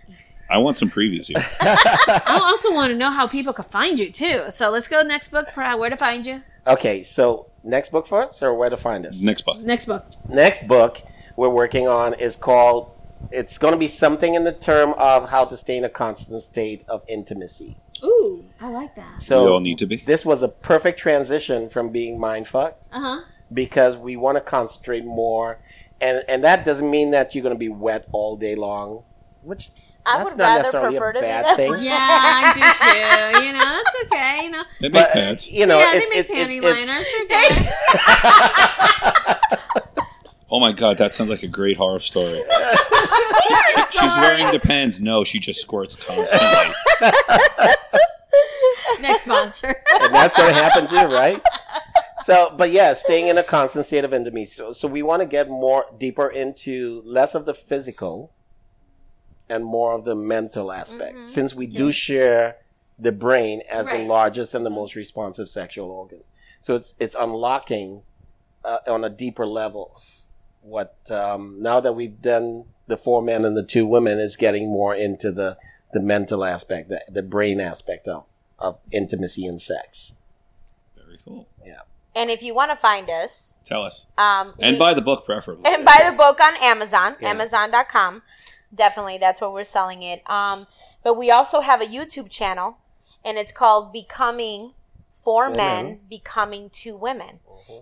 I 0.47 0.59
want 0.59 0.77
some 0.77 0.91
previews 0.91 1.27
here. 1.27 1.43
I 1.59 2.39
also 2.43 2.71
want 2.71 2.91
to 2.91 2.97
know 2.97 3.09
how 3.09 3.25
people 3.27 3.51
can 3.51 3.65
find 3.65 3.97
you 3.99 4.11
too. 4.11 4.43
So 4.49 4.69
let's 4.69 4.87
go 4.87 5.01
next 5.01 5.29
book. 5.29 5.47
Where 5.55 5.89
to 5.89 5.97
find 5.97 6.23
you? 6.25 6.43
Okay, 6.67 7.01
so 7.01 7.47
next 7.65 7.89
book 7.91 8.07
for 8.07 8.23
us, 8.23 8.41
or 8.43 8.53
where 8.53 8.69
to 8.69 8.77
find 8.77 9.05
us? 9.05 9.21
Next 9.21 9.41
book. 9.41 9.59
Next 9.59 9.85
book. 9.85 10.05
Next 10.29 10.67
book 10.67 11.01
we're 11.35 11.49
working 11.49 11.87
on 11.87 12.13
is 12.13 12.35
called. 12.35 12.91
It's 13.31 13.57
going 13.57 13.73
to 13.73 13.77
be 13.79 13.87
something 13.87 14.35
in 14.35 14.43
the 14.43 14.51
term 14.51 14.93
of 14.97 15.29
how 15.29 15.45
to 15.45 15.57
stay 15.57 15.77
in 15.77 15.83
a 15.83 15.89
constant 15.89 16.43
state 16.43 16.85
of 16.87 17.03
intimacy. 17.07 17.75
Ooh, 18.03 18.45
I 18.61 18.69
like 18.69 18.95
that. 18.95 19.23
So 19.23 19.43
we 19.45 19.49
all 19.51 19.59
need 19.61 19.77
to 19.79 19.85
be. 19.87 19.95
this 19.97 20.25
was 20.25 20.43
a 20.43 20.47
perfect 20.49 20.99
transition 20.99 21.69
from 21.69 21.89
being 21.89 22.19
mind 22.19 22.47
fucked 22.47 22.85
Uh 22.91 22.99
huh. 22.99 23.21
because 23.51 23.97
we 23.97 24.15
want 24.15 24.35
to 24.37 24.41
concentrate 24.41 25.05
more, 25.05 25.59
and 25.99 26.23
and 26.27 26.43
that 26.43 26.65
doesn't 26.65 26.89
mean 26.91 27.11
that 27.11 27.33
you're 27.33 27.41
going 27.41 27.55
to 27.55 27.59
be 27.59 27.69
wet 27.69 28.05
all 28.11 28.35
day 28.37 28.53
long, 28.55 29.03
which 29.41 29.69
I 30.05 30.17
that's 30.17 30.29
would 30.29 30.37
not 30.37 30.43
rather 30.45 30.59
necessarily 30.63 30.97
prefer 30.97 31.09
a 31.09 31.13
to 31.13 31.19
be 31.19 31.25
bad 31.25 31.45
that 31.45 31.55
thing. 31.55 31.71
way. 31.71 31.81
Yeah, 31.81 31.97
I 31.99 32.53
do 32.53 32.61
too. 32.61 33.45
You 33.45 33.53
know, 33.53 33.81
it's 33.85 33.95
okay. 34.11 34.43
You 34.43 34.49
know, 34.51 34.63
It 34.81 34.93
makes 34.93 35.07
But 35.09 35.13
sense. 35.13 35.47
Uh, 35.47 35.51
you 35.51 35.65
know, 35.65 35.77
yeah, 35.79 35.91
it's, 35.95 36.09
they 36.09 36.15
make 36.15 36.29
it's, 36.29 36.31
panty 36.31 36.57
it's, 36.63 36.65
it's, 36.65 36.87
liners. 36.87 37.07
They're 37.29 39.25
good. 39.39 39.59
Oh 40.51 40.59
my 40.59 40.71
god, 40.71 40.97
that 40.99 41.13
sounds 41.13 41.29
like 41.29 41.43
a 41.43 41.47
great 41.47 41.75
horror 41.75 41.99
story. 41.99 42.43
She's 43.91 44.15
wearing 44.17 44.51
the 44.51 44.59
pants. 44.61 44.99
No, 44.99 45.23
she 45.23 45.39
just 45.39 45.59
squirts 45.59 45.95
constantly. 45.95 46.73
Next 49.01 49.23
sponsor. 49.23 49.75
and 50.01 50.13
that's 50.13 50.35
going 50.35 50.53
to 50.53 50.55
happen 50.55 50.87
too, 50.87 51.13
right? 51.13 51.41
So, 52.23 52.53
but 52.57 52.71
yeah, 52.71 52.93
staying 52.93 53.27
in 53.27 53.37
a 53.37 53.43
constant 53.43 53.85
state 53.85 54.03
of 54.05 54.13
intimacy. 54.13 54.53
So, 54.55 54.73
so 54.73 54.87
we 54.87 55.03
want 55.03 55.21
to 55.21 55.25
get 55.25 55.49
more 55.49 55.85
deeper 55.97 56.27
into 56.27 57.01
less 57.05 57.35
of 57.35 57.45
the 57.45 57.53
physical 57.53 58.31
and 59.49 59.63
more 59.65 59.93
of 59.93 60.05
the 60.05 60.15
mental 60.15 60.71
aspect, 60.71 61.27
since 61.27 61.53
we 61.53 61.67
do 61.67 61.91
share 61.91 62.57
the 62.97 63.11
brain 63.11 63.61
as 63.69 63.87
the 63.87 63.99
largest 63.99 64.55
and 64.55 64.65
the 64.65 64.69
most 64.69 64.95
responsive 64.95 65.49
sexual 65.49 65.89
organ. 65.91 66.23
So 66.61 66.75
it's 66.75 66.95
it's 66.99 67.15
unlocking 67.15 68.01
uh, 68.63 68.79
on 68.87 69.03
a 69.03 69.09
deeper 69.09 69.45
level. 69.45 69.99
What 70.61 70.95
um, 71.11 71.61
now 71.61 71.79
that 71.79 71.93
we've 71.93 72.21
done 72.21 72.65
the 72.87 72.97
four 72.97 73.21
men 73.21 73.45
and 73.45 73.55
the 73.55 73.63
two 73.63 73.85
women 73.85 74.19
is 74.19 74.35
getting 74.35 74.69
more 74.71 74.95
into 74.95 75.31
the 75.31 75.57
the 75.93 75.99
mental 76.01 76.43
aspect, 76.43 76.89
the, 76.89 77.01
the 77.07 77.23
brain 77.23 77.59
aspect 77.59 78.07
of 78.07 78.25
of 78.57 78.79
intimacy 78.91 79.45
and 79.45 79.61
sex. 79.61 80.15
Very 80.95 81.19
cool. 81.23 81.47
Yeah 81.63 81.81
and 82.15 82.31
if 82.31 82.41
you 82.41 82.55
want 82.55 82.71
to 82.71 82.77
find 82.77 83.09
us, 83.09 83.55
Tell 83.65 83.83
us. 83.83 84.05
um, 84.17 84.53
And 84.59 84.75
we- 84.75 84.79
buy 84.79 84.93
the 84.93 85.01
book, 85.01 85.25
preferably. 85.25 85.65
and 85.71 85.83
buy 85.83 86.01
the 86.09 86.15
book 86.15 86.39
on 86.39 86.55
Amazon, 86.61 87.17
Yeah. 87.19 87.31
Amazon.com. 87.31 88.21
Definitely, 88.75 89.17
that's 89.17 89.41
what 89.41 89.53
we're 89.53 89.63
selling 89.63 90.03
it. 90.03 90.21
Um, 90.29 90.67
but 91.03 91.15
we 91.15 91.31
also 91.31 91.61
have 91.61 91.81
a 91.81 91.85
YouTube 91.85 92.29
channel, 92.29 92.77
and 93.23 93.37
it's 93.37 93.51
called 93.51 93.93
Becoming 93.93 94.73
Four 95.11 95.47
Four 95.47 95.49
Men, 95.55 95.85
Men. 95.85 95.99
Becoming 96.09 96.69
Two 96.69 96.95
Women. 96.95 97.39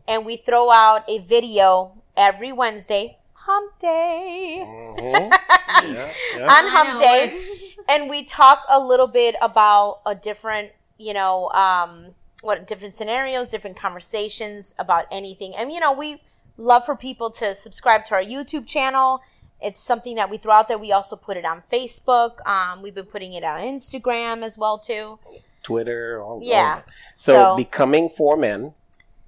And 0.08 0.26
we 0.26 0.38
throw 0.38 0.72
out 0.72 1.04
a 1.10 1.18
video 1.20 2.02
every 2.16 2.52
Wednesday, 2.54 3.18
Hump 3.34 3.78
Day, 3.80 4.64
Mhm. 4.66 5.30
yeah, 5.84 6.14
yeah. 6.38 6.54
on 6.54 6.68
Hump 6.68 7.00
Day. 7.02 7.42
and 7.90 8.10
we 8.10 8.24
talk 8.24 8.64
a 8.70 8.80
little 8.80 9.08
bit 9.08 9.36
about 9.42 10.00
a 10.06 10.16
different 10.16 10.72
you 10.98 11.14
know 11.14 11.50
um 11.50 12.14
what 12.42 12.66
different 12.68 12.96
scenarios 12.96 13.50
different 13.50 13.76
conversations 13.76 14.74
about 14.78 15.06
anything 15.12 15.54
and 15.56 15.72
you 15.74 15.80
know 15.80 15.92
we 15.92 16.22
love 16.56 16.86
for 16.86 16.96
people 16.96 17.30
to 17.32 17.54
subscribe 17.56 18.06
to 18.06 18.14
our 18.14 18.24
youtube 18.24 18.66
channel 18.68 19.20
it's 19.64 19.80
something 19.80 20.16
that 20.16 20.30
we 20.30 20.38
throw 20.38 20.54
out 20.54 20.68
there 20.68 20.78
we 20.78 20.92
also 20.92 21.16
put 21.16 21.38
it 21.38 21.46
on 21.46 21.64
facebook 21.72 22.46
um 22.48 22.82
we've 22.82 22.96
been 22.96 23.06
putting 23.06 23.34
it 23.34 23.44
on 23.44 23.60
instagram 23.60 24.44
as 24.44 24.58
well 24.58 24.78
too 24.78 25.20
Twitter. 25.64 26.22
All, 26.22 26.34
all 26.34 26.40
Yeah. 26.44 26.76
that. 26.76 26.86
So, 27.16 27.34
So- 27.34 27.56
becoming 27.56 28.10
four 28.10 28.36
men, 28.36 28.74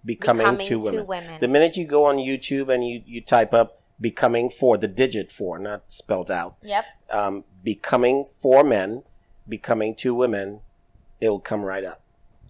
becoming, 0.03 0.43
Becoming 0.45 0.67
two, 0.67 0.81
two 0.81 0.85
women. 0.87 1.07
women. 1.07 1.39
The 1.39 1.47
minute 1.47 1.77
you 1.77 1.85
go 1.85 2.05
on 2.05 2.17
YouTube 2.17 2.67
and 2.73 2.85
you 2.87 3.01
you 3.05 3.21
type 3.21 3.53
up 3.53 3.79
becoming 4.01 4.49
four, 4.49 4.77
the 4.77 4.89
digit 4.89 5.31
four, 5.31 5.57
not 5.57 5.83
spelled 5.87 6.29
out. 6.29 6.55
yep 6.61 6.83
Um, 7.09 7.45
becoming 7.63 8.25
four 8.25 8.63
men, 8.65 9.03
becoming 9.47 9.95
two 9.95 10.13
women, 10.13 10.59
it'll 11.21 11.39
come 11.39 11.63
right 11.63 11.85
up. 11.85 12.01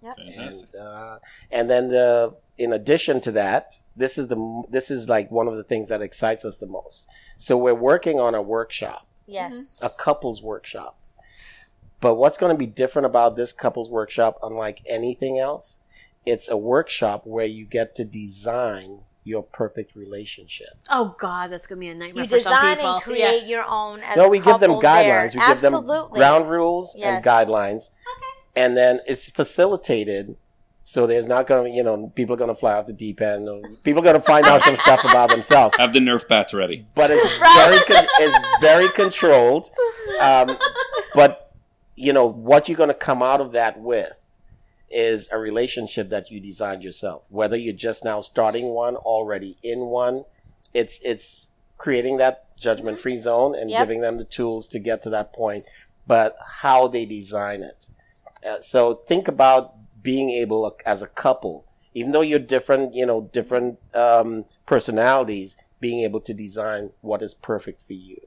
Yep. 0.01 0.15
Fantastic. 0.17 0.69
And, 0.73 0.81
uh, 0.81 1.19
and 1.51 1.69
then 1.69 1.89
the 1.89 2.33
in 2.57 2.73
addition 2.73 3.21
to 3.21 3.31
that, 3.33 3.79
this 3.95 4.17
is 4.17 4.29
the 4.29 4.63
this 4.69 4.89
is 4.89 5.07
like 5.07 5.29
one 5.29 5.47
of 5.47 5.55
the 5.55 5.63
things 5.63 5.89
that 5.89 6.01
excites 6.01 6.43
us 6.43 6.57
the 6.57 6.65
most. 6.79 7.07
So 7.37 7.57
we're 7.57 7.73
working 7.75 8.19
on 8.19 8.33
a 8.35 8.41
workshop, 8.41 9.07
yes 9.25 9.79
a 9.81 9.89
couples 9.89 10.41
workshop. 10.41 10.99
But 12.01 12.15
what's 12.15 12.37
going 12.37 12.53
to 12.53 12.57
be 12.57 12.67
different 12.67 13.05
about 13.07 13.35
this 13.35 13.51
couples 13.51 13.89
workshop, 13.89 14.37
unlike 14.43 14.81
anything 14.87 15.39
else, 15.39 15.77
it's 16.25 16.49
a 16.49 16.57
workshop 16.57 17.25
where 17.25 17.45
you 17.45 17.65
get 17.65 17.95
to 17.95 18.05
design 18.05 18.99
your 19.23 19.41
perfect 19.41 19.95
relationship. 19.95 20.69
Oh 20.91 21.15
God, 21.19 21.47
that's 21.47 21.65
gonna 21.65 21.79
be 21.79 21.89
a 21.89 21.95
nightmare 21.95 22.25
you 22.25 22.29
for 22.29 22.39
some 22.39 22.53
design 22.53 22.75
people. 22.77 22.93
and 22.93 23.01
create 23.03 23.43
your 23.47 23.65
own 23.67 23.99
as 24.01 24.17
no, 24.17 24.25
a 24.25 24.29
we 24.29 24.37
give 24.37 24.59
them 24.59 24.69
couple 24.69 24.81
there. 24.81 25.03
guidelines. 25.03 25.33
We 25.33 25.41
give 25.47 25.61
them 25.61 26.09
ground 26.11 26.47
rules 26.47 26.93
Yes. 26.95 27.15
and 27.17 27.25
guidelines. 27.25 27.89
Okay. 27.89 28.51
And 28.55 28.77
then 28.77 28.99
it's 29.07 29.27
facilitated 29.31 30.37
So 30.87 31.07
there's 31.07 31.27
not 31.27 31.47
going 31.47 31.71
to, 31.71 31.75
you 31.75 31.81
know, 31.83 32.11
people 32.15 32.35
are 32.35 32.37
going 32.37 32.49
to 32.49 32.55
fly 32.55 32.73
off 32.73 32.85
the 32.85 32.93
deep 32.93 33.19
end. 33.19 33.49
People 33.83 34.01
are 34.01 34.03
going 34.03 34.15
to 34.15 34.21
find 34.21 34.45
out 34.45 34.61
some 34.61 34.77
stuff 34.77 35.03
about 35.03 35.29
themselves. 35.29 35.75
Have 35.77 35.93
the 35.93 35.99
Nerf 35.99 36.27
bats 36.27 36.53
ready. 36.53 36.85
But 36.93 37.09
it's 37.11 37.37
very, 37.39 37.83
con- 37.85 38.07
it's 38.19 38.37
very 38.61 38.89
controlled. 38.89 39.67
Um, 40.21 40.57
but 41.15 41.53
you 41.95 42.13
know 42.13 42.25
what 42.27 42.69
you're 42.69 42.77
going 42.77 42.89
to 42.89 42.93
come 42.93 43.23
out 43.23 43.41
of 43.41 43.51
that 43.53 43.79
with 43.79 44.13
is 44.91 45.27
a 45.31 45.39
relationship 45.39 46.09
that 46.09 46.29
you 46.29 46.39
designed 46.39 46.83
yourself. 46.83 47.23
Whether 47.29 47.57
you're 47.57 47.73
just 47.73 48.05
now 48.05 48.21
starting 48.21 48.67
one, 48.67 48.95
already 48.95 49.57
in 49.63 49.79
one, 49.87 50.25
it's 50.73 50.99
it's 51.03 51.47
creating 51.79 52.17
that 52.17 52.55
judgment 52.57 52.99
free 52.99 53.17
zone 53.17 53.55
and 53.55 53.69
Yep. 53.71 53.81
giving 53.81 54.01
them 54.01 54.17
the 54.19 54.23
tools 54.23 54.67
to 54.69 54.79
get 54.79 55.01
to 55.03 55.09
that 55.09 55.33
point. 55.33 55.65
But 56.05 56.35
how 56.61 56.87
they 56.87 57.05
design 57.05 57.63
it. 57.63 57.87
Uh, 58.47 58.61
so 58.61 58.93
think 59.07 59.27
about 59.27 59.73
being 60.06 60.30
able 60.30 60.77
as 60.86 61.02
a 61.02 61.07
couple, 61.07 61.65
even 61.95 62.11
though 62.11 62.22
you're 62.22 62.40
different, 62.40 62.94
you 62.94 63.06
know, 63.06 63.30
different 63.34 63.80
um, 63.95 64.45
personalities, 64.65 65.57
being 65.82 66.02
able 66.03 66.22
to 66.22 66.34
design 66.34 66.91
what 67.02 67.22
is 67.22 67.34
perfect 67.34 67.82
for 67.86 67.94
you. 67.94 68.22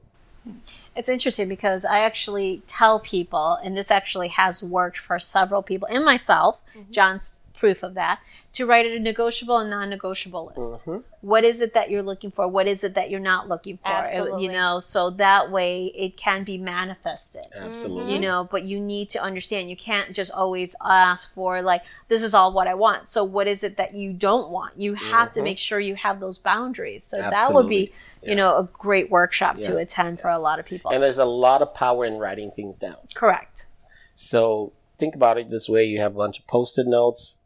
It's 0.95 1.09
interesting 1.09 1.47
because 1.47 1.85
I 1.85 1.99
actually 1.99 2.61
tell 2.67 2.99
people, 2.99 3.57
and 3.63 3.77
this 3.77 3.91
actually 3.91 4.27
has 4.29 4.61
worked 4.61 4.97
for 4.97 5.19
several 5.19 5.63
people 5.63 5.87
and 5.89 6.03
myself, 6.03 6.59
John's 6.91 7.39
proof 7.59 7.83
of 7.83 7.93
that, 7.93 8.19
to 8.53 8.65
write 8.65 8.85
a 8.85 8.99
negotiable 8.99 9.57
and 9.57 9.69
non 9.69 9.89
negotiable 9.89 10.53
list. 10.55 10.85
Mm-hmm. 10.85 10.97
What 11.21 11.43
is 11.43 11.61
it 11.61 11.73
that 11.73 11.89
you're 11.89 12.01
looking 12.01 12.31
for? 12.31 12.47
What 12.47 12.67
is 12.67 12.83
it 12.83 12.95
that 12.95 13.09
you're 13.09 13.19
not 13.19 13.47
looking 13.47 13.77
for? 13.77 13.89
Absolutely. 13.89 14.45
You 14.45 14.51
know, 14.51 14.79
so 14.79 15.09
that 15.11 15.51
way 15.51 15.91
it 15.95 16.17
can 16.17 16.43
be 16.43 16.57
manifested. 16.57 17.45
Absolutely. 17.55 18.13
You 18.13 18.19
know, 18.19 18.47
but 18.49 18.63
you 18.63 18.79
need 18.79 19.09
to 19.09 19.21
understand 19.21 19.69
you 19.69 19.77
can't 19.77 20.13
just 20.13 20.33
always 20.33 20.75
ask 20.83 21.33
for, 21.33 21.61
like, 21.61 21.83
this 22.07 22.23
is 22.23 22.33
all 22.33 22.53
what 22.53 22.67
I 22.67 22.73
want. 22.73 23.09
So, 23.09 23.23
what 23.23 23.47
is 23.47 23.63
it 23.63 23.77
that 23.77 23.93
you 23.93 24.13
don't 24.13 24.49
want? 24.49 24.79
You 24.79 24.95
have 24.95 25.31
to 25.33 25.39
mm-hmm. 25.39 25.45
make 25.45 25.59
sure 25.59 25.79
you 25.79 25.95
have 25.95 26.19
those 26.19 26.37
boundaries. 26.37 27.03
So, 27.03 27.17
that 27.17 27.53
would 27.53 27.69
be, 27.69 27.91
Absolutely. 27.91 28.29
you 28.29 28.35
know, 28.35 28.57
a 28.57 28.69
great 28.73 29.11
workshop 29.11 29.59
to 29.59 29.73
Yeah. 29.73 29.81
attend 29.81 30.19
for 30.19 30.29
a 30.29 30.39
lot 30.39 30.59
of 30.59 30.65
people. 30.65 30.91
And 30.91 31.03
there's 31.03 31.19
a 31.19 31.25
lot 31.25 31.61
of 31.61 31.73
power 31.73 32.05
in 32.05 32.17
writing 32.17 32.51
things 32.51 32.77
down. 32.77 32.97
Correct. 33.13 33.67
So 34.15 34.73
think 34.97 35.15
about 35.15 35.37
it 35.37 35.49
this 35.49 35.69
way: 35.69 35.85
you 35.85 35.99
have 36.01 36.13
a 36.13 36.17
bunch 36.17 36.39
of 36.39 36.45
post-it 36.47 36.85
notes. 36.85 37.37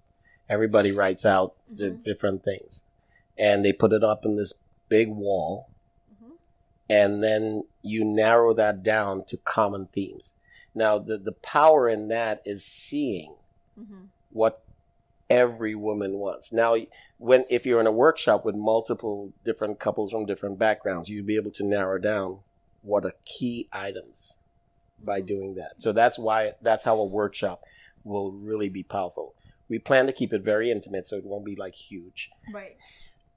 Everybody 0.53 0.91
writes 0.91 1.25
out 1.25 1.55
the 1.69 1.85
mm-hmm. 1.85 2.03
different 2.03 2.43
things, 2.43 2.83
and 3.37 3.65
they 3.65 3.73
put 3.73 3.91
it 3.91 4.03
up 4.03 4.23
in 4.23 4.35
this 4.35 4.53
big 4.87 5.09
wall, 5.09 5.69
mm-hmm. 6.13 6.33
and 6.89 7.23
then 7.23 7.63
you 7.81 8.05
narrow 8.05 8.53
that 8.53 8.83
down 8.83 9.25
to 9.25 9.37
common 9.37 9.87
themes. 9.87 10.31
Now, 10.75 10.99
the 10.99 11.17
the 11.17 11.31
power 11.31 11.89
in 11.89 12.07
that 12.09 12.43
is 12.45 12.63
seeing 12.63 13.33
mm-hmm. 13.79 14.05
what 14.29 14.63
every 15.29 15.73
woman 15.73 16.13
wants. 16.13 16.53
Now, 16.53 16.75
when 17.17 17.45
if 17.49 17.65
you're 17.65 17.79
in 17.79 17.87
a 17.87 17.91
workshop 17.91 18.45
with 18.45 18.55
multiple 18.55 19.33
different 19.43 19.79
couples 19.79 20.11
from 20.11 20.27
different 20.27 20.59
backgrounds, 20.59 21.09
you'd 21.09 21.25
be 21.25 21.35
able 21.35 21.51
to 21.51 21.65
narrow 21.65 21.97
down 21.97 22.39
what 22.83 23.05
are 23.05 23.15
key 23.25 23.67
items 23.71 24.33
by 25.03 25.21
doing 25.21 25.55
that. 25.55 25.81
So 25.81 25.91
that's 25.91 26.19
why 26.19 26.53
that's 26.61 26.83
how 26.83 26.97
a 26.97 27.05
workshop 27.05 27.63
will 28.03 28.31
really 28.31 28.69
be 28.69 28.83
powerful. 28.83 29.33
We 29.69 29.79
plan 29.79 30.05
to 30.07 30.13
keep 30.13 30.33
it 30.33 30.41
very 30.43 30.71
intimate, 30.71 31.07
so 31.07 31.15
it 31.17 31.25
won't 31.25 31.45
be 31.45 31.55
like 31.55 31.73
huge. 31.75 32.29
Right. 32.53 32.77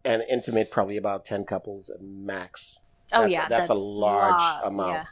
And 0.04 0.22
intimate, 0.28 0.70
probably 0.70 0.96
about 0.96 1.24
ten 1.24 1.44
couples 1.44 1.88
at 1.90 2.02
max. 2.02 2.80
Oh 3.12 3.18
That's- 3.22 3.32
yeah, 3.32 3.48
that's 3.48 3.70
a 3.70 3.74
large 3.74 4.32
lot, 4.40 4.66
amount. 4.66 4.92
Yeah. 4.92 5.04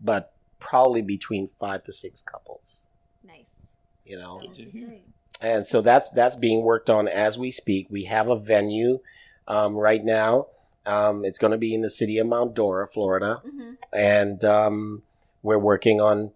But 0.00 0.32
probably 0.60 1.02
between 1.02 1.48
five 1.48 1.84
to 1.84 1.92
six 1.92 2.20
couples. 2.20 2.82
Nice. 3.24 3.66
You 4.04 4.18
know, 4.18 4.40
Great. 4.72 5.02
and 5.42 5.66
so 5.66 5.80
that's 5.82 6.08
that's 6.10 6.36
being 6.36 6.62
worked 6.62 6.88
on 6.88 7.08
as 7.08 7.36
we 7.38 7.50
speak. 7.50 7.88
We 7.90 8.04
have 8.04 8.28
a 8.28 8.36
venue 8.36 9.00
um, 9.46 9.74
right 9.76 10.02
now. 10.04 10.46
Um, 10.86 11.24
it's 11.24 11.38
going 11.38 11.50
to 11.50 11.58
be 11.58 11.74
in 11.74 11.82
the 11.82 11.90
city 11.90 12.16
of 12.18 12.26
Mount 12.26 12.54
Dora, 12.54 12.86
Florida, 12.88 13.42
Mhm. 13.46 13.76
and 13.92 14.42
um, 14.44 15.02
we're 15.42 15.58
working 15.58 16.00
on 16.00 16.30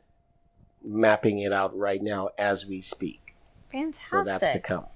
mapping 0.85 1.39
it 1.39 1.53
out 1.53 1.77
right 1.77 2.03
now 2.03 2.29
as 2.37 2.67
we 2.67 2.83
speak. 2.83 3.22
So 3.73 3.79
Fantastic. 3.81 4.41
that's 4.41 4.53
to 4.53 4.61
come. 4.61 4.87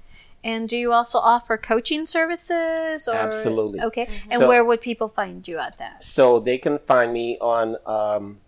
And 0.44 0.68
do 0.68 0.76
you 0.76 0.92
also 0.92 1.18
offer 1.18 1.56
coaching 1.56 2.06
services? 2.06 3.08
Or? 3.08 3.14
Absolutely. 3.14 3.80
Okay. 3.80 4.08
And 4.30 4.40
So- 4.40 4.48
where 4.48 4.64
would 4.64 4.80
people 4.80 5.08
find 5.08 5.46
you 5.48 5.58
at 5.58 5.78
that? 5.78 6.04
So 6.04 6.38
they 6.38 6.58
can 6.58 6.78
find 6.78 7.12
me 7.12 7.36
on 7.40 7.76
um, 7.86 8.38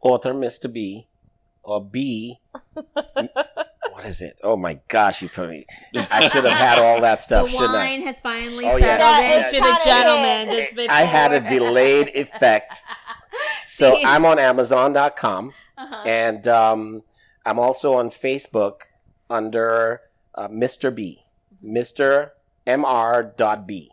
author 0.00 0.32
Mr. 0.32 0.72
B 0.72 1.08
or 1.62 1.84
B. 1.84 2.38
what 2.94 4.04
is 4.06 4.20
it? 4.22 4.40
Oh 4.42 4.56
my 4.56 4.78
gosh! 4.88 5.20
You 5.20 5.28
put 5.28 5.50
me. 5.50 5.66
I 5.94 6.28
should 6.28 6.44
have 6.44 6.56
had 6.56 6.78
all 6.78 7.00
that 7.02 7.20
stuff. 7.26 7.50
shouldn't 7.50 7.70
I? 7.70 7.86
has 7.86 8.20
finally 8.22 8.64
Oh, 8.66 8.76
yeah. 8.76 8.96
Yeah, 8.98 9.44
settled 9.46 9.54
into 9.54 9.68
the 9.68 9.80
gentleman 9.84 10.48
hit. 10.48 10.56
that's 10.58 10.72
been 10.72 10.90
I 10.90 11.02
had 11.02 11.32
a 11.32 11.40
delayed 11.48 12.08
effect. 12.14 12.74
So 13.66 13.96
I'm 14.04 14.24
on 14.24 14.38
Amazon.com 14.38 15.52
Uh-huh. 15.76 16.02
and 16.06 16.48
um, 16.48 17.02
I'm 17.44 17.58
also 17.58 17.94
on 17.94 18.10
Facebook 18.10 18.82
under 19.30 20.02
uh, 20.34 20.48
Mr. 20.48 20.94
B. 20.94 21.22
Mr. 21.64 22.30
Mr. 22.66 23.36
Dot 23.36 23.66
B. 23.66 23.90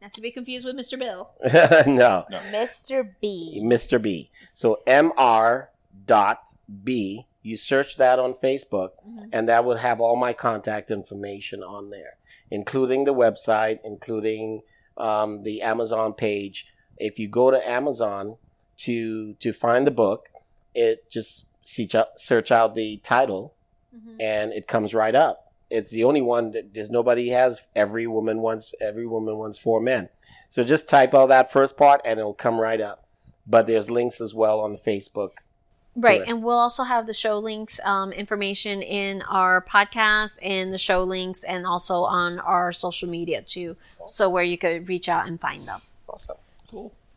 Not 0.00 0.12
to 0.12 0.20
be 0.20 0.30
confused 0.30 0.64
with 0.64 0.76
Mr. 0.76 0.98
Bill. 0.98 1.30
no, 1.86 2.24
Mr. 2.30 3.14
B. 3.20 3.60
Mr. 3.62 4.00
B. 4.00 4.30
So 4.54 4.80
Mr. 4.86 5.68
Dot 6.06 6.54
B. 6.84 7.26
You 7.42 7.56
search 7.56 7.96
that 7.96 8.18
on 8.18 8.34
Facebook, 8.34 8.90
and 9.32 9.48
that 9.48 9.64
will 9.64 9.76
have 9.76 10.00
all 10.00 10.16
my 10.16 10.32
contact 10.32 10.90
information 10.90 11.62
on 11.62 11.90
there, 11.90 12.16
including 12.50 13.04
the 13.04 13.14
website, 13.14 13.78
including 13.84 14.62
um, 14.96 15.44
the 15.44 15.62
Amazon 15.62 16.12
page. 16.12 16.66
If 16.98 17.20
you 17.20 17.28
go 17.28 17.52
to 17.52 17.68
Amazon 17.68 18.36
to 18.78 19.34
to 19.34 19.52
find 19.52 19.86
the 19.86 19.92
book, 19.92 20.28
it 20.74 21.08
just 21.10 21.48
search 21.62 21.94
out, 21.94 22.18
search 22.18 22.50
out 22.50 22.74
the 22.74 22.98
title, 22.98 23.54
and 24.20 24.52
it 24.52 24.66
comes 24.66 24.94
right 24.94 25.14
up. 25.14 25.52
It's 25.68 25.90
the 25.90 26.04
only 26.04 26.22
one 26.22 26.52
that 26.52 26.72
there's 26.72 26.90
nobody 26.90 27.28
has. 27.30 27.60
Every 27.74 28.06
woman 28.06 28.40
wants 28.40 28.74
every 28.80 29.06
woman 29.06 29.36
wants 29.36 29.58
four 29.58 29.80
men. 29.80 30.08
So 30.50 30.64
just 30.64 30.88
type 30.88 31.14
out 31.14 31.26
that 31.26 31.52
first 31.52 31.76
part, 31.76 32.00
and 32.04 32.20
it'll 32.20 32.34
come 32.34 32.58
right 32.58 32.80
up. 32.80 33.04
But 33.46 33.66
there's 33.66 33.90
links 33.90 34.20
as 34.20 34.34
well 34.34 34.60
on 34.60 34.76
Facebook. 34.76 35.30
Right, 35.98 36.20
and 36.26 36.42
we'll 36.42 36.58
also 36.58 36.84
have 36.84 37.06
the 37.06 37.14
show 37.14 37.38
links 37.38 37.80
um, 37.82 38.12
information 38.12 38.82
in 38.82 39.22
our 39.22 39.62
podcast 39.62 40.38
and 40.42 40.72
the 40.72 40.78
show 40.78 41.02
links, 41.02 41.42
and 41.42 41.66
also 41.66 42.02
on 42.02 42.38
our 42.38 42.70
social 42.70 43.08
media 43.08 43.42
too. 43.42 43.76
So 44.06 44.28
where 44.28 44.44
you 44.44 44.58
could 44.58 44.88
reach 44.88 45.08
out 45.08 45.26
and 45.26 45.40
find 45.40 45.66
them. 45.66 45.80
Awesome. 46.08 46.36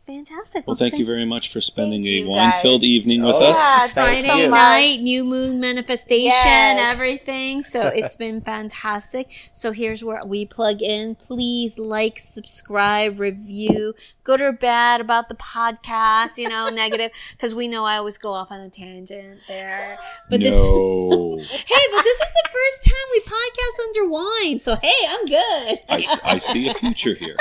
Fantastic. 0.06 0.66
Well, 0.66 0.74
thank 0.74 0.98
you 0.98 1.06
very 1.06 1.24
much 1.24 1.52
for 1.52 1.60
spending 1.60 2.04
a 2.04 2.24
wine-filled 2.24 2.80
guys. 2.80 2.88
evening 2.88 3.22
with 3.22 3.36
Oh, 3.36 3.50
us. 3.50 3.56
Yeah, 3.56 3.86
Friday 3.88 4.42
you. 4.44 4.48
night, 4.48 5.00
new 5.02 5.24
moon 5.24 5.60
manifestation, 5.60 6.24
Yes. 6.32 6.92
everything. 6.94 7.60
So 7.62 7.86
it's 7.94 8.16
been 8.16 8.40
fantastic. 8.40 9.30
So 9.52 9.70
here's 9.70 10.02
where 10.02 10.24
we 10.26 10.46
plug 10.46 10.82
in. 10.82 11.14
Please 11.14 11.78
like, 11.78 12.18
subscribe, 12.18 13.20
review. 13.20 13.94
Good 14.30 14.42
or 14.42 14.52
bad 14.52 15.00
about 15.00 15.28
the 15.28 15.34
podcast, 15.34 16.38
you 16.38 16.48
know, 16.48 16.68
negative, 16.68 17.10
because 17.32 17.52
we 17.52 17.66
know 17.66 17.84
I 17.84 17.96
always 17.96 18.16
go 18.16 18.30
off 18.30 18.52
on 18.52 18.60
a 18.60 18.70
tangent 18.70 19.40
there. 19.48 19.98
But 20.28 20.38
this, 20.38 20.54
no, 20.54 21.36
hey, 21.40 21.84
but 21.90 22.04
this 22.04 22.20
is 22.20 22.32
the 22.32 22.48
first 22.52 22.84
time 22.84 22.94
we 23.10 23.20
podcast 23.22 23.88
under 23.88 24.08
wine. 24.08 24.60
So 24.60 24.76
hey, 24.76 24.88
I'm 25.08 25.24
good. 25.24 25.80
I, 25.88 26.18
I 26.22 26.38
see 26.38 26.68
a 26.68 26.74
future 26.74 27.14
here. 27.14 27.34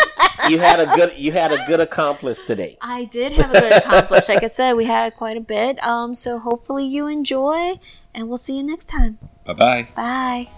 You 0.50 0.58
had 0.58 0.80
a 0.80 0.88
good 0.88 1.16
you 1.16 1.32
had 1.32 1.52
a 1.52 1.64
good 1.68 1.80
accomplice 1.80 2.44
today. 2.44 2.80
I 2.82 3.06
did 3.06 3.34
have 3.34 3.52
a 3.52 3.60
good 3.60 3.74
accomplish. 3.74 4.28
Like 4.28 4.42
I 4.42 4.48
said, 4.48 4.74
we 4.74 4.86
had 4.86 5.16
quite 5.16 5.38
a 5.38 5.42
bit. 5.42 5.78
Um, 5.86 6.16
so 6.16 6.40
hopefully 6.40 6.86
you 6.88 7.06
enjoy, 7.06 7.80
and 8.16 8.30
we'll 8.30 8.38
see 8.38 8.58
you 8.58 8.64
next 8.64 8.86
time. 8.86 9.20
Bye 9.46 9.54
bye. 9.54 9.88
Bye. 9.96 10.50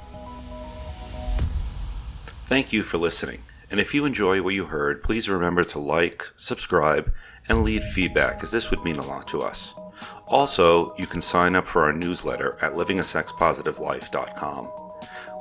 Thank 2.46 2.72
you 2.72 2.84
for 2.84 2.98
listening. 2.98 3.44
And 3.72 3.80
if 3.80 3.94
you 3.94 4.06
enjoy 4.06 4.42
what 4.42 4.54
you 4.54 4.66
heard, 4.66 5.02
please 5.02 5.30
remember 5.30 5.64
to 5.64 5.80
like, 5.80 6.30
subscribe, 6.36 7.12
and 7.48 7.64
leave 7.64 7.84
feedback, 7.84 8.44
as 8.44 8.52
this 8.52 8.70
would 8.70 8.84
mean 8.84 8.98
a 8.98 9.06
lot 9.06 9.28
to 9.30 9.42
us. 9.42 9.74
Also, 10.28 10.94
you 10.98 11.08
can 11.08 11.22
sign 11.22 11.56
up 11.56 11.66
for 11.66 11.84
our 11.84 11.94
newsletter 11.94 12.58
at 12.62 12.74
livingasexpositivelife.com. 12.74 14.72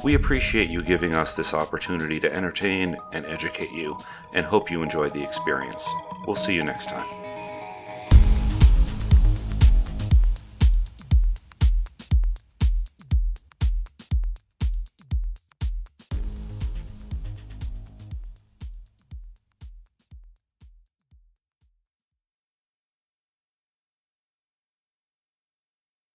We 0.02 0.15
appreciate 0.15 0.70
you 0.70 0.82
giving 0.82 1.12
us 1.12 1.35
this 1.36 1.52
opportunity 1.52 2.19
to 2.20 2.32
entertain 2.32 2.97
and 3.12 3.27
educate 3.27 3.73
you, 3.73 3.98
and 4.32 4.47
hope 4.47 4.70
you 4.70 4.82
enjoy 4.82 5.11
the 5.11 5.23
experience. 5.23 5.86
We'll 6.27 6.36
see 6.36 6.55
you 6.55 6.65
next 6.65 6.89
time. 6.89 7.20